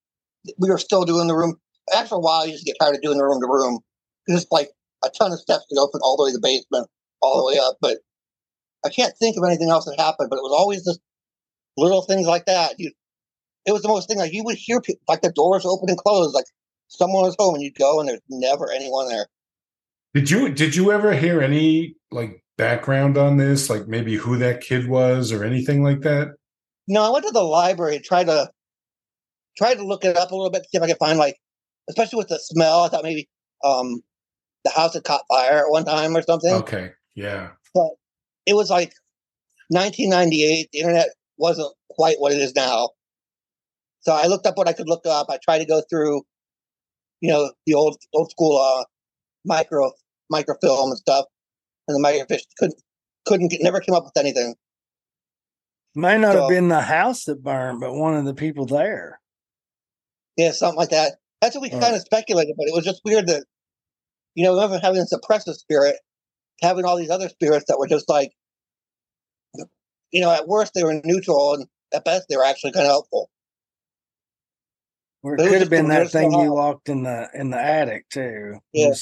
we 0.60 0.70
were 0.70 0.78
still 0.78 1.04
doing 1.06 1.28
the 1.28 1.36
room. 1.36 1.56
After 1.96 2.16
a 2.16 2.20
while, 2.20 2.46
you 2.46 2.52
just 2.52 2.66
get 2.66 2.76
tired 2.80 2.96
of 2.96 3.02
doing 3.02 3.18
the 3.18 3.24
room 3.24 3.40
to 3.42 3.48
room. 3.48 3.80
It's 4.28 4.46
like 4.52 4.70
a 5.06 5.10
ton 5.10 5.32
of 5.32 5.40
steps 5.40 5.66
to 5.70 5.76
go 5.76 5.88
from 5.92 6.02
all 6.04 6.18
the 6.18 6.26
way 6.26 6.32
to 6.32 6.38
the 6.38 6.42
basement, 6.42 6.88
all 7.22 7.38
the 7.38 7.54
way 7.54 7.60
up. 7.60 7.78
But 7.82 8.00
I 8.88 8.90
can't 8.90 9.16
think 9.18 9.38
of 9.38 9.44
anything 9.44 9.70
else 9.70 9.86
that 9.86 10.00
happened. 10.00 10.30
But 10.30 10.38
it 10.38 10.44
was 10.44 10.56
always 10.58 10.84
just 10.84 11.00
little 11.78 12.02
things 12.02 12.28
like 12.28 12.46
that. 12.46 12.80
You, 12.80 12.92
it 13.66 13.72
was 13.72 13.82
the 13.82 13.88
most 13.88 14.08
thing 14.08 14.18
like 14.18 14.34
you 14.34 14.44
would 14.44 14.58
hear 14.58 14.82
people 14.82 15.04
like 15.08 15.22
the 15.22 15.32
doors 15.32 15.66
open 15.66 15.90
and 15.90 15.98
close, 15.98 16.34
like 16.34 16.46
someone 16.88 17.24
was 17.24 17.36
home, 17.38 17.56
and 17.56 17.64
you'd 17.64 17.76
go, 17.76 18.00
and 18.00 18.10
there's 18.10 18.22
never 18.30 18.72
anyone 18.72 19.08
there. 19.10 19.28
Did 20.14 20.32
you 20.32 20.50
did 20.50 20.76
you 20.76 20.92
ever 20.92 21.14
hear 21.14 21.42
any 21.42 21.96
like 22.12 22.44
background 22.58 23.18
on 23.18 23.38
this, 23.38 23.70
like 23.70 23.88
maybe 23.88 24.16
who 24.16 24.38
that 24.38 24.62
kid 24.62 24.88
was 24.88 25.32
or 25.32 25.44
anything 25.44 25.84
like 25.84 26.02
that? 26.02 26.30
No, 26.88 27.04
I 27.04 27.10
went 27.10 27.26
to 27.26 27.32
the 27.32 27.44
library 27.44 27.98
and 27.98 28.06
tried 28.06 28.28
to 28.28 28.50
tried 29.58 29.76
to 29.76 29.86
look 29.86 30.06
it 30.06 30.18
up 30.18 30.32
a 30.32 30.36
little 30.36 30.50
bit 30.50 30.64
to 30.64 30.70
see 30.70 30.78
if 30.78 30.84
I 30.84 30.88
could 30.88 30.98
find 30.98 31.20
like, 31.20 31.38
especially 31.90 32.18
with 32.18 32.30
the 32.30 32.40
smell. 32.40 32.84
I 32.84 32.90
thought 32.90 33.04
maybe 33.04 33.30
um 33.64 34.02
the 34.64 34.72
house 34.72 34.94
had 34.94 35.04
caught 35.04 35.22
fire 35.28 35.66
at 35.66 35.70
one 35.70 35.86
time 35.86 36.16
or 36.16 36.22
something. 36.22 36.54
Okay, 36.54 36.92
yeah. 37.16 37.50
But 37.74 37.92
it 38.48 38.56
was 38.56 38.72
like 38.72 38.94
1998. 39.70 40.70
The 40.72 40.80
internet 40.80 41.10
wasn't 41.38 41.72
quite 41.92 42.16
what 42.20 42.32
it 42.32 42.40
is 42.40 42.56
now. 42.56 42.90
So 44.00 44.14
I 44.14 44.26
looked 44.28 44.48
up 44.48 44.58
what 44.58 44.70
I 44.70 44.74
could 44.74 44.88
look 44.90 45.06
up. 45.06 45.28
I 45.30 45.38
tried 45.44 45.60
to 45.60 45.66
go 45.66 45.84
through, 45.90 46.24
you 47.22 47.30
know, 47.30 47.52
the 47.68 47.76
old 47.76 47.98
old 48.14 48.32
school 48.32 48.58
uh 48.58 48.86
micro 49.46 49.92
microfilm 50.32 50.90
and 50.90 50.98
stuff, 50.98 51.26
and 51.88 51.96
the 52.04 52.08
microfiche 52.08 52.44
couldn't 52.58 52.82
couldn't 53.26 53.50
get, 53.50 53.62
never 53.62 53.82
came 53.82 53.94
up 53.96 54.06
with 54.06 54.18
anything. 54.18 54.56
May 55.96 56.18
not 56.18 56.36
have 56.36 56.50
been 56.50 56.70
the 56.70 56.82
house 56.82 57.26
that 57.26 57.44
burned, 57.44 57.80
but 57.82 57.94
one 57.94 58.16
of 58.16 58.26
the 58.26 58.34
people 58.36 58.66
there. 58.66 59.20
Yeah, 60.38 60.52
something 60.52 60.78
like 60.78 60.90
that. 60.90 61.16
That's 61.42 61.56
what 61.56 61.64
we 61.64 61.72
Right. 61.72 61.82
kind 61.82 61.96
of 61.96 62.02
speculated, 62.02 62.56
but 62.58 62.68
it 62.68 62.74
was 62.74 62.86
just 62.86 63.02
weird 63.04 63.28
that, 63.28 63.46
you 64.36 64.44
know, 64.44 64.64
even 64.64 64.80
having 64.80 65.00
this 65.00 65.12
oppressive 65.12 65.56
spirit, 65.56 65.98
having 66.62 66.86
all 66.86 66.98
these 66.98 67.10
other 67.10 67.30
spirits 67.30 67.66
that 67.68 67.78
were 67.78 67.88
just 67.88 68.10
like, 68.10 68.32
you 70.12 70.22
know, 70.22 70.32
at 70.32 70.48
worst 70.48 70.74
they 70.74 70.84
were 70.84 71.00
neutral, 71.04 71.54
and 71.54 71.68
at 71.94 72.06
best 72.06 72.28
they 72.30 72.38
were 72.38 72.46
actually 72.46 72.72
kind 72.72 72.86
of 72.86 72.92
helpful. 72.92 73.30
Or 75.24 75.34
it 75.34 75.38
But 75.38 75.48
it 75.48 75.50
could 75.50 75.62
have 75.62 75.70
been 75.70 75.90
that 75.90 76.10
thing 76.12 76.32
you 76.32 76.40
house. 76.40 76.50
locked 76.50 76.90
in 76.90 77.04
the 77.04 77.28
in 77.34 77.50
the 77.50 77.60
attic 77.60 78.08
too. 78.10 78.60
Yeah. 78.74 78.94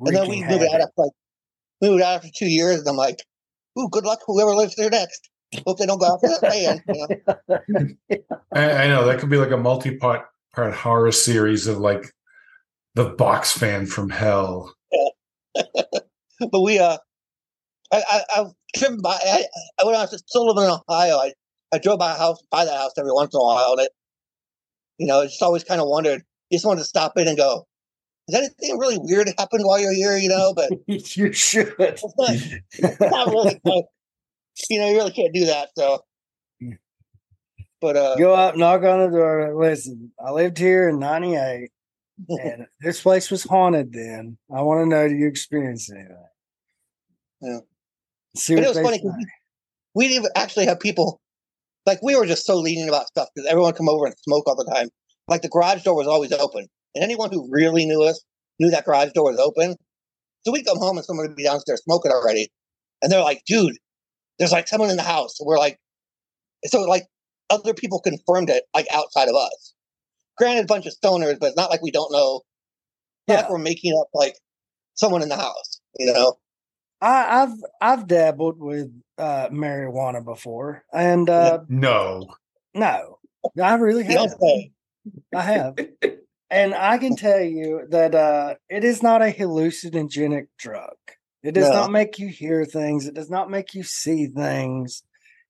And 0.00 0.16
then 0.16 0.28
we 0.28 0.42
wreaking 0.42 0.48
moved 0.48 0.64
out 0.64 0.80
after 0.80 0.92
like 0.96 1.12
moved 1.80 2.02
out 2.02 2.16
after 2.16 2.28
two 2.34 2.48
years, 2.48 2.80
and 2.80 2.88
I'm 2.88 2.96
like, 2.96 3.22
"Ooh, 3.78 3.88
good 3.88 4.04
luck 4.04 4.20
whoever 4.26 4.54
lives 4.54 4.74
there 4.76 4.90
next. 4.90 5.28
Hope 5.66 5.78
they 5.78 5.86
don't 5.86 5.98
go 5.98 6.14
after 6.14 6.28
that 6.28 6.40
fan." 6.40 6.82
You 6.88 7.96
know? 8.08 8.18
I, 8.52 8.84
I 8.84 8.88
know 8.88 9.06
that 9.06 9.20
could 9.20 9.30
be 9.30 9.36
like 9.36 9.52
a 9.52 9.56
multi-part 9.56 10.26
part 10.52 10.74
horror 10.74 11.12
series 11.12 11.66
of 11.66 11.78
like 11.78 12.12
the 12.94 13.10
box 13.10 13.52
fan 13.52 13.86
from 13.86 14.10
hell. 14.10 14.74
But 16.50 16.60
we 16.60 16.78
uh, 16.78 16.98
I 17.92 18.02
I 18.10 18.22
I've 18.36 18.52
driven 18.74 19.00
by. 19.00 19.18
I, 19.22 19.44
I 19.80 19.84
when 19.84 19.94
I 19.94 20.02
was 20.02 20.22
still 20.26 20.46
living 20.46 20.64
in 20.64 20.78
Ohio, 20.88 21.18
I 21.18 21.32
I 21.72 21.78
drove 21.78 21.98
by 21.98 22.12
a 22.12 22.18
house 22.18 22.42
by 22.50 22.64
that 22.64 22.76
house 22.76 22.92
every 22.98 23.12
once 23.12 23.34
in 23.34 23.40
a 23.40 23.44
while, 23.44 23.72
and 23.72 23.80
it, 23.82 23.92
you 24.98 25.06
know, 25.06 25.20
I 25.20 25.24
just 25.24 25.42
always 25.42 25.64
kind 25.64 25.80
of 25.80 25.88
wondered. 25.88 26.22
Just 26.52 26.66
wanted 26.66 26.80
to 26.80 26.86
stop 26.86 27.16
in 27.16 27.28
and 27.28 27.36
go. 27.36 27.66
Is 28.28 28.36
anything 28.36 28.78
really 28.78 28.98
weird 29.00 29.28
happened 29.38 29.64
while 29.64 29.80
you're 29.80 29.94
here? 29.94 30.16
You 30.16 30.28
know, 30.28 30.54
but 30.54 30.70
you 30.86 31.32
should. 31.32 31.74
it's 31.78 32.04
not, 32.18 32.30
it's 32.30 33.00
not 33.00 33.28
really. 33.28 33.60
uh, 33.66 33.82
you 34.68 34.78
know, 34.78 34.88
you 34.88 34.96
really 34.96 35.12
can't 35.12 35.34
do 35.34 35.46
that. 35.46 35.70
So, 35.76 36.04
but 37.80 37.96
uh, 37.96 38.16
Go 38.16 38.34
up, 38.34 38.56
knock 38.56 38.82
on 38.84 39.00
the 39.00 39.16
door. 39.16 39.54
Listen, 39.58 40.12
I 40.24 40.30
lived 40.30 40.58
here 40.58 40.88
in 40.88 40.98
'98, 40.98 41.70
and 42.28 42.66
this 42.80 43.02
place 43.02 43.30
was 43.30 43.44
haunted. 43.44 43.92
Then 43.92 44.38
I 44.54 44.62
want 44.62 44.80
to 44.84 44.86
know: 44.86 45.08
Do 45.08 45.14
you 45.14 45.26
experience 45.28 45.90
anything? 45.90 46.16
Yeah. 47.40 47.58
See 48.36 48.54
But 48.54 48.64
it 48.64 48.68
was 48.68 48.78
funny 48.78 48.98
say. 48.98 49.02
'cause 49.02 49.14
we, 49.18 49.26
we 49.94 50.08
didn't 50.08 50.20
even 50.20 50.30
actually 50.36 50.66
have 50.66 50.80
people 50.80 51.20
like 51.86 52.02
we 52.02 52.14
were 52.16 52.26
just 52.26 52.46
so 52.46 52.56
lenient 52.56 52.88
about 52.88 53.08
stuff 53.08 53.28
because 53.34 53.48
everyone 53.48 53.74
come 53.74 53.88
over 53.88 54.06
and 54.06 54.14
smoke 54.20 54.46
all 54.46 54.56
the 54.56 54.70
time. 54.72 54.88
Like 55.28 55.42
the 55.42 55.48
garage 55.48 55.82
door 55.82 55.96
was 55.96 56.06
always 56.06 56.32
open, 56.32 56.68
and 56.94 57.04
anyone 57.04 57.30
who 57.30 57.48
really 57.50 57.84
knew 57.86 58.02
us 58.02 58.22
knew 58.58 58.70
that 58.70 58.84
garage 58.84 59.12
door 59.12 59.30
was 59.30 59.38
open. 59.40 59.76
So 60.44 60.52
we'd 60.52 60.66
come 60.66 60.78
home 60.78 60.96
and 60.96 61.04
someone 61.04 61.26
would 61.28 61.36
be 61.36 61.44
downstairs 61.44 61.82
smoking 61.84 62.12
already, 62.12 62.50
and 63.02 63.10
they're 63.12 63.22
like, 63.22 63.42
"Dude, 63.46 63.76
there's 64.38 64.52
like 64.52 64.68
someone 64.68 64.90
in 64.90 64.96
the 64.96 65.02
house." 65.02 65.38
And 65.40 65.46
we're 65.46 65.58
like, 65.58 65.78
so 66.66 66.82
like 66.82 67.04
other 67.50 67.74
people 67.74 68.00
confirmed 68.00 68.50
it 68.50 68.64
like 68.74 68.86
outside 68.92 69.28
of 69.28 69.34
us. 69.36 69.71
Granted, 70.38 70.64
a 70.64 70.66
bunch 70.66 70.86
of 70.86 70.94
stoners, 70.94 71.38
but 71.38 71.48
it's 71.48 71.56
not 71.56 71.70
like 71.70 71.82
we 71.82 71.90
don't 71.90 72.10
know. 72.12 72.42
It's 73.26 73.34
Yeah. 73.34 73.42
like 73.42 73.50
we're 73.50 73.58
making 73.58 73.96
up 74.00 74.08
like 74.14 74.36
someone 74.94 75.22
in 75.22 75.28
the 75.28 75.36
house, 75.36 75.80
you 75.98 76.12
know. 76.12 76.34
I, 77.00 77.42
I've 77.42 77.54
I've 77.80 78.06
dabbled 78.06 78.60
with 78.60 78.88
uh, 79.18 79.48
marijuana 79.48 80.24
before, 80.24 80.84
and 80.92 81.28
uh, 81.28 81.60
No. 81.68 82.28
no, 82.74 83.18
I 83.62 83.74
really 83.74 84.06
You 84.06 84.14
don't 84.14 84.28
have. 84.28 84.38
say. 84.40 84.72
I 85.34 85.42
have, 85.42 85.78
and 86.50 86.74
I 86.74 86.98
can 86.98 87.16
tell 87.16 87.40
you 87.40 87.86
that 87.90 88.14
uh, 88.14 88.54
it 88.68 88.84
is 88.84 89.02
not 89.02 89.20
a 89.20 89.32
hallucinogenic 89.32 90.46
drug. 90.58 90.94
It 91.42 91.52
does 91.52 91.70
No. 91.70 91.74
not 91.80 91.90
make 91.90 92.20
you 92.20 92.28
hear 92.28 92.64
things. 92.64 93.06
It 93.06 93.14
does 93.14 93.30
not 93.30 93.50
make 93.50 93.74
you 93.74 93.82
see 93.82 94.26
things. 94.28 95.02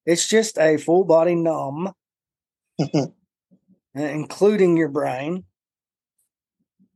It's 0.06 0.26
just 0.26 0.56
a 0.58 0.78
full 0.78 1.04
body 1.04 1.34
numb, 1.34 1.92
Uh, 3.96 4.02
including 4.02 4.76
your 4.76 4.88
brain. 4.88 5.44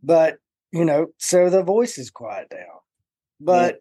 But 0.03 0.39
you 0.73 0.85
know, 0.85 1.09
so 1.19 1.51
the 1.51 1.63
voices 1.63 2.11
quiet 2.11 2.49
down. 2.51 2.81
But 3.41 3.81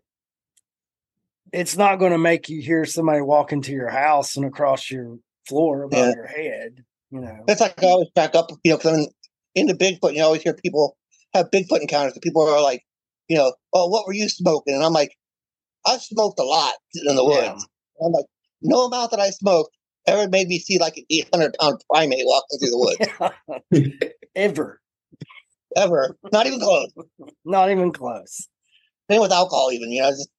it's 1.54 1.78
not 1.78 1.98
going 1.98 2.12
to 2.12 2.18
make 2.18 2.50
you 2.50 2.62
hear 2.62 2.86
somebody 2.86 3.22
walk 3.22 3.54
into 3.54 3.72
your 3.72 3.90
house 3.90 4.36
and 4.36 4.46
across 4.46 4.92
your 4.92 5.18
floor 5.48 5.84
above 5.84 6.08
Yeah. 6.08 6.14
your 6.16 6.28
head. 6.28 6.84
You 7.12 7.22
know, 7.22 7.44
That's 7.48 7.62
like 7.62 7.82
I 7.82 7.88
always 7.88 8.10
back 8.16 8.36
up, 8.36 8.50
you 8.64 8.72
know, 8.72 8.78
because 8.78 8.98
I'm 8.98 9.08
into 9.54 9.74
Bigfoot. 9.76 10.16
You 10.16 10.24
always 10.24 10.42
hear 10.42 10.54
people 10.54 10.98
have 11.34 11.52
Bigfoot 11.52 11.82
encounters. 11.82 12.14
And 12.14 12.22
people 12.22 12.42
are 12.42 12.62
like, 12.62 12.84
you 13.30 13.38
know, 13.38 13.54
oh, 13.74 13.88
what 13.88 14.06
were 14.06 14.14
you 14.14 14.28
smoking? 14.28 14.74
And 14.76 14.84
I'm 14.84 14.92
like, 14.92 15.16
I've 15.86 16.02
smoked 16.02 16.40
a 16.40 16.44
lot 16.44 16.74
in 17.06 17.16
the 17.16 17.24
woods. 17.24 17.68
Yeah. 18.00 18.06
I'm 18.06 18.12
like, 18.12 18.26
no 18.62 18.88
amount 18.88 19.12
that 19.12 19.20
I 19.20 19.30
smoked 19.30 19.76
ever 20.08 20.30
made 20.30 20.48
me 20.48 20.60
see 20.60 20.80
like 20.80 20.98
an 20.98 21.06
800 21.10 21.56
pound 21.60 21.82
primate 21.90 22.24
walking 22.26 22.60
through 22.60 22.70
the 22.70 22.78
woods. 23.72 23.94
ever, 24.36 24.82
ever. 25.76 26.18
Not 26.32 26.48
even 26.48 26.60
close. 26.60 26.92
not 27.46 27.72
even 27.72 27.92
close. 27.92 28.48
Same 29.10 29.22
with 29.22 29.32
alcohol, 29.32 29.72
even, 29.72 29.92
you 29.92 30.02
know. 30.02 30.10
Just, 30.10 30.30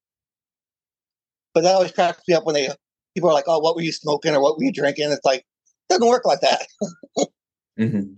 but 1.55 1.63
that 1.63 1.75
always 1.75 1.93
cracks 1.93 2.23
me 2.29 2.35
up 2.35 2.45
when 2.45 2.55
they 2.55 2.69
people 3.15 3.31
are 3.31 3.35
like, 3.35 3.45
oh, 3.47 3.59
what 3.61 3.75
were 3.77 3.83
you 3.83 3.93
smoking 3.93 4.35
or 4.35 4.41
what 4.43 4.59
were 4.59 4.65
you 4.65 4.73
drinking? 4.73 5.11
It's 5.11 5.25
like, 5.25 5.41
it 5.41 5.45
doesn't 5.89 6.07
work 6.09 6.27
like 6.27 6.41
that. 6.41 6.67
mm-hmm. 7.81 8.15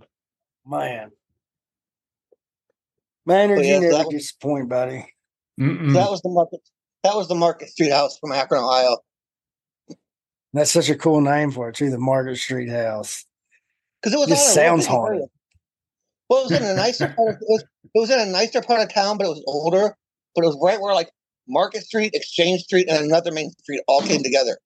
Man, 0.65 1.11
man, 3.25 3.51
or 3.51 3.55
But 3.55 3.65
you 3.65 3.71
yeah, 3.73 3.79
so 3.79 3.97
never 3.97 3.97
was- 4.05 4.07
disappoint, 4.13 4.69
buddy. 4.69 5.05
So 5.59 5.65
that 5.99 6.09
was 6.09 6.21
the 6.21 6.29
market. 6.29 6.61
That 7.03 7.15
was 7.15 7.27
the 7.27 7.35
Market 7.35 7.69
Street 7.69 7.91
House 7.91 8.17
from 8.17 8.31
Akron, 8.33 8.63
Ohio. 8.63 8.97
That's 10.53 10.71
such 10.71 10.89
a 10.89 10.95
cool 10.95 11.21
name 11.21 11.51
for 11.51 11.69
it 11.69 11.75
too. 11.75 11.89
The 11.89 11.99
Market 11.99 12.37
Street 12.37 12.69
House. 12.69 13.25
Because 14.01 14.13
it 14.13 14.17
was 14.17 14.29
Just 14.29 14.57
in 14.57 14.63
one 14.63 14.81
sounds 14.81 14.85
haunted. 14.87 15.29
Well, 16.29 16.41
it 16.41 16.51
was 16.51 16.61
in 16.61 16.63
a 16.63 16.73
nicer 16.75 17.07
part. 17.07 17.35
Of, 17.35 17.41
it, 17.41 17.47
was, 17.47 17.63
it 17.95 17.99
was 17.99 18.09
in 18.09 18.19
a 18.19 18.31
nicer 18.31 18.61
part 18.61 18.81
of 18.81 18.93
town, 18.93 19.17
but 19.17 19.25
it 19.25 19.29
was 19.29 19.43
older. 19.47 19.95
But 20.35 20.43
it 20.43 20.47
was 20.47 20.59
right 20.61 20.79
where 20.79 20.93
like 20.93 21.11
Market 21.47 21.83
Street, 21.83 22.13
Exchange 22.13 22.61
Street, 22.61 22.87
and 22.89 23.03
another 23.03 23.31
main 23.31 23.51
street 23.51 23.81
all 23.87 24.01
came 24.01 24.23
together. 24.23 24.57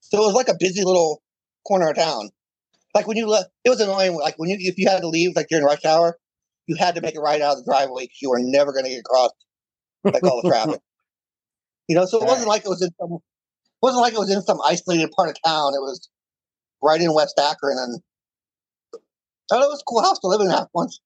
So 0.00 0.22
it 0.22 0.26
was 0.26 0.34
like 0.34 0.48
a 0.48 0.56
busy 0.58 0.84
little 0.84 1.22
corner 1.66 1.90
of 1.90 1.96
town. 1.96 2.30
Like 2.94 3.06
when 3.06 3.16
you 3.16 3.26
left, 3.26 3.48
it 3.64 3.70
was 3.70 3.80
annoying. 3.80 4.14
Like 4.14 4.34
when 4.36 4.50
you 4.50 4.56
if 4.58 4.76
you 4.76 4.88
had 4.88 5.00
to 5.00 5.08
leave, 5.08 5.34
like 5.34 5.48
during 5.48 5.64
rush 5.64 5.84
hour, 5.84 6.18
you 6.66 6.76
had 6.76 6.94
to 6.96 7.00
make 7.00 7.16
a 7.16 7.20
right 7.20 7.40
out 7.40 7.56
of 7.56 7.64
the 7.64 7.70
driveway 7.70 8.04
because 8.04 8.20
you 8.20 8.30
were 8.30 8.40
never 8.40 8.72
going 8.72 8.84
to 8.84 8.90
get 8.90 9.00
across 9.00 9.30
like 10.04 10.22
all 10.24 10.42
the 10.42 10.48
traffic. 10.50 10.80
You 11.88 11.96
know, 11.96 12.04
so 12.04 12.20
it 12.22 12.26
wasn't 12.26 12.48
like 12.48 12.64
it 12.64 12.68
was 12.68 12.82
in 12.82 12.90
some. 13.00 13.18
It 13.82 13.86
wasn't 13.86 14.02
like 14.02 14.12
it 14.12 14.18
was 14.18 14.30
in 14.30 14.42
some 14.42 14.60
isolated 14.64 15.10
part 15.10 15.28
of 15.28 15.36
town. 15.44 15.74
It 15.74 15.80
was 15.82 16.08
right 16.82 17.00
in 17.00 17.12
West 17.14 17.38
Akron, 17.38 17.78
and 17.78 18.00
oh, 19.50 19.62
it 19.62 19.68
was 19.68 19.80
a 19.80 19.84
cool 19.84 20.02
house 20.02 20.20
to 20.20 20.28
live 20.28 20.40
in. 20.40 20.48
That 20.48 20.68
once 20.72 21.00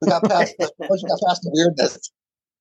we 0.00 0.08
got 0.08 0.24
past, 0.28 0.54
the, 0.58 0.70
once 0.80 1.02
we 1.04 1.08
got 1.08 1.20
past 1.26 1.42
the 1.42 1.50
weirdness. 1.52 2.10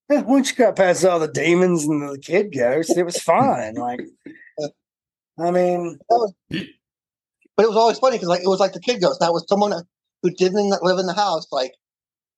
Yeah, 0.09 0.21
Once 0.21 0.51
you 0.51 0.57
got 0.57 0.75
past 0.75 1.03
all 1.03 1.17
the 1.19 1.27
demons 1.27 1.83
and 1.85 2.07
the 2.07 2.19
kid 2.19 2.53
ghosts, 2.53 2.95
it 2.95 3.03
was 3.07 3.17
fine. 3.19 3.73
Like, 3.73 4.01
I 5.39 5.49
mean, 5.49 5.97
was, 6.09 6.33
but 6.49 7.63
it 7.63 7.67
was 7.67 7.75
always 7.75 7.97
funny 7.97 8.17
because 8.17 8.29
like 8.29 8.43
it 8.43 8.47
was 8.47 8.59
like 8.59 8.73
the 8.73 8.79
kid 8.79 9.01
ghost. 9.01 9.19
That 9.19 9.33
was 9.33 9.45
someone 9.49 9.73
who 10.21 10.29
didn't 10.29 10.83
live 10.83 10.99
in 10.99 11.07
the 11.07 11.13
house, 11.15 11.47
like 11.51 11.71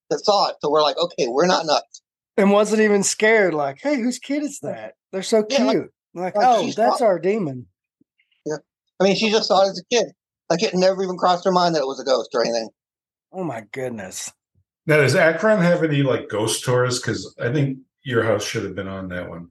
that 0.10 0.20
saw 0.20 0.48
it. 0.48 0.56
So 0.62 0.72
we're 0.72 0.82
like, 0.82 0.98
okay, 0.98 1.28
we're 1.28 1.46
not 1.46 1.66
nuts. 1.66 2.02
and 2.38 2.52
wasn't 2.52 2.82
even 2.82 3.04
scared. 3.04 3.54
Like, 3.54 3.80
hey, 3.82 3.98
whose 3.98 4.18
kid 4.20 4.44
is 4.44 4.60
that? 4.62 4.94
They're 5.12 5.22
so 5.24 5.44
cute. 5.44 5.68
Like- 5.68 5.90
like, 6.18 6.36
like 6.36 6.46
oh, 6.48 6.72
that's 6.76 7.02
our 7.02 7.20
demon. 7.20 7.68
Yeah. 8.46 8.58
I 9.00 9.04
mean, 9.04 9.16
she 9.16 9.30
just 9.30 9.48
saw 9.48 9.66
it 9.66 9.70
as 9.70 9.80
a 9.80 9.96
kid. 9.96 10.08
Like 10.50 10.64
it 10.64 10.74
never 10.74 11.04
even 11.04 11.18
crossed 11.18 11.46
her 11.46 11.52
mind 11.52 11.76
that 11.76 11.82
it 11.82 11.88
was 11.88 12.00
a 12.00 12.06
ghost 12.06 12.32
or 12.34 12.44
anything. 12.44 12.70
Oh 13.32 13.44
my 13.44 13.64
goodness. 13.72 14.32
Now, 14.86 14.98
does 14.98 15.16
Akron 15.16 15.62
have 15.62 15.84
any 15.84 16.02
like 16.04 16.30
ghost 16.30 16.64
tours? 16.64 17.00
Because 17.00 17.36
I 17.40 17.52
think 17.52 17.80
your 18.04 18.24
house 18.24 18.44
should 18.46 18.64
have 18.64 18.76
been 18.76 18.88
on 18.88 19.10
that 19.10 19.30
one. 19.30 19.50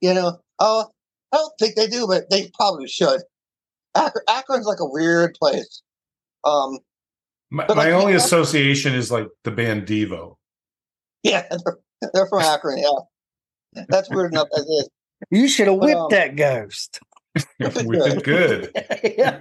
You 0.00 0.14
know? 0.14 0.38
Oh, 0.58 0.86
I 1.32 1.36
don't 1.36 1.52
think 1.58 1.76
they 1.76 1.86
do, 1.86 2.06
but 2.06 2.28
they 2.30 2.50
probably 2.54 2.86
should. 2.86 3.22
Akron, 3.96 4.24
Akron's 4.28 4.66
like 4.66 4.80
a 4.80 4.88
weird 4.88 5.34
place. 5.40 5.82
Um, 6.44 6.78
My, 7.50 7.66
But, 7.66 7.78
like, 7.78 7.92
only 7.92 8.12
association 8.14 8.94
is 8.94 9.10
like 9.10 9.28
the 9.44 9.50
band 9.50 9.86
Devo. 9.86 10.36
yeah, 11.22 11.46
they're, 11.50 12.10
they're 12.12 12.26
from 12.26 12.42
Akron. 12.42 12.78
Yeah, 12.78 13.84
that's 13.88 14.10
weird 14.10 14.32
enough 14.32 14.48
as 14.54 14.64
is. 14.64 14.88
You 15.30 15.48
should 15.48 15.66
have 15.68 15.76
whipped 15.76 15.98
um, 15.98 16.08
that 16.10 16.36
ghost. 16.36 17.00
we 17.84 17.98
did 17.98 18.24
good. 18.24 18.70
yeah. 19.18 19.38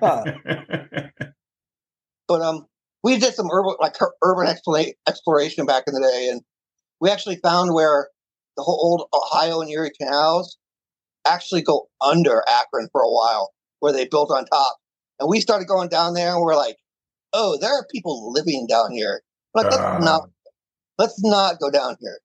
but 2.28 2.42
um, 2.42 2.66
we 3.04 3.18
did 3.18 3.34
some 3.34 3.50
urban 3.52 3.76
like 3.80 3.96
urban 4.24 4.48
exploration 4.48 4.94
exploration 5.08 5.66
back 5.66 5.84
in 5.88 5.94
the 5.94 6.02
day, 6.02 6.30
and 6.32 6.42
we 7.00 7.10
actually 7.10 7.38
found 7.38 7.74
where 7.74 8.10
the 8.58 8.64
whole 8.64 8.78
old 8.80 9.08
Ohio 9.14 9.62
and 9.62 9.70
Erie 9.72 9.92
canals 10.00 10.58
actually 11.26 11.62
go 11.62 11.88
under 12.02 12.44
Akron 12.50 12.90
for 12.92 13.02
a 13.02 13.10
while, 13.10 13.54
where 13.80 13.94
they 13.94 14.06
built 14.06 14.32
on 14.32 14.46
top. 14.46 14.78
And 15.20 15.30
we 15.30 15.40
started 15.42 15.68
going 15.68 15.90
down 15.90 16.14
there, 16.14 16.34
and 16.34 16.42
we're 16.42 16.56
like, 16.56 16.78
"Oh, 17.34 17.58
there 17.60 17.72
are 17.72 17.86
people 17.92 18.32
living 18.32 18.68
down 18.68 18.92
here. 18.92 19.22
Like, 19.54 19.66
let's 19.66 19.78
Ah. 19.78 19.98
not 20.00 20.30
let's 20.98 21.22
not 21.24 21.60
go 21.60 21.72
down 21.72 21.96
here." 22.00 22.20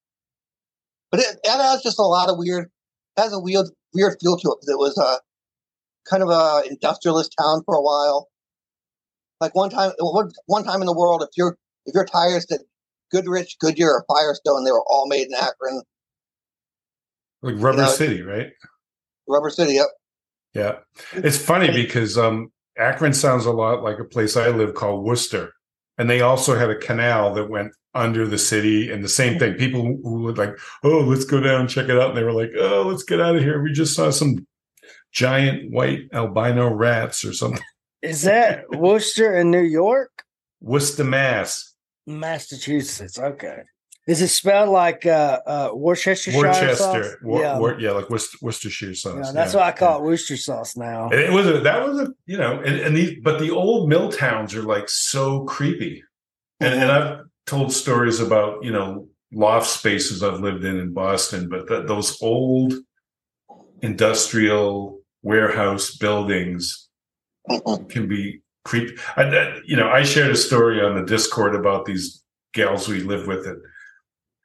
But 1.11 1.21
it, 1.21 1.39
it 1.45 1.51
has 1.51 1.83
just 1.83 1.99
a 1.99 2.03
lot 2.03 2.29
of 2.29 2.37
weird. 2.37 2.71
Has 3.16 3.32
a 3.32 3.41
weird 3.41 3.66
weird 3.93 4.16
feel 4.20 4.36
to 4.36 4.49
it 4.51 4.59
because 4.61 4.69
it 4.69 4.78
was 4.78 4.99
a 4.99 5.20
kind 6.09 6.23
of 6.23 6.28
a 6.28 6.62
industrialist 6.69 7.35
town 7.39 7.62
for 7.65 7.74
a 7.74 7.82
while 7.82 8.28
like 9.41 9.55
one 9.55 9.70
time 9.70 9.93
one, 10.47 10.65
time 10.65 10.81
in 10.81 10.86
the 10.86 10.93
world 10.93 11.23
if 11.23 11.31
your 11.36 11.57
if 11.86 11.95
your 11.95 12.05
tires 12.05 12.47
said 12.49 12.61
goodrich 13.11 13.57
goodyear 13.61 13.91
or 13.91 14.05
firestone 14.09 14.65
they 14.65 14.70
were 14.70 14.85
all 14.89 15.07
made 15.09 15.27
in 15.27 15.35
akron 15.35 15.82
like 17.43 17.55
Rubber 17.59 17.82
know, 17.82 17.89
City, 17.89 18.23
right? 18.23 18.53
rubber 19.28 19.51
city 19.51 19.74
yep 19.74 19.89
Yeah. 20.55 20.77
It's 21.12 21.39
funny 21.39 21.70
because 21.70 22.19
um 22.19 22.53
Akron 22.77 23.12
sounds 23.12 23.47
a 23.47 23.53
lot 23.53 23.82
like 23.82 23.99
a 23.99 24.05
place 24.05 24.36
I 24.36 24.49
live 24.49 24.74
called 24.74 25.05
Worcester. 25.05 25.54
And 25.99 26.09
they 26.11 26.21
also 26.21 26.57
had 26.59 26.71
a 26.71 26.79
canal 26.79 27.35
that 27.35 27.49
went 27.51 27.73
under 27.95 28.27
the 28.27 28.39
city 28.39 28.91
and 28.91 29.05
the 29.05 29.09
same 29.09 29.39
thing 29.39 29.55
people 29.55 29.83
who 29.83 30.23
would 30.23 30.37
like 30.39 30.57
oh 30.83 31.01
let's 31.01 31.25
go 31.25 31.41
down 31.41 31.61
and 31.61 31.71
check 31.71 31.89
it 31.89 31.97
out 31.99 32.09
and 32.11 32.19
they 32.19 32.25
were 32.25 32.33
like 32.33 32.51
oh 32.59 32.83
let's 32.87 33.05
get 33.05 33.21
out 33.21 33.37
of 33.37 33.43
here 33.43 33.62
we 33.62 33.73
just 33.73 33.95
saw 33.95 34.11
some 34.11 34.47
giant 35.12 35.71
white 35.71 36.01
albino 36.12 36.69
rats 36.73 37.25
or 37.25 37.33
something 37.33 37.62
Is 38.03 38.23
that 38.23 38.65
Worcester 38.71 39.35
in 39.37 39.51
New 39.51 39.62
York? 39.62 40.11
worcester 40.61 41.05
mass 41.05 41.75
Massachusetts. 42.07 43.19
Okay. 43.19 43.62
Is 44.07 44.21
it 44.21 44.29
spelled 44.29 44.69
like 44.69 45.07
uh, 45.07 45.41
uh, 45.47 45.71
Worcestershire 45.73 46.39
worcester 46.39 46.75
sauce? 46.77 47.07
Wor- 47.23 47.41
yeah. 47.41 47.59
Wor- 47.59 47.81
yeah 47.81 47.93
like 47.93 48.11
Worcester, 48.11 48.37
worcestershire 48.43 48.95
sauce 48.95 49.27
Yeah, 49.27 49.33
that's 49.33 49.55
yeah. 49.55 49.61
what 49.61 49.67
I 49.67 49.73
call 49.73 49.99
it 50.01 50.05
Worcester 50.05 50.37
sauce 50.37 50.77
now. 50.77 51.09
And 51.09 51.21
it 51.21 51.33
was 51.33 51.47
a 51.47 51.61
that 51.61 51.87
was 51.89 52.01
a 52.01 52.13
you 52.27 52.37
know 52.37 52.61
and, 52.61 52.79
and 52.81 52.97
these 52.97 53.19
but 53.23 53.41
the 53.41 53.51
old 53.51 53.89
mill 53.89 54.11
towns 54.13 54.55
are 54.55 54.63
like 54.63 54.89
so 54.91 55.45
creepy 55.45 56.03
and, 56.61 56.75
and 56.75 56.91
i've 56.93 57.21
told 57.47 57.73
stories 57.73 58.21
about 58.21 58.63
you 58.63 58.71
know 58.73 59.09
loft 59.33 59.69
spaces 59.69 60.23
i've 60.23 60.41
lived 60.41 60.65
in 60.65 60.79
in 60.79 60.93
boston 60.93 61.49
but 61.49 61.67
th- 61.67 61.87
those 61.87 62.21
old 62.23 62.75
industrial 63.83 65.01
warehouse 65.23 65.97
buildings 65.97 66.89
can 67.89 68.07
be 68.09 68.41
creepy 68.65 68.97
I, 69.17 69.23
I- 69.25 69.61
you 69.67 69.77
know 69.77 69.89
i 69.89 70.03
shared 70.03 70.31
a 70.31 70.37
story 70.37 70.81
on 70.83 70.95
the 70.95 71.05
discord 71.05 71.55
about 71.55 71.85
these 71.85 72.23
gals 72.55 72.89
we 72.89 73.01
live 73.01 73.27
with 73.27 73.45
that 73.45 73.61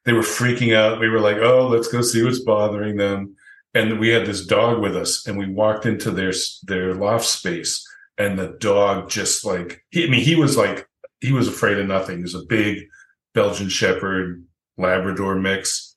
they 0.05 0.13
were 0.13 0.21
freaking 0.21 0.76
out. 0.76 0.99
We 0.99 1.09
were 1.09 1.19
like 1.19 1.38
oh 1.38 1.67
let's 1.67 1.88
go 1.88 2.01
see 2.01 2.23
what's 2.23 2.39
bothering 2.39 2.97
them. 2.97 3.35
And 3.73 3.99
we 3.99 4.09
had 4.09 4.26
this 4.26 4.45
dog 4.45 4.81
with 4.81 4.95
us 4.95 5.27
and 5.27 5.38
we 5.38 5.47
walked 5.47 5.85
into 5.85 6.11
their 6.11 6.34
their 6.63 6.93
loft 6.93 7.26
space 7.26 7.85
and 8.17 8.38
the 8.38 8.57
dog 8.59 9.09
just 9.09 9.45
like 9.45 9.84
he, 9.89 10.05
i 10.05 10.09
mean 10.09 10.21
he 10.21 10.35
was 10.35 10.57
like 10.57 10.88
he 11.21 11.31
was 11.31 11.47
afraid 11.47 11.77
of 11.77 11.88
nothing. 11.88 12.17
He 12.17 12.23
was 12.23 12.35
a 12.35 12.45
big 12.45 12.85
belgian 13.34 13.69
shepherd 13.69 14.43
labrador 14.77 15.35
mix. 15.35 15.95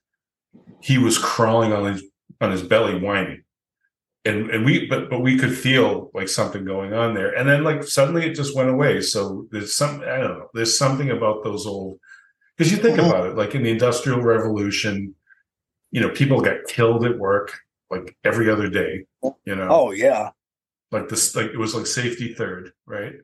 He 0.81 0.99
was 0.99 1.19
crawling 1.19 1.73
on 1.73 1.93
his 1.93 2.03
on 2.41 2.51
his 2.51 2.63
belly 2.63 2.99
whining. 2.99 3.45
And 4.25 4.51
and 4.51 4.65
we 4.65 4.87
but 4.87 5.11
but 5.11 5.21
we 5.21 5.39
could 5.39 5.57
feel 5.57 6.11
like 6.15 6.29
something 6.29 6.65
going 6.65 6.93
on 6.93 7.15
there. 7.15 7.35
And 7.37 7.49
then 7.49 7.65
like 7.65 7.85
suddenly 7.85 8.27
it 8.27 8.35
just 8.35 8.57
went 8.57 8.71
away. 8.71 9.01
So 9.01 9.47
there's 9.51 9.75
some 9.75 10.01
i 10.01 10.19
don't 10.19 10.39
know 10.39 10.49
there's 10.55 10.79
something 10.79 11.11
about 11.11 11.45
those 11.45 11.67
old 11.67 11.99
because 12.63 12.73
you 12.77 12.79
think 12.83 12.99
about 12.99 13.27
it 13.27 13.37
like 13.37 13.55
in 13.55 13.63
the 13.63 13.71
industrial 13.71 14.21
revolution 14.21 15.15
you 15.91 16.01
know 16.01 16.11
people 16.11 16.41
got 16.41 16.59
killed 16.69 17.05
at 17.05 17.19
work 17.19 17.59
like 17.91 18.17
every 18.25 18.49
other 18.51 18.69
day 18.69 19.05
you 19.45 19.55
know 19.57 19.69
Oh 19.71 19.91
yeah. 19.91 20.31
like 20.93 21.09
this 21.09 21.35
like 21.35 21.47
it 21.47 21.59
was 21.59 21.75
like 21.75 21.87
safety 21.87 22.35
third 22.35 22.73
right 22.87 23.15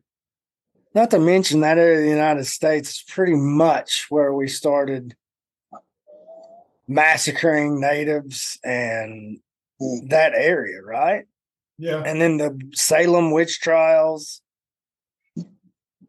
Not 0.94 1.10
to 1.12 1.18
mention 1.20 1.60
that 1.60 1.78
area 1.78 1.98
of 1.98 2.04
the 2.04 2.10
United 2.10 2.46
States 2.46 2.90
is 2.90 3.04
pretty 3.06 3.34
much 3.36 4.06
where 4.08 4.32
we 4.32 4.48
started 4.48 5.14
massacring 6.88 7.80
natives 7.80 8.58
and 8.64 9.38
that 10.08 10.32
area, 10.34 10.82
right? 10.82 11.26
yeah 11.78 12.02
And 12.04 12.20
then 12.20 12.38
the 12.38 12.58
Salem 12.74 13.30
witch 13.30 13.60
trials. 13.60 14.42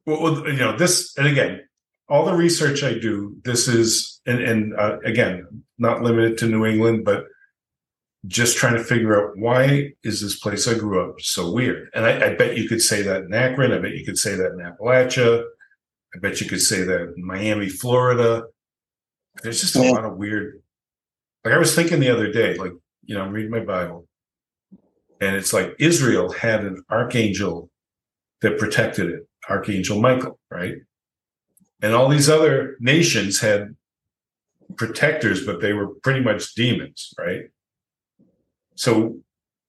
well, 0.08 0.22
well, 0.24 0.48
you 0.48 0.58
know 0.58 0.76
this 0.76 1.16
and 1.18 1.28
again 1.28 1.62
all 2.10 2.26
the 2.26 2.34
research 2.34 2.84
i 2.84 2.94
do 2.98 3.36
this 3.44 3.68
is 3.68 4.22
and 4.26 4.42
and 4.42 4.76
uh, 4.78 5.00
again 5.06 5.46
not 5.78 6.02
limited 6.02 6.38
to 6.38 6.48
new 6.48 6.66
england 6.66 7.06
but 7.06 7.26
just 8.28 8.58
trying 8.58 8.76
to 8.76 8.84
figure 8.84 9.18
out 9.18 9.38
why 9.38 9.92
is 10.04 10.22
this 10.22 10.40
place 10.40 10.68
i 10.68 10.74
grew 10.74 11.10
up 11.10 11.22
so 11.22 11.54
weird? 11.54 11.90
And 11.94 12.06
I, 12.06 12.32
I 12.32 12.36
bet 12.36 12.58
you 12.58 12.68
could 12.68 12.82
say 12.82 13.02
that 13.04 13.24
in 13.24 13.34
akron 13.34 13.72
i 13.72 13.80
bet 13.80 13.94
you 13.94 14.06
could 14.06 14.18
say 14.18 14.36
that 14.36 14.52
in 14.52 14.60
appalachia 14.60 15.44
i 16.16 16.20
bet 16.20 16.42
you 16.42 16.50
could 16.50 16.62
say 16.62 16.82
that 16.84 17.14
in 17.16 17.26
miami 17.26 17.70
florida. 17.70 18.44
There's 19.42 19.62
just 19.62 19.78
a 19.78 19.82
lot 19.82 20.04
of 20.04 20.18
weird 20.18 20.62
like 21.46 21.54
i 21.54 21.58
was 21.58 21.74
thinking 21.76 22.00
the 22.00 22.10
other 22.10 22.32
day 22.32 22.56
like 22.56 22.74
you 23.06 23.16
know 23.16 23.24
i'm 23.24 23.32
reading 23.32 23.52
my 23.52 23.60
bible 23.60 24.06
and 25.22 25.36
it's 25.36 25.54
like 25.54 25.76
israel 25.80 26.32
had 26.32 26.66
an 26.66 26.84
archangel 26.90 27.70
that 28.42 28.58
protected 28.58 29.10
it 29.10 29.28
archangel 29.50 30.02
michael 30.02 30.40
right 30.52 30.76
and 31.82 31.94
all 31.94 32.10
these 32.10 32.30
other 32.30 32.76
nations 32.80 33.40
had 33.40 33.76
protectors 34.76 35.46
but 35.46 35.62
they 35.62 35.74
were 35.74 35.88
pretty 36.04 36.22
much 36.22 36.54
demons 36.54 37.14
right 37.18 37.50
so 38.76 39.18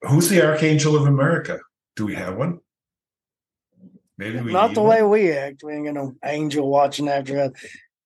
who's 0.02 0.28
the 0.28 0.44
archangel 0.44 0.96
of 0.96 1.06
america 1.06 1.58
do 1.96 2.04
we 2.06 2.14
have 2.14 2.36
one 2.36 2.60
maybe 4.20 4.40
we 4.40 4.52
Not 4.52 4.74
the 4.74 4.82
one? 4.82 4.90
way 4.90 5.02
we 5.02 5.32
act. 5.32 5.62
We 5.64 5.72
ain't 5.72 5.86
got 5.86 5.94
no 5.94 6.14
angel 6.24 6.68
watching 6.68 7.08
after 7.08 7.40
us. 7.40 7.52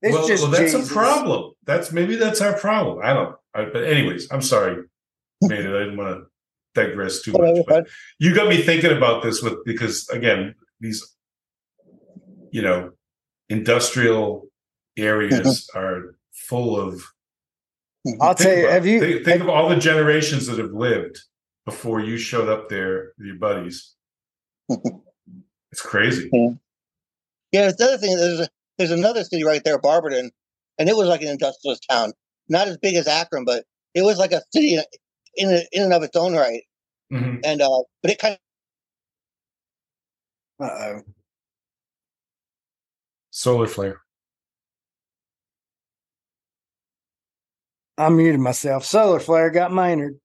It's 0.00 0.14
well, 0.14 0.26
just 0.26 0.42
well, 0.42 0.52
that's 0.52 0.72
Jesus. 0.72 0.90
a 0.90 0.92
problem. 0.92 1.52
That's 1.64 1.90
maybe 1.90 2.16
that's 2.16 2.40
our 2.40 2.52
problem. 2.58 3.00
I 3.02 3.14
don't. 3.14 3.36
I, 3.54 3.64
but 3.64 3.84
anyways, 3.84 4.30
I'm 4.30 4.42
sorry, 4.42 4.84
Maynard. 5.42 5.74
I 5.74 5.78
didn't 5.80 5.96
want 5.96 6.10
to 6.10 6.26
digress 6.74 7.22
too 7.22 7.32
much. 7.32 7.64
But 7.66 7.88
you 8.18 8.34
got 8.34 8.48
me 8.48 8.62
thinking 8.62 8.92
about 8.96 9.22
this 9.22 9.42
with 9.42 9.64
because 9.64 10.08
again, 10.10 10.54
these, 10.78 11.02
you 12.50 12.62
know, 12.62 12.90
industrial 13.54 14.48
areas 14.96 15.68
are 15.74 16.16
full 16.32 16.78
of. 16.78 17.02
I'll 18.20 18.34
tell 18.34 18.54
you. 18.54 18.64
about 18.64 18.72
Have 18.72 18.86
you? 18.86 19.00
think, 19.00 19.24
think 19.24 19.42
of 19.42 19.48
all 19.48 19.68
the 19.68 19.76
generations 19.76 20.46
that 20.46 20.58
have 20.58 20.72
lived 20.72 21.20
before 21.64 22.00
you 22.00 22.18
showed 22.18 22.48
up 22.48 22.68
there 22.68 23.12
with 23.16 23.26
your 23.26 23.36
buddies? 23.36 23.94
it's 24.68 25.80
crazy. 25.80 26.28
Yeah, 27.52 27.70
the 27.78 27.84
other 27.84 27.98
thing 27.98 28.16
there's 28.16 28.40
a, 28.40 28.48
there's 28.78 28.90
another 28.90 29.24
city 29.24 29.44
right 29.44 29.62
there, 29.64 29.78
Barberton, 29.78 30.30
and 30.78 30.88
it 30.88 30.96
was 30.96 31.08
like 31.08 31.22
an 31.22 31.28
industrialist 31.28 31.86
town, 31.88 32.12
not 32.48 32.68
as 32.68 32.76
big 32.78 32.96
as 32.96 33.06
Akron, 33.06 33.44
but 33.44 33.64
it 33.94 34.02
was 34.02 34.18
like 34.18 34.32
a 34.32 34.42
city 34.52 34.74
in 34.74 34.82
in, 35.36 35.62
in 35.72 35.82
and 35.84 35.92
of 35.92 36.02
its 36.02 36.16
own 36.16 36.34
right. 36.34 36.62
Mhm. 37.12 37.40
And 37.44 37.62
uh, 37.62 37.82
but 38.02 38.10
it 38.10 38.18
kind 38.18 38.36
Uh 40.60 40.64
oh. 40.64 41.00
Solar 43.36 43.66
flare. 43.66 44.00
I 47.98 48.08
muted 48.08 48.38
myself. 48.38 48.84
Solar 48.84 49.18
flare 49.18 49.50
got 49.50 49.72
Maynard. 49.72 50.20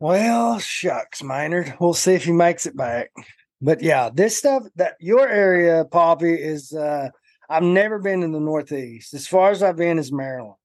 Well, 0.00 0.58
shucks, 0.60 1.22
Maynard. 1.22 1.74
We'll 1.78 1.92
see 1.92 2.14
if 2.14 2.24
he 2.24 2.32
makes 2.32 2.64
it 2.64 2.74
back. 2.74 3.10
But 3.60 3.82
yeah, 3.82 4.08
this 4.14 4.38
stuff 4.38 4.62
that 4.76 4.94
your 4.98 5.28
area, 5.28 5.84
Poppy, 5.84 6.32
is 6.32 6.72
uh 6.72 7.10
I've 7.50 7.62
never 7.62 7.98
been 7.98 8.22
in 8.22 8.32
the 8.32 8.40
Northeast. 8.40 9.12
As 9.12 9.26
far 9.26 9.50
as 9.50 9.62
I've 9.62 9.76
been 9.76 9.98
is 9.98 10.10
Maryland. 10.10 10.56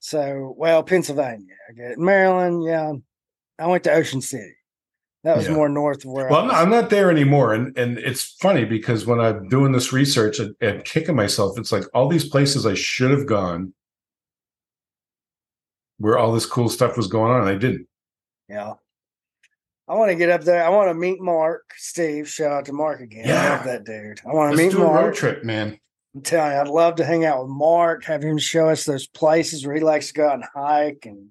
So 0.00 0.54
well, 0.56 0.82
Pennsylvania, 0.82 1.56
I 1.68 1.72
get 1.74 1.90
it. 1.90 1.98
Maryland, 1.98 2.64
yeah. 2.64 2.94
I 3.58 3.66
went 3.66 3.84
to 3.84 3.92
Ocean 3.92 4.22
City. 4.22 4.54
That 5.26 5.36
was 5.38 5.48
Yeah. 5.48 5.54
more 5.54 5.68
north 5.68 6.04
of 6.04 6.12
where 6.12 6.28
Well, 6.28 6.38
I 6.38 6.40
I'm 6.42 6.46
was. 6.46 6.52
not, 6.52 6.62
I'm 6.62 6.70
not 6.70 6.90
there 6.90 7.10
anymore, 7.10 7.52
and 7.52 7.76
and 7.76 7.98
it's 7.98 8.22
funny 8.40 8.64
because 8.64 9.06
when 9.06 9.18
I'm 9.18 9.48
doing 9.48 9.72
this 9.72 9.92
research 9.92 10.38
and, 10.38 10.54
and 10.60 10.84
kicking 10.84 11.16
myself, 11.16 11.58
it's 11.58 11.72
like 11.72 11.82
all 11.92 12.08
these 12.08 12.28
places 12.28 12.64
I 12.64 12.74
should 12.74 13.10
have 13.10 13.26
gone, 13.26 13.74
where 15.98 16.16
all 16.16 16.32
this 16.32 16.46
cool 16.46 16.68
stuff 16.68 16.96
was 16.96 17.08
going 17.08 17.32
on, 17.32 17.40
and 17.40 17.50
I 17.50 17.56
didn't. 17.56 17.88
Yeah. 18.48 18.74
I 19.88 19.94
want 19.94 20.10
to 20.10 20.16
get 20.16 20.30
up 20.30 20.42
there. 20.42 20.64
I 20.64 20.68
want 20.68 20.90
to 20.90 20.94
meet 20.94 21.20
Mark, 21.20 21.62
Steve. 21.76 22.28
Shout 22.28 22.52
out 22.52 22.64
to 22.66 22.72
Mark 22.72 23.00
again. 23.00 23.28
I 23.28 23.56
love 23.56 23.64
that 23.64 23.84
dude. 23.84 24.20
I 24.24 24.32
want 24.32 24.52
to 24.52 24.56
Let's 24.56 24.74
meet 24.74 24.80
do 24.80 24.84
a 24.86 24.86
road 24.86 24.92
Mark. 25.02 25.14
trip, 25.16 25.44
man. 25.44 25.78
I'm 26.14 26.22
telling 26.22 26.52
you, 26.52 26.58
I'd 26.58 26.68
love 26.68 26.96
to 26.96 27.04
hang 27.04 27.24
out 27.24 27.42
with 27.42 27.50
Mark, 27.50 28.04
have 28.04 28.22
him 28.22 28.38
show 28.38 28.68
us 28.68 28.84
those 28.84 29.06
places 29.06 29.66
where 29.66 29.74
he 29.76 29.82
likes 29.82 30.08
to 30.08 30.14
go 30.14 30.28
out 30.28 30.34
and 30.34 30.44
hike. 30.54 31.04
And 31.04 31.28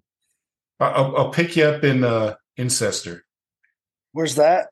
I'll, 0.81 1.15
I'll 1.17 1.29
pick 1.31 1.55
you 1.55 1.63
up 1.63 1.83
in 1.85 2.03
uh, 2.03 2.35
Incester, 2.57 3.21
where's 4.15 4.35
that? 4.35 4.67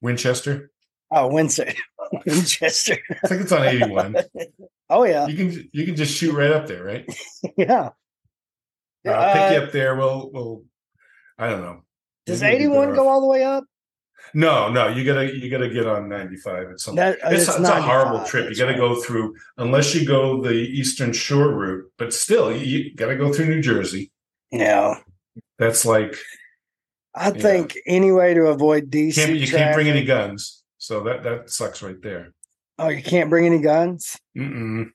Winchester. 0.00 0.70
Oh, 1.12 1.28
Windsor, 1.28 1.72
Winchester. 2.26 2.96
I 3.22 3.28
think 3.28 3.42
it's 3.42 3.52
on 3.52 3.62
81. 3.64 4.16
oh 4.90 5.04
yeah, 5.04 5.26
You 5.26 5.36
can 5.36 5.68
you 5.72 5.84
can 5.84 5.94
just 5.94 6.16
shoot 6.16 6.34
right 6.34 6.50
up 6.50 6.66
there, 6.66 6.82
right? 6.82 7.06
yeah. 7.56 7.90
I'll 9.06 9.32
pick 9.34 9.52
you 9.52 9.58
Uh, 9.62 9.64
up 9.66 9.72
there. 9.72 9.94
We'll 9.94 10.30
we'll. 10.32 10.64
I 11.38 11.48
don't 11.50 11.60
know. 11.60 11.82
Does 12.24 12.40
Maybe 12.40 12.64
81 12.64 12.94
go 12.94 13.06
all 13.08 13.20
the 13.20 13.26
way 13.28 13.44
up? 13.44 13.64
No, 14.34 14.68
no, 14.72 14.88
you 14.88 15.04
gotta 15.04 15.32
you 15.36 15.48
gotta 15.50 15.68
get 15.68 15.86
on 15.86 16.08
95 16.08 16.70
at 16.70 16.80
some 16.80 16.96
That- 16.96 17.18
it's, 17.24 17.46
it's 17.48 17.58
it's 17.60 17.68
a 17.68 17.82
horrible 17.82 18.24
trip. 18.24 18.50
You 18.50 18.56
got 18.56 18.64
to 18.64 18.70
right. 18.72 18.78
go 18.80 19.00
through, 19.00 19.36
unless 19.58 19.94
you 19.94 20.04
go 20.06 20.42
the 20.42 20.50
Eastern 20.54 21.12
Shore 21.12 21.52
route, 21.52 21.92
but 21.98 22.12
still, 22.12 22.50
you, 22.50 22.64
you 22.78 22.94
got 22.96 23.06
to 23.06 23.16
go 23.16 23.32
through 23.32 23.46
New 23.46 23.60
Jersey. 23.62 24.10
Yeah. 24.50 24.98
That's 25.60 25.84
like 25.86 26.16
I 27.16 27.28
Yeah. 27.32 27.40
think 27.42 27.78
any 27.86 28.12
way 28.12 28.34
to 28.34 28.46
avoid 28.48 28.90
DC. 28.90 29.14
can't, 29.14 29.36
you 29.36 29.46
can't 29.48 29.74
bring 29.74 29.88
any 29.88 30.04
guns, 30.04 30.62
so 30.78 31.02
that 31.04 31.22
that 31.24 31.50
sucks 31.50 31.82
right 31.82 32.00
there. 32.02 32.32
Oh, 32.78 32.88
you 32.88 33.02
can't 33.02 33.30
bring 33.30 33.46
any 33.46 33.58
guns? 33.60 34.16
Mm-mm. 34.36 34.90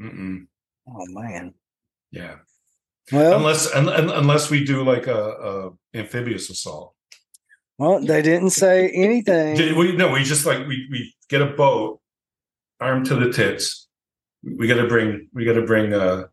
Mm-mm. 0.00 0.46
Oh 0.88 1.06
man. 1.10 1.54
Yeah, 2.10 2.36
Well, 3.12 3.36
unless 3.36 3.72
un, 3.74 3.88
un- 3.88 4.10
unless 4.10 4.50
we 4.50 4.64
do 4.64 4.82
like 4.84 5.06
a, 5.06 5.20
a 5.22 5.70
amphibious 5.98 6.50
assault. 6.50 6.94
well, 7.78 8.00
they 8.04 8.22
didn't 8.22 8.50
say 8.50 8.88
anything. 8.90 9.56
J- 9.56 9.72
We 9.72 9.94
no, 9.96 10.12
we 10.12 10.22
just 10.24 10.46
like 10.46 10.66
we 10.66 10.86
we 10.90 11.14
get 11.28 11.40
a 11.42 11.46
boat 11.46 12.00
armed 12.80 13.06
to 13.06 13.14
the 13.16 13.32
tits. 13.32 13.88
We 14.42 14.66
got 14.68 14.76
to 14.82 14.86
bring 14.88 15.28
we 15.32 15.44
got 15.44 15.54
to 15.54 15.62
bring 15.66 15.92
uh 15.94 16.24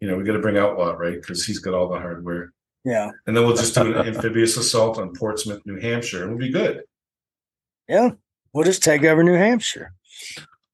you 0.00 0.08
know 0.08 0.16
we 0.16 0.24
got 0.24 0.32
to 0.34 0.40
bring 0.40 0.58
Outlaw 0.58 0.92
right 0.92 1.20
because 1.20 1.44
he's 1.46 1.58
got 1.60 1.74
all 1.74 1.88
the 1.88 1.98
hardware, 2.00 2.52
Yeah. 2.86 3.10
and 3.26 3.36
then 3.36 3.44
we'll 3.44 3.56
just 3.56 3.74
do 3.74 3.82
an 3.94 4.06
amphibious 4.06 4.56
assault 4.56 4.96
on 4.98 5.12
Portsmouth, 5.12 5.60
New 5.66 5.78
Hampshire, 5.80 6.22
and 6.22 6.30
we'll 6.30 6.38
be 6.46 6.52
good. 6.52 6.84
Yeah. 7.88 8.10
We'll 8.52 8.64
just 8.64 8.82
take 8.82 9.02
over 9.04 9.22
New 9.24 9.34
Hampshire. 9.34 9.92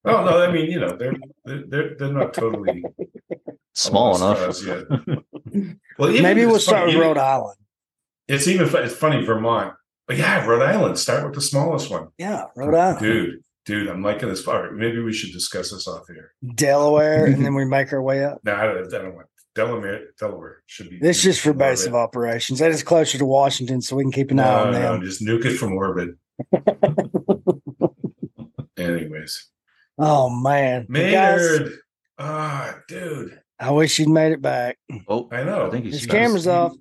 Oh 0.04 0.24
no, 0.24 0.42
I 0.42 0.52
mean 0.52 0.70
you 0.70 0.78
know 0.78 0.94
they're 0.96 1.14
they're 1.44 1.62
they're, 1.66 1.94
they're 1.96 2.12
not 2.12 2.34
totally 2.34 2.84
Small 3.74 4.14
enough. 4.16 4.62
yet. 4.66 4.84
Well, 5.98 6.10
even- 6.10 6.22
Maybe 6.22 6.44
we'll 6.46 6.58
start 6.58 6.80
funny, 6.82 6.86
with 6.88 6.96
even- 6.96 7.08
Rhode 7.08 7.18
Island. 7.18 7.56
It's 8.28 8.46
even 8.46 8.68
it's 8.84 8.94
funny 8.94 9.24
Vermont, 9.24 9.74
but 10.06 10.16
yeah, 10.18 10.44
Rhode 10.46 10.62
Island. 10.62 10.98
Start 10.98 11.24
with 11.24 11.34
the 11.34 11.40
smallest 11.40 11.90
one, 11.90 12.08
Yeah, 12.18 12.44
Rhode 12.56 12.74
Island. 12.74 13.00
dude. 13.00 13.40
Dude, 13.64 13.88
I'm 13.88 14.02
liking 14.02 14.28
this. 14.28 14.46
All 14.46 14.60
right, 14.62 14.72
maybe 14.72 15.00
we 15.00 15.12
should 15.12 15.32
discuss 15.32 15.70
this 15.70 15.86
off 15.88 16.02
here. 16.08 16.32
Delaware, 16.54 17.26
and 17.26 17.44
then 17.44 17.54
we 17.54 17.64
make 17.64 17.92
our 17.92 18.02
way 18.02 18.24
up. 18.24 18.40
No, 18.44 18.54
I 18.54 18.66
don't, 18.66 18.92
I 18.94 18.98
don't 18.98 19.14
want 19.14 19.26
Delaware. 19.54 20.00
Delaware 20.18 20.62
should 20.66 20.88
be. 20.90 20.98
This 20.98 21.18
is 21.18 21.22
just 21.22 21.40
for 21.40 21.52
base 21.52 21.84
of 21.86 21.94
operations. 21.94 22.58
That 22.58 22.70
is 22.70 22.82
closer 22.82 23.18
to 23.18 23.24
Washington, 23.26 23.82
so 23.82 23.96
we 23.96 24.02
can 24.04 24.12
keep 24.12 24.30
an 24.30 24.38
eye 24.40 24.60
on 24.66 24.72
no, 24.72 24.78
them. 24.80 25.02
just 25.02 25.20
nuke 25.22 25.44
it 25.44 25.56
from 25.56 25.74
orbit. 25.74 26.10
Anyways, 28.78 29.48
Oh 29.98 30.30
man, 30.30 30.86
Guys, 30.86 30.88
Maynard. 30.88 31.72
Ah, 32.18 32.78
dude. 32.88 33.38
I 33.60 33.70
wish 33.70 33.98
you'd 33.98 34.08
made 34.08 34.32
it 34.32 34.40
back. 34.42 34.78
Oh, 35.06 35.28
I 35.30 35.44
know. 35.44 35.66
I 35.66 35.70
think 35.70 35.84
His 35.86 36.06
camera's 36.06 36.44
he- 36.44 36.50
off. 36.50 36.72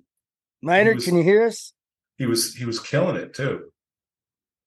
Maynard, 0.62 0.96
was- 0.96 1.04
can 1.04 1.16
you 1.16 1.22
hear 1.22 1.46
us? 1.46 1.72
He 2.16 2.26
was 2.26 2.54
he 2.54 2.64
was 2.64 2.80
killing 2.80 3.16
it 3.16 3.34
too. 3.34 3.70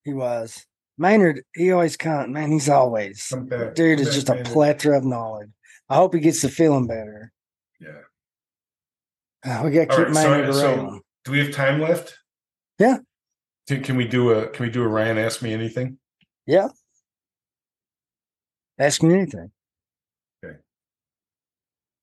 He 0.03 0.13
was. 0.13 0.65
Maynard, 0.97 1.41
he 1.55 1.71
always 1.71 1.97
kind 1.97 2.31
man, 2.31 2.51
he's 2.51 2.69
always 2.69 3.27
Come 3.29 3.47
back. 3.47 3.73
dude 3.75 3.97
come 3.97 4.07
is 4.07 4.09
back, 4.09 4.15
just 4.15 4.29
a 4.29 4.33
Maynard. 4.35 4.47
plethora 4.53 4.97
of 4.97 5.03
knowledge. 5.05 5.49
I 5.89 5.95
hope 5.95 6.13
he 6.13 6.19
gets 6.21 6.41
to 6.41 6.49
feeling 6.49 6.87
better. 6.87 7.31
Yeah. 7.79 7.89
Uh, 9.45 9.63
we 9.65 9.79
All 9.79 9.85
keep 9.85 10.07
right, 10.07 10.13
so- 10.13 10.51
so- 10.51 10.99
Do 11.23 11.31
we 11.31 11.39
have 11.39 11.53
time 11.53 11.81
left? 11.81 12.17
Yeah. 12.79 12.97
Can, 13.67 13.81
can 13.83 13.95
we 13.95 14.07
do 14.07 14.31
a 14.31 14.47
Can 14.49 14.65
we 14.65 14.71
do 14.71 14.83
a 14.83 14.87
Ryan 14.87 15.17
ask 15.17 15.41
me 15.41 15.51
anything? 15.53 15.97
Yeah. 16.45 16.67
Ask 18.77 19.01
me 19.01 19.13
anything. 19.13 19.51
Okay. 20.43 20.57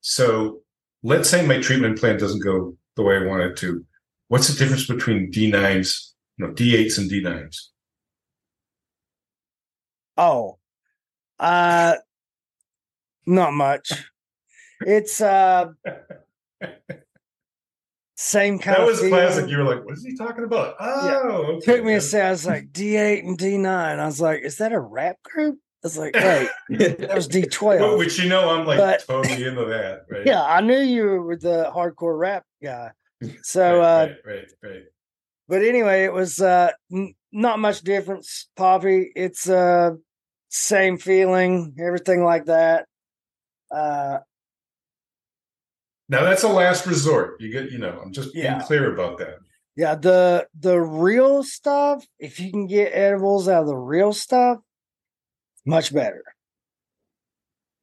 So 0.00 0.62
let's 1.02 1.28
say 1.28 1.46
my 1.46 1.60
treatment 1.60 1.98
plan 1.98 2.18
doesn't 2.18 2.42
go 2.42 2.76
the 2.96 3.02
way 3.02 3.16
I 3.16 3.26
want 3.26 3.42
it 3.42 3.56
to. 3.58 3.84
What's 4.28 4.48
the 4.48 4.58
difference 4.58 4.86
between 4.86 5.30
D9s, 5.30 6.12
no 6.38 6.48
D8s 6.48 6.98
and 6.98 7.10
D9s? 7.10 7.56
Oh, 10.16 10.58
uh, 11.38 11.96
not 13.26 13.52
much. 13.52 13.92
It's 14.86 15.20
uh, 15.20 15.68
same 18.14 18.58
kind 18.58 18.76
That 18.76 18.80
of 18.82 18.86
was 18.86 19.00
classic. 19.00 19.48
You 19.50 19.58
were 19.58 19.64
like, 19.64 19.84
"What 19.84 19.94
is 19.94 20.04
he 20.04 20.16
talking 20.16 20.44
about?" 20.44 20.76
Oh, 20.78 21.56
okay. 21.56 21.76
Took 21.76 21.84
me 21.84 21.94
a 21.94 22.00
second. 22.00 22.26
I 22.26 22.30
was 22.30 22.46
like 22.46 22.72
D8 22.72 23.20
and 23.26 23.38
D9. 23.38 23.66
I 23.98 24.04
was 24.06 24.20
like, 24.20 24.42
is 24.42 24.58
that 24.58 24.72
a 24.72 24.80
rap 24.80 25.16
group? 25.22 25.58
I 25.84 25.86
was 25.86 25.98
like, 25.98 26.14
wait, 26.14 26.48
that 26.98 27.14
was 27.14 27.26
Well, 27.28 27.42
D12. 27.42 27.98
Which 27.98 28.18
you 28.20 28.28
know, 28.28 28.50
I'm 28.50 28.66
like 28.66 28.78
But- 28.78 29.04
totally 29.06 29.44
into 29.44 29.64
that, 29.64 30.02
right? 30.08 30.24
yeah, 30.24 30.44
I 30.44 30.60
knew 30.60 30.78
you 30.78 31.04
were 31.22 31.36
the 31.36 31.72
hardcore 31.74 32.16
rap 32.18 32.44
guy. 32.62 32.92
So, 33.42 33.78
right, 33.78 33.84
uh, 33.84 34.06
right, 34.06 34.16
right, 34.24 34.46
right. 34.62 34.82
but 35.48 35.62
anyway, 35.62 36.04
it 36.04 36.12
was 36.12 36.40
uh 36.40 36.70
n- 36.92 37.14
not 37.32 37.58
much 37.58 37.80
difference, 37.82 38.48
Poppy. 38.56 39.10
It's 39.16 39.48
uh 39.48 39.92
same 40.48 40.98
feeling, 40.98 41.74
everything 41.80 42.22
like 42.24 42.44
that. 42.46 42.86
Uh 43.70 44.18
Now 46.12 46.24
that's 46.24 46.42
a 46.42 46.48
last 46.48 46.86
resort. 46.86 47.40
You 47.40 47.50
get, 47.50 47.70
you 47.72 47.78
know, 47.78 47.98
I'm 48.04 48.12
just 48.12 48.34
being 48.34 48.60
clear 48.60 48.92
about 48.92 49.16
that. 49.18 49.38
yeah, 49.76 49.94
the 49.94 50.46
the 50.60 50.78
real 50.78 51.42
stuff, 51.42 52.04
if 52.18 52.38
you 52.38 52.50
can 52.50 52.66
get 52.66 52.92
edibles 52.92 53.48
out 53.48 53.62
of 53.62 53.66
the 53.68 53.76
real 53.76 54.12
stuff, 54.12 54.58
much 55.64 55.90
better. 55.94 56.22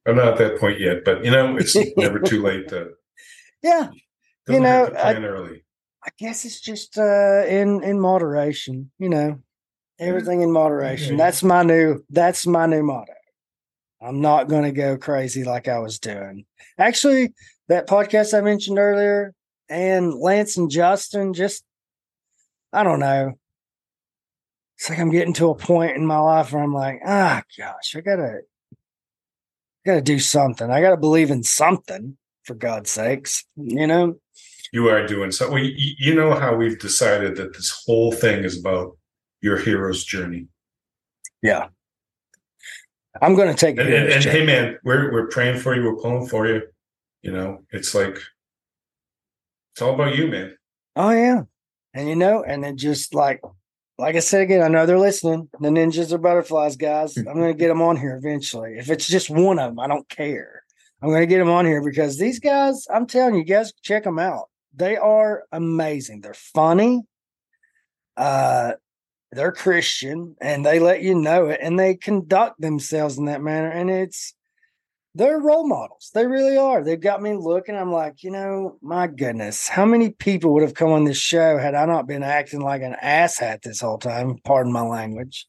I'm 0.06 0.14
not 0.14 0.28
at 0.28 0.38
that 0.38 0.60
point 0.60 0.78
yet, 0.78 1.04
but 1.04 1.24
you 1.24 1.32
know, 1.32 1.56
it's 1.56 1.76
never 1.96 2.20
too 2.20 2.40
late 2.40 2.68
to. 2.68 2.90
Yeah, 3.64 3.88
Doesn't 4.46 4.62
know, 4.62 4.92
I- 4.96 5.14
early. 5.16 5.64
I 6.06 6.10
guess 6.16 6.44
it's 6.44 6.60
just 6.60 6.96
uh 6.98 7.44
in 7.48 7.82
in 7.82 7.98
moderation, 7.98 8.92
you 9.00 9.08
know. 9.08 9.40
Everything 9.98 10.40
in 10.40 10.52
moderation. 10.52 11.18
Yeah. 11.18 11.24
That's 11.24 11.42
my 11.42 11.64
new 11.64 12.04
that's 12.10 12.46
my 12.46 12.66
new 12.66 12.84
motto. 12.84 13.12
I'm 14.00 14.20
not 14.20 14.48
going 14.48 14.62
to 14.62 14.72
go 14.72 14.96
crazy 14.96 15.44
like 15.44 15.68
I 15.68 15.78
was 15.78 15.98
doing. 15.98 16.46
Actually, 16.78 17.34
that 17.70 17.88
podcast 17.88 18.36
I 18.36 18.40
mentioned 18.40 18.78
earlier 18.78 19.32
and 19.68 20.12
Lance 20.12 20.56
and 20.56 20.68
Justin 20.68 21.32
just 21.32 21.64
I 22.72 22.82
don't 22.82 22.98
know. 23.00 23.32
It's 24.76 24.90
like 24.90 24.98
I'm 24.98 25.10
getting 25.10 25.34
to 25.34 25.50
a 25.50 25.54
point 25.54 25.96
in 25.96 26.04
my 26.04 26.18
life 26.18 26.52
where 26.52 26.62
I'm 26.62 26.74
like, 26.74 27.00
ah 27.06 27.42
gosh, 27.56 27.94
I 27.96 28.00
got 28.00 28.16
to 28.16 28.40
I 28.42 29.86
got 29.86 29.94
to 29.94 30.02
do 30.02 30.18
something. 30.18 30.68
I 30.68 30.80
got 30.82 30.90
to 30.90 30.96
believe 30.96 31.30
in 31.30 31.42
something 31.44 32.16
for 32.42 32.54
God's 32.54 32.90
sakes, 32.90 33.44
you 33.56 33.86
know? 33.86 34.18
You 34.72 34.88
are 34.88 35.06
doing 35.06 35.30
so. 35.30 35.48
Well, 35.50 35.62
you, 35.62 35.94
you 35.98 36.14
know 36.14 36.34
how 36.34 36.54
we've 36.54 36.78
decided 36.78 37.36
that 37.36 37.54
this 37.54 37.82
whole 37.86 38.12
thing 38.12 38.44
is 38.44 38.58
about 38.58 38.96
your 39.40 39.56
hero's 39.58 40.04
journey. 40.04 40.48
Yeah. 41.42 41.68
I'm 43.22 43.34
going 43.34 43.48
to 43.48 43.54
take 43.54 43.78
And, 43.78 43.88
it. 43.88 44.02
and, 44.02 44.12
and 44.12 44.24
hey, 44.24 44.44
man, 44.44 44.78
we're 44.84 45.12
we're 45.12 45.28
praying 45.28 45.60
for 45.60 45.74
you. 45.74 45.84
We're 45.84 45.96
pulling 45.96 46.26
for 46.26 46.46
you. 46.46 46.62
You 47.22 47.32
know, 47.32 47.64
it's 47.70 47.94
like 47.94 48.18
it's 49.72 49.82
all 49.82 49.94
about 49.94 50.16
you, 50.16 50.26
man. 50.28 50.56
Oh 50.96 51.10
yeah. 51.10 51.42
And 51.94 52.08
you 52.08 52.16
know, 52.16 52.42
and 52.42 52.62
then 52.62 52.76
just 52.76 53.14
like 53.14 53.40
like 53.98 54.16
I 54.16 54.20
said 54.20 54.42
again, 54.42 54.62
I 54.62 54.68
know 54.68 54.86
they're 54.86 54.98
listening. 54.98 55.48
The 55.60 55.68
ninjas 55.68 56.12
are 56.12 56.18
butterflies, 56.18 56.76
guys. 56.76 57.16
I'm 57.16 57.24
gonna 57.24 57.54
get 57.54 57.68
them 57.68 57.82
on 57.82 57.96
here 57.96 58.16
eventually. 58.16 58.78
If 58.78 58.90
it's 58.90 59.06
just 59.06 59.28
one 59.28 59.58
of 59.58 59.70
them, 59.70 59.80
I 59.80 59.86
don't 59.86 60.08
care. 60.08 60.62
I'm 61.02 61.10
gonna 61.10 61.26
get 61.26 61.38
them 61.38 61.50
on 61.50 61.66
here 61.66 61.82
because 61.84 62.18
these 62.18 62.40
guys, 62.40 62.86
I'm 62.92 63.06
telling 63.06 63.34
you, 63.34 63.44
guys, 63.44 63.72
check 63.82 64.04
them 64.04 64.18
out. 64.18 64.48
They 64.74 64.96
are 64.96 65.44
amazing. 65.52 66.20
They're 66.20 66.34
funny. 66.34 67.02
Uh 68.16 68.72
they're 69.32 69.52
Christian 69.52 70.36
and 70.40 70.66
they 70.66 70.80
let 70.80 71.02
you 71.02 71.14
know 71.14 71.46
it 71.46 71.60
and 71.62 71.78
they 71.78 71.94
conduct 71.94 72.60
themselves 72.60 73.16
in 73.16 73.26
that 73.26 73.42
manner. 73.42 73.70
And 73.70 73.88
it's 73.88 74.34
they're 75.14 75.40
role 75.40 75.66
models. 75.66 76.10
They 76.14 76.26
really 76.26 76.56
are. 76.56 76.84
They've 76.84 77.00
got 77.00 77.20
me 77.22 77.34
looking. 77.34 77.74
I'm 77.74 77.92
like, 77.92 78.22
you 78.22 78.30
know, 78.30 78.78
my 78.80 79.06
goodness, 79.06 79.68
how 79.68 79.84
many 79.84 80.10
people 80.10 80.52
would 80.54 80.62
have 80.62 80.74
come 80.74 80.90
on 80.90 81.04
this 81.04 81.18
show 81.18 81.58
had 81.58 81.74
I 81.74 81.84
not 81.86 82.06
been 82.06 82.22
acting 82.22 82.60
like 82.60 82.82
an 82.82 82.96
asshat 83.02 83.62
this 83.62 83.80
whole 83.80 83.98
time? 83.98 84.38
Pardon 84.44 84.72
my 84.72 84.82
language. 84.82 85.46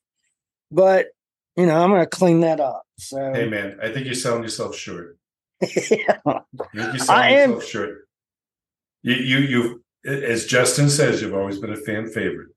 But 0.71 1.07
you 1.55 1.65
know, 1.65 1.83
I'm 1.83 1.89
going 1.89 2.01
to 2.01 2.07
clean 2.07 2.39
that 2.41 2.59
up. 2.59 2.83
So 2.97 3.33
Hey, 3.33 3.47
man, 3.47 3.77
I 3.81 3.91
think 3.91 4.05
you're 4.05 4.15
selling 4.15 4.43
yourself 4.43 4.75
short. 4.75 5.17
yeah. 5.61 6.17
You're, 6.25 6.45
you're 6.73 6.97
selling 6.97 7.09
I 7.09 7.29
am- 7.31 7.51
yourself 7.51 7.65
short. 7.69 7.97
You, 9.03 9.15
you, 9.15 9.37
you, 9.39 9.83
as 10.05 10.45
Justin 10.45 10.89
says, 10.89 11.21
you've 11.21 11.33
always 11.33 11.57
been 11.57 11.73
a 11.73 11.75
fan 11.75 12.07
favorite. 12.07 12.49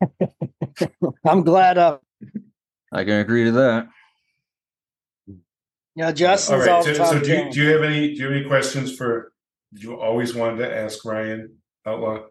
I'm 1.24 1.42
glad. 1.42 1.76
Uh, 1.76 1.98
I 2.92 3.04
can 3.04 3.20
agree 3.20 3.44
to 3.44 3.52
that. 3.52 3.88
You 5.96 6.04
know, 6.04 6.12
Justin's 6.12 6.66
All 6.66 6.74
all, 6.74 6.82
right. 6.82 6.86
the 6.86 6.94
So, 6.94 7.04
so 7.04 7.20
do, 7.20 7.32
you, 7.32 7.50
do 7.50 7.62
you 7.62 7.68
have 7.70 7.82
any 7.82 8.08
do 8.14 8.20
you 8.20 8.24
have 8.24 8.32
any 8.36 8.46
questions 8.46 8.96
for? 8.96 9.32
You 9.72 10.00
always 10.00 10.34
wanted 10.34 10.58
to 10.58 10.76
ask 10.76 11.04
Ryan 11.04 11.56
Outlaw. 11.86 12.26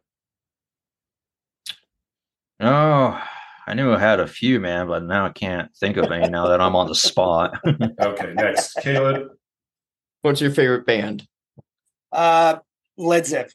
Oh, 2.60 3.22
I 3.68 3.74
knew 3.74 3.92
I 3.94 4.00
had 4.00 4.20
a 4.20 4.28
few, 4.28 4.60
man, 4.60 4.88
but 4.88 5.04
now 5.04 5.26
I 5.26 5.30
can't 5.30 5.74
think 5.76 5.98
of 5.98 6.12
any 6.12 6.30
now 6.30 6.48
that 6.48 6.62
I'm 6.62 6.76
on 6.76 6.88
the 6.88 6.96
spot. 6.96 7.60
Okay, 8.00 8.34
next, 8.34 8.76
Caleb. 8.76 9.30
What's 10.22 10.40
your 10.42 10.52
favorite 10.52 10.86
band? 10.86 11.28
uh, 12.12 12.58
Led 12.98 13.26
Zeppelin, 13.26 13.52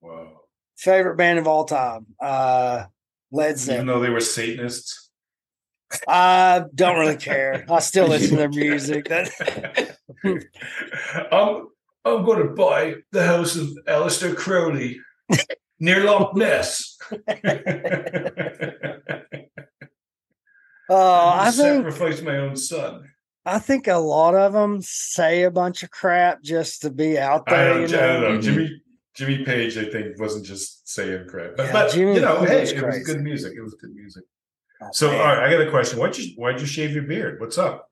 Whoa. 0.00 0.40
favorite 0.76 1.16
band 1.16 1.38
of 1.38 1.46
all 1.48 1.64
time. 1.64 2.06
Uh, 2.20 2.84
Led 3.32 3.58
Zeppelin. 3.58 3.76
Even 3.76 3.86
though 3.86 4.00
they 4.00 4.10
were 4.10 4.20
Satanists. 4.20 5.03
I 6.08 6.64
don't 6.74 6.98
really 6.98 7.16
care. 7.16 7.64
I 7.70 7.78
still 7.80 8.06
listen 8.08 8.30
to 8.30 8.36
their 8.36 8.48
music. 8.48 9.08
That, 9.08 9.96
I'm 11.32 11.68
I'm 12.04 12.24
going 12.24 12.46
to 12.46 12.54
buy 12.54 12.96
the 13.12 13.24
house 13.24 13.56
of 13.56 13.68
Aleister 13.88 14.36
Crowley 14.36 15.00
near 15.80 16.04
Loch 16.04 16.34
Ness. 16.36 16.96
uh, 17.12 17.16
I 20.90 21.50
think 21.50 21.86
sacrifice 21.86 22.20
my 22.22 22.36
own 22.38 22.56
son. 22.56 23.08
I 23.46 23.58
think 23.58 23.88
a 23.88 23.96
lot 23.96 24.34
of 24.34 24.52
them 24.54 24.80
say 24.82 25.42
a 25.42 25.50
bunch 25.50 25.82
of 25.82 25.90
crap 25.90 26.42
just 26.42 26.82
to 26.82 26.90
be 26.90 27.18
out 27.18 27.42
I 27.46 27.56
there. 27.56 27.68
don't, 27.74 27.90
you 27.90 27.96
I 27.98 28.00
don't 28.00 28.20
know? 28.22 28.34
know. 28.36 28.40
Jimmy 28.40 28.82
Jimmy 29.14 29.44
Page, 29.44 29.76
I 29.78 29.84
think, 29.84 30.18
wasn't 30.18 30.44
just 30.44 30.88
saying 30.88 31.26
crap, 31.28 31.52
but, 31.56 31.66
Yeah, 31.66 31.72
but 31.72 31.92
Jimmy- 31.92 32.14
you 32.16 32.20
know, 32.20 32.44
hey, 32.44 32.60
was 32.60 32.72
it 32.72 32.82
was 32.84 32.98
good 33.06 33.22
music. 33.22 33.52
It 33.56 33.60
was 33.62 33.74
good 33.74 33.94
music. 33.94 34.24
Oh, 34.84 34.88
so, 34.92 35.10
man. 35.10 35.20
all 35.20 35.26
right, 35.26 35.44
I 35.44 35.50
got 35.50 35.66
a 35.66 35.70
question. 35.70 35.98
Why'd 35.98 36.16
you 36.16 36.34
why'd 36.36 36.60
you 36.60 36.66
shave 36.66 36.92
your 36.92 37.04
beard? 37.04 37.40
What's 37.40 37.58
up? 37.58 37.88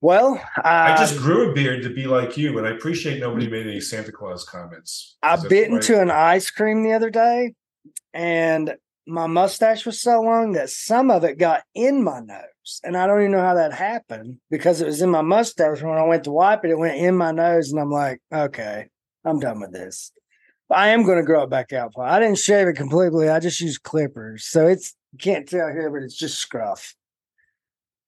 Well, 0.00 0.40
I 0.62 0.92
I 0.92 0.96
just 0.96 1.18
grew 1.18 1.50
a 1.50 1.54
beard 1.54 1.82
to 1.82 1.90
be 1.90 2.06
like 2.06 2.36
you, 2.36 2.58
and 2.58 2.66
I 2.66 2.70
appreciate 2.70 3.18
nobody 3.18 3.48
made 3.48 3.66
any 3.66 3.80
Santa 3.80 4.12
Claus 4.12 4.44
comments. 4.44 5.16
I 5.22 5.36
bit 5.36 5.70
right? 5.70 5.76
into 5.76 6.00
an 6.00 6.10
ice 6.10 6.50
cream 6.50 6.82
the 6.82 6.92
other 6.92 7.10
day, 7.10 7.54
and 8.12 8.74
my 9.06 9.26
mustache 9.26 9.86
was 9.86 10.00
so 10.00 10.20
long 10.20 10.52
that 10.52 10.68
some 10.68 11.10
of 11.10 11.24
it 11.24 11.38
got 11.38 11.62
in 11.74 12.04
my 12.04 12.20
nose, 12.20 12.80
and 12.84 12.96
I 12.96 13.06
don't 13.06 13.20
even 13.20 13.32
know 13.32 13.40
how 13.40 13.54
that 13.54 13.72
happened 13.72 14.38
because 14.50 14.80
it 14.80 14.86
was 14.86 15.00
in 15.00 15.10
my 15.10 15.22
mustache. 15.22 15.80
When 15.80 15.96
I 15.96 16.04
went 16.04 16.24
to 16.24 16.32
wipe 16.32 16.64
it, 16.64 16.70
it 16.70 16.78
went 16.78 16.98
in 16.98 17.16
my 17.16 17.32
nose, 17.32 17.70
and 17.70 17.80
I'm 17.80 17.90
like, 17.90 18.20
okay, 18.32 18.88
I'm 19.24 19.40
done 19.40 19.60
with 19.60 19.72
this. 19.72 20.12
But 20.68 20.78
I 20.78 20.88
am 20.88 21.04
going 21.04 21.18
to 21.18 21.24
grow 21.24 21.44
it 21.44 21.50
back 21.50 21.72
out. 21.72 21.92
I 21.98 22.18
didn't 22.18 22.38
shave 22.38 22.66
it 22.66 22.74
completely. 22.74 23.28
I 23.28 23.38
just 23.38 23.60
used 23.60 23.82
clippers, 23.82 24.44
so 24.44 24.66
it's 24.66 24.94
can't 25.16 25.48
tell 25.48 25.68
here, 25.68 25.90
but 25.90 26.02
it's 26.02 26.16
just 26.16 26.38
scruff. 26.38 26.94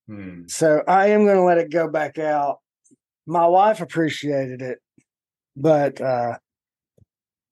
Hmm. 0.08 0.42
So 0.46 0.82
I 0.86 1.08
am 1.08 1.24
going 1.24 1.36
to 1.36 1.42
let 1.42 1.58
it 1.58 1.70
go 1.70 1.88
back 1.88 2.18
out. 2.18 2.58
My 3.26 3.46
wife 3.46 3.80
appreciated 3.80 4.62
it, 4.62 4.78
but 5.54 6.00
uh 6.00 6.38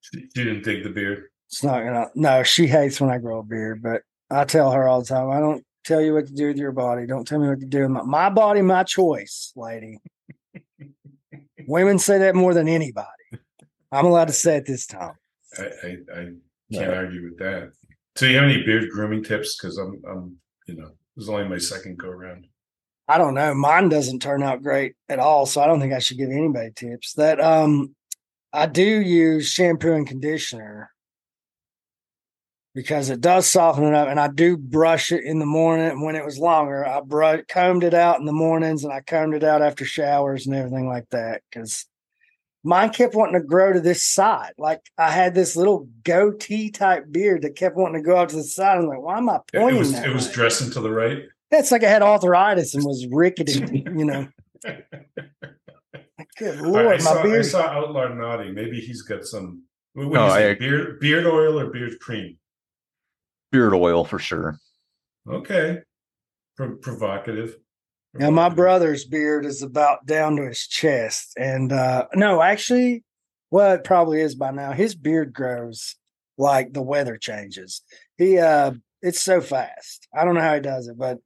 She 0.01 0.27
didn't 0.33 0.63
dig 0.63 0.83
the 0.83 0.89
beard. 0.89 1.25
it's 1.49 1.63
not 1.63 1.83
gonna. 1.83 2.07
No, 2.15 2.41
she 2.43 2.65
hates 2.65 2.99
when 2.99 3.11
I 3.11 3.19
grow 3.19 3.39
a 3.39 3.43
beard, 3.43 3.83
but 3.83 4.01
I 4.31 4.45
tell 4.45 4.71
her 4.71 4.87
all 4.87 5.01
the 5.01 5.07
time. 5.07 5.29
I 5.29 5.39
don't 5.39 5.63
tell 5.85 6.01
you 6.01 6.13
what 6.15 6.25
to 6.27 6.33
do 6.33 6.47
with 6.47 6.57
your 6.57 6.71
body. 6.71 7.05
Don't 7.05 7.27
tell 7.27 7.37
me 7.39 7.47
what 7.47 7.59
to 7.59 7.65
do 7.67 7.81
with 7.81 7.91
my, 7.91 8.01
my 8.01 8.29
body, 8.31 8.61
my 8.63 8.83
choice, 8.83 9.53
lady. 9.55 9.99
Women 11.67 11.99
say 11.99 12.17
that 12.19 12.33
more 12.35 12.53
than 12.55 12.67
anybody. 12.67 13.07
I'm 13.91 14.05
allowed 14.05 14.29
to 14.29 14.33
say 14.33 14.57
it 14.57 14.65
this 14.65 14.87
time. 14.87 15.13
I 15.59 15.63
I, 15.63 15.87
I 15.87 16.15
can't 16.15 16.39
Yeah. 16.69 16.89
argue 16.91 17.23
with 17.23 17.37
that. 17.37 17.71
So, 18.17 18.25
you 18.25 18.35
have 18.37 18.45
any 18.45 18.63
beard 18.63 18.89
grooming 18.89 19.23
tips? 19.23 19.55
Because 19.55 19.77
I'm 19.77 20.01
I'm 20.09 20.37
you 20.67 20.75
know 20.75 20.89
this 21.15 21.25
is 21.25 21.29
only 21.29 21.47
my 21.47 21.59
second 21.59 21.99
go 21.99 22.09
around. 22.09 22.47
I 23.07 23.19
don't 23.19 23.35
know. 23.35 23.53
Mine 23.53 23.89
doesn't 23.89 24.23
turn 24.23 24.41
out 24.41 24.63
great 24.63 24.95
at 25.07 25.19
all, 25.19 25.45
so 25.45 25.61
I 25.61 25.67
don't 25.67 25.79
think 25.79 25.93
I 25.93 25.99
should 25.99 26.17
give 26.17 26.31
anybody 26.31 26.71
tips. 26.75 27.13
That 27.13 27.39
um, 27.39 27.95
I 28.51 28.65
do 28.65 28.83
use 28.83 29.47
shampoo 29.49 29.93
and 29.93 30.07
conditioner 30.07 30.89
because 32.73 33.11
it 33.11 33.21
does 33.21 33.47
soften 33.47 33.83
it 33.83 33.93
up, 33.93 34.07
and 34.07 34.19
I 34.19 34.29
do 34.29 34.57
brush 34.57 35.11
it 35.11 35.23
in 35.23 35.37
the 35.37 35.45
morning. 35.45 36.01
When 36.01 36.15
it 36.15 36.25
was 36.25 36.39
longer, 36.39 36.87
I 36.87 37.01
br- 37.01 37.43
combed 37.47 37.83
it 37.83 37.93
out 37.93 38.19
in 38.19 38.25
the 38.25 38.33
mornings, 38.33 38.83
and 38.83 38.91
I 38.91 39.01
combed 39.01 39.35
it 39.35 39.43
out 39.43 39.61
after 39.61 39.85
showers 39.85 40.47
and 40.47 40.55
everything 40.55 40.87
like 40.87 41.07
that. 41.11 41.43
Because 41.51 41.85
mine 42.63 42.89
kept 42.91 43.15
wanting 43.15 43.39
to 43.39 43.45
grow 43.47 43.73
to 43.73 43.79
this 43.79 44.03
side. 44.03 44.53
Like 44.57 44.81
I 44.97 45.11
had 45.11 45.33
this 45.35 45.55
little 45.55 45.87
goatee 46.03 46.69
type 46.71 47.05
beard 47.11 47.41
that 47.43 47.55
kept 47.55 47.75
wanting 47.75 48.01
to 48.01 48.05
go 48.07 48.17
out 48.17 48.29
to 48.29 48.35
the 48.35 48.43
side. 48.43 48.77
I'm 48.77 48.87
like, 48.87 49.01
why 49.01 49.17
am 49.17 49.29
I 49.29 49.37
It, 49.37 49.41
pointing 49.59 49.79
was 49.79 49.91
that 49.93 50.07
it 50.09 50.13
was 50.13 50.27
way? 50.27 50.33
dressing 50.33 50.71
to 50.71 50.79
the 50.81 50.91
right. 50.91 51.23
That's 51.51 51.71
like 51.71 51.83
I 51.83 51.89
had 51.89 52.01
arthritis 52.01 52.75
and 52.75 52.83
was 52.83 53.07
rickety, 53.09 53.83
you 53.85 54.05
know. 54.05 54.27
Good 56.37 56.59
All 56.59 56.65
right, 56.65 56.71
lord, 56.71 56.87
I, 56.87 56.97
saw, 56.97 57.23
my 57.23 57.37
I 57.37 57.41
saw 57.41 57.61
Outlaw 57.67 58.07
nodding. 58.09 58.53
Maybe 58.53 58.79
he's 58.79 59.01
got 59.01 59.23
some. 59.25 59.63
What, 59.93 60.07
what 60.07 60.13
No, 60.13 60.27
do 60.27 60.33
I- 60.33 60.39
think? 60.39 60.59
Beard 60.59 60.99
beard 60.99 61.25
oil 61.25 61.59
or 61.59 61.67
beard 61.71 61.99
cream? 61.99 62.37
Beard 63.51 63.73
oil 63.73 64.03
for 64.05 64.19
sure. 64.19 64.59
Okay, 65.29 65.79
Pro- 66.55 66.75
provocative. 66.75 67.55
Now 68.13 68.31
my 68.31 68.49
brother's 68.49 69.05
beard 69.05 69.45
is 69.45 69.61
about 69.61 70.05
down 70.05 70.37
to 70.37 70.47
his 70.47 70.65
chest, 70.67 71.33
and 71.37 71.71
uh 71.71 72.07
no, 72.15 72.41
actually, 72.41 73.03
well, 73.51 73.73
it 73.75 73.83
probably 73.83 74.21
is 74.21 74.35
by 74.35 74.51
now. 74.51 74.71
His 74.71 74.95
beard 74.95 75.33
grows 75.33 75.95
like 76.37 76.73
the 76.73 76.81
weather 76.81 77.17
changes. 77.17 77.81
He 78.17 78.39
uh, 78.39 78.71
it's 79.01 79.21
so 79.21 79.41
fast. 79.41 80.07
I 80.13 80.25
don't 80.25 80.33
know 80.35 80.41
how 80.41 80.55
he 80.55 80.61
does 80.61 80.87
it, 80.87 80.97
but 80.97 81.19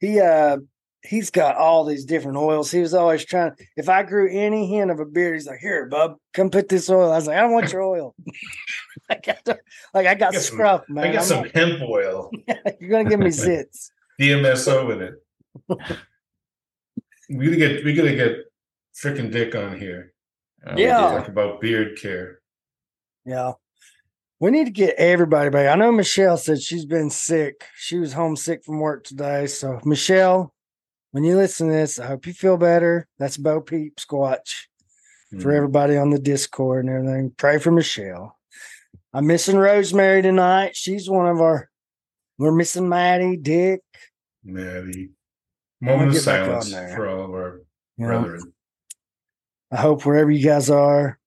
he 0.00 0.20
uh, 0.20 0.58
he's 1.02 1.30
got 1.30 1.56
all 1.56 1.84
these 1.84 2.04
different 2.06 2.38
oils. 2.38 2.70
He 2.70 2.80
was 2.80 2.94
always 2.94 3.24
trying. 3.24 3.52
If 3.76 3.88
I 3.88 4.02
grew 4.02 4.30
any 4.30 4.66
hint 4.66 4.90
of 4.90 5.00
a 5.00 5.04
beard, 5.04 5.34
he's 5.34 5.46
like, 5.46 5.58
"Here, 5.60 5.86
bub, 5.86 6.16
come 6.32 6.50
put 6.50 6.68
this 6.68 6.88
oil." 6.88 7.12
I 7.12 7.16
was 7.16 7.26
like, 7.26 7.36
"I 7.36 7.40
don't 7.42 7.52
want 7.52 7.72
your 7.72 7.82
oil." 7.82 8.14
I 9.10 9.16
got 9.24 9.44
to, 9.44 9.58
like 9.92 10.06
I 10.06 10.14
got 10.14 10.30
I 10.30 10.32
got 10.32 10.42
some- 10.42 10.54
scruff, 10.54 10.88
man. 10.88 11.04
I 11.04 11.12
got 11.12 11.22
I'm 11.22 11.26
some 11.26 11.44
hemp 11.50 11.82
oil, 11.82 12.30
you're 12.80 12.90
gonna 12.90 13.08
give 13.08 13.20
me 13.20 13.26
zits. 13.28 13.90
DMSO 14.20 14.92
in 14.92 15.02
it. 15.02 15.98
We 17.36 17.46
gotta 17.46 17.56
get 17.56 17.84
we 17.84 17.94
gotta 17.94 18.14
get 18.14 18.36
frickin' 19.02 19.30
Dick 19.32 19.54
on 19.54 19.78
here. 19.78 20.12
Uh, 20.66 20.74
Yeah. 20.76 21.00
Talk 21.00 21.28
about 21.28 21.60
beard 21.60 21.98
care. 22.00 22.40
Yeah. 23.24 23.52
We 24.40 24.50
need 24.50 24.64
to 24.64 24.72
get 24.72 24.96
everybody 24.96 25.50
back. 25.50 25.68
I 25.68 25.76
know 25.78 25.92
Michelle 25.92 26.36
said 26.36 26.60
she's 26.60 26.84
been 26.84 27.10
sick. 27.10 27.64
She 27.76 27.98
was 27.98 28.12
homesick 28.12 28.64
from 28.64 28.80
work 28.80 29.04
today. 29.04 29.46
So, 29.46 29.80
Michelle, 29.84 30.52
when 31.12 31.22
you 31.22 31.36
listen 31.36 31.68
to 31.68 31.72
this, 31.72 32.00
I 32.00 32.06
hope 32.06 32.26
you 32.26 32.32
feel 32.32 32.56
better. 32.56 33.06
That's 33.20 33.36
Bo 33.36 33.60
Peep 33.60 33.96
Squatch 33.96 34.64
for 35.40 35.52
Mm. 35.52 35.56
everybody 35.56 35.96
on 35.96 36.10
the 36.10 36.18
Discord 36.18 36.84
and 36.84 36.92
everything. 36.94 37.32
Pray 37.38 37.58
for 37.58 37.70
Michelle. 37.70 38.36
I'm 39.14 39.26
missing 39.28 39.56
Rosemary 39.58 40.22
tonight. 40.22 40.74
She's 40.74 41.08
one 41.08 41.28
of 41.28 41.40
our, 41.40 41.70
we're 42.38 42.50
missing 42.50 42.88
Maddie, 42.88 43.36
Dick. 43.36 43.80
Maddie. 44.42 45.10
I'm 45.82 45.88
gonna 45.88 45.98
Moment 45.98 46.16
of 46.16 46.24
get 46.24 46.32
back 46.32 46.48
on 46.48 46.62
silence 46.62 46.94
for 46.94 47.08
all 47.08 47.24
of 47.24 47.30
our 47.32 47.60
You 47.96 48.06
know, 48.06 48.20
brethren. 48.20 48.52
I 49.72 49.76
hope 49.76 50.06
wherever 50.06 50.30
you 50.30 50.44
guys 50.44 50.70
are, 50.70 51.18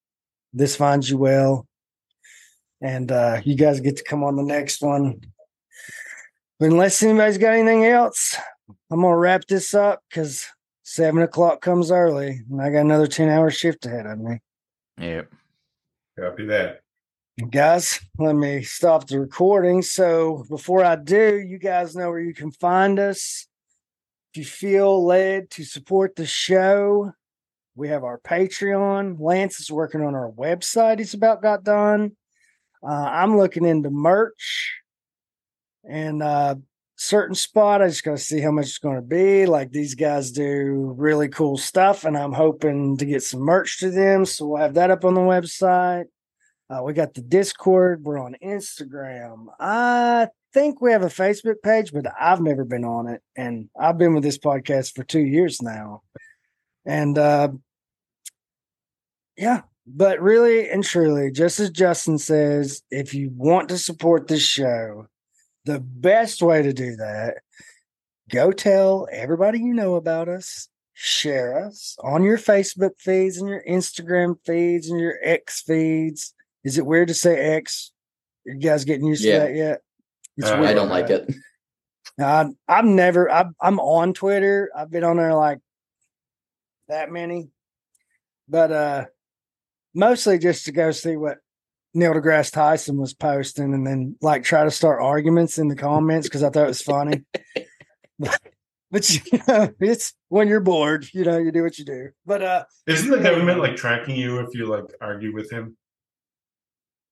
this 0.53 0.77
finds 0.77 1.10
you 1.10 1.18
well. 1.18 1.68
And 2.82 3.11
uh 3.11 3.41
you 3.44 3.56
guys 3.56 3.82
get 3.82 3.98
to 3.98 4.03
come 4.03 4.23
on 4.23 4.38
the 4.38 4.44
next 4.44 4.82
one. 4.82 5.19
But 6.57 6.72
unless 6.72 7.03
anybody's 7.03 7.38
got 7.38 7.56
anything 7.56 7.84
else, 7.86 8.38
I'm 8.90 9.02
gonna 9.02 9.18
wrap 9.18 9.45
this 9.45 9.73
up 9.73 10.02
because 10.10 10.45
seven 10.84 11.22
o'clock 11.22 11.60
comes 11.60 11.91
early 11.91 12.41
and 12.49 12.61
I 12.61 12.69
got 12.72 12.82
another 12.82 13.07
10 13.07 13.27
hour 13.27 13.52
shift 13.52 13.86
ahead 13.86 14.06
of 14.06 14.19
me. 14.19 14.40
Yep. 14.99 15.34
Copy 16.18 16.45
that. 16.45 16.80
Guys, 17.49 17.99
let 18.18 18.36
me 18.38 18.61
stop 18.61 19.06
the 19.06 19.19
recording. 19.19 19.82
So 19.82 20.45
before 20.49 20.86
I 20.86 20.95
do, 20.95 21.38
you 21.45 21.60
guys 21.60 21.94
know 21.94 22.10
where 22.10 22.22
you 22.22 22.34
can 22.34 22.52
find 22.52 22.98
us. 22.99 23.48
If 24.36 24.40
you 24.40 24.45
feel 24.48 25.06
led 25.06 25.49
to 25.52 25.64
support 25.64 26.18
the 26.18 26.26
show, 26.26 27.14
we 27.74 27.88
have 27.88 28.03
our 28.03 28.20
Patreon. 28.20 29.16
Lance 29.18 29.62
is 29.62 29.72
working 29.72 30.02
on 30.02 30.14
our 30.14 30.30
website. 30.30 30.99
He's 30.99 31.14
about 31.14 31.41
got 31.41 31.64
done. 31.64 32.18
Uh, 32.84 33.07
I'm 33.14 33.38
looking 33.38 33.64
into 33.64 33.90
merch 33.90 34.74
and 35.90 36.22
uh, 36.22 36.56
certain 36.98 37.34
spot. 37.34 37.82
I 37.82 37.88
just 37.88 38.03
got 38.03 38.12
to 38.12 38.18
see 38.18 38.41
how 38.41 38.52
much 38.52 38.66
it's 38.66 38.78
going 38.78 38.98
to 38.98 39.02
be. 39.02 39.45
Like 39.45 39.72
these 39.72 39.95
guys 39.95 40.32
do 40.34 40.94
really 40.98 41.30
cool 41.30 41.56
stuff, 41.57 42.03
and 42.03 42.18
I'm 42.18 42.34
hoping 42.34 42.98
to 42.98 43.06
get 43.06 43.24
some 43.24 43.40
merch 43.40 43.80
to 43.80 43.90
them. 43.90 44.26
So 44.26 44.48
we'll 44.48 44.62
have 44.62 44.74
that 44.74 44.91
up 44.91 45.06
on 45.06 45.14
the 45.14 45.22
website. 45.22 46.07
Uh, 46.70 46.84
we 46.84 46.91
got 46.91 47.14
the 47.14 47.22
Discord. 47.22 48.03
We're 48.03 48.20
on 48.20 48.36
Instagram. 48.44 49.45
I 49.62 50.28
think 50.56 50.80
we 50.80 50.94
have 50.94 51.03
a 51.03 51.07
Facebook 51.07 51.61
page, 51.61 51.91
but 51.91 52.06
I've 52.18 52.40
never 52.40 52.64
been 52.64 52.86
on 52.86 53.07
it. 53.10 53.22
And 53.36 53.69
I've 53.77 53.98
been 53.98 54.14
with 54.14 54.23
this 54.23 54.38
podcast 54.38 54.95
for 54.95 55.03
two 55.03 55.19
years 55.19 55.61
now. 55.61 56.02
And 56.86 57.18
uh, 57.18 57.49
yeah, 59.38 59.64
but 59.86 60.22
really 60.22 60.69
and 60.69 60.82
truly, 60.82 61.30
just 61.30 61.60
as 61.60 61.69
Justin 61.72 62.18
says, 62.18 62.82
if 62.90 63.14
you 63.14 63.32
want 63.36 63.68
to 63.69 63.77
support 63.77 64.27
this 64.30 64.44
show, 64.44 65.07
the 65.65 65.82
best 65.82 66.41
way 66.41 66.61
to 66.61 66.72
do 66.72 66.95
that, 66.95 67.40
go 68.32 68.52
tell 68.53 69.10
everybody 69.11 69.60
you 69.60 69.73
know 69.73 69.95
about 69.95 70.30
us, 70.30 70.69
share 70.94 71.65
us 71.65 71.98
on 72.02 72.23
your 72.23 72.38
Facebook 72.38 72.91
feeds 72.98 73.38
and 73.38 73.49
your 73.49 73.64
Instagram 73.69 74.36
feeds 74.45 74.90
and 74.90 75.02
your 75.02 75.15
X 75.22 75.64
feeds. 75.64 76.34
Is 76.64 76.77
it 76.77 76.86
weird 76.86 77.10
to 77.10 77.14
say 77.14 77.36
X? 77.57 77.91
You 78.45 78.56
guys 78.56 78.86
getting 78.86 79.07
used 79.07 79.26
Yeah. 79.26 79.40
to 79.40 79.45
that 79.48 79.56
yet? 79.56 79.82
It's 80.38 80.49
Uh, 80.49 80.62
I 80.62 80.74
don't 80.74 80.90
like 80.90 81.10
it. 81.10 81.34
I, 82.20 82.48
I've 82.68 82.86
never. 82.86 83.30
I've, 83.30 83.52
I'm 83.62 83.80
on 83.80 84.14
Twitter. 84.14 84.72
I've 84.76 84.91
been 84.91 85.03
on 85.03 85.18
there 85.18 85.34
like 85.34 85.60
that 86.88 87.12
many, 87.12 87.49
but 88.48 88.72
uh, 88.72 89.06
mostly 89.94 90.38
just 90.38 90.66
to 90.66 90.72
go 90.72 90.91
see 90.91 91.18
what 91.18 91.40
Neil 91.94 92.14
deGrasse 92.14 92.52
Tyson 92.52 92.98
was 92.98 93.14
posting, 93.14 93.74
and 93.74 93.86
then 93.86 94.16
like 94.22 94.44
try 94.44 94.64
to 94.64 94.72
start 94.72 95.02
arguments 95.02 95.57
in 95.57 95.68
the 95.68 95.76
comments 95.76 96.28
because 96.28 96.44
I 96.44 96.49
thought 96.49 96.66
it 96.66 96.68
was 96.68 96.82
funny. 96.82 97.24
but 98.91 99.10
you 99.10 99.40
know, 99.48 99.74
it's 99.82 100.14
when 100.30 100.48
you're 100.48 100.62
bored, 100.62 101.06
you 101.14 101.26
know, 101.26 101.38
you 101.38 101.52
do 101.52 101.64
what 101.64 101.78
you 101.78 101.86
do. 101.86 102.10
But 102.26 102.41
uh, 102.41 102.64
Isn't 102.88 103.10
the 103.10 103.20
government 103.20 103.60
like 103.60 103.76
tracking 103.76 104.16
you 104.16 104.40
if 104.40 104.53
you 104.53 104.68
like 104.68 104.86
argue 105.02 105.34
with 105.34 105.52
him? 105.52 105.76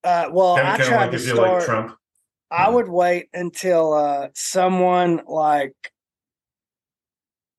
uh, 0.03 0.29
well, 0.31 0.55
I 0.55 0.59
of, 0.59 0.65
kind 0.65 0.81
of 0.81 0.87
tried 0.87 0.97
like 0.97 1.11
to 1.11 1.15
if 1.17 1.25
you're 1.25 1.35
start. 1.35 1.53
like 1.59 1.65
Trump. 1.65 1.97
I 2.53 2.69
would 2.69 2.87
wait 2.87 3.29
until 3.33 3.93
uh 3.93 4.27
someone 4.35 5.21
like 5.25 5.73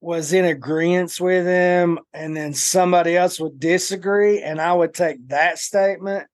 was 0.01 0.33
in 0.33 0.45
agreement 0.45 1.19
with 1.19 1.47
him 1.47 1.99
and 2.13 2.37
then 2.37 2.55
somebody 2.55 3.17
else 3.17 3.41
would 3.41 3.59
disagree 3.59 4.41
and 4.41 4.61
I 4.61 4.73
would 4.73 4.95
take 4.95 5.27
that 5.29 5.59
statement 5.59 6.29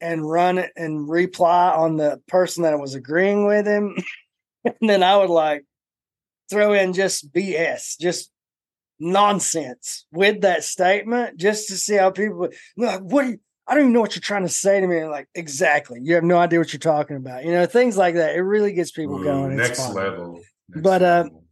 and 0.00 0.28
run 0.28 0.56
it 0.56 0.72
and 0.74 1.06
reply 1.06 1.70
on 1.70 1.96
the 1.96 2.22
person 2.28 2.62
that 2.62 2.78
was 2.78 2.94
agreeing 2.94 3.46
with 3.46 3.66
him. 3.66 3.96
And 4.64 4.88
then 4.88 5.02
I 5.02 5.16
would 5.16 5.28
like 5.28 5.64
throw 6.48 6.72
in 6.72 6.92
just 6.92 7.32
BS, 7.32 7.98
just 7.98 8.30
nonsense 9.00 10.06
with 10.12 10.42
that 10.42 10.62
statement, 10.62 11.36
just 11.36 11.66
to 11.66 11.76
see 11.76 11.96
how 11.96 12.12
people 12.12 12.48
like, 12.76 13.00
what 13.00 13.22
do 13.24 13.30
you, 13.30 13.40
I 13.66 13.74
don't 13.74 13.84
even 13.84 13.92
know 13.92 14.00
what 14.00 14.14
you're 14.14 14.20
trying 14.20 14.42
to 14.42 14.48
say 14.48 14.80
to 14.80 14.86
me. 14.86 15.04
Like, 15.04 15.28
exactly. 15.34 16.00
You 16.02 16.14
have 16.14 16.24
no 16.24 16.38
idea 16.38 16.58
what 16.58 16.72
you're 16.72 16.80
talking 16.80 17.16
about. 17.16 17.44
You 17.44 17.52
know, 17.52 17.66
things 17.66 17.96
like 17.96 18.16
that. 18.16 18.34
It 18.34 18.40
really 18.40 18.72
gets 18.72 18.90
people 18.90 19.20
Ooh, 19.20 19.24
going. 19.24 19.52
It's 19.52 19.68
next 19.68 19.86
fun. 19.86 19.94
level. 19.94 20.40
Next 20.68 20.82
But, 20.82 21.02
uh, 21.02 21.22
level. 21.24 21.44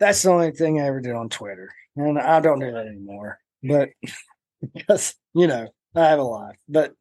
That's 0.00 0.22
the 0.22 0.30
only 0.30 0.50
thing 0.52 0.80
I 0.80 0.86
ever 0.86 1.00
did 1.00 1.14
on 1.14 1.28
Twitter. 1.28 1.72
And 1.96 2.18
I 2.18 2.40
don't 2.40 2.58
do 2.58 2.72
that 2.72 2.86
anymore. 2.86 3.38
But 3.62 3.90
because, 4.74 5.14
you 5.34 5.46
know, 5.46 5.68
I 5.94 6.00
have 6.04 6.18
a 6.18 6.22
life. 6.22 6.56
But 6.68 6.94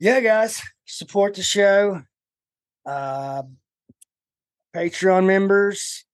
yeah, 0.00 0.20
guys, 0.20 0.60
support 0.86 1.34
the 1.34 1.42
show. 1.42 2.02
Uh 2.84 3.42
Patreon 4.74 5.26
members, 5.26 6.04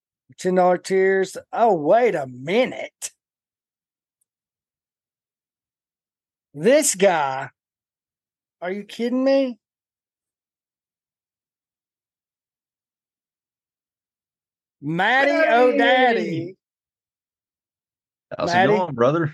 $10 0.40 0.82
tiers. 0.84 1.36
Oh, 1.52 1.74
wait 1.74 2.14
a 2.14 2.26
minute. 2.26 3.10
This 6.54 6.94
guy, 6.94 7.50
are 8.62 8.70
you 8.70 8.84
kidding 8.84 9.24
me? 9.24 9.58
Matty 14.80 15.30
O'Daddy. 15.30 16.56
How's 18.36 18.52
Maddie? 18.52 18.72
it 18.72 18.76
going, 18.76 18.94
brother? 18.94 19.32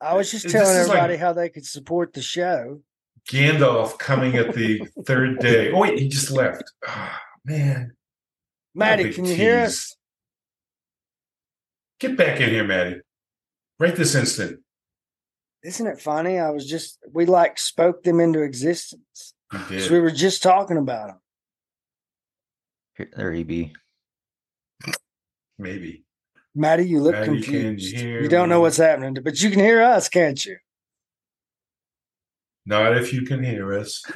I 0.00 0.14
was 0.14 0.30
just 0.30 0.44
This 0.44 0.52
telling 0.52 0.76
is 0.76 0.88
like- 0.88 0.98
everybody 0.98 1.16
how 1.18 1.32
they 1.32 1.48
could 1.48 1.66
support 1.66 2.12
the 2.12 2.22
show. 2.22 2.82
Gandalf 3.28 3.98
coming 3.98 4.36
at 4.36 4.54
the 4.54 4.86
third 5.04 5.38
day. 5.40 5.70
Oh 5.72 5.80
wait, 5.80 5.98
he 5.98 6.08
just 6.08 6.30
left. 6.30 6.62
Ah, 6.86 7.20
man, 7.44 7.94
Maddie, 8.74 9.12
can 9.12 9.24
you 9.26 9.34
hear 9.34 9.60
us? 9.60 9.94
get 12.00 12.16
back 12.16 12.40
in 12.40 12.48
here, 12.48 12.64
Maddie. 12.64 13.00
Right 13.80 13.94
this 13.94 14.14
instant. 14.14 14.60
Isn't 15.64 15.86
it 15.86 16.00
funny? 16.00 16.38
I 16.38 16.50
was 16.50 16.66
just 16.66 16.98
we 17.12 17.26
like 17.26 17.58
spoke 17.58 18.02
them 18.02 18.20
into 18.20 18.42
existence. 18.42 19.34
You 19.52 19.58
'Cause 19.58 19.68
did. 19.68 19.90
we 19.90 20.00
were 20.00 20.10
just 20.10 20.42
talking 20.42 20.76
about 20.76 21.08
them. 21.08 21.20
Here, 22.96 23.10
there 23.16 23.32
he 23.32 23.44
be. 23.44 23.72
Maybe. 25.58 26.04
Maddie, 26.54 26.86
you 26.88 27.00
look 27.00 27.12
Maddie, 27.14 27.26
can 27.26 27.34
you 27.36 27.42
confused. 27.42 27.96
You 27.96 28.28
don't 28.28 28.48
know 28.48 28.60
what's 28.60 28.76
happening, 28.76 29.14
but 29.22 29.40
you 29.42 29.50
can 29.50 29.60
hear 29.60 29.82
us, 29.82 30.08
can't 30.08 30.44
you? 30.44 30.56
Not 32.66 32.96
if 32.96 33.12
you 33.12 33.22
can 33.22 33.42
hear 33.42 33.72
us. 33.72 34.02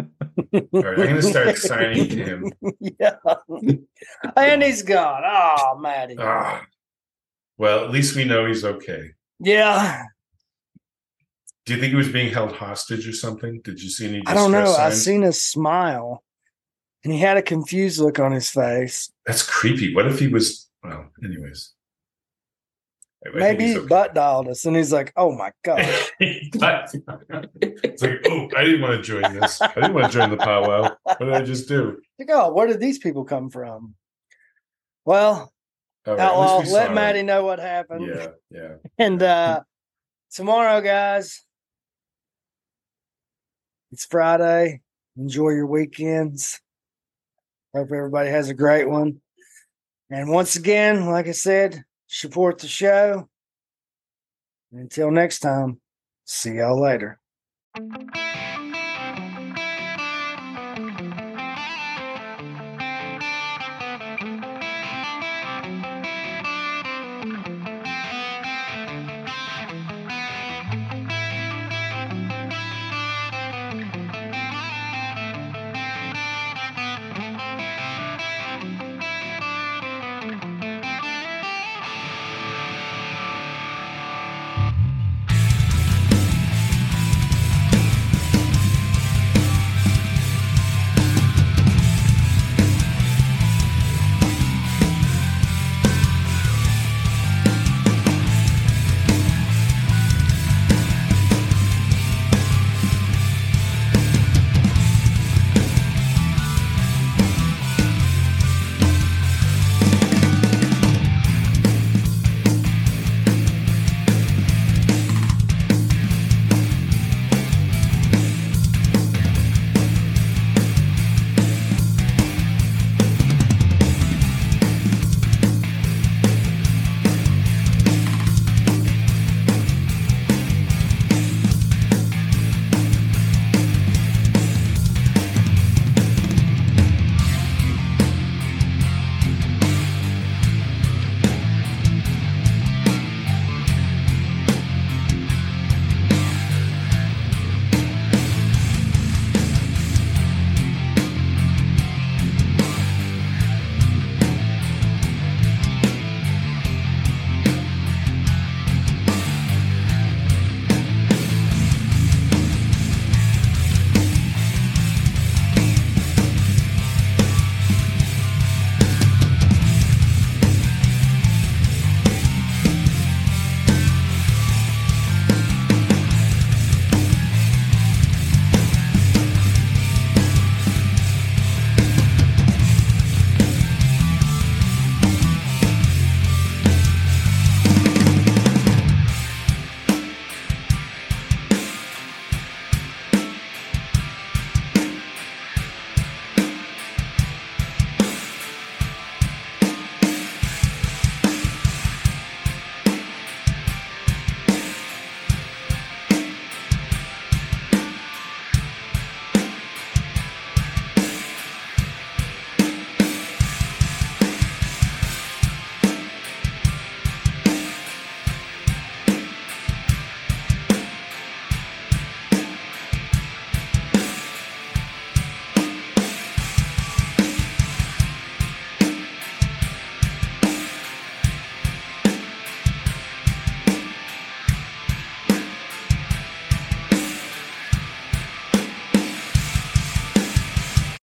All 0.00 0.60
right, 0.72 0.74
I'm 0.74 0.94
going 0.96 1.14
to 1.16 1.22
start 1.22 1.56
signing 1.58 2.08
him. 2.08 2.52
yeah. 2.80 3.16
and 4.36 4.62
he's 4.62 4.82
gone. 4.82 5.22
Oh, 5.26 5.78
Maddie. 5.78 6.16
Ah, 6.18 6.64
well, 7.58 7.84
at 7.84 7.90
least 7.90 8.14
we 8.16 8.24
know 8.24 8.46
he's 8.46 8.64
okay. 8.64 9.10
yeah. 9.40 10.04
Do 11.66 11.74
you 11.74 11.80
think 11.80 11.90
he 11.92 11.96
was 11.96 12.10
being 12.10 12.32
held 12.32 12.52
hostage 12.52 13.08
or 13.08 13.12
something? 13.12 13.60
Did 13.62 13.82
you 13.82 13.88
see 13.88 14.06
any? 14.08 14.22
I 14.26 14.34
don't 14.34 14.52
know. 14.52 14.60
distress 14.64 14.78
I 14.78 14.90
signs? 14.90 15.04
seen 15.04 15.22
a 15.22 15.32
smile 15.32 16.22
and 17.04 17.12
he 17.12 17.18
had 17.18 17.36
a 17.36 17.42
confused 17.42 18.00
look 18.00 18.18
on 18.18 18.32
his 18.32 18.50
face. 18.50 19.10
That's 19.26 19.42
creepy. 19.42 19.94
What 19.94 20.06
if 20.06 20.18
he 20.18 20.28
was? 20.28 20.68
Well, 20.82 21.10
anyways. 21.24 21.72
I- 23.26 23.30
Maybe 23.34 23.68
he 23.68 23.78
okay. 23.78 23.86
butt 23.86 24.14
dialed 24.14 24.48
us 24.48 24.66
and 24.66 24.76
he's 24.76 24.92
like, 24.92 25.12
oh 25.16 25.32
my 25.34 25.52
God. 25.64 25.80
It's 26.20 28.02
like, 28.02 28.20
oh, 28.26 28.48
I 28.56 28.64
didn't 28.64 28.82
want 28.82 28.96
to 28.96 29.02
join 29.02 29.34
this. 29.34 29.60
I 29.62 29.72
didn't 29.74 29.94
want 29.94 30.12
to 30.12 30.18
join 30.18 30.30
the 30.30 30.36
powwow. 30.36 30.94
What 31.04 31.18
did 31.18 31.32
I 31.32 31.42
just 31.42 31.66
do? 31.68 32.00
Like, 32.18 32.28
oh, 32.30 32.52
where 32.52 32.66
did 32.66 32.80
these 32.80 32.98
people 32.98 33.24
come 33.24 33.48
from? 33.50 33.94
Well, 35.06 35.52
right, 36.06 36.18
Outlaw, 36.18 36.60
we 36.62 36.70
let 36.70 36.92
Maddie 36.94 37.22
know 37.22 37.44
what 37.44 37.58
happened. 37.58 38.06
Yeah, 38.06 38.28
yeah. 38.50 38.74
And 38.98 39.22
uh 39.22 39.60
tomorrow, 40.32 40.80
guys, 40.82 41.42
it's 43.94 44.06
Friday. 44.06 44.80
Enjoy 45.16 45.50
your 45.50 45.68
weekends. 45.68 46.60
Hope 47.72 47.92
everybody 47.92 48.28
has 48.28 48.48
a 48.48 48.54
great 48.54 48.90
one. 48.90 49.20
And 50.10 50.30
once 50.30 50.56
again, 50.56 51.06
like 51.06 51.28
I 51.28 51.30
said, 51.30 51.84
support 52.08 52.58
the 52.58 52.66
show. 52.66 53.28
Until 54.72 55.12
next 55.12 55.38
time, 55.38 55.80
see 56.24 56.54
y'all 56.54 56.80
later. 56.80 57.20